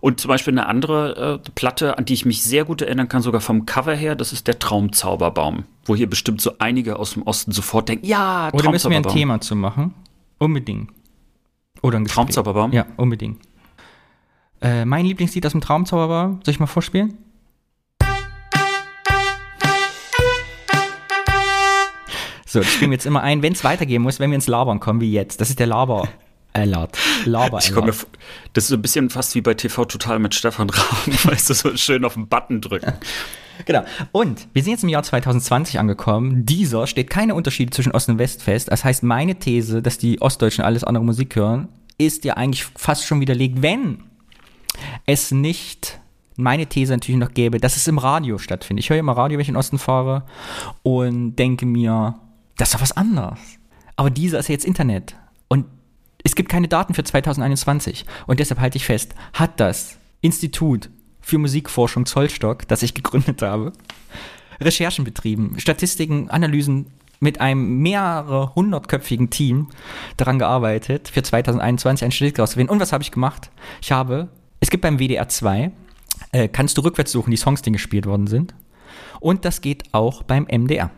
Und 0.00 0.20
zum 0.20 0.28
Beispiel 0.28 0.52
eine 0.52 0.66
andere 0.66 1.40
äh, 1.42 1.50
Platte, 1.54 1.96
an 1.96 2.04
die 2.04 2.12
ich 2.12 2.26
mich 2.26 2.42
sehr 2.42 2.66
gut 2.66 2.82
erinnern 2.82 3.08
kann, 3.08 3.22
sogar 3.22 3.40
vom 3.40 3.64
Cover 3.64 3.94
her, 3.94 4.14
das 4.14 4.34
ist 4.34 4.46
der 4.46 4.58
Traumzauberbaum. 4.58 5.64
Wo 5.86 5.96
hier 5.96 6.10
bestimmt 6.10 6.42
so 6.42 6.52
einige 6.58 6.98
aus 6.98 7.14
dem 7.14 7.22
Osten 7.22 7.52
sofort 7.52 7.88
denken, 7.88 8.04
ja, 8.04 8.50
Traumzauberbaum. 8.50 8.60
Oder 8.60 8.70
müssen 8.70 8.90
wir 8.90 8.96
ein 8.98 9.04
Thema 9.04 9.40
zu 9.40 9.56
machen? 9.56 9.94
Unbedingt. 10.36 10.90
Oder 11.80 11.96
ein 11.96 12.04
Gespräch. 12.04 12.16
Traumzauberbaum? 12.16 12.72
Ja, 12.72 12.84
unbedingt. 12.98 13.38
Äh, 14.64 14.86
mein 14.86 15.04
Lieblingslied 15.04 15.44
aus 15.44 15.52
dem 15.52 15.60
Traumzauberbaum, 15.60 16.40
soll 16.42 16.52
ich 16.52 16.58
mal 16.58 16.66
vorspielen? 16.66 17.18
So, 22.46 22.60
das 22.60 22.72
spielen 22.72 22.90
wir 22.90 22.96
jetzt 22.96 23.04
immer 23.04 23.22
ein, 23.22 23.42
wenn 23.42 23.52
es 23.52 23.62
weitergehen 23.62 24.00
muss, 24.00 24.20
wenn 24.20 24.30
wir 24.30 24.36
ins 24.36 24.46
Labern 24.46 24.80
kommen, 24.80 25.02
wie 25.02 25.12
jetzt. 25.12 25.40
Das 25.42 25.50
ist 25.50 25.58
der 25.58 25.66
Laber. 25.66 26.08
Alert. 26.54 26.96
Laber 27.26 27.58
ich 27.58 27.74
komm, 27.74 27.90
Das 28.54 28.64
ist 28.64 28.68
so 28.68 28.76
ein 28.76 28.82
bisschen 28.82 29.10
fast 29.10 29.34
wie 29.34 29.42
bei 29.42 29.54
TV 29.54 29.84
Total 29.84 30.18
mit 30.18 30.34
Stefan 30.34 30.70
Rahm, 30.70 31.12
weißt 31.24 31.50
du, 31.50 31.54
so 31.54 31.76
schön 31.76 32.04
auf 32.04 32.14
den 32.14 32.28
Button 32.28 32.60
drücken. 32.60 32.94
Genau. 33.66 33.84
Und 34.10 34.48
wir 34.52 34.64
sind 34.64 34.72
jetzt 34.72 34.82
im 34.82 34.88
Jahr 34.88 35.04
2020 35.04 35.78
angekommen. 35.78 36.44
Dieser 36.44 36.88
steht 36.88 37.08
keine 37.08 37.36
Unterschiede 37.36 37.70
zwischen 37.70 37.92
Ost 37.92 38.08
und 38.08 38.18
West 38.18 38.42
fest. 38.42 38.68
Das 38.72 38.82
heißt, 38.82 39.04
meine 39.04 39.36
These, 39.36 39.80
dass 39.80 39.96
die 39.96 40.20
Ostdeutschen 40.20 40.64
alles 40.64 40.82
andere 40.82 41.04
Musik 41.04 41.36
hören, 41.36 41.68
ist 41.96 42.24
ja 42.24 42.34
eigentlich 42.34 42.64
fast 42.64 43.06
schon 43.06 43.20
widerlegt, 43.20 43.62
wenn 43.62 44.02
es 45.06 45.30
nicht 45.30 46.00
meine 46.36 46.66
These 46.66 46.92
natürlich 46.92 47.20
noch 47.20 47.32
gäbe, 47.32 47.58
dass 47.58 47.76
es 47.76 47.86
im 47.86 47.98
Radio 47.98 48.38
stattfindet. 48.38 48.84
Ich 48.84 48.90
höre 48.90 48.98
immer 48.98 49.16
Radio, 49.16 49.36
wenn 49.36 49.42
ich 49.42 49.48
in 49.48 49.54
den 49.54 49.58
Osten 49.58 49.78
fahre 49.78 50.24
und 50.82 51.36
denke 51.36 51.66
mir, 51.66 52.18
das 52.56 52.68
ist 52.68 52.74
doch 52.74 52.82
was 52.82 52.92
anderes. 52.92 53.38
Aber 53.96 54.10
dieser 54.10 54.38
ist 54.38 54.48
ja 54.48 54.54
jetzt 54.54 54.64
Internet. 54.64 55.16
Und 55.48 55.66
es 56.24 56.34
gibt 56.34 56.48
keine 56.48 56.68
Daten 56.68 56.94
für 56.94 57.04
2021. 57.04 58.04
Und 58.26 58.40
deshalb 58.40 58.60
halte 58.60 58.76
ich 58.76 58.84
fest, 58.84 59.14
hat 59.32 59.60
das 59.60 59.98
Institut 60.20 60.90
für 61.20 61.38
Musikforschung 61.38 62.06
Zollstock, 62.06 62.66
das 62.68 62.82
ich 62.82 62.94
gegründet 62.94 63.42
habe, 63.42 63.72
Recherchen 64.60 65.04
betrieben, 65.04 65.54
Statistiken, 65.58 66.30
Analysen 66.30 66.86
mit 67.20 67.40
einem 67.40 67.78
mehrere 67.80 68.54
hundertköpfigen 68.54 69.30
Team 69.30 69.68
daran 70.16 70.38
gearbeitet, 70.38 71.08
für 71.08 71.22
2021 71.22 72.04
ein 72.04 72.12
Statistik 72.12 72.40
auszuwählen. 72.40 72.68
Und 72.68 72.80
was 72.80 72.92
habe 72.92 73.02
ich 73.02 73.10
gemacht? 73.10 73.50
Ich 73.80 73.92
habe, 73.92 74.28
es 74.64 74.70
gibt 74.70 74.80
beim 74.80 74.98
WDR 74.98 75.28
2, 75.28 75.70
äh, 76.32 76.48
kannst 76.48 76.78
du 76.78 76.80
rückwärts 76.80 77.12
suchen, 77.12 77.30
die 77.30 77.36
Songs, 77.36 77.60
die 77.60 77.70
gespielt 77.70 78.06
worden 78.06 78.26
sind. 78.26 78.54
Und 79.20 79.44
das 79.44 79.60
geht 79.60 79.82
auch 79.92 80.22
beim 80.22 80.46
MDR. 80.46 80.90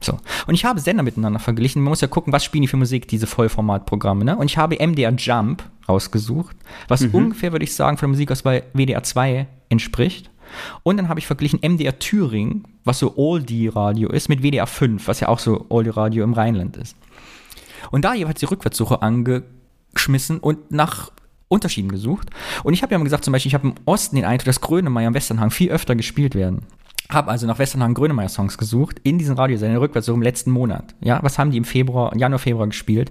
So. 0.00 0.18
Und 0.46 0.54
ich 0.54 0.64
habe 0.64 0.80
Sender 0.80 1.02
miteinander 1.02 1.38
verglichen. 1.38 1.82
Man 1.82 1.90
muss 1.90 2.00
ja 2.00 2.08
gucken, 2.08 2.32
was 2.32 2.44
spielen 2.44 2.62
die 2.62 2.68
für 2.68 2.78
Musik, 2.78 3.08
diese 3.08 3.26
Vollformatprogramme. 3.26 4.24
Ne? 4.24 4.38
Und 4.38 4.46
ich 4.46 4.56
habe 4.56 4.76
MDR 4.76 5.12
Jump 5.12 5.62
rausgesucht, 5.86 6.56
was 6.88 7.02
mhm. 7.02 7.14
ungefähr, 7.14 7.52
würde 7.52 7.64
ich 7.64 7.74
sagen, 7.74 7.98
von 7.98 8.06
der 8.06 8.14
Musik 8.14 8.32
aus 8.32 8.40
bei 8.40 8.62
WDR 8.72 9.02
2 9.02 9.46
entspricht. 9.68 10.30
Und 10.82 10.96
dann 10.96 11.10
habe 11.10 11.20
ich 11.20 11.26
verglichen 11.26 11.60
MDR 11.62 11.98
Thüringen, 11.98 12.64
was 12.84 13.00
so 13.00 13.18
Oldie-Radio 13.18 14.08
ist, 14.08 14.30
mit 14.30 14.42
WDR 14.42 14.66
5, 14.66 15.06
was 15.08 15.20
ja 15.20 15.28
auch 15.28 15.40
so 15.40 15.66
Oldie-Radio 15.68 16.24
im 16.24 16.32
Rheinland 16.32 16.78
ist. 16.78 16.96
Und 17.90 18.06
da 18.06 18.14
jeweils 18.14 18.40
die 18.40 18.46
Rückwärtssuche 18.46 19.02
angeschmissen 19.02 20.38
und 20.38 20.70
nach 20.72 21.12
Unterschieden 21.50 21.90
gesucht. 21.90 22.30
Und 22.62 22.72
ich 22.72 22.82
habe 22.82 22.92
ja 22.92 22.98
mal 22.98 23.04
gesagt, 23.04 23.24
zum 23.24 23.32
Beispiel, 23.32 23.48
ich 23.48 23.54
habe 23.54 23.68
im 23.68 23.74
Osten 23.84 24.16
den 24.16 24.24
Eindruck, 24.24 24.46
dass 24.46 24.60
Grönemeyer 24.60 25.08
im 25.08 25.14
Westernhang 25.14 25.50
viel 25.50 25.70
öfter 25.70 25.96
gespielt 25.96 26.34
werden. 26.34 26.62
Habe 27.10 27.28
also 27.30 27.46
nach 27.46 27.58
Westernhagen 27.58 27.94
Grönemeyer 27.94 28.28
Songs 28.28 28.56
gesucht 28.56 29.00
in 29.02 29.18
diesen 29.18 29.34
Radiosendern 29.34 29.78
rückwärts 29.78 30.06
so 30.06 30.14
im 30.14 30.22
letzten 30.22 30.52
Monat. 30.52 30.94
Ja, 31.00 31.18
was 31.22 31.38
haben 31.38 31.50
die 31.50 31.56
im 31.56 31.64
Februar, 31.64 32.16
Januar, 32.16 32.38
Februar 32.38 32.68
gespielt? 32.68 33.10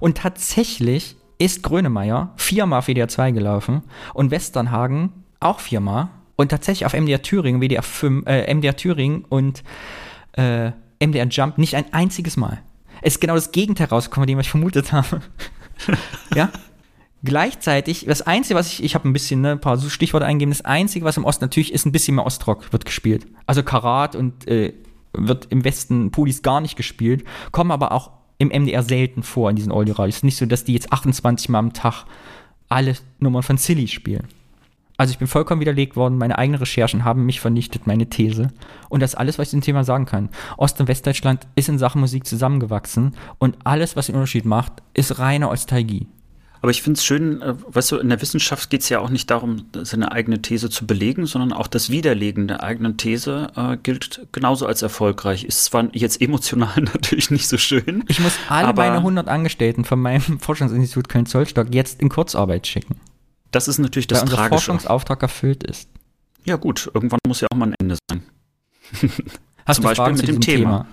Und 0.00 0.16
tatsächlich 0.16 1.16
ist 1.38 1.62
Grönemeyer 1.62 2.32
viermal 2.36 2.78
auf 2.78 2.86
WDR 2.86 3.08
2 3.08 3.32
gelaufen 3.32 3.82
und 4.14 4.30
Westernhagen 4.30 5.12
auch 5.38 5.60
viermal 5.60 6.08
und 6.36 6.48
tatsächlich 6.48 6.86
auf 6.86 6.94
MDR 6.94 7.20
Thüringen, 7.20 7.60
WDR 7.60 7.82
5, 7.82 8.26
äh, 8.26 8.54
MDR 8.54 8.74
Thüringen 8.74 9.26
und 9.28 9.62
äh, 10.32 10.70
MDR 10.98 11.26
Jump 11.26 11.58
nicht 11.58 11.76
ein 11.76 11.92
einziges 11.92 12.38
Mal. 12.38 12.62
Es 13.02 13.14
ist 13.14 13.20
genau 13.20 13.34
das 13.34 13.52
Gegenteil 13.52 13.88
rausgekommen, 13.88 14.26
dem 14.26 14.40
ich 14.40 14.48
vermutet 14.48 14.92
habe. 14.92 15.20
ja? 16.34 16.50
Gleichzeitig, 17.26 18.06
das 18.06 18.22
Einzige, 18.22 18.54
was 18.54 18.68
ich, 18.68 18.84
ich 18.84 18.94
habe 18.94 19.08
ein 19.08 19.12
bisschen, 19.12 19.40
ne, 19.40 19.52
ein 19.52 19.60
paar 19.60 19.78
Stichworte 19.78 20.24
eingegeben, 20.24 20.52
das 20.52 20.64
Einzige, 20.64 21.04
was 21.04 21.16
im 21.16 21.24
Osten 21.24 21.44
natürlich 21.44 21.72
ist, 21.72 21.84
ein 21.84 21.92
bisschen 21.92 22.14
mehr 22.14 22.24
Ostrock 22.24 22.72
wird 22.72 22.84
gespielt. 22.84 23.26
Also 23.46 23.64
Karat 23.64 24.14
und 24.14 24.46
äh, 24.46 24.72
wird 25.12 25.46
im 25.50 25.64
Westen 25.64 26.12
Pulis 26.12 26.42
gar 26.42 26.60
nicht 26.60 26.76
gespielt, 26.76 27.24
kommen 27.50 27.72
aber 27.72 27.90
auch 27.90 28.12
im 28.38 28.48
MDR 28.48 28.82
selten 28.82 29.24
vor 29.24 29.50
in 29.50 29.56
diesen 29.56 29.72
Oldie-Radios. 29.72 30.22
Nicht 30.22 30.36
so, 30.36 30.46
dass 30.46 30.62
die 30.62 30.74
jetzt 30.74 30.92
28 30.92 31.48
Mal 31.48 31.58
am 31.58 31.72
Tag 31.72 32.04
alle 32.68 32.94
Nummern 33.18 33.42
von 33.42 33.56
Silly 33.56 33.88
spielen. 33.88 34.28
Also 34.96 35.10
ich 35.10 35.18
bin 35.18 35.26
vollkommen 35.26 35.60
widerlegt 35.60 35.96
worden, 35.96 36.16
meine 36.16 36.38
eigenen 36.38 36.60
Recherchen 36.60 37.04
haben 37.04 37.26
mich 37.26 37.40
vernichtet, 37.40 37.86
meine 37.86 38.06
These. 38.08 38.48
Und 38.88 39.02
das 39.02 39.12
ist 39.12 39.16
alles, 39.16 39.38
was 39.38 39.48
ich 39.48 39.50
zum 39.50 39.60
Thema 39.60 39.84
sagen 39.84 40.06
kann. 40.06 40.30
Ost- 40.56 40.80
und 40.80 40.88
Westdeutschland 40.88 41.46
ist 41.56 41.68
in 41.68 41.78
Sachen 41.78 42.00
Musik 42.00 42.24
zusammengewachsen 42.24 43.14
und 43.38 43.56
alles, 43.64 43.96
was 43.96 44.06
den 44.06 44.14
Unterschied 44.14 44.44
macht, 44.44 44.72
ist 44.94 45.18
reine 45.18 45.50
Ostalgie. 45.50 46.06
Aber 46.66 46.72
ich 46.72 46.82
finde 46.82 46.98
es 46.98 47.04
schön, 47.04 47.42
äh, 47.42 47.54
weißt 47.68 47.92
du, 47.92 47.98
in 47.98 48.08
der 48.08 48.20
Wissenschaft 48.20 48.70
geht 48.70 48.80
es 48.80 48.88
ja 48.88 48.98
auch 48.98 49.08
nicht 49.08 49.30
darum, 49.30 49.66
seine 49.82 50.10
eigene 50.10 50.42
These 50.42 50.68
zu 50.68 50.84
belegen, 50.84 51.24
sondern 51.24 51.52
auch 51.52 51.68
das 51.68 51.90
Widerlegen 51.90 52.48
der 52.48 52.64
eigenen 52.64 52.96
These 52.96 53.52
äh, 53.54 53.76
gilt 53.76 54.26
genauso 54.32 54.66
als 54.66 54.82
erfolgreich. 54.82 55.44
Ist 55.44 55.62
zwar 55.62 55.86
jetzt 55.92 56.20
emotional 56.20 56.74
natürlich 56.80 57.30
nicht 57.30 57.46
so 57.46 57.56
schön. 57.56 58.02
Ich 58.08 58.18
muss 58.18 58.32
alle 58.48 58.74
meine 58.74 58.96
100 58.96 59.28
Angestellten 59.28 59.84
von 59.84 60.00
meinem 60.00 60.40
Forschungsinstitut 60.40 61.08
Köln-Zollstock 61.08 61.72
jetzt 61.72 62.00
in 62.00 62.08
Kurzarbeit 62.08 62.66
schicken. 62.66 62.96
Das 63.52 63.68
ist 63.68 63.78
natürlich 63.78 64.08
das 64.08 64.22
Weil 64.22 64.24
unser 64.24 64.36
Tragische. 64.36 64.50
Forschungsauftrag 64.54 65.22
erfüllt 65.22 65.62
ist. 65.62 65.88
Ja 66.44 66.56
gut, 66.56 66.90
irgendwann 66.92 67.20
muss 67.28 67.42
ja 67.42 67.46
auch 67.52 67.56
mal 67.56 67.66
ein 67.68 67.74
Ende 67.78 67.96
sein. 68.10 68.24
Hast 69.64 69.76
Zum 69.76 69.82
du 69.84 69.88
Beispiel 69.88 69.94
Fragen 69.94 70.16
mit 70.16 70.26
dem 70.26 70.40
Thema. 70.40 70.58
Thema. 70.82 70.86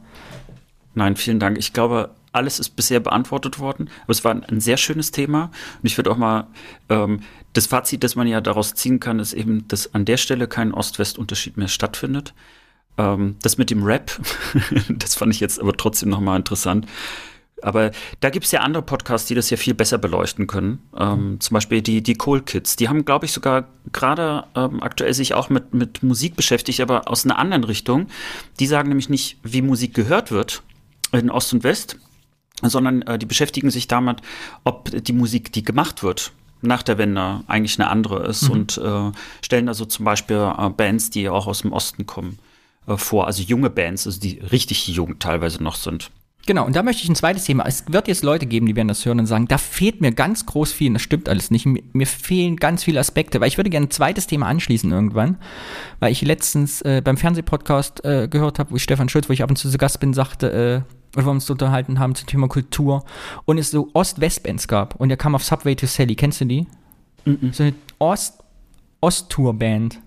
Nein, 0.96 1.16
vielen 1.16 1.40
Dank. 1.40 1.58
Ich 1.58 1.74
glaube, 1.74 2.12
alles 2.34 2.60
ist 2.60 2.72
bisher 2.72 3.00
beantwortet 3.00 3.60
worden. 3.60 3.90
Aber 4.04 4.12
es 4.12 4.24
war 4.24 4.32
ein, 4.32 4.60
sehr 4.60 4.78
schönes 4.78 5.12
Thema. 5.12 5.46
Und 5.46 5.86
ich 5.86 5.98
würde 5.98 6.12
auch 6.12 6.18
mal, 6.18 6.48
ähm, 6.90 7.22
das 7.54 7.68
Fazit, 7.68 8.04
das 8.04 8.16
man 8.16 8.28
ja 8.28 8.42
daraus 8.42 8.74
ziehen 8.74 9.00
kann, 9.00 9.20
ist 9.20 9.34
eben, 9.34 9.68
dass 9.68 9.94
an 9.94 10.06
der 10.06 10.18
Stelle 10.18 10.48
kein 10.48 10.74
Ost-West-Unterschied 10.74 11.56
mehr 11.58 11.68
stattfindet. 11.68 12.34
Ähm, 12.98 13.38
das 13.42 13.58
mit 13.58 13.70
dem 13.70 13.84
Rap, 13.84 14.20
das 14.90 15.16
fand 15.16 15.34
ich 15.34 15.40
jetzt 15.40 15.60
aber 15.60 15.74
trotzdem 15.74 16.10
nochmal 16.10 16.38
interessant. 16.38 16.88
Aber 17.62 17.92
da 18.20 18.30
gibt 18.30 18.46
es 18.46 18.52
ja 18.52 18.60
andere 18.60 18.84
Podcasts, 18.84 19.28
die 19.28 19.36
das 19.36 19.50
ja 19.50 19.56
viel 19.56 19.74
besser 19.74 19.98
beleuchten 19.98 20.48
können. 20.48 20.80
Ähm, 20.98 21.40
zum 21.40 21.54
Beispiel 21.54 21.82
die, 21.82 22.04
die 22.04 22.18
Cool 22.24 22.42
Kids. 22.42 22.76
Die 22.76 22.90
haben, 22.90 23.06
glaube 23.06 23.26
ich, 23.26 23.32
sogar 23.32 23.70
gerade 23.94 24.44
ähm, 24.56 24.84
aktuell 24.84 25.14
sich 25.14 25.34
auch 25.34 25.50
mit, 25.50 25.74
mit 25.74 26.04
Musik 26.04 26.36
beschäftigt, 26.36 26.82
aber 26.82 27.08
aus 27.08 27.24
einer 27.24 27.38
anderen 27.38 27.64
Richtung. 27.64 28.08
Die 28.60 28.68
sagen 28.68 28.90
nämlich 28.90 29.08
nicht, 29.08 29.38
wie 29.44 29.62
Musik 29.62 29.94
gehört 29.94 30.30
wird 30.32 30.62
in 31.14 31.30
Ost 31.30 31.54
und 31.54 31.64
West, 31.64 31.98
sondern 32.62 33.02
äh, 33.04 33.18
die 33.18 33.26
beschäftigen 33.26 33.72
sich 33.72 33.88
damit, 33.88 34.22
ob 34.64 34.90
die 34.92 35.14
Musik, 35.14 35.52
die 35.52 35.64
gemacht 35.64 36.04
wird, 36.04 36.32
nach 36.62 36.84
der 36.84 36.98
Wende 36.98 37.44
eigentlich 37.48 37.80
eine 37.80 37.90
andere 37.90 38.26
ist 38.26 38.44
mhm. 38.44 38.52
und 38.52 38.78
äh, 38.78 39.12
stellen 39.42 39.68
also 39.68 39.86
zum 39.86 40.06
Beispiel 40.06 40.54
äh, 40.58 40.70
Bands, 40.70 41.10
die 41.10 41.30
auch 41.30 41.48
aus 41.48 41.62
dem 41.62 41.74
Osten 41.74 42.06
kommen, 42.06 42.40
äh, 42.88 42.98
vor, 42.98 43.28
also 43.28 43.44
junge 43.44 43.70
Bands, 43.70 44.08
also 44.08 44.20
die 44.20 44.40
richtig 44.40 44.88
jung 44.88 45.20
teilweise 45.20 45.62
noch 45.62 45.76
sind. 45.76 46.10
Genau, 46.46 46.66
und 46.66 46.76
da 46.76 46.84
möchte 46.84 47.04
ich 47.04 47.10
ein 47.10 47.16
zweites 47.16 47.46
Thema. 47.46 47.66
Es 47.66 47.86
wird 47.88 48.10
jetzt 48.10 48.22
Leute 48.22 48.46
geben, 48.46 48.66
die 48.66 48.76
werden 48.76 48.90
das 48.90 49.06
hören 49.06 49.20
und 49.20 49.28
sagen, 49.28 49.48
da 49.48 49.58
fehlt 49.58 50.02
mir 50.02 50.12
ganz 50.12 50.46
groß 50.46 50.74
viel, 50.74 50.92
das 50.92 51.02
stimmt 51.02 51.30
alles 51.30 51.52
nicht. 51.52 51.66
Mir, 51.66 51.82
mir 51.94 52.08
fehlen 52.08 52.58
ganz 52.58 52.84
viele 52.84 53.00
Aspekte, 53.00 53.40
weil 53.40 53.48
ich 53.48 53.58
würde 53.58 53.70
gerne 53.70 53.88
ein 53.88 53.92
zweites 53.92 54.28
Thema 54.28 54.48
anschließen 54.48 54.92
irgendwann, 54.92 55.38
weil 56.02 56.12
ich 56.12 56.22
letztens 56.22 56.82
äh, 56.82 57.02
beim 57.02 57.16
Fernsehpodcast 57.16 58.04
äh, 58.04 58.28
gehört 58.28 58.60
habe, 58.60 58.72
wo 58.72 58.76
ich 58.76 58.84
Stefan 58.84 59.08
Schulz, 59.08 59.30
wo 59.30 59.34
ich 59.34 59.42
ab 59.42 59.50
und 59.50 59.56
zu 59.56 59.70
zu 59.70 59.78
Gast 59.78 60.02
bin, 60.02 60.14
sagte, 60.14 60.84
äh, 60.86 60.94
oder 61.16 61.26
wir 61.26 61.32
uns 61.32 61.50
unterhalten 61.50 62.00
haben 62.00 62.16
zum 62.16 62.28
Thema 62.28 62.48
Kultur 62.48 63.04
und 63.46 63.58
es 63.58 63.72
so 63.72 63.90
Ost-West-Bands 63.94 64.68
gab 64.68 64.96
und 64.96 65.10
der 65.10 65.18
kam 65.18 65.36
auf 65.36 65.44
Subway 65.44 65.76
to 65.76 65.86
Sally. 65.86 66.16
Kennst 66.16 66.42
du 66.42 66.46
die? 66.46 66.68
So 67.52 67.64
eine 67.64 67.74
Ost- 68.00 68.44
Ost-Tour-Band 69.02 70.00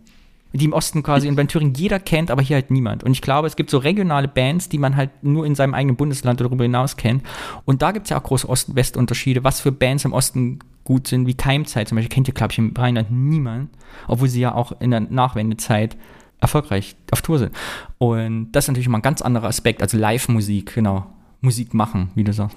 die 0.52 0.64
im 0.64 0.72
Osten 0.72 1.02
quasi 1.02 1.28
und 1.28 1.36
bei 1.36 1.44
Thüringen 1.44 1.74
jeder 1.74 1.98
kennt, 1.98 2.30
aber 2.30 2.42
hier 2.42 2.56
halt 2.56 2.70
niemand. 2.70 3.04
Und 3.04 3.12
ich 3.12 3.22
glaube, 3.22 3.46
es 3.46 3.56
gibt 3.56 3.70
so 3.70 3.78
regionale 3.78 4.28
Bands, 4.28 4.68
die 4.68 4.78
man 4.78 4.96
halt 4.96 5.10
nur 5.22 5.46
in 5.46 5.54
seinem 5.54 5.74
eigenen 5.74 5.96
Bundesland 5.96 6.40
oder 6.40 6.48
darüber 6.48 6.64
hinaus 6.64 6.96
kennt. 6.96 7.22
Und 7.64 7.82
da 7.82 7.92
gibt 7.92 8.06
es 8.06 8.10
ja 8.10 8.18
auch 8.18 8.22
große 8.22 8.48
Ost-West-Unterschiede, 8.48 9.44
was 9.44 9.60
für 9.60 9.72
Bands 9.72 10.04
im 10.04 10.12
Osten 10.12 10.60
gut 10.84 11.08
sind, 11.08 11.26
wie 11.26 11.34
Keimzeit 11.34 11.88
zum 11.88 11.96
Beispiel, 11.96 12.14
kennt 12.14 12.28
ihr, 12.28 12.34
glaube 12.34 12.52
ich, 12.52 12.58
im 12.58 12.72
Rheinland 12.76 13.10
niemand, 13.10 13.70
obwohl 14.06 14.28
sie 14.28 14.40
ja 14.40 14.54
auch 14.54 14.80
in 14.80 14.92
der 14.92 15.00
Nachwendezeit 15.00 15.96
erfolgreich 16.40 16.96
auf 17.10 17.22
Tour 17.22 17.38
sind. 17.38 17.52
Und 17.98 18.52
das 18.52 18.64
ist 18.64 18.68
natürlich 18.68 18.88
mal 18.88 18.98
ein 18.98 19.02
ganz 19.02 19.22
anderer 19.22 19.48
Aspekt, 19.48 19.82
also 19.82 19.96
Live-Musik, 19.96 20.74
genau. 20.74 21.06
Musik 21.40 21.74
machen, 21.74 22.10
wie 22.14 22.24
du 22.24 22.32
sagst. 22.32 22.56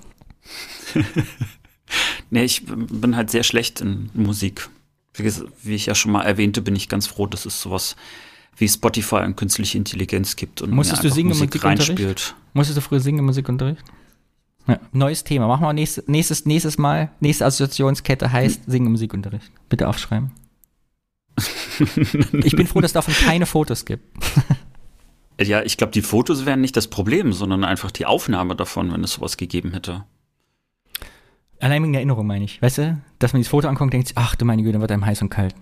nee, 2.30 2.43
ich 2.43 2.65
bin 2.65 3.15
halt 3.15 3.30
sehr 3.30 3.43
schlecht 3.43 3.82
in 3.82 4.09
Musik 4.13 4.69
wie 5.17 5.75
ich 5.75 5.86
ja 5.86 5.95
schon 5.95 6.11
mal 6.11 6.23
erwähnte, 6.23 6.61
bin 6.61 6.75
ich 6.75 6.89
ganz 6.89 7.07
froh, 7.07 7.27
dass 7.27 7.45
es 7.45 7.61
sowas 7.61 7.95
wie 8.57 8.67
Spotify 8.67 9.17
und 9.17 9.38
künstliche 9.38 9.77
Intelligenz 9.77 10.36
gibt 10.36 10.61
und 10.61 10.71
Musstest 10.71 11.03
du 11.03 11.09
singen 11.09 11.30
Musik 11.30 11.63
reinspielt. 11.63 12.36
Musstest 12.53 12.77
du 12.77 12.82
früher 12.82 12.99
singen 12.99 13.19
im 13.19 13.25
Musikunterricht? 13.25 13.84
Ja, 14.67 14.80
neues 14.91 15.23
Thema. 15.23 15.47
Machen 15.47 15.63
wir 15.63 15.73
nächstes, 15.73 16.07
nächstes, 16.07 16.45
nächstes 16.45 16.77
Mal. 16.77 17.11
Nächste 17.21 17.45
Assoziationskette 17.45 18.32
heißt 18.32 18.65
hm. 18.65 18.71
Singen 18.71 18.86
im 18.88 18.91
Musikunterricht. 18.93 19.51
Bitte 19.69 19.88
aufschreiben. 19.88 20.32
Ich 22.44 22.56
bin 22.56 22.68
froh, 22.68 22.82
dass 22.82 22.90
es 22.90 22.94
davon 22.94 23.14
keine 23.14 23.46
Fotos 23.46 23.86
gibt. 23.86 24.04
ja, 25.42 25.62
ich 25.62 25.78
glaube, 25.78 25.92
die 25.92 26.02
Fotos 26.02 26.46
wären 26.46 26.62
nicht 26.62 26.76
das 26.76 26.88
Problem, 26.88 27.34
sondern 27.34 27.64
einfach 27.64 27.92
die 27.92 28.06
Aufnahme 28.06 28.56
davon, 28.56 28.92
wenn 28.92 29.04
es 29.04 29.14
sowas 29.14 29.38
gegeben 29.38 29.74
hätte. 29.74 30.06
Allein 31.60 31.84
wegen 31.84 31.94
der 31.94 32.02
Erinnerung 32.02 32.26
meine 32.26 32.46
ich. 32.46 32.62
Weißt 32.62 32.78
du, 32.78 33.02
dass 33.20 33.34
man 33.34 33.42
dieses 33.42 33.52
Foto 33.52 33.68
anguckt 33.68 33.88
und 33.88 33.94
denkt, 33.94 34.12
ach 34.16 34.36
du 34.36 34.46
meine 34.46 34.64
Güte, 34.64 34.80
wird 34.80 34.92
einem 34.92 35.06
heiß 35.06 35.22
und 35.22 35.30
kalt. 35.30 35.56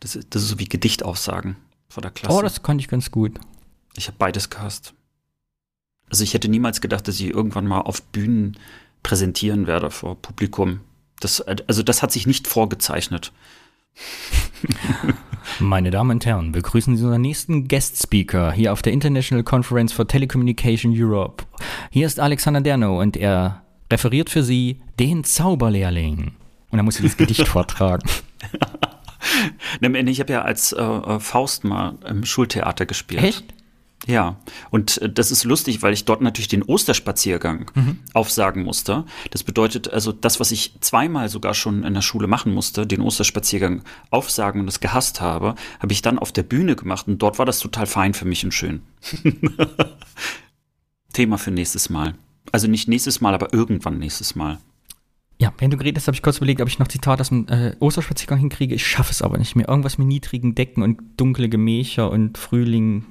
Das 0.00 0.16
ist, 0.16 0.34
das 0.34 0.42
ist 0.42 0.48
so 0.48 0.58
wie 0.58 0.66
Gedichtaussagen 0.66 1.56
vor 1.88 2.02
der 2.02 2.10
Klasse. 2.10 2.36
Oh, 2.36 2.42
das 2.42 2.62
konnte 2.62 2.82
ich 2.82 2.88
ganz 2.88 3.10
gut. 3.10 3.38
Ich 3.96 4.08
habe 4.08 4.16
beides 4.18 4.50
gehasst. 4.50 4.94
Also 6.10 6.22
ich 6.22 6.34
hätte 6.34 6.48
niemals 6.48 6.80
gedacht, 6.80 7.08
dass 7.08 7.18
ich 7.20 7.26
irgendwann 7.26 7.66
mal 7.66 7.80
auf 7.80 8.02
Bühnen 8.02 8.56
präsentieren 9.02 9.66
werde 9.66 9.90
vor 9.90 10.16
Publikum. 10.20 10.80
Das, 11.20 11.40
also 11.40 11.82
das 11.82 12.02
hat 12.02 12.12
sich 12.12 12.26
nicht 12.26 12.46
vorgezeichnet. 12.46 13.32
Meine 15.58 15.90
Damen 15.90 16.10
und 16.12 16.26
Herren, 16.26 16.52
begrüßen 16.52 16.96
Sie 16.96 17.04
unseren 17.04 17.22
nächsten 17.22 17.68
Guest 17.68 18.02
Speaker 18.02 18.52
hier 18.52 18.72
auf 18.72 18.82
der 18.82 18.92
International 18.92 19.44
Conference 19.44 19.92
for 19.92 20.06
Telecommunication 20.06 20.92
Europe. 20.94 21.44
Hier 21.90 22.06
ist 22.06 22.20
Alexander 22.20 22.60
Derno 22.60 23.00
und 23.00 23.16
er 23.16 23.62
referiert 23.90 24.28
für 24.28 24.42
Sie 24.42 24.82
den 24.98 25.24
Zauberlehrling. 25.24 26.34
Und 26.70 26.78
er 26.78 26.82
muss 26.82 26.96
dieses 26.96 27.16
Gedicht 27.16 27.48
vortragen. 27.48 28.08
Ich 29.80 30.20
habe 30.20 30.32
ja 30.32 30.42
als 30.42 30.72
äh, 30.72 30.82
äh, 30.82 31.20
Faust 31.20 31.64
mal 31.64 31.94
im 32.06 32.24
Schultheater 32.24 32.86
gespielt. 32.86 33.22
Echt? 33.22 33.44
Ja, 34.06 34.36
und 34.70 35.02
äh, 35.02 35.10
das 35.10 35.30
ist 35.32 35.44
lustig, 35.44 35.82
weil 35.82 35.92
ich 35.92 36.04
dort 36.04 36.20
natürlich 36.22 36.48
den 36.48 36.62
Osterspaziergang 36.62 37.70
mhm. 37.74 37.98
aufsagen 38.14 38.62
musste. 38.62 39.04
Das 39.30 39.42
bedeutet 39.42 39.88
also, 39.92 40.12
das, 40.12 40.38
was 40.38 40.52
ich 40.52 40.74
zweimal 40.80 41.28
sogar 41.28 41.54
schon 41.54 41.82
in 41.82 41.92
der 41.92 42.02
Schule 42.02 42.28
machen 42.28 42.54
musste, 42.54 42.86
den 42.86 43.00
Osterspaziergang 43.00 43.82
aufsagen 44.10 44.60
und 44.60 44.68
es 44.68 44.80
gehasst 44.80 45.20
habe, 45.20 45.56
habe 45.80 45.92
ich 45.92 46.02
dann 46.02 46.20
auf 46.20 46.30
der 46.30 46.44
Bühne 46.44 46.76
gemacht 46.76 47.08
und 47.08 47.20
dort 47.20 47.38
war 47.38 47.46
das 47.46 47.58
total 47.58 47.86
fein 47.86 48.14
für 48.14 48.24
mich 48.26 48.44
und 48.44 48.52
schön. 48.52 48.82
Thema 51.12 51.36
für 51.36 51.50
nächstes 51.50 51.90
Mal. 51.90 52.14
Also 52.52 52.68
nicht 52.68 52.86
nächstes 52.86 53.20
Mal, 53.20 53.34
aber 53.34 53.52
irgendwann 53.52 53.98
nächstes 53.98 54.36
Mal. 54.36 54.58
Ja, 55.38 55.52
wenn 55.58 55.70
du 55.70 55.76
geredet 55.76 55.98
hast, 55.98 56.06
habe 56.06 56.14
ich 56.14 56.22
kurz 56.22 56.38
überlegt, 56.38 56.60
ob 56.62 56.68
ich 56.68 56.78
noch 56.78 56.88
Zitat 56.88 57.20
aus 57.20 57.28
dem 57.28 57.46
äh, 57.48 57.74
Osterspaziergang 57.80 58.38
hinkriege. 58.38 58.74
Ich 58.74 58.86
schaffe 58.86 59.10
es 59.10 59.20
aber 59.20 59.36
nicht 59.36 59.56
mehr. 59.56 59.68
Irgendwas 59.68 59.98
mit 59.98 60.06
niedrigen 60.06 60.54
Decken 60.54 60.82
und 60.82 61.00
dunkle 61.16 61.48
Gemächer 61.48 62.10
und 62.10 62.38
Frühling 62.38 63.04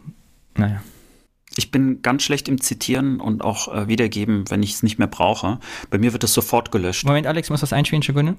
naja. 0.57 0.81
Ich 1.57 1.71
bin 1.71 2.01
ganz 2.01 2.23
schlecht 2.23 2.49
im 2.49 2.59
Zitieren 2.59 3.21
und 3.21 3.41
auch 3.41 3.73
äh, 3.73 3.87
wiedergeben, 3.87 4.43
wenn 4.49 4.61
ich 4.61 4.73
es 4.73 4.83
nicht 4.83 4.99
mehr 4.99 5.07
brauche. 5.07 5.59
Bei 5.89 5.97
mir 5.97 6.11
wird 6.11 6.23
das 6.23 6.33
sofort 6.33 6.71
gelöscht. 6.71 7.05
Moment, 7.05 7.27
Alex, 7.27 7.49
muss 7.49 7.61
das 7.61 7.71
einspielen, 7.71 8.01
Sekunde? 8.01 8.35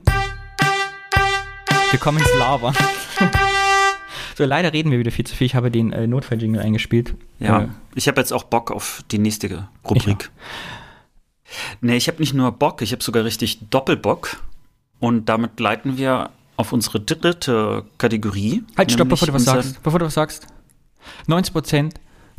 Wir 1.91 1.99
kommen 1.99 2.19
ins 2.19 2.29
Lava. 2.39 2.75
so, 4.37 4.45
leider 4.45 4.73
reden 4.73 4.91
wir 4.91 4.99
wieder 4.99 5.13
viel 5.13 5.27
zu 5.27 5.35
viel. 5.35 5.47
Ich 5.47 5.55
habe 5.55 5.71
den 5.71 5.93
äh, 5.93 6.07
Notfall-Jingle 6.07 6.61
eingespielt. 6.61 7.15
Ja, 7.39 7.63
äh, 7.63 7.69
ich 7.95 8.07
habe 8.07 8.21
jetzt 8.21 8.33
auch 8.33 8.45
Bock 8.45 8.71
auf 8.71 9.03
die 9.11 9.19
nächste 9.19 9.69
Rubrik. 9.89 10.31
Ich 11.45 11.51
nee, 11.81 11.97
ich 11.97 12.09
habe 12.09 12.19
nicht 12.19 12.35
nur 12.35 12.53
Bock, 12.53 12.83
ich 12.83 12.93
habe 12.93 13.03
sogar 13.03 13.25
richtig 13.25 13.61
Doppelbock. 13.71 14.43
Und 14.99 15.29
damit 15.29 15.59
leiten 15.61 15.97
wir 15.97 16.31
auf 16.57 16.73
unsere 16.73 17.01
dritte 17.01 17.85
Kategorie. 17.99 18.63
Halt, 18.77 18.93
stopp, 18.93 19.09
bevor 19.09 19.29
du 19.29 19.35
was 19.35 19.45
sagst. 19.45 19.83
Bevor 19.83 20.01
du 20.01 20.07
was 20.07 20.15
sagst. 20.15 20.47
90 21.29 21.53
Prozent 21.53 21.95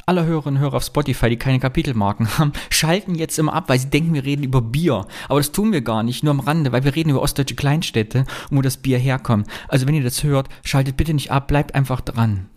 aller 0.08 0.26
Hörerinnen 0.26 0.58
und 0.58 0.64
Hörer 0.64 0.78
auf 0.78 0.84
Spotify, 0.84 1.30
die 1.30 1.38
keine 1.38 1.60
Kapitelmarken 1.60 2.28
haben, 2.38 2.54
schalten 2.70 3.14
jetzt 3.14 3.38
immer 3.38 3.54
ab, 3.54 3.66
weil 3.68 3.78
sie 3.78 3.90
denken, 3.90 4.14
wir 4.14 4.24
reden 4.24 4.44
über 4.44 4.62
Bier. 4.62 5.06
Aber 5.28 5.40
das 5.40 5.52
tun 5.52 5.72
wir 5.72 5.82
gar 5.82 6.02
nicht, 6.02 6.24
nur 6.24 6.32
am 6.32 6.40
Rande, 6.40 6.72
weil 6.72 6.84
wir 6.84 6.96
reden 6.96 7.10
über 7.10 7.22
ostdeutsche 7.22 7.56
Kleinstädte 7.56 8.26
und 8.50 8.58
wo 8.58 8.62
das 8.62 8.78
Bier 8.78 8.98
herkommt. 8.98 9.48
Also 9.68 9.86
wenn 9.86 9.94
ihr 9.94 10.04
das 10.04 10.24
hört, 10.24 10.48
schaltet 10.64 10.98
bitte 10.98 11.14
nicht 11.14 11.32
ab, 11.32 11.48
bleibt 11.48 11.76
einfach 11.76 12.02
dran. 12.02 12.48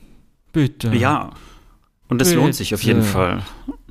Bitte. 0.53 0.95
Ja. 0.95 1.31
Und 2.09 2.21
das 2.21 2.33
lohnt 2.35 2.55
sich 2.55 2.73
auf 2.73 2.83
jeden 2.83 3.03
Fall. 3.03 3.43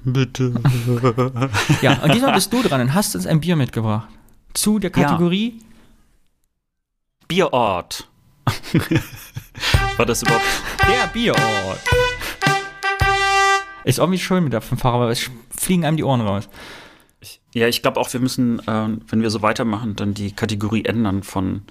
Bitte. 0.04 0.54
ja, 1.82 2.00
und 2.02 2.14
diesmal 2.14 2.34
bist 2.34 2.52
du 2.52 2.62
dran 2.64 2.82
und 2.82 2.94
hast 2.94 3.16
uns 3.16 3.28
ein 3.28 3.42
Bier 3.42 3.56
mitgebracht. 3.56 4.08
Zu 4.54 4.80
der 4.80 4.90
Kategorie 4.90 5.60
ja. 5.60 5.66
Bierort. 7.28 8.08
War 9.98 10.06
das 10.06 10.24
überhaupt? 10.24 10.46
Der 10.88 11.08
Bierort. 11.08 11.80
Ist 13.90 14.00
irgendwie 14.00 14.20
schön 14.20 14.44
mit 14.44 14.54
der 14.54 14.62
Fanfare, 14.62 14.96
aber 14.96 15.10
es 15.10 15.30
fliegen 15.50 15.86
einem 15.86 15.98
die 15.98 16.04
Ohren 16.04 16.22
raus. 16.22 16.48
Ja, 17.54 17.68
ich 17.68 17.82
glaube 17.82 18.00
auch, 18.00 18.14
wir 18.14 18.20
müssen, 18.20 18.60
äh, 18.60 18.88
wenn 19.08 19.22
wir 19.22 19.30
so 19.30 19.42
weitermachen, 19.42 19.96
dann 19.96 20.14
die 20.14 20.32
Kategorie 20.32 20.86
ändern 20.86 21.24
von 21.24 21.64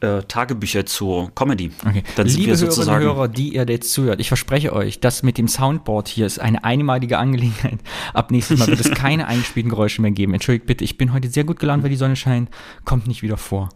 äh, 0.00 0.22
Tagebücher 0.24 0.84
zu 0.84 1.30
Comedy. 1.34 1.70
Okay. 1.86 2.02
Dann 2.16 2.26
Liebe 2.26 2.48
wir 2.48 2.56
sozusagen 2.56 3.04
Hörer, 3.04 3.28
die 3.28 3.54
ihr 3.54 3.64
jetzt 3.68 3.92
zuhört, 3.92 4.20
ich 4.20 4.28
verspreche 4.28 4.72
euch, 4.72 4.98
das 5.00 5.22
mit 5.22 5.38
dem 5.38 5.46
Soundboard 5.46 6.08
hier 6.08 6.26
ist 6.26 6.40
eine 6.40 6.64
einmalige 6.64 7.18
Angelegenheit. 7.18 7.78
Ab 8.12 8.30
nächstes 8.30 8.58
Mal 8.58 8.66
wird 8.66 8.80
es 8.80 8.90
keine 8.90 9.26
eingespielten 9.28 9.70
Geräusche 9.70 10.02
mehr 10.02 10.10
geben. 10.10 10.34
Entschuldigt 10.34 10.66
bitte, 10.66 10.82
ich 10.82 10.98
bin 10.98 11.12
heute 11.12 11.28
sehr 11.28 11.44
gut 11.44 11.60
gelaunt, 11.60 11.84
weil 11.84 11.90
die 11.90 11.96
Sonne 11.96 12.16
scheint. 12.16 12.50
Kommt 12.84 13.06
nicht 13.06 13.22
wieder 13.22 13.36
vor. 13.36 13.68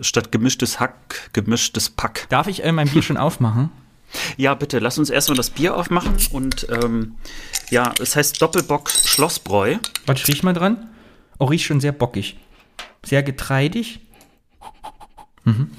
Statt 0.00 0.32
gemischtes 0.32 0.80
Hack, 0.80 1.30
gemischtes 1.34 1.90
Pack. 1.90 2.26
Darf 2.30 2.46
ich 2.46 2.64
äh, 2.64 2.72
mein 2.72 2.88
Bier 2.88 3.02
schon 3.02 3.18
aufmachen? 3.18 3.70
Ja, 4.36 4.54
bitte, 4.54 4.78
lass 4.78 4.98
uns 4.98 5.10
erstmal 5.10 5.36
das 5.36 5.50
Bier 5.50 5.76
aufmachen. 5.76 6.16
Und 6.30 6.66
ähm, 6.70 7.16
ja, 7.70 7.92
es 8.00 8.16
heißt 8.16 8.40
Doppelbock 8.40 8.90
Schlossbräu. 8.90 9.76
Warte, 10.06 10.22
ich 10.22 10.28
riech 10.28 10.42
mal 10.42 10.52
dran. 10.52 10.90
Oh, 11.38 11.46
riecht 11.46 11.66
schon 11.66 11.80
sehr 11.80 11.92
bockig. 11.92 12.36
Sehr 13.04 13.22
getreidig. 13.22 14.00
Mhm. 15.44 15.70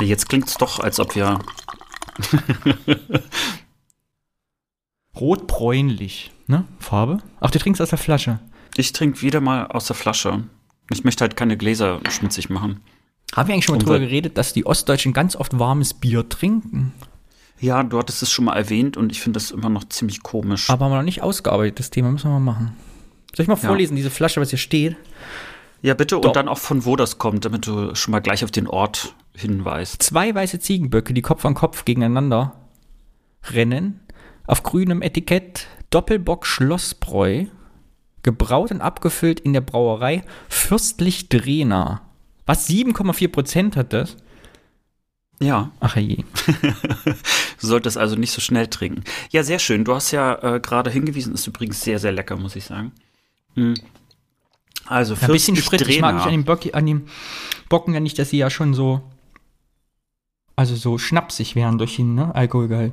Jetzt 0.00 0.28
klingt 0.28 0.48
es 0.48 0.54
doch, 0.54 0.80
als 0.80 1.00
ob 1.00 1.14
wir. 1.14 1.38
Rotbräunlich, 5.16 6.32
ne? 6.46 6.64
Farbe? 6.78 7.18
Ach, 7.40 7.50
du 7.50 7.58
trinkst 7.58 7.80
aus 7.80 7.90
der 7.90 7.98
Flasche. 7.98 8.40
Ich 8.76 8.92
trinke 8.92 9.22
wieder 9.22 9.40
mal 9.40 9.68
aus 9.68 9.86
der 9.86 9.94
Flasche. 9.94 10.44
Ich 10.90 11.04
möchte 11.04 11.22
halt 11.22 11.36
keine 11.36 11.56
Gläser 11.56 12.00
schmutzig 12.10 12.50
machen. 12.50 12.82
Haben 13.32 13.48
wir 13.48 13.54
eigentlich 13.54 13.64
schon 13.64 13.76
mal 13.76 13.82
drüber 13.82 13.98
geredet, 13.98 14.38
dass 14.38 14.52
die 14.52 14.66
Ostdeutschen 14.66 15.12
ganz 15.12 15.36
oft 15.36 15.58
warmes 15.58 15.94
Bier 15.94 16.28
trinken? 16.28 16.92
Ja, 17.60 17.82
du 17.82 17.98
hattest 17.98 18.22
es 18.22 18.30
schon 18.30 18.44
mal 18.44 18.56
erwähnt 18.56 18.96
und 18.96 19.10
ich 19.10 19.20
finde 19.20 19.38
das 19.38 19.50
immer 19.50 19.70
noch 19.70 19.84
ziemlich 19.88 20.22
komisch. 20.22 20.70
Aber 20.70 20.84
haben 20.84 20.92
wir 20.92 20.96
noch 20.96 21.04
nicht 21.04 21.22
ausgearbeitet, 21.22 21.78
das 21.78 21.90
Thema 21.90 22.10
müssen 22.10 22.30
wir 22.30 22.38
mal 22.38 22.52
machen. 22.52 22.76
Soll 23.34 23.44
ich 23.44 23.48
mal 23.48 23.56
vorlesen, 23.56 23.94
ja. 23.94 24.02
diese 24.02 24.10
Flasche, 24.10 24.40
was 24.40 24.50
hier 24.50 24.58
steht? 24.58 24.96
Ja, 25.82 25.94
bitte, 25.94 26.16
Doch. 26.16 26.28
und 26.28 26.36
dann 26.36 26.48
auch 26.48 26.58
von 26.58 26.84
wo 26.84 26.96
das 26.96 27.18
kommt, 27.18 27.44
damit 27.44 27.66
du 27.66 27.94
schon 27.94 28.12
mal 28.12 28.20
gleich 28.20 28.44
auf 28.44 28.50
den 28.50 28.66
Ort 28.66 29.14
hinweist. 29.34 30.02
Zwei 30.02 30.34
weiße 30.34 30.60
Ziegenböcke, 30.60 31.12
die 31.14 31.22
Kopf 31.22 31.44
an 31.44 31.54
Kopf 31.54 31.84
gegeneinander 31.84 32.54
rennen, 33.50 34.00
auf 34.46 34.62
grünem 34.62 35.02
Etikett 35.02 35.66
Doppelbock 35.90 36.46
Schlossbräu, 36.46 37.46
gebraut 38.22 38.70
und 38.70 38.80
abgefüllt 38.80 39.40
in 39.40 39.52
der 39.52 39.60
Brauerei 39.60 40.22
Fürstlich 40.48 41.28
Drehner. 41.28 42.02
Was 42.46 42.68
7,4 42.68 43.28
Prozent 43.28 43.76
hat 43.76 43.92
das? 43.92 44.16
Ja. 45.40 45.72
Ach 45.80 45.96
je. 45.96 46.16
du 47.60 47.66
solltest 47.66 47.98
also 47.98 48.16
nicht 48.16 48.32
so 48.32 48.40
schnell 48.40 48.68
trinken. 48.68 49.04
Ja, 49.30 49.42
sehr 49.42 49.58
schön. 49.58 49.84
Du 49.84 49.94
hast 49.94 50.10
ja 50.10 50.34
äh, 50.42 50.60
gerade 50.60 50.90
hingewiesen, 50.90 51.34
ist 51.34 51.46
übrigens 51.46 51.80
sehr, 51.80 51.98
sehr 51.98 52.12
lecker, 52.12 52.36
muss 52.36 52.56
ich 52.56 52.64
sagen. 52.64 52.92
Mhm. 53.54 53.74
Also 54.86 55.14
ein 55.18 55.26
bisschen 55.28 55.56
Sprit. 55.56 55.80
Ich 55.88 56.00
mag 56.00 56.14
mich 56.14 56.24
an 56.24 56.32
dem, 56.32 56.44
Bock, 56.44 56.60
an 56.72 56.86
dem 56.86 57.06
Bocken 57.68 57.94
ja 57.94 58.00
nicht, 58.00 58.18
dass 58.18 58.30
sie 58.30 58.38
ja 58.38 58.50
schon 58.50 58.74
so, 58.74 59.00
also 60.56 60.76
so 60.76 60.98
schnapsig 60.98 61.54
wären 61.54 61.78
durch 61.78 61.96
den 61.96 62.14
ne, 62.14 62.34
Alkoholgehalt. 62.34 62.92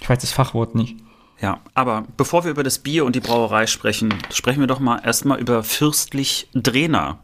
Ich 0.00 0.08
weiß 0.08 0.18
das 0.18 0.32
Fachwort 0.32 0.74
nicht. 0.74 0.96
Ja, 1.40 1.60
aber 1.74 2.06
bevor 2.16 2.44
wir 2.44 2.50
über 2.50 2.62
das 2.62 2.78
Bier 2.78 3.04
und 3.04 3.14
die 3.14 3.20
Brauerei 3.20 3.66
sprechen, 3.66 4.14
sprechen 4.32 4.60
wir 4.60 4.66
doch 4.66 4.80
mal 4.80 5.00
erstmal 5.04 5.38
über 5.40 5.62
Fürstlich 5.64 6.48
Drehner. 6.54 7.18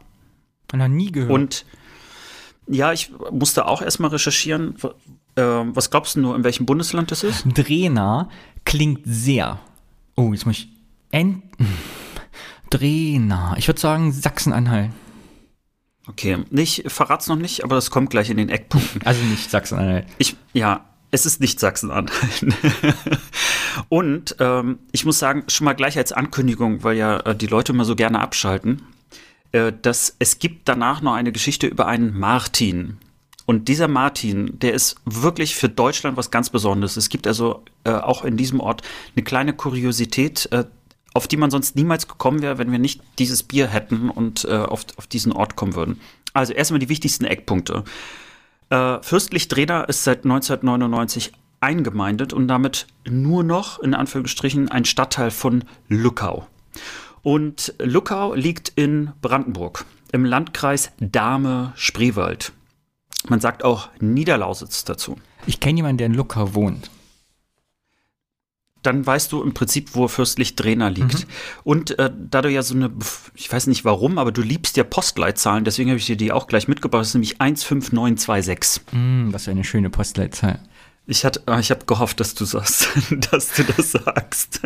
Noch 0.73 0.87
nie 0.87 1.11
gehört. 1.11 1.31
Und 1.31 1.65
ja, 2.67 2.93
ich 2.93 3.11
musste 3.31 3.65
auch 3.65 3.81
erstmal 3.81 4.09
recherchieren. 4.11 4.75
Äh, 5.35 5.41
was 5.41 5.91
glaubst 5.91 6.15
du 6.15 6.21
nur, 6.21 6.35
in 6.35 6.43
welchem 6.43 6.65
Bundesland 6.65 7.11
das 7.11 7.23
ist? 7.23 7.45
Drehner 7.45 8.29
klingt 8.65 9.01
sehr. 9.05 9.59
Oh, 10.15 10.31
jetzt 10.33 10.45
muss 10.45 10.57
ich. 10.57 10.69
Ent 11.11 11.43
Drehner. 12.69 13.55
Ich 13.57 13.67
würde 13.67 13.79
sagen 13.79 14.11
Sachsen-Anhalt. 14.11 14.91
Okay, 16.07 16.39
nicht, 16.49 16.91
verrat's 16.91 17.27
noch 17.27 17.37
nicht, 17.37 17.63
aber 17.63 17.75
das 17.75 17.89
kommt 17.89 18.09
gleich 18.09 18.29
in 18.29 18.37
den 18.37 18.49
Eckpunkten. 18.49 19.01
Also 19.05 19.23
nicht 19.23 19.49
Sachsen-Anhalt. 19.49 20.07
Ich, 20.17 20.35
ja, 20.53 20.85
es 21.11 21.25
ist 21.25 21.39
nicht 21.39 21.59
Sachsen-Anhalt. 21.59 22.45
Und 23.89 24.35
ähm, 24.39 24.79
ich 24.91 25.05
muss 25.05 25.19
sagen, 25.19 25.43
schon 25.47 25.65
mal 25.65 25.73
gleich 25.73 25.97
als 25.97 26.11
Ankündigung, 26.11 26.83
weil 26.83 26.97
ja 26.97 27.19
äh, 27.19 27.35
die 27.35 27.47
Leute 27.47 27.71
immer 27.71 27.85
so 27.85 27.95
gerne 27.95 28.19
abschalten, 28.19 28.81
dass 29.53 30.15
es 30.17 30.39
gibt 30.39 30.67
danach 30.67 31.01
noch 31.01 31.13
eine 31.13 31.31
Geschichte 31.31 31.67
über 31.67 31.85
einen 31.85 32.17
Martin. 32.17 32.97
Und 33.45 33.67
dieser 33.67 33.87
Martin, 33.87 34.57
der 34.59 34.73
ist 34.73 34.95
wirklich 35.05 35.55
für 35.55 35.69
Deutschland 35.69 36.17
was 36.17 36.31
ganz 36.31 36.49
Besonderes. 36.49 36.97
Es 36.97 37.09
gibt 37.09 37.27
also 37.27 37.63
äh, 37.83 37.91
auch 37.91 38.23
in 38.23 38.37
diesem 38.37 38.59
Ort 38.59 38.81
eine 39.15 39.23
kleine 39.23 39.53
Kuriosität, 39.53 40.47
äh, 40.51 40.65
auf 41.13 41.27
die 41.27 41.37
man 41.37 41.51
sonst 41.51 41.75
niemals 41.75 42.07
gekommen 42.07 42.41
wäre, 42.41 42.57
wenn 42.57 42.71
wir 42.71 42.79
nicht 42.79 43.01
dieses 43.19 43.43
Bier 43.43 43.67
hätten 43.67 44.09
und 44.09 44.45
äh, 44.45 44.55
auf, 44.55 44.85
auf 44.97 45.07
diesen 45.07 45.33
Ort 45.33 45.55
kommen 45.55 45.75
würden. 45.75 45.99
Also 46.33 46.53
erstmal 46.53 46.79
die 46.79 46.89
wichtigsten 46.89 47.25
Eckpunkte. 47.25 47.83
Äh, 48.69 48.99
Fürstlich 49.01 49.49
Drehner 49.49 49.87
ist 49.89 50.03
seit 50.03 50.23
1999 50.23 51.33
eingemeindet 51.59 52.33
und 52.33 52.47
damit 52.47 52.87
nur 53.05 53.43
noch, 53.43 53.79
in 53.79 53.93
Anführungsstrichen, 53.93 54.71
ein 54.71 54.85
Stadtteil 54.85 55.31
von 55.31 55.65
Lückau. 55.87 56.47
Und 57.23 57.73
Lückau 57.79 58.35
liegt 58.35 58.69
in 58.75 59.11
Brandenburg 59.21 59.85
im 60.11 60.25
Landkreis 60.25 60.91
Dahme-Spreewald. 60.99 62.51
Man 63.27 63.39
sagt 63.39 63.63
auch 63.63 63.89
Niederlausitz 63.99 64.83
dazu. 64.83 65.17
Ich 65.47 65.59
kenne 65.59 65.77
jemanden, 65.77 65.97
der 65.97 66.07
in 66.07 66.13
Lückau 66.13 66.53
wohnt 66.53 66.91
dann 68.83 69.05
weißt 69.05 69.31
du 69.31 69.41
im 69.41 69.53
Prinzip, 69.53 69.95
wo 69.95 70.07
Fürstlich 70.07 70.55
Drehner 70.55 70.89
liegt. 70.89 71.19
Mhm. 71.19 71.33
Und 71.63 71.99
äh, 71.99 72.11
da 72.13 72.41
du 72.41 72.49
ja 72.49 72.61
so 72.61 72.75
eine, 72.75 72.91
ich 73.33 73.51
weiß 73.51 73.67
nicht 73.67 73.85
warum, 73.85 74.17
aber 74.17 74.31
du 74.31 74.41
liebst 74.41 74.77
ja 74.77 74.83
Postleitzahlen, 74.83 75.63
deswegen 75.63 75.89
habe 75.89 75.97
ich 75.97 76.05
dir 76.05 76.17
die 76.17 76.31
auch 76.31 76.47
gleich 76.47 76.67
mitgebracht. 76.67 77.01
Das 77.01 77.07
ist 77.09 77.13
nämlich 77.15 77.37
15926. 77.39 78.83
Mm, 78.91 79.31
das 79.31 79.43
ist 79.43 79.47
eine 79.47 79.63
schöne 79.63 79.89
Postleitzahl. 79.89 80.59
Ich, 81.07 81.25
hatte, 81.25 81.41
ah, 81.47 81.59
ich 81.59 81.71
habe 81.71 81.85
gehofft, 81.85 82.19
dass 82.19 82.35
du 82.35 82.45
sagst, 82.45 82.89
dass 83.31 83.53
du 83.53 83.63
das 83.63 83.91
sagst. 83.91 84.61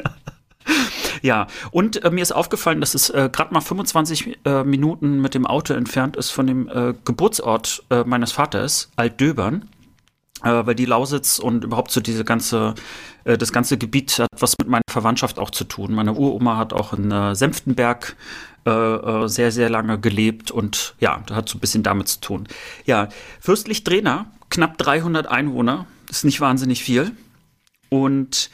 Ja, 1.21 1.47
und 1.71 2.03
äh, 2.03 2.11
mir 2.11 2.21
ist 2.21 2.31
aufgefallen, 2.31 2.79
dass 2.79 2.93
es 2.93 3.09
äh, 3.09 3.29
gerade 3.31 3.53
mal 3.53 3.61
25 3.61 4.39
äh, 4.45 4.63
Minuten 4.63 5.21
mit 5.21 5.33
dem 5.33 5.45
Auto 5.45 5.73
entfernt 5.73 6.15
ist 6.15 6.31
von 6.31 6.47
dem 6.47 6.67
äh, 6.69 6.93
Geburtsort 7.05 7.83
äh, 7.89 8.03
meines 8.03 8.31
Vaters, 8.31 8.91
Altdöbern 8.95 9.69
äh, 10.43 10.65
weil 10.65 10.75
die 10.75 10.85
Lausitz 10.85 11.39
und 11.39 11.63
überhaupt 11.63 11.91
so 11.91 12.01
diese 12.01 12.23
ganze, 12.23 12.75
äh, 13.23 13.37
das 13.37 13.51
ganze 13.51 13.77
Gebiet 13.77 14.19
hat 14.19 14.27
was 14.39 14.55
mit 14.59 14.67
meiner 14.67 14.83
Verwandtschaft 14.89 15.39
auch 15.39 15.49
zu 15.49 15.63
tun. 15.63 15.93
Meine 15.93 16.13
Uroma 16.13 16.57
hat 16.57 16.73
auch 16.73 16.93
in 16.93 17.11
äh, 17.11 17.35
Senftenberg 17.35 18.15
äh, 18.65 18.69
äh, 18.69 19.27
sehr, 19.27 19.51
sehr 19.51 19.69
lange 19.69 19.99
gelebt 19.99 20.51
und 20.51 20.95
ja, 20.99 21.23
das 21.25 21.37
hat 21.37 21.49
so 21.49 21.57
ein 21.57 21.61
bisschen 21.61 21.83
damit 21.83 22.07
zu 22.07 22.19
tun. 22.19 22.47
Ja, 22.85 23.09
Fürstlich 23.39 23.83
Drehner, 23.83 24.31
knapp 24.49 24.77
300 24.77 25.27
Einwohner, 25.27 25.87
ist 26.09 26.25
nicht 26.25 26.41
wahnsinnig 26.41 26.83
viel. 26.83 27.11
Und 27.89 28.49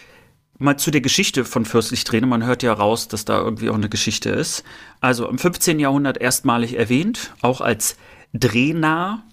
mal 0.64 0.78
zu 0.78 0.92
der 0.92 1.02
Geschichte 1.02 1.46
von 1.46 1.66
Fürstlich 1.66 2.04
Drehner. 2.04 2.28
Man 2.28 2.46
hört 2.46 2.64
ja 2.64 2.74
raus, 2.74 3.08
dass 3.08 3.26
da 3.26 3.40
irgendwie 3.40 3.70
auch 3.70 3.76
eine 3.76 3.90
Geschichte 3.90 4.30
ist. 4.30 4.64
Also 5.02 5.28
im 5.28 5.38
15. 5.38 5.80
Jahrhundert 5.80 6.18
erstmalig 6.18 6.78
erwähnt, 6.78 7.34
auch 7.42 7.62
als 7.62 7.98
Drehnar 8.34 9.24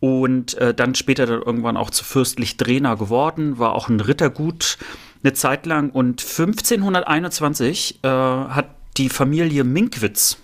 und 0.00 0.54
äh, 0.54 0.74
dann 0.74 0.94
später 0.94 1.26
dann 1.26 1.42
irgendwann 1.42 1.76
auch 1.76 1.90
zu 1.90 2.04
fürstlich 2.04 2.56
Drehner 2.56 2.96
geworden, 2.96 3.58
war 3.58 3.72
auch 3.72 3.88
ein 3.88 4.00
Rittergut 4.00 4.78
eine 5.22 5.32
Zeit 5.32 5.66
lang 5.66 5.90
und 5.90 6.20
1521 6.20 8.00
äh, 8.02 8.08
hat 8.08 8.70
die 8.96 9.08
Familie 9.08 9.64
Minkwitz 9.64 10.38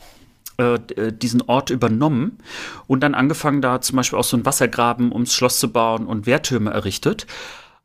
äh, 0.59 0.75
äh, 0.75 1.13
diesen 1.13 1.43
Ort 1.43 1.71
übernommen 1.71 2.39
und 2.87 3.01
dann 3.01 3.15
angefangen, 3.15 3.61
da 3.63 3.81
zum 3.81 3.97
Beispiel 3.97 4.19
auch 4.19 4.25
so 4.25 4.37
einen 4.37 4.47
Wassergraben 4.47 5.13
ums 5.13 5.35
Schloss 5.35 5.59
zu 5.59 5.73
bauen 5.73 6.07
und 6.07 6.27
Wehrtürme 6.27 6.71
errichtet. 6.71 7.27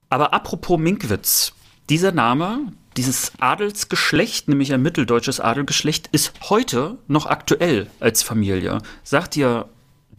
Aber 0.09 0.33
apropos 0.33 0.79
Minkwitz, 0.79 1.53
dieser 1.89 2.11
Name, 2.11 2.73
dieses 2.97 3.33
Adelsgeschlecht, 3.39 4.47
nämlich 4.47 4.73
ein 4.73 4.81
mitteldeutsches 4.81 5.39
Adelgeschlecht, 5.39 6.09
ist 6.11 6.33
heute 6.49 6.97
noch 7.07 7.25
aktuell 7.25 7.87
als 7.99 8.23
Familie. 8.23 8.79
Sagt 9.03 9.35
ihr 9.35 9.67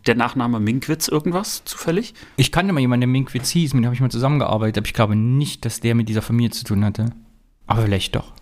der 0.07 0.15
Nachname 0.15 0.61
Minkwitz 0.61 1.09
irgendwas 1.09 1.63
zufällig? 1.65 2.15
Ich 2.37 2.53
kannte 2.53 2.73
mal 2.73 2.81
jemanden, 2.81 3.03
der 3.03 3.09
Minkwitz 3.09 3.51
hieß, 3.51 3.75
mit 3.75 3.83
dem 3.83 3.87
habe 3.87 3.95
ich 3.95 4.01
mal 4.01 4.11
zusammengearbeitet, 4.11 4.79
aber 4.79 4.87
ich 4.87 4.95
glaube 4.95 5.17
nicht, 5.17 5.65
dass 5.65 5.81
der 5.81 5.95
mit 5.95 6.09
dieser 6.09 6.23
Familie 6.23 6.51
zu 6.51 6.65
tun 6.65 6.85
hatte. 6.85 7.11
Aber 7.67 7.83
vielleicht 7.83 8.15
doch. 8.15 8.33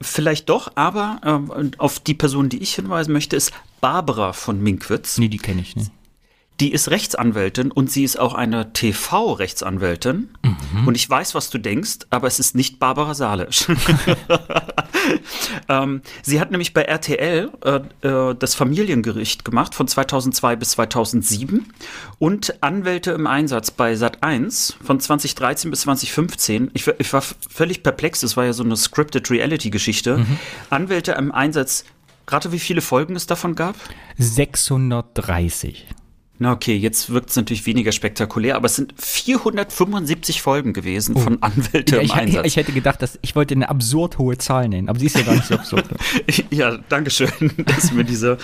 Vielleicht 0.00 0.48
doch, 0.48 0.72
aber 0.76 1.48
äh, 1.58 1.70
auf 1.78 1.98
die 1.98 2.14
Person, 2.14 2.48
die 2.48 2.62
ich 2.62 2.74
hinweisen 2.74 3.12
möchte, 3.12 3.34
ist 3.34 3.52
Barbara 3.80 4.32
von 4.32 4.62
Minkwitz. 4.62 5.18
Nee, 5.18 5.28
die 5.28 5.38
kenne 5.38 5.60
ich 5.60 5.74
nicht. 5.74 5.90
Die 6.60 6.72
ist 6.72 6.90
Rechtsanwältin 6.90 7.70
und 7.70 7.88
sie 7.90 8.02
ist 8.02 8.18
auch 8.18 8.34
eine 8.34 8.72
TV-Rechtsanwältin. 8.72 10.30
Mhm. 10.42 10.88
Und 10.88 10.96
ich 10.96 11.08
weiß, 11.08 11.36
was 11.36 11.50
du 11.50 11.58
denkst, 11.58 11.98
aber 12.10 12.26
es 12.26 12.40
ist 12.40 12.56
nicht 12.56 12.80
Barbara 12.80 13.14
Salisch. 13.14 13.66
ähm, 15.68 16.02
sie 16.22 16.40
hat 16.40 16.50
nämlich 16.50 16.74
bei 16.74 16.82
RTL 16.82 17.52
äh, 17.64 18.06
äh, 18.06 18.34
das 18.34 18.56
Familiengericht 18.56 19.44
gemacht 19.44 19.76
von 19.76 19.86
2002 19.86 20.56
bis 20.56 20.70
2007 20.72 21.72
und 22.18 22.60
Anwälte 22.60 23.12
im 23.12 23.28
Einsatz 23.28 23.70
bei 23.70 23.92
Sat1 23.92 24.74
von 24.82 24.98
2013 24.98 25.70
bis 25.70 25.82
2015. 25.82 26.72
Ich, 26.74 26.88
ich 26.98 27.12
war 27.12 27.22
völlig 27.22 27.84
perplex, 27.84 28.20
das 28.20 28.36
war 28.36 28.44
ja 28.44 28.52
so 28.52 28.64
eine 28.64 28.76
Scripted 28.76 29.30
Reality-Geschichte. 29.30 30.18
Mhm. 30.18 30.38
Anwälte 30.70 31.12
im 31.12 31.30
Einsatz. 31.30 31.84
Rate, 32.26 32.52
wie 32.52 32.58
viele 32.58 32.80
Folgen 32.80 33.16
es 33.16 33.26
davon 33.26 33.54
gab? 33.54 33.76
630. 34.18 35.86
Na 36.40 36.52
okay, 36.52 36.76
jetzt 36.76 37.10
wirkt 37.10 37.30
es 37.30 37.36
natürlich 37.36 37.66
weniger 37.66 37.90
spektakulär, 37.90 38.54
aber 38.54 38.66
es 38.66 38.76
sind 38.76 38.94
475 38.96 40.40
Folgen 40.40 40.72
gewesen 40.72 41.16
oh. 41.16 41.20
von 41.20 41.42
Anwälte 41.42 41.96
ja, 41.96 42.00
im 42.00 42.06
ich, 42.06 42.14
Einsatz. 42.14 42.46
Ich 42.46 42.56
hätte 42.56 42.72
gedacht, 42.72 43.02
dass 43.02 43.18
ich 43.22 43.34
wollte 43.34 43.54
eine 43.54 43.68
absurd 43.68 44.18
hohe 44.18 44.38
Zahl 44.38 44.68
nennen, 44.68 44.88
aber 44.88 45.00
sie 45.00 45.06
ist 45.06 45.16
ja 45.16 45.22
gar 45.22 45.34
nicht 45.34 45.46
so 45.46 45.54
absurd. 45.54 45.86
ja, 46.50 46.78
danke 46.88 47.10
schön, 47.10 47.30
dass 47.66 47.88
du 47.88 47.96
mir 47.96 48.04
diese, 48.04 48.38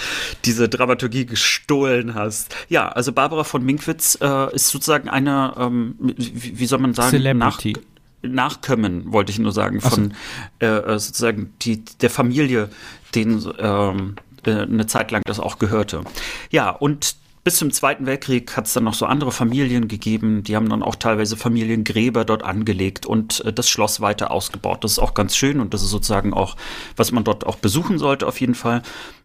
diese 0.44 0.68
Dramaturgie 0.68 1.24
gestohlen 1.24 2.14
hast. 2.14 2.54
Ja, 2.68 2.88
also 2.88 3.12
Barbara 3.12 3.44
von 3.44 3.64
Minkwitz 3.64 4.18
äh, 4.20 4.54
ist 4.54 4.68
sozusagen 4.68 5.08
eine, 5.08 5.54
ähm, 5.56 5.94
wie, 5.98 6.58
wie, 6.58 6.66
soll 6.66 6.80
man 6.80 6.94
sagen, 6.94 7.10
Celebrity. 7.10 7.74
Nach, 7.74 7.82
Nachkommen, 8.22 9.12
wollte 9.12 9.30
ich 9.30 9.38
nur 9.38 9.52
sagen, 9.52 9.80
von 9.80 10.14
so. 10.60 10.66
äh, 10.66 10.78
äh, 10.78 10.98
sozusagen 10.98 11.52
die, 11.62 11.84
der 12.00 12.10
Familie, 12.10 12.70
denen 13.14 13.46
ähm, 13.58 14.16
äh, 14.44 14.62
eine 14.62 14.86
Zeit 14.86 15.10
lang 15.10 15.22
das 15.26 15.38
auch 15.38 15.58
gehörte. 15.58 16.02
Ja, 16.50 16.70
und 16.70 17.16
bis 17.44 17.58
zum 17.58 17.70
Zweiten 17.70 18.06
Weltkrieg 18.06 18.56
hat 18.56 18.66
es 18.66 18.72
dann 18.72 18.84
noch 18.84 18.94
so 18.94 19.04
andere 19.04 19.30
Familien 19.30 19.86
gegeben, 19.86 20.42
die 20.42 20.56
haben 20.56 20.70
dann 20.70 20.82
auch 20.82 20.96
teilweise 20.96 21.36
Familiengräber 21.36 22.24
dort 22.24 22.42
angelegt 22.42 23.04
und 23.04 23.44
äh, 23.44 23.52
das 23.52 23.68
Schloss 23.68 24.00
weiter 24.00 24.30
ausgebaut. 24.30 24.82
Das 24.82 24.92
ist 24.92 24.98
auch 24.98 25.12
ganz 25.12 25.36
schön 25.36 25.60
und 25.60 25.74
das 25.74 25.82
ist 25.82 25.90
sozusagen 25.90 26.32
auch, 26.32 26.56
was 26.96 27.12
man 27.12 27.22
dort 27.22 27.46
auch 27.46 27.56
besuchen 27.56 27.98
sollte 27.98 28.26
auf 28.26 28.40
jeden 28.40 28.54
Fall. 28.54 28.82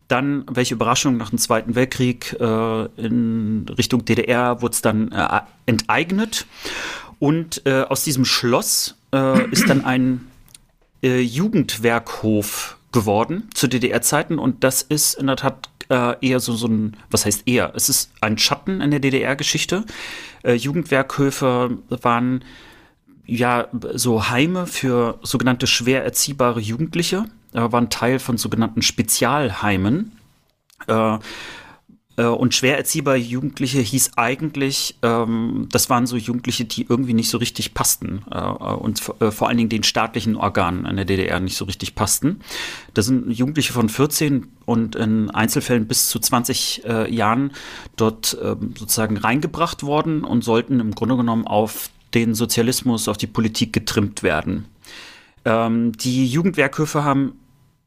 Dann, 0.09 0.43
welche 0.51 0.73
Überraschung, 0.73 1.17
nach 1.17 1.29
dem 1.29 1.39
Zweiten 1.39 1.75
Weltkrieg 1.75 2.35
äh, 2.39 2.85
in 2.97 3.65
Richtung 3.77 4.03
DDR 4.03 4.61
wurde 4.61 4.73
es 4.73 4.81
dann 4.81 5.11
äh, 5.11 5.41
enteignet. 5.65 6.45
Und 7.19 7.65
äh, 7.65 7.83
aus 7.83 8.03
diesem 8.03 8.25
Schloss 8.25 8.95
äh, 9.13 9.49
ist 9.51 9.69
dann 9.69 9.85
ein 9.85 10.27
äh, 11.03 11.19
Jugendwerkhof 11.19 12.77
geworden 12.91 13.49
zu 13.53 13.67
DDR-Zeiten 13.67 14.39
und 14.39 14.63
das 14.63 14.81
ist 14.81 15.13
in 15.13 15.27
der 15.27 15.35
Tat 15.35 15.69
äh, 15.89 16.15
eher 16.21 16.39
so, 16.39 16.53
so 16.53 16.67
ein, 16.67 16.97
was 17.09 17.25
heißt 17.25 17.47
eher? 17.47 17.73
Es 17.75 17.89
ist 17.89 18.11
ein 18.21 18.37
Schatten 18.37 18.81
in 18.81 18.91
der 18.91 18.99
DDR-Geschichte. 18.99 19.85
Äh, 20.43 20.53
Jugendwerkhöfe 20.53 21.77
waren 21.89 22.43
ja 23.25 23.67
so 23.93 24.29
Heime 24.29 24.65
für 24.65 25.19
sogenannte 25.21 25.67
schwer 25.67 26.03
erziehbare 26.03 26.59
Jugendliche, 26.59 27.25
äh, 27.53 27.71
waren 27.71 27.89
Teil 27.89 28.19
von 28.19 28.37
sogenannten 28.37 28.81
Spezialheimen. 28.81 30.13
Äh, 30.87 31.17
und 32.25 32.53
schwer 32.53 32.77
erziehbare 32.77 33.17
Jugendliche 33.17 33.79
hieß 33.79 34.11
eigentlich, 34.17 34.95
ähm, 35.03 35.67
das 35.71 35.89
waren 35.89 36.07
so 36.07 36.17
Jugendliche, 36.17 36.65
die 36.65 36.85
irgendwie 36.89 37.13
nicht 37.13 37.29
so 37.29 37.37
richtig 37.37 37.73
passten 37.73 38.23
äh, 38.31 38.39
und 38.39 39.01
äh, 39.19 39.31
vor 39.31 39.47
allen 39.47 39.57
Dingen 39.57 39.69
den 39.69 39.83
staatlichen 39.83 40.35
Organen 40.35 40.85
in 40.85 40.95
der 40.95 41.05
DDR 41.05 41.39
nicht 41.39 41.55
so 41.55 41.65
richtig 41.65 41.95
passten. 41.95 42.41
Das 42.93 43.05
sind 43.05 43.31
Jugendliche 43.31 43.73
von 43.73 43.89
14 43.89 44.47
und 44.65 44.95
in 44.95 45.29
Einzelfällen 45.29 45.87
bis 45.87 46.09
zu 46.09 46.19
20 46.19 46.83
äh, 46.85 47.13
Jahren 47.13 47.51
dort 47.95 48.37
ähm, 48.43 48.73
sozusagen 48.77 49.17
reingebracht 49.17 49.83
worden 49.83 50.23
und 50.23 50.43
sollten 50.43 50.79
im 50.79 50.95
Grunde 50.95 51.17
genommen 51.17 51.47
auf 51.47 51.89
den 52.13 52.33
Sozialismus, 52.33 53.07
auf 53.07 53.17
die 53.17 53.27
Politik 53.27 53.71
getrimmt 53.71 54.23
werden. 54.23 54.65
Ähm, 55.45 55.93
die 55.93 56.27
Jugendwerkhöfe 56.27 57.03
haben 57.03 57.39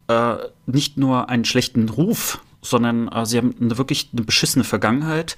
äh, 0.08 0.36
nicht 0.66 0.96
nur 0.96 1.28
einen 1.28 1.44
schlechten 1.44 1.88
Ruf, 1.88 2.40
sondern 2.62 3.08
äh, 3.08 3.26
sie 3.26 3.36
haben 3.36 3.54
eine, 3.60 3.76
wirklich 3.76 4.10
eine 4.12 4.22
beschissene 4.22 4.64
Vergangenheit, 4.64 5.36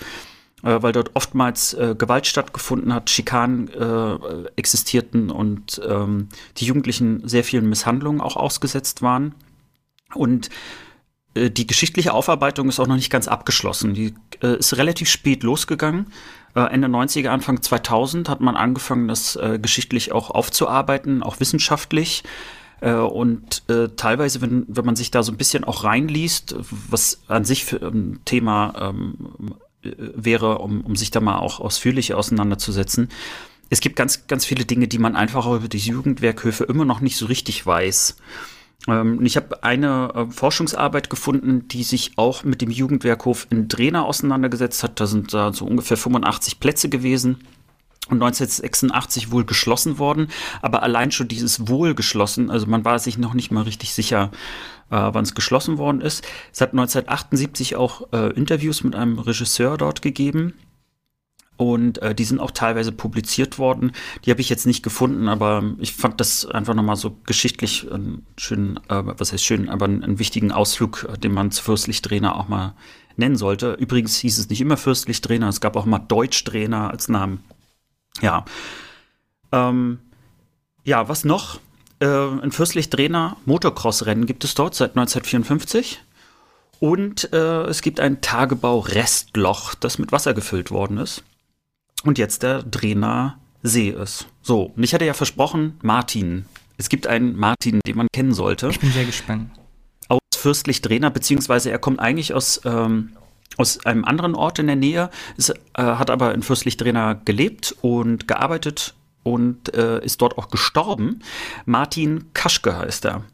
äh, 0.62 0.80
weil 0.82 0.92
dort 0.92 1.10
oftmals 1.14 1.74
äh, 1.74 1.96
Gewalt 1.98 2.26
stattgefunden 2.26 2.94
hat, 2.94 3.10
Schikanen 3.10 3.68
äh, 3.68 4.48
existierten 4.56 5.30
und 5.30 5.80
ähm, 5.88 6.28
die 6.58 6.66
Jugendlichen 6.66 7.26
sehr 7.26 7.42
vielen 7.42 7.68
Misshandlungen 7.68 8.20
auch 8.20 8.36
ausgesetzt 8.36 9.02
waren. 9.02 9.34
Und 10.14 10.50
äh, 11.34 11.50
die 11.50 11.66
geschichtliche 11.66 12.12
Aufarbeitung 12.12 12.68
ist 12.68 12.78
auch 12.78 12.86
noch 12.86 12.94
nicht 12.94 13.10
ganz 13.10 13.26
abgeschlossen. 13.26 13.94
Die 13.94 14.14
äh, 14.42 14.58
ist 14.58 14.76
relativ 14.76 15.08
spät 15.08 15.42
losgegangen. 15.42 16.12
Ende 16.56 16.86
90er, 16.86 17.30
Anfang 17.30 17.62
2000 17.62 18.28
hat 18.28 18.40
man 18.40 18.54
angefangen, 18.54 19.08
das 19.08 19.36
geschichtlich 19.60 20.12
auch 20.12 20.30
aufzuarbeiten, 20.30 21.24
auch 21.24 21.40
wissenschaftlich. 21.40 22.22
Äh, 22.80 22.94
und 22.94 23.62
äh, 23.68 23.88
teilweise, 23.96 24.40
wenn, 24.40 24.64
wenn 24.68 24.84
man 24.84 24.96
sich 24.96 25.10
da 25.10 25.22
so 25.22 25.32
ein 25.32 25.38
bisschen 25.38 25.64
auch 25.64 25.84
reinliest, 25.84 26.56
was 26.90 27.22
an 27.28 27.44
sich 27.44 27.64
für 27.64 27.76
ein 27.76 28.20
Thema 28.24 28.74
ähm, 28.78 29.54
wäre, 29.82 30.58
um, 30.58 30.80
um 30.82 30.96
sich 30.96 31.10
da 31.10 31.20
mal 31.20 31.38
auch 31.38 31.60
ausführlich 31.60 32.14
auseinanderzusetzen, 32.14 33.08
es 33.70 33.80
gibt 33.80 33.96
ganz, 33.96 34.26
ganz 34.26 34.44
viele 34.44 34.64
Dinge, 34.64 34.88
die 34.88 34.98
man 34.98 35.16
einfach 35.16 35.46
über 35.46 35.68
die 35.68 35.78
Jugendwerkhöfe 35.78 36.64
immer 36.64 36.84
noch 36.84 37.00
nicht 37.00 37.16
so 37.16 37.26
richtig 37.26 37.66
weiß. 37.66 38.16
Ähm, 38.88 39.24
ich 39.24 39.36
habe 39.36 39.62
eine 39.62 40.12
äh, 40.14 40.30
Forschungsarbeit 40.30 41.10
gefunden, 41.10 41.68
die 41.68 41.82
sich 41.82 42.12
auch 42.16 42.44
mit 42.44 42.60
dem 42.60 42.70
Jugendwerkhof 42.70 43.46
in 43.50 43.68
Drehna 43.68 44.02
auseinandergesetzt 44.02 44.82
hat. 44.82 45.00
Da 45.00 45.06
sind 45.06 45.32
da 45.32 45.52
so 45.52 45.64
ungefähr 45.64 45.96
85 45.96 46.60
Plätze 46.60 46.88
gewesen 46.88 47.38
und 48.08 48.22
1986 48.22 49.30
wohl 49.30 49.44
geschlossen 49.44 49.98
worden, 49.98 50.28
aber 50.60 50.82
allein 50.82 51.10
schon 51.10 51.28
dieses 51.28 51.68
wohl 51.68 51.94
geschlossen, 51.94 52.50
also 52.50 52.66
man 52.66 52.84
war 52.84 52.98
sich 52.98 53.18
noch 53.18 53.34
nicht 53.34 53.50
mal 53.50 53.62
richtig 53.62 53.94
sicher, 53.94 54.30
äh, 54.90 54.96
wann 54.96 55.24
es 55.24 55.34
geschlossen 55.34 55.78
worden 55.78 56.00
ist. 56.00 56.24
Es 56.52 56.60
hat 56.60 56.72
1978 56.72 57.76
auch 57.76 58.12
äh, 58.12 58.32
Interviews 58.34 58.84
mit 58.84 58.94
einem 58.94 59.18
Regisseur 59.18 59.78
dort 59.78 60.02
gegeben 60.02 60.54
und 61.56 61.98
äh, 62.02 62.14
die 62.14 62.24
sind 62.24 62.40
auch 62.40 62.50
teilweise 62.50 62.92
publiziert 62.92 63.58
worden. 63.58 63.92
Die 64.24 64.30
habe 64.30 64.40
ich 64.40 64.48
jetzt 64.48 64.66
nicht 64.66 64.82
gefunden, 64.82 65.28
aber 65.28 65.62
ich 65.78 65.94
fand 65.94 66.20
das 66.20 66.46
einfach 66.46 66.74
nochmal 66.74 66.96
so 66.96 67.16
geschichtlich 67.26 67.90
einen 67.90 68.26
schönen, 68.36 68.78
äh, 68.88 69.02
was 69.04 69.32
heißt 69.32 69.44
schön, 69.44 69.68
aber 69.68 69.84
einen, 69.84 70.02
einen 70.02 70.18
wichtigen 70.18 70.52
Ausflug, 70.52 71.06
äh, 71.08 71.18
den 71.18 71.32
man 71.32 71.50
zu 71.50 71.62
Fürstlichtrainer 71.62 72.36
auch 72.36 72.48
mal 72.48 72.74
nennen 73.16 73.36
sollte. 73.36 73.74
Übrigens 73.74 74.16
hieß 74.16 74.38
es 74.38 74.48
nicht 74.48 74.60
immer 74.60 74.76
Fürstlichtrainer, 74.76 75.48
es 75.48 75.60
gab 75.60 75.76
auch 75.76 75.86
mal 75.86 76.00
Deutschtrainer 76.00 76.90
als 76.90 77.08
Namen. 77.08 77.44
Ja. 78.20 78.44
Ähm, 79.52 79.98
ja, 80.84 81.08
was 81.08 81.24
noch? 81.24 81.60
Äh, 82.00 82.06
ein 82.06 82.52
Fürstlich-Drehner 82.52 83.36
Motocross-Rennen 83.44 84.26
gibt 84.26 84.44
es 84.44 84.54
dort 84.54 84.74
seit 84.74 84.90
1954. 84.90 86.02
Und 86.80 87.32
äh, 87.32 87.62
es 87.64 87.82
gibt 87.82 88.00
ein 88.00 88.20
Tagebau-Restloch, 88.20 89.74
das 89.74 89.98
mit 89.98 90.12
Wasser 90.12 90.34
gefüllt 90.34 90.70
worden 90.70 90.98
ist. 90.98 91.22
Und 92.02 92.18
jetzt 92.18 92.42
der 92.42 92.62
Drehner 92.62 93.38
See 93.62 93.88
ist. 93.88 94.26
So, 94.42 94.72
und 94.76 94.82
ich 94.82 94.92
hatte 94.92 95.06
ja 95.06 95.14
versprochen, 95.14 95.78
Martin. 95.82 96.44
Es 96.76 96.90
gibt 96.90 97.06
einen 97.06 97.36
Martin, 97.36 97.80
den 97.86 97.96
man 97.96 98.08
kennen 98.12 98.34
sollte. 98.34 98.68
Ich 98.68 98.80
bin 98.80 98.92
sehr 98.92 99.06
gespannt. 99.06 99.50
Aus 100.08 100.18
Fürstlich 100.36 100.82
Drehner, 100.82 101.08
beziehungsweise 101.08 101.70
er 101.70 101.78
kommt 101.78 102.00
eigentlich 102.00 102.34
aus 102.34 102.60
ähm, 102.66 103.12
aus 103.56 103.84
einem 103.84 104.04
anderen 104.04 104.34
Ort 104.34 104.58
in 104.58 104.66
der 104.66 104.76
Nähe, 104.76 105.10
ist, 105.36 105.50
äh, 105.50 105.82
hat 105.82 106.10
aber 106.10 106.34
in 106.34 106.42
Fürstlich-Drehna 106.42 107.14
gelebt 107.24 107.74
und 107.80 108.28
gearbeitet 108.28 108.94
und 109.22 109.74
äh, 109.74 110.04
ist 110.04 110.20
dort 110.22 110.38
auch 110.38 110.48
gestorben. 110.48 111.20
Martin 111.64 112.32
Kaschke 112.34 112.76
heißt 112.76 113.06
er. 113.06 113.24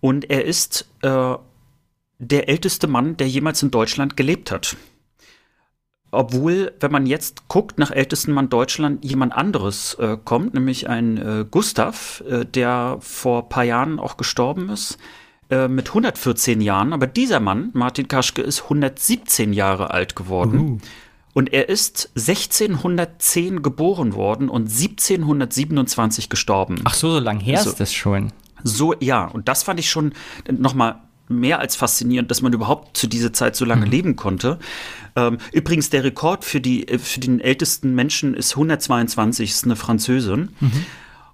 Und 0.00 0.30
er 0.30 0.44
ist 0.44 0.88
äh, 1.02 1.34
der 2.18 2.48
älteste 2.48 2.86
Mann, 2.86 3.16
der 3.16 3.28
jemals 3.28 3.62
in 3.62 3.70
Deutschland 3.70 4.16
gelebt 4.16 4.50
hat. 4.50 4.76
Obwohl, 6.12 6.72
wenn 6.80 6.90
man 6.90 7.06
jetzt 7.06 7.46
guckt 7.48 7.78
nach 7.78 7.92
ältesten 7.92 8.32
Mann 8.32 8.48
Deutschland, 8.48 9.04
jemand 9.04 9.32
anderes 9.32 9.94
äh, 9.94 10.16
kommt, 10.22 10.54
nämlich 10.54 10.88
ein 10.88 11.16
äh, 11.18 11.44
Gustav, 11.48 12.24
äh, 12.28 12.44
der 12.44 12.98
vor 13.00 13.48
paar 13.48 13.62
Jahren 13.62 14.00
auch 14.00 14.16
gestorben 14.16 14.70
ist. 14.70 14.98
Äh, 15.50 15.66
mit 15.66 15.88
114 15.88 16.60
Jahren, 16.60 16.92
aber 16.92 17.08
dieser 17.08 17.40
Mann, 17.40 17.70
Martin 17.72 18.06
Kaschke, 18.06 18.40
ist 18.40 18.62
117 18.64 19.52
Jahre 19.52 19.90
alt 19.90 20.14
geworden. 20.14 20.58
Uh. 20.60 20.78
Und 21.32 21.52
er 21.52 21.68
ist 21.68 22.10
1610 22.16 23.62
geboren 23.62 24.14
worden 24.14 24.48
und 24.48 24.68
1727 24.68 26.28
gestorben. 26.28 26.80
Ach 26.84 26.94
so, 26.94 27.10
so 27.10 27.18
lang 27.18 27.40
her 27.40 27.58
also, 27.58 27.70
ist 27.70 27.80
das 27.80 27.92
schon. 27.92 28.32
So, 28.62 28.94
ja, 29.00 29.24
und 29.24 29.48
das 29.48 29.62
fand 29.64 29.80
ich 29.80 29.90
schon 29.90 30.12
nochmal 30.50 31.00
mehr 31.28 31.60
als 31.60 31.76
faszinierend, 31.76 32.30
dass 32.30 32.42
man 32.42 32.52
überhaupt 32.52 32.96
zu 32.96 33.06
dieser 33.06 33.32
Zeit 33.32 33.56
so 33.56 33.64
lange 33.64 33.86
mhm. 33.86 33.90
leben 33.90 34.16
konnte. 34.16 34.58
Ähm, 35.16 35.38
übrigens, 35.52 35.90
der 35.90 36.04
Rekord 36.04 36.44
für, 36.44 36.60
die, 36.60 36.86
äh, 36.86 36.98
für 36.98 37.20
den 37.20 37.40
ältesten 37.40 37.94
Menschen 37.94 38.34
ist 38.34 38.52
122, 38.52 39.50
ist 39.50 39.64
eine 39.64 39.76
Französin. 39.76 40.50
Mhm. 40.60 40.84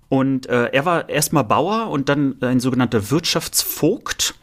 Und 0.08 0.46
äh, 0.46 0.66
er 0.66 0.84
war 0.84 1.08
erstmal 1.08 1.44
Bauer 1.44 1.90
und 1.90 2.08
dann 2.08 2.36
ein 2.40 2.60
sogenannter 2.60 3.10
Wirtschaftsvogt. 3.10 4.34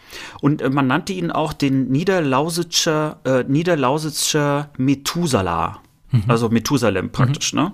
Und 0.41 0.61
äh, 0.61 0.69
man 0.69 0.88
nannte 0.88 1.14
ihn 1.14 1.31
auch 1.31 1.53
den 1.53 1.90
Niederlausitzer, 1.90 3.19
äh, 3.23 3.44
Niederlausitzer 3.48 4.69
Methuselah. 4.77 5.80
Mhm. 6.11 6.23
Also 6.27 6.49
Methusalem 6.49 7.11
praktisch, 7.11 7.53
mhm. 7.53 7.60
ne? 7.60 7.72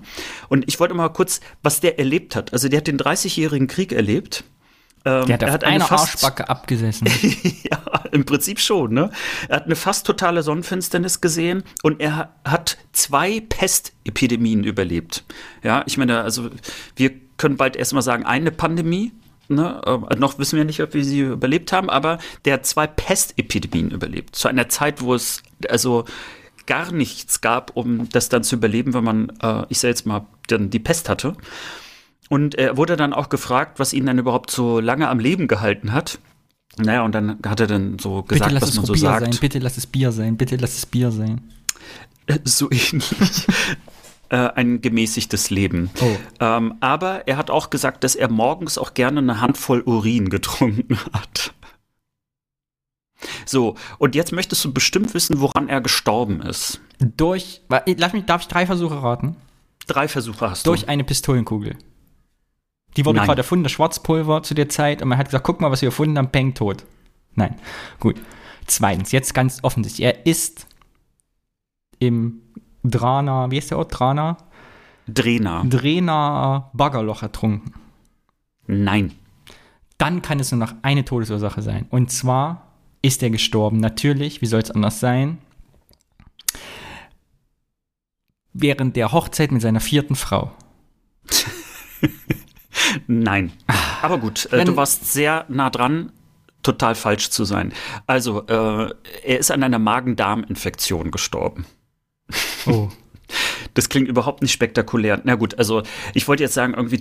Und 0.48 0.64
ich 0.66 0.80
wollte 0.80 0.94
mal 0.94 1.10
kurz, 1.10 1.40
was 1.62 1.80
der 1.80 1.98
erlebt 1.98 2.36
hat. 2.36 2.52
Also 2.52 2.68
der 2.68 2.78
hat 2.78 2.86
den 2.86 2.98
30-jährigen 2.98 3.66
Krieg 3.66 3.92
erlebt. 3.92 4.44
Ähm, 5.04 5.26
der 5.26 5.34
hat, 5.34 5.42
er 5.42 5.52
hat 5.52 5.64
eine, 5.64 5.76
eine 5.76 5.90
Arschbacke 5.90 6.48
abgesessen. 6.48 7.08
ja, 7.70 7.82
im 8.12 8.24
Prinzip 8.24 8.60
schon. 8.60 8.92
Ne? 8.94 9.10
Er 9.48 9.56
hat 9.56 9.64
eine 9.66 9.76
fast 9.76 10.06
totale 10.06 10.42
Sonnenfinsternis 10.42 11.20
gesehen 11.20 11.64
und 11.82 12.00
er 12.00 12.34
hat 12.44 12.78
zwei 12.92 13.40
Pestepidemien 13.40 14.64
überlebt. 14.64 15.24
Ja, 15.62 15.82
ich 15.86 15.96
meine, 15.96 16.20
also 16.22 16.50
wir 16.96 17.12
können 17.40 17.56
bald 17.56 17.74
erstmal 17.74 18.02
sagen, 18.02 18.24
eine 18.26 18.52
Pandemie. 18.52 19.12
Ne? 19.48 19.80
Äh, 19.84 20.16
noch 20.16 20.38
wissen 20.38 20.58
wir 20.58 20.66
nicht, 20.66 20.82
ob 20.82 20.92
wir 20.92 21.02
sie 21.02 21.20
überlebt 21.20 21.72
haben, 21.72 21.88
aber 21.88 22.18
der 22.44 22.54
hat 22.54 22.66
zwei 22.66 22.86
Pestepidemien 22.86 23.90
überlebt. 23.90 24.36
Zu 24.36 24.48
einer 24.48 24.68
Zeit, 24.68 25.00
wo 25.00 25.14
es 25.14 25.42
also 25.68 26.04
gar 26.66 26.92
nichts 26.92 27.40
gab, 27.40 27.74
um 27.76 28.10
das 28.10 28.28
dann 28.28 28.44
zu 28.44 28.56
überleben, 28.56 28.92
wenn 28.92 29.04
man, 29.04 29.32
äh, 29.42 29.64
ich 29.70 29.80
sage 29.80 29.90
jetzt 29.90 30.04
mal, 30.04 30.26
dann 30.48 30.68
die 30.68 30.78
Pest 30.78 31.08
hatte. 31.08 31.34
Und 32.28 32.56
er 32.56 32.76
wurde 32.76 32.96
dann 32.96 33.14
auch 33.14 33.30
gefragt, 33.30 33.78
was 33.78 33.94
ihn 33.94 34.04
dann 34.04 34.18
überhaupt 34.18 34.50
so 34.50 34.78
lange 34.78 35.08
am 35.08 35.18
Leben 35.18 35.48
gehalten 35.48 35.92
hat. 35.92 36.18
Naja, 36.76 37.02
und 37.04 37.14
dann 37.14 37.38
hat 37.44 37.58
er 37.58 37.66
dann 37.66 37.98
so 37.98 38.22
gesagt, 38.22 38.54
was 38.60 38.76
man 38.76 38.84
so 38.84 38.92
Bier 38.92 39.00
sagt. 39.00 39.24
Sein, 39.24 39.40
bitte 39.40 39.58
lass 39.60 39.78
es 39.78 39.86
Bier 39.86 40.12
sein, 40.12 40.36
bitte 40.36 40.56
lass 40.56 40.76
es 40.76 40.84
Bier 40.86 41.10
sein. 41.10 41.40
Äh, 42.26 42.38
so 42.44 42.70
ähnlich. 42.70 43.46
äh, 44.30 44.36
ein 44.36 44.80
gemäßigtes 44.80 45.50
Leben. 45.50 45.90
Oh. 46.00 46.16
Ähm, 46.40 46.74
aber 46.80 47.28
er 47.28 47.36
hat 47.36 47.50
auch 47.50 47.68
gesagt, 47.70 48.04
dass 48.04 48.14
er 48.14 48.30
morgens 48.30 48.78
auch 48.78 48.94
gerne 48.94 49.18
eine 49.18 49.40
Handvoll 49.40 49.82
Urin 49.82 50.30
getrunken 50.30 50.98
hat. 51.12 51.52
So, 53.44 53.74
und 53.98 54.14
jetzt 54.14 54.32
möchtest 54.32 54.64
du 54.64 54.72
bestimmt 54.72 55.12
wissen, 55.12 55.40
woran 55.40 55.68
er 55.68 55.80
gestorben 55.80 56.40
ist. 56.40 56.80
Durch, 56.98 57.60
lass 57.68 58.12
mich, 58.12 58.24
darf 58.24 58.42
ich 58.42 58.48
drei 58.48 58.64
Versuche 58.66 59.02
raten? 59.02 59.36
Drei 59.86 60.08
Versuche 60.08 60.50
hast 60.50 60.66
Durch 60.66 60.80
du. 60.80 60.86
Durch 60.86 60.88
eine 60.88 61.04
Pistolenkugel. 61.04 61.76
Die 62.96 63.04
wurde 63.04 63.20
gerade 63.20 63.40
erfunden, 63.40 63.62
das 63.62 63.72
Schwarzpulver 63.72 64.42
zu 64.42 64.54
der 64.54 64.68
Zeit, 64.68 65.02
und 65.02 65.08
man 65.08 65.18
hat 65.18 65.26
gesagt, 65.26 65.44
guck 65.44 65.60
mal, 65.60 65.70
was 65.70 65.82
wir 65.82 65.88
erfunden 65.88 66.18
haben, 66.18 66.30
Peng, 66.30 66.54
tot. 66.54 66.84
Nein, 67.34 67.56
gut. 68.00 68.20
Zweitens, 68.66 69.12
jetzt 69.12 69.34
ganz 69.34 69.58
offensichtlich, 69.62 70.04
er 70.04 70.26
ist 70.26 70.66
im 71.98 72.42
Drana, 72.84 73.50
wie 73.50 73.58
ist 73.58 73.70
der 73.70 73.78
Ort? 73.78 73.98
Drana? 73.98 74.36
Drena. 75.06 75.64
Drena 75.66 76.70
Baggerloch 76.72 77.22
ertrunken. 77.22 77.74
Nein. 78.66 79.12
Dann 79.98 80.22
kann 80.22 80.40
es 80.40 80.50
nur 80.52 80.60
noch 80.60 80.74
eine 80.82 81.04
Todesursache 81.04 81.62
sein. 81.62 81.86
Und 81.90 82.10
zwar 82.10 82.68
ist 83.02 83.22
er 83.22 83.30
gestorben. 83.30 83.78
Natürlich, 83.78 84.40
wie 84.40 84.46
soll 84.46 84.60
es 84.60 84.70
anders 84.70 85.00
sein? 85.00 85.38
Während 88.52 88.96
der 88.96 89.12
Hochzeit 89.12 89.52
mit 89.52 89.62
seiner 89.62 89.80
vierten 89.80 90.16
Frau. 90.16 90.52
Nein. 93.06 93.52
Aber 94.02 94.18
gut, 94.18 94.46
äh, 94.52 94.64
du 94.64 94.76
warst 94.76 95.12
sehr 95.12 95.44
nah 95.48 95.70
dran. 95.70 96.12
total 96.62 96.94
falsch 96.94 97.30
zu 97.30 97.44
sein. 97.44 97.72
Also, 98.06 98.46
äh, 98.46 98.90
er 99.24 99.38
ist 99.38 99.50
an 99.50 99.62
einer 99.62 99.78
Magen-Darm-Infektion 99.78 101.10
gestorben. 101.10 101.64
Oh. 102.66 102.88
Das 103.74 103.88
klingt 103.88 104.08
überhaupt 104.08 104.42
nicht 104.42 104.50
spektakulär. 104.50 105.20
Na 105.22 105.36
gut, 105.36 105.56
also 105.56 105.84
ich 106.14 106.26
wollte 106.26 106.42
jetzt 106.42 106.54
sagen, 106.54 106.74
irgendwie 106.74 107.00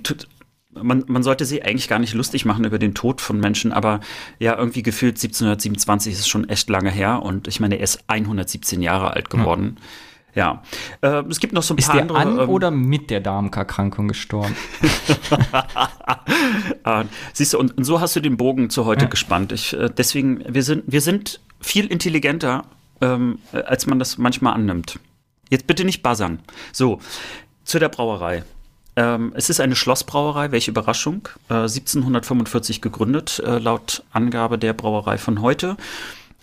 man, 0.72 1.03
man 1.07 1.23
sollte 1.23 1.43
sie 1.45 1.64
eigentlich 1.64 1.88
gar 1.89 1.97
nicht 1.97 2.14
lustig 2.14 2.45
machen 2.45 2.64
über 2.65 2.77
den 2.77 2.93
Tod 2.93 3.22
von 3.22 3.39
Menschen, 3.39 3.72
aber 3.72 3.99
ja, 4.38 4.56
irgendwie 4.56 4.84
gefühlt 4.84 5.15
1727 5.15 6.14
ist 6.14 6.27
schon 6.30 6.47
echt 6.47 6.69
lange 6.69 6.91
her 6.91 7.23
und 7.23 7.47
ich 7.47 7.60
meine, 7.60 7.76
er 7.77 7.84
ist 7.84 8.03
117 8.06 8.84
Jahre 8.84 9.14
alt 9.15 9.31
geworden. 9.31 9.77
Ja, 10.35 10.61
ja. 11.01 11.19
Äh, 11.19 11.23
es 11.30 11.39
gibt 11.39 11.53
noch 11.53 11.64
so 11.64 11.73
ein 11.73 11.80
ist 11.80 11.88
paar 11.88 11.95
der 11.95 12.01
andere. 12.03 12.19
an 12.19 12.39
ähm, 12.39 12.49
oder 12.49 12.69
mit 12.69 13.10
der 13.10 13.19
Darmerkrankung 13.22 14.07
gestorben? 14.07 14.56
Ah, 16.84 17.03
siehst 17.34 17.53
du, 17.53 17.60
und, 17.60 17.77
und 17.77 17.84
so 17.84 17.99
hast 17.99 18.15
du 18.15 18.19
den 18.19 18.38
Bogen 18.38 18.69
zu 18.69 18.85
heute 18.85 19.06
Ja. 19.06 19.10
gespannt. 19.10 19.51
Ich, 19.51 19.73
äh, 19.73 19.89
deswegen, 19.95 20.43
wir 20.47 20.64
sind, 20.64 20.84
wir 20.88 21.01
sind 21.01 21.39
viel 21.61 21.88
intelligenter, 21.88 22.65
ähm, 23.01 23.39
als 23.51 23.85
man 23.85 23.99
das 23.99 24.18
manchmal 24.18 24.53
annimmt. 24.53 24.99
Jetzt 25.49 25.67
bitte 25.67 25.85
nicht 25.85 26.03
buzzern. 26.03 26.39
So, 26.71 26.99
zu 27.63 27.80
der 27.80 27.89
Brauerei. 27.89 28.43
Ähm, 28.95 29.31
es 29.35 29.49
ist 29.49 29.59
eine 29.59 29.76
Schlossbrauerei, 29.76 30.51
welche 30.51 30.71
Überraschung. 30.71 31.27
Äh, 31.49 31.53
1745 31.53 32.81
gegründet, 32.81 33.41
äh, 33.45 33.59
laut 33.59 34.03
Angabe 34.11 34.57
der 34.57 34.73
Brauerei 34.73 35.17
von 35.17 35.41
heute. 35.41 35.77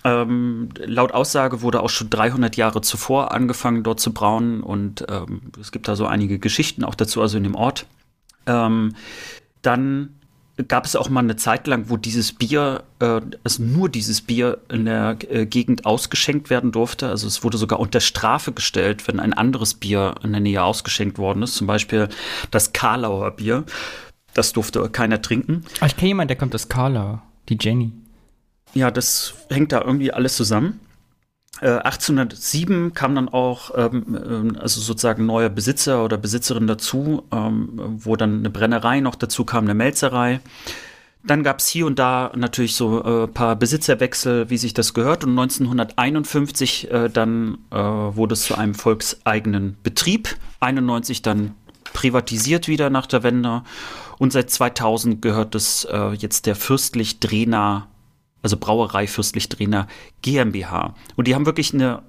Ähm, 0.05 0.69
laut 0.77 1.13
Aussage 1.13 1.63
wurde 1.63 1.83
auch 1.83 1.91
schon 1.91 2.11
300 2.11 2.57
Jahre 2.57 2.81
zuvor 2.81 3.33
angefangen, 3.33 3.83
dort 3.83 4.01
zu 4.01 4.15
brauen. 4.15 4.63
Und 4.63 5.05
ähm, 5.09 5.53
es 5.61 5.73
gibt 5.73 5.89
da 5.89 5.97
so 5.97 6.07
einige 6.07 6.39
Geschichten 6.39 6.85
auch 6.85 6.95
dazu, 6.95 7.21
also 7.21 7.37
in 7.37 7.45
dem 7.45 7.57
Ort. 7.57 7.87
Ähm, 8.47 8.95
dann 9.63 10.15
gab 10.69 10.87
es 10.87 10.97
auch 10.97 11.09
mal 11.09 11.21
eine 11.21 11.37
Zeit 11.37 11.67
lang, 11.67 11.89
wo 11.89 11.97
dieses 11.97 12.33
Bier, 12.33 12.85
äh, 13.01 13.21
also 13.45 13.63
nur 13.63 13.89
dieses 13.89 14.23
Bier 14.23 14.59
in 14.71 14.87
der 14.87 15.19
äh, 15.29 15.47
Gegend 15.47 15.85
ausgeschenkt 15.85 16.49
werden 16.49 16.73
durfte. 16.73 17.09
Also 17.09 17.27
es 17.27 17.45
wurde 17.45 17.59
sogar 17.59 17.79
unter 17.79 18.01
Strafe 18.01 18.53
gestellt, 18.53 19.07
wenn 19.07 19.21
ein 19.21 19.35
anderes 19.35 19.75
Bier 19.75 20.15
in 20.23 20.33
der 20.33 20.41
Nähe 20.41 20.63
ausgeschenkt 20.63 21.19
worden 21.19 21.43
ist. 21.43 21.57
Zum 21.57 21.67
Beispiel 21.67 22.09
das 22.51 22.73
Karlauer 22.73 23.33
Bier. 23.33 23.65
Das 24.33 24.53
durfte 24.53 24.89
keiner 24.91 25.23
trinken. 25.23 25.65
Ah, 25.81 25.87
ich 25.87 25.97
kenne 25.97 26.09
jemanden, 26.09 26.29
der 26.29 26.37
kommt 26.37 26.55
aus 26.55 26.69
Karlau. 26.69 27.21
Die 27.49 27.57
Jenny. 27.61 27.93
Ja, 28.75 28.91
das 28.91 29.35
hängt 29.51 29.73
da 29.73 29.81
irgendwie 29.81 30.13
alles 30.13 30.37
zusammen. 30.37 30.81
Äh, 31.61 31.79
1807 31.79 32.93
kam 32.93 33.15
dann 33.15 33.29
auch 33.29 33.71
ähm, 33.77 34.05
ähm, 34.09 34.59
also 34.61 34.81
sozusagen 34.81 35.27
neuer 35.27 35.49
Besitzer 35.49 36.05
oder 36.05 36.19
Besitzerin 36.19 36.67
dazu, 36.67 37.25
ähm, 37.33 37.71
wo 37.99 38.17
dann 38.17 38.41
eine 38.41 38.51
Brennerei 38.51 39.01
noch 39.01 39.15
dazu 39.15 39.45
kam, 39.45 39.65
eine 39.65 39.75
Melzerei. 39.75 40.41
Dann 41.25 41.43
gab 41.43 41.59
es 41.59 41.67
hier 41.67 41.87
und 41.87 41.99
da 41.99 42.31
natürlich 42.37 42.77
so 42.77 43.03
ein 43.03 43.25
äh, 43.25 43.27
paar 43.27 43.57
Besitzerwechsel, 43.57 44.49
wie 44.49 44.59
sich 44.59 44.75
das 44.75 44.95
gehört. 44.95 45.25
Und 45.25 45.31
1951 45.31 46.91
äh, 46.91 47.09
dann 47.09 47.59
äh, 47.73 47.77
wurde 47.77 48.35
es 48.35 48.43
zu 48.43 48.55
einem 48.55 48.75
volkseigenen 48.75 49.77
Betrieb. 49.83 50.37
91 50.61 51.23
dann 51.23 51.55
privatisiert 51.93 52.69
wieder 52.69 52.91
nach 52.91 53.07
der 53.07 53.23
Wende. 53.23 53.63
Und 54.19 54.33
seit 54.33 54.51
2000 54.51 55.21
gehört 55.21 55.55
es 55.55 55.85
äh, 55.91 56.13
jetzt 56.13 56.47
der 56.47 56.55
Fürstlich 56.55 57.19
Drehner 57.19 57.89
also 58.43 58.57
Brauerei 58.57 59.07
Fürstlich 59.07 59.49
Drehner 59.49 59.89
GmbH. 60.23 60.95
Und 61.17 61.27
die 61.27 61.35
haben 61.35 61.47
wirklich 61.47 61.75
eine 61.75 62.03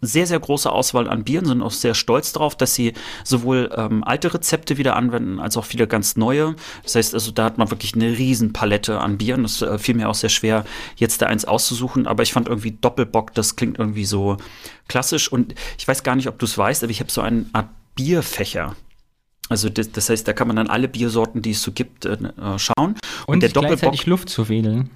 sehr, 0.00 0.26
sehr 0.26 0.40
große 0.40 0.70
Auswahl 0.70 1.08
an 1.08 1.24
Bieren, 1.24 1.46
sind 1.46 1.62
auch 1.62 1.70
sehr 1.70 1.94
stolz 1.94 2.32
darauf, 2.32 2.56
dass 2.56 2.74
sie 2.74 2.94
sowohl 3.24 3.70
ähm, 3.76 4.02
alte 4.04 4.32
Rezepte 4.32 4.78
wieder 4.78 4.96
anwenden, 4.96 5.40
als 5.40 5.56
auch 5.56 5.64
viele 5.64 5.86
ganz 5.86 6.16
neue. 6.16 6.56
Das 6.82 6.94
heißt 6.94 7.14
also, 7.14 7.30
da 7.32 7.44
hat 7.44 7.58
man 7.58 7.70
wirklich 7.70 7.94
eine 7.94 8.16
riesen 8.16 8.52
Palette 8.52 9.00
an 9.00 9.18
Bieren. 9.18 9.42
Das 9.42 9.60
äh, 9.62 9.78
fiel 9.78 9.94
mir 9.94 10.08
auch 10.08 10.14
sehr 10.14 10.30
schwer, 10.30 10.64
jetzt 10.96 11.22
da 11.22 11.26
eins 11.26 11.44
auszusuchen, 11.44 12.06
aber 12.06 12.22
ich 12.22 12.32
fand 12.32 12.48
irgendwie 12.48 12.72
Doppelbock, 12.72 13.34
das 13.34 13.56
klingt 13.56 13.78
irgendwie 13.78 14.04
so 14.04 14.38
klassisch. 14.88 15.30
Und 15.30 15.54
ich 15.78 15.86
weiß 15.86 16.02
gar 16.02 16.16
nicht, 16.16 16.28
ob 16.28 16.38
du 16.38 16.46
es 16.46 16.56
weißt, 16.56 16.82
aber 16.82 16.90
ich 16.90 17.00
habe 17.00 17.10
so 17.10 17.20
eine 17.20 17.46
Art 17.52 17.68
Bierfächer. 17.94 18.76
Also 19.50 19.68
das, 19.68 19.90
das 19.90 20.08
heißt, 20.08 20.26
da 20.28 20.32
kann 20.32 20.46
man 20.46 20.56
dann 20.56 20.68
alle 20.68 20.86
Biersorten, 20.86 21.42
die 21.42 21.50
es 21.50 21.62
so 21.62 21.72
gibt, 21.72 22.04
äh, 22.04 22.12
äh, 22.12 22.58
schauen. 22.58 22.94
Und, 23.26 23.42
der 23.42 23.48
sich 23.48 23.54
Doppelbock 23.54 24.06
Luft 24.06 24.28
zu 24.28 24.48
wedeln. 24.48 24.90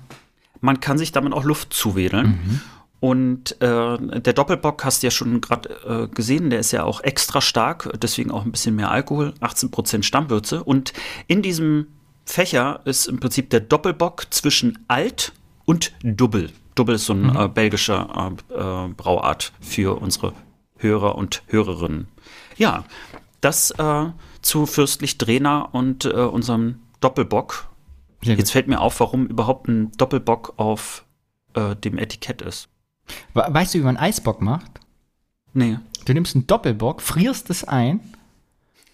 Man 0.64 0.80
kann 0.80 0.96
sich 0.98 1.12
damit 1.12 1.34
auch 1.34 1.44
Luft 1.44 1.74
zuwedeln. 1.74 2.62
Und 2.98 3.60
äh, 3.60 4.20
der 4.20 4.32
Doppelbock 4.32 4.82
hast 4.82 5.02
du 5.02 5.08
ja 5.08 5.10
schon 5.10 5.42
gerade 5.42 5.68
äh, 5.86 6.08
gesehen, 6.08 6.48
der 6.48 6.60
ist 6.60 6.72
ja 6.72 6.84
auch 6.84 7.02
extra 7.02 7.42
stark, 7.42 7.92
deswegen 8.00 8.30
auch 8.30 8.46
ein 8.46 8.50
bisschen 8.50 8.74
mehr 8.74 8.90
Alkohol, 8.90 9.34
18% 9.42 10.02
Stammwürze. 10.02 10.64
Und 10.64 10.94
in 11.26 11.42
diesem 11.42 11.88
Fächer 12.24 12.80
ist 12.86 13.06
im 13.06 13.20
Prinzip 13.20 13.50
der 13.50 13.60
Doppelbock 13.60 14.28
zwischen 14.30 14.78
Alt 14.88 15.34
und 15.66 15.92
Dubbel. 16.02 16.50
Dubbel 16.74 16.94
ist 16.94 17.04
so 17.04 17.12
ein 17.12 17.36
äh, 17.36 17.46
belgischer 17.46 18.32
äh, 18.48 18.54
äh, 18.54 18.88
Brauart 18.96 19.52
für 19.60 20.00
unsere 20.00 20.32
Hörer 20.78 21.16
und 21.16 21.42
Hörerinnen. 21.48 22.08
Ja, 22.56 22.84
das 23.42 23.70
äh, 23.72 24.06
zu 24.40 24.64
Fürstlich 24.64 25.18
Drehner 25.18 25.68
und 25.72 26.06
unserem 26.06 26.76
Doppelbock. 27.00 27.66
Jetzt 28.24 28.50
fällt 28.52 28.68
mir 28.68 28.80
auf, 28.80 28.98
warum 29.00 29.26
überhaupt 29.26 29.68
ein 29.68 29.92
Doppelbock 29.92 30.54
auf 30.56 31.04
äh, 31.54 31.76
dem 31.76 31.98
Etikett 31.98 32.42
ist. 32.42 32.68
We- 33.34 33.46
Weißt 33.48 33.74
du, 33.74 33.78
wie 33.78 33.82
man 33.84 33.96
Eisbock 33.96 34.40
macht? 34.40 34.70
Nee. 35.52 35.78
Du 36.04 36.12
nimmst 36.14 36.34
einen 36.34 36.46
Doppelbock, 36.46 37.00
frierst 37.02 37.48
es 37.50 37.64
ein 37.64 38.00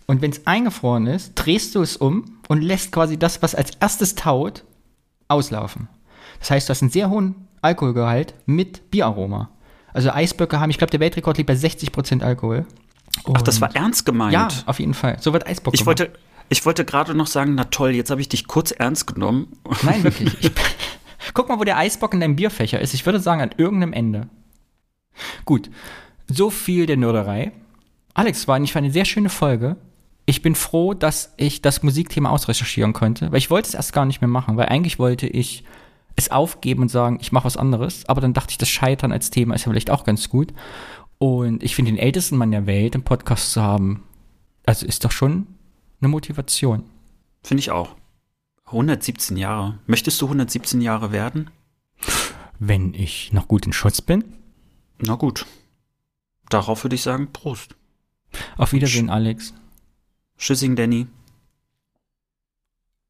und 0.07 0.21
wenn 0.23 0.31
es 0.31 0.47
eingefroren 0.47 1.07
ist, 1.07 1.33
drehst 1.35 1.75
du 1.75 1.83
es 1.83 1.97
um 1.97 2.39
und 2.49 2.63
lässt 2.63 2.93
quasi 2.93 3.17
das, 3.19 3.41
was 3.43 3.55
als 3.55 3.73
erstes 3.81 4.15
taut, 4.15 4.65
auslaufen. 5.29 5.89
Das 6.41 6.51
heißt, 6.51 6.69
du 6.69 6.71
hast 6.71 6.83
einen 6.83 6.91
sehr 6.91 7.11
hohen 7.11 7.49
Alkoholgehalt 7.63 8.35
mit 8.47 8.91
Bieraroma. 8.91 9.51
Also 9.93 10.11
Eisböcke 10.11 10.61
haben, 10.61 10.71
ich 10.71 10.79
glaube, 10.79 10.91
der 10.93 11.01
Weltrekord 11.01 11.37
liegt 11.39 11.47
bei 11.49 11.55
60% 11.55 12.23
Alkohol. 12.23 12.67
Ach, 13.33 13.43
das 13.43 13.57
Und- 13.57 13.61
war 13.63 13.77
ernst 13.77 14.05
gemeint. 14.07 14.33
Ja, 14.33 14.49
auf 14.67 14.79
jeden 14.81 14.95
Fall. 14.95 15.17
So 15.21 15.33
wird 15.33 15.47
Eisbock 15.47 15.75
ich 15.75 15.81
gemacht. 15.81 15.99
wollte, 16.01 16.13
ich 16.51 16.67
wollte 16.67 16.85
gerade 16.85 17.15
noch 17.15 17.29
sagen, 17.29 17.55
na 17.55 17.65
toll, 17.65 17.93
jetzt 17.93 18.11
habe 18.11 18.21
ich 18.21 18.29
dich 18.29 18.47
kurz 18.47 18.73
ernst 18.73 19.07
genommen. 19.07 19.57
Nein, 19.83 20.05
wirklich. 20.05 20.37
Ich, 21.23 21.35
guck 21.35 21.49
mal, 21.49 21.59
wo 21.59 21.65
der 21.65 21.77
Eisbock 21.77 22.15
in 22.15 22.21
deinem 22.21 22.37
Bierfächer 22.37 22.81
ist. 22.81 22.95
Ich 22.95 23.07
würde 23.07 23.21
sagen, 23.21 23.41
an 23.41 23.51
irgendeinem 23.57 23.93
Ende. 23.93 24.29
Gut, 25.45 25.71
so 26.27 26.51
viel 26.51 26.87
der 26.87 26.97
Nörderei. 26.97 27.53
Alex, 28.15 28.49
war 28.49 28.57
eigentlich 28.57 28.77
eine 28.77 28.91
sehr 28.91 29.05
schöne 29.05 29.29
Folge. 29.29 29.77
Ich 30.27 30.43
bin 30.43 30.55
froh, 30.55 30.95
dass 30.95 31.35
ich 31.37 31.63
das 31.63 31.83
Musikthema 31.83 32.31
ausrecherchieren 32.31 32.93
konnte, 32.93 33.31
weil 33.31 33.39
ich 33.39 33.51
wollte 33.51 33.69
es 33.69 33.75
erst 33.75 33.93
gar 33.93 34.05
nicht 34.05 34.21
mehr 34.21 34.29
machen, 34.29 34.57
weil 34.57 34.67
eigentlich 34.67 34.99
wollte 34.99 35.27
ich 35.27 35.65
es 36.17 36.31
aufgeben 36.31 36.83
und 36.83 36.89
sagen, 36.89 37.19
ich 37.21 37.33
mache 37.33 37.45
was 37.45 37.57
anderes, 37.57 38.09
aber 38.09 38.21
dann 38.21 38.33
dachte 38.33 38.53
ich, 38.53 38.59
das 38.59 38.69
Scheitern 38.69 39.13
als 39.13 39.31
Thema 39.31 39.55
ist 39.55 39.67
ja 39.67 39.71
vielleicht 39.71 39.91
auch 39.91 40.05
ganz 40.05 40.29
gut. 40.29 40.53
Und 41.19 41.63
ich 41.63 41.75
finde, 41.75 41.93
den 41.93 41.99
ältesten 41.99 42.37
Mann 42.37 42.51
der 42.51 42.67
Welt 42.67 42.95
im 42.95 43.03
Podcast 43.03 43.53
zu 43.53 43.63
haben, 43.63 44.03
also 44.67 44.87
ist 44.87 45.05
doch 45.05 45.13
schon 45.13 45.47
eine 46.01 46.09
Motivation. 46.09 46.85
Finde 47.43 47.61
ich 47.61 47.71
auch. 47.71 47.97
117 48.67 49.37
Jahre. 49.37 49.79
Möchtest 49.87 50.21
du 50.21 50.27
117 50.27 50.81
Jahre 50.81 51.13
werden? 51.13 51.51
Wenn 52.59 52.95
ich 52.95 53.33
noch 53.33 53.49
gut 53.49 53.67
in 53.67 53.73
Schutz 53.73 54.01
bin, 54.01 54.25
Na 54.99 55.15
gut. 55.15 55.47
Darauf 56.51 56.85
würde 56.85 56.97
ich 56.97 57.03
sagen, 57.03 57.33
Prost. 57.33 57.75
Auf 58.57 58.73
Wiedersehen, 58.73 59.09
Alex. 59.09 59.55
Tschüssing, 60.37 60.77
Danny. 60.77 61.07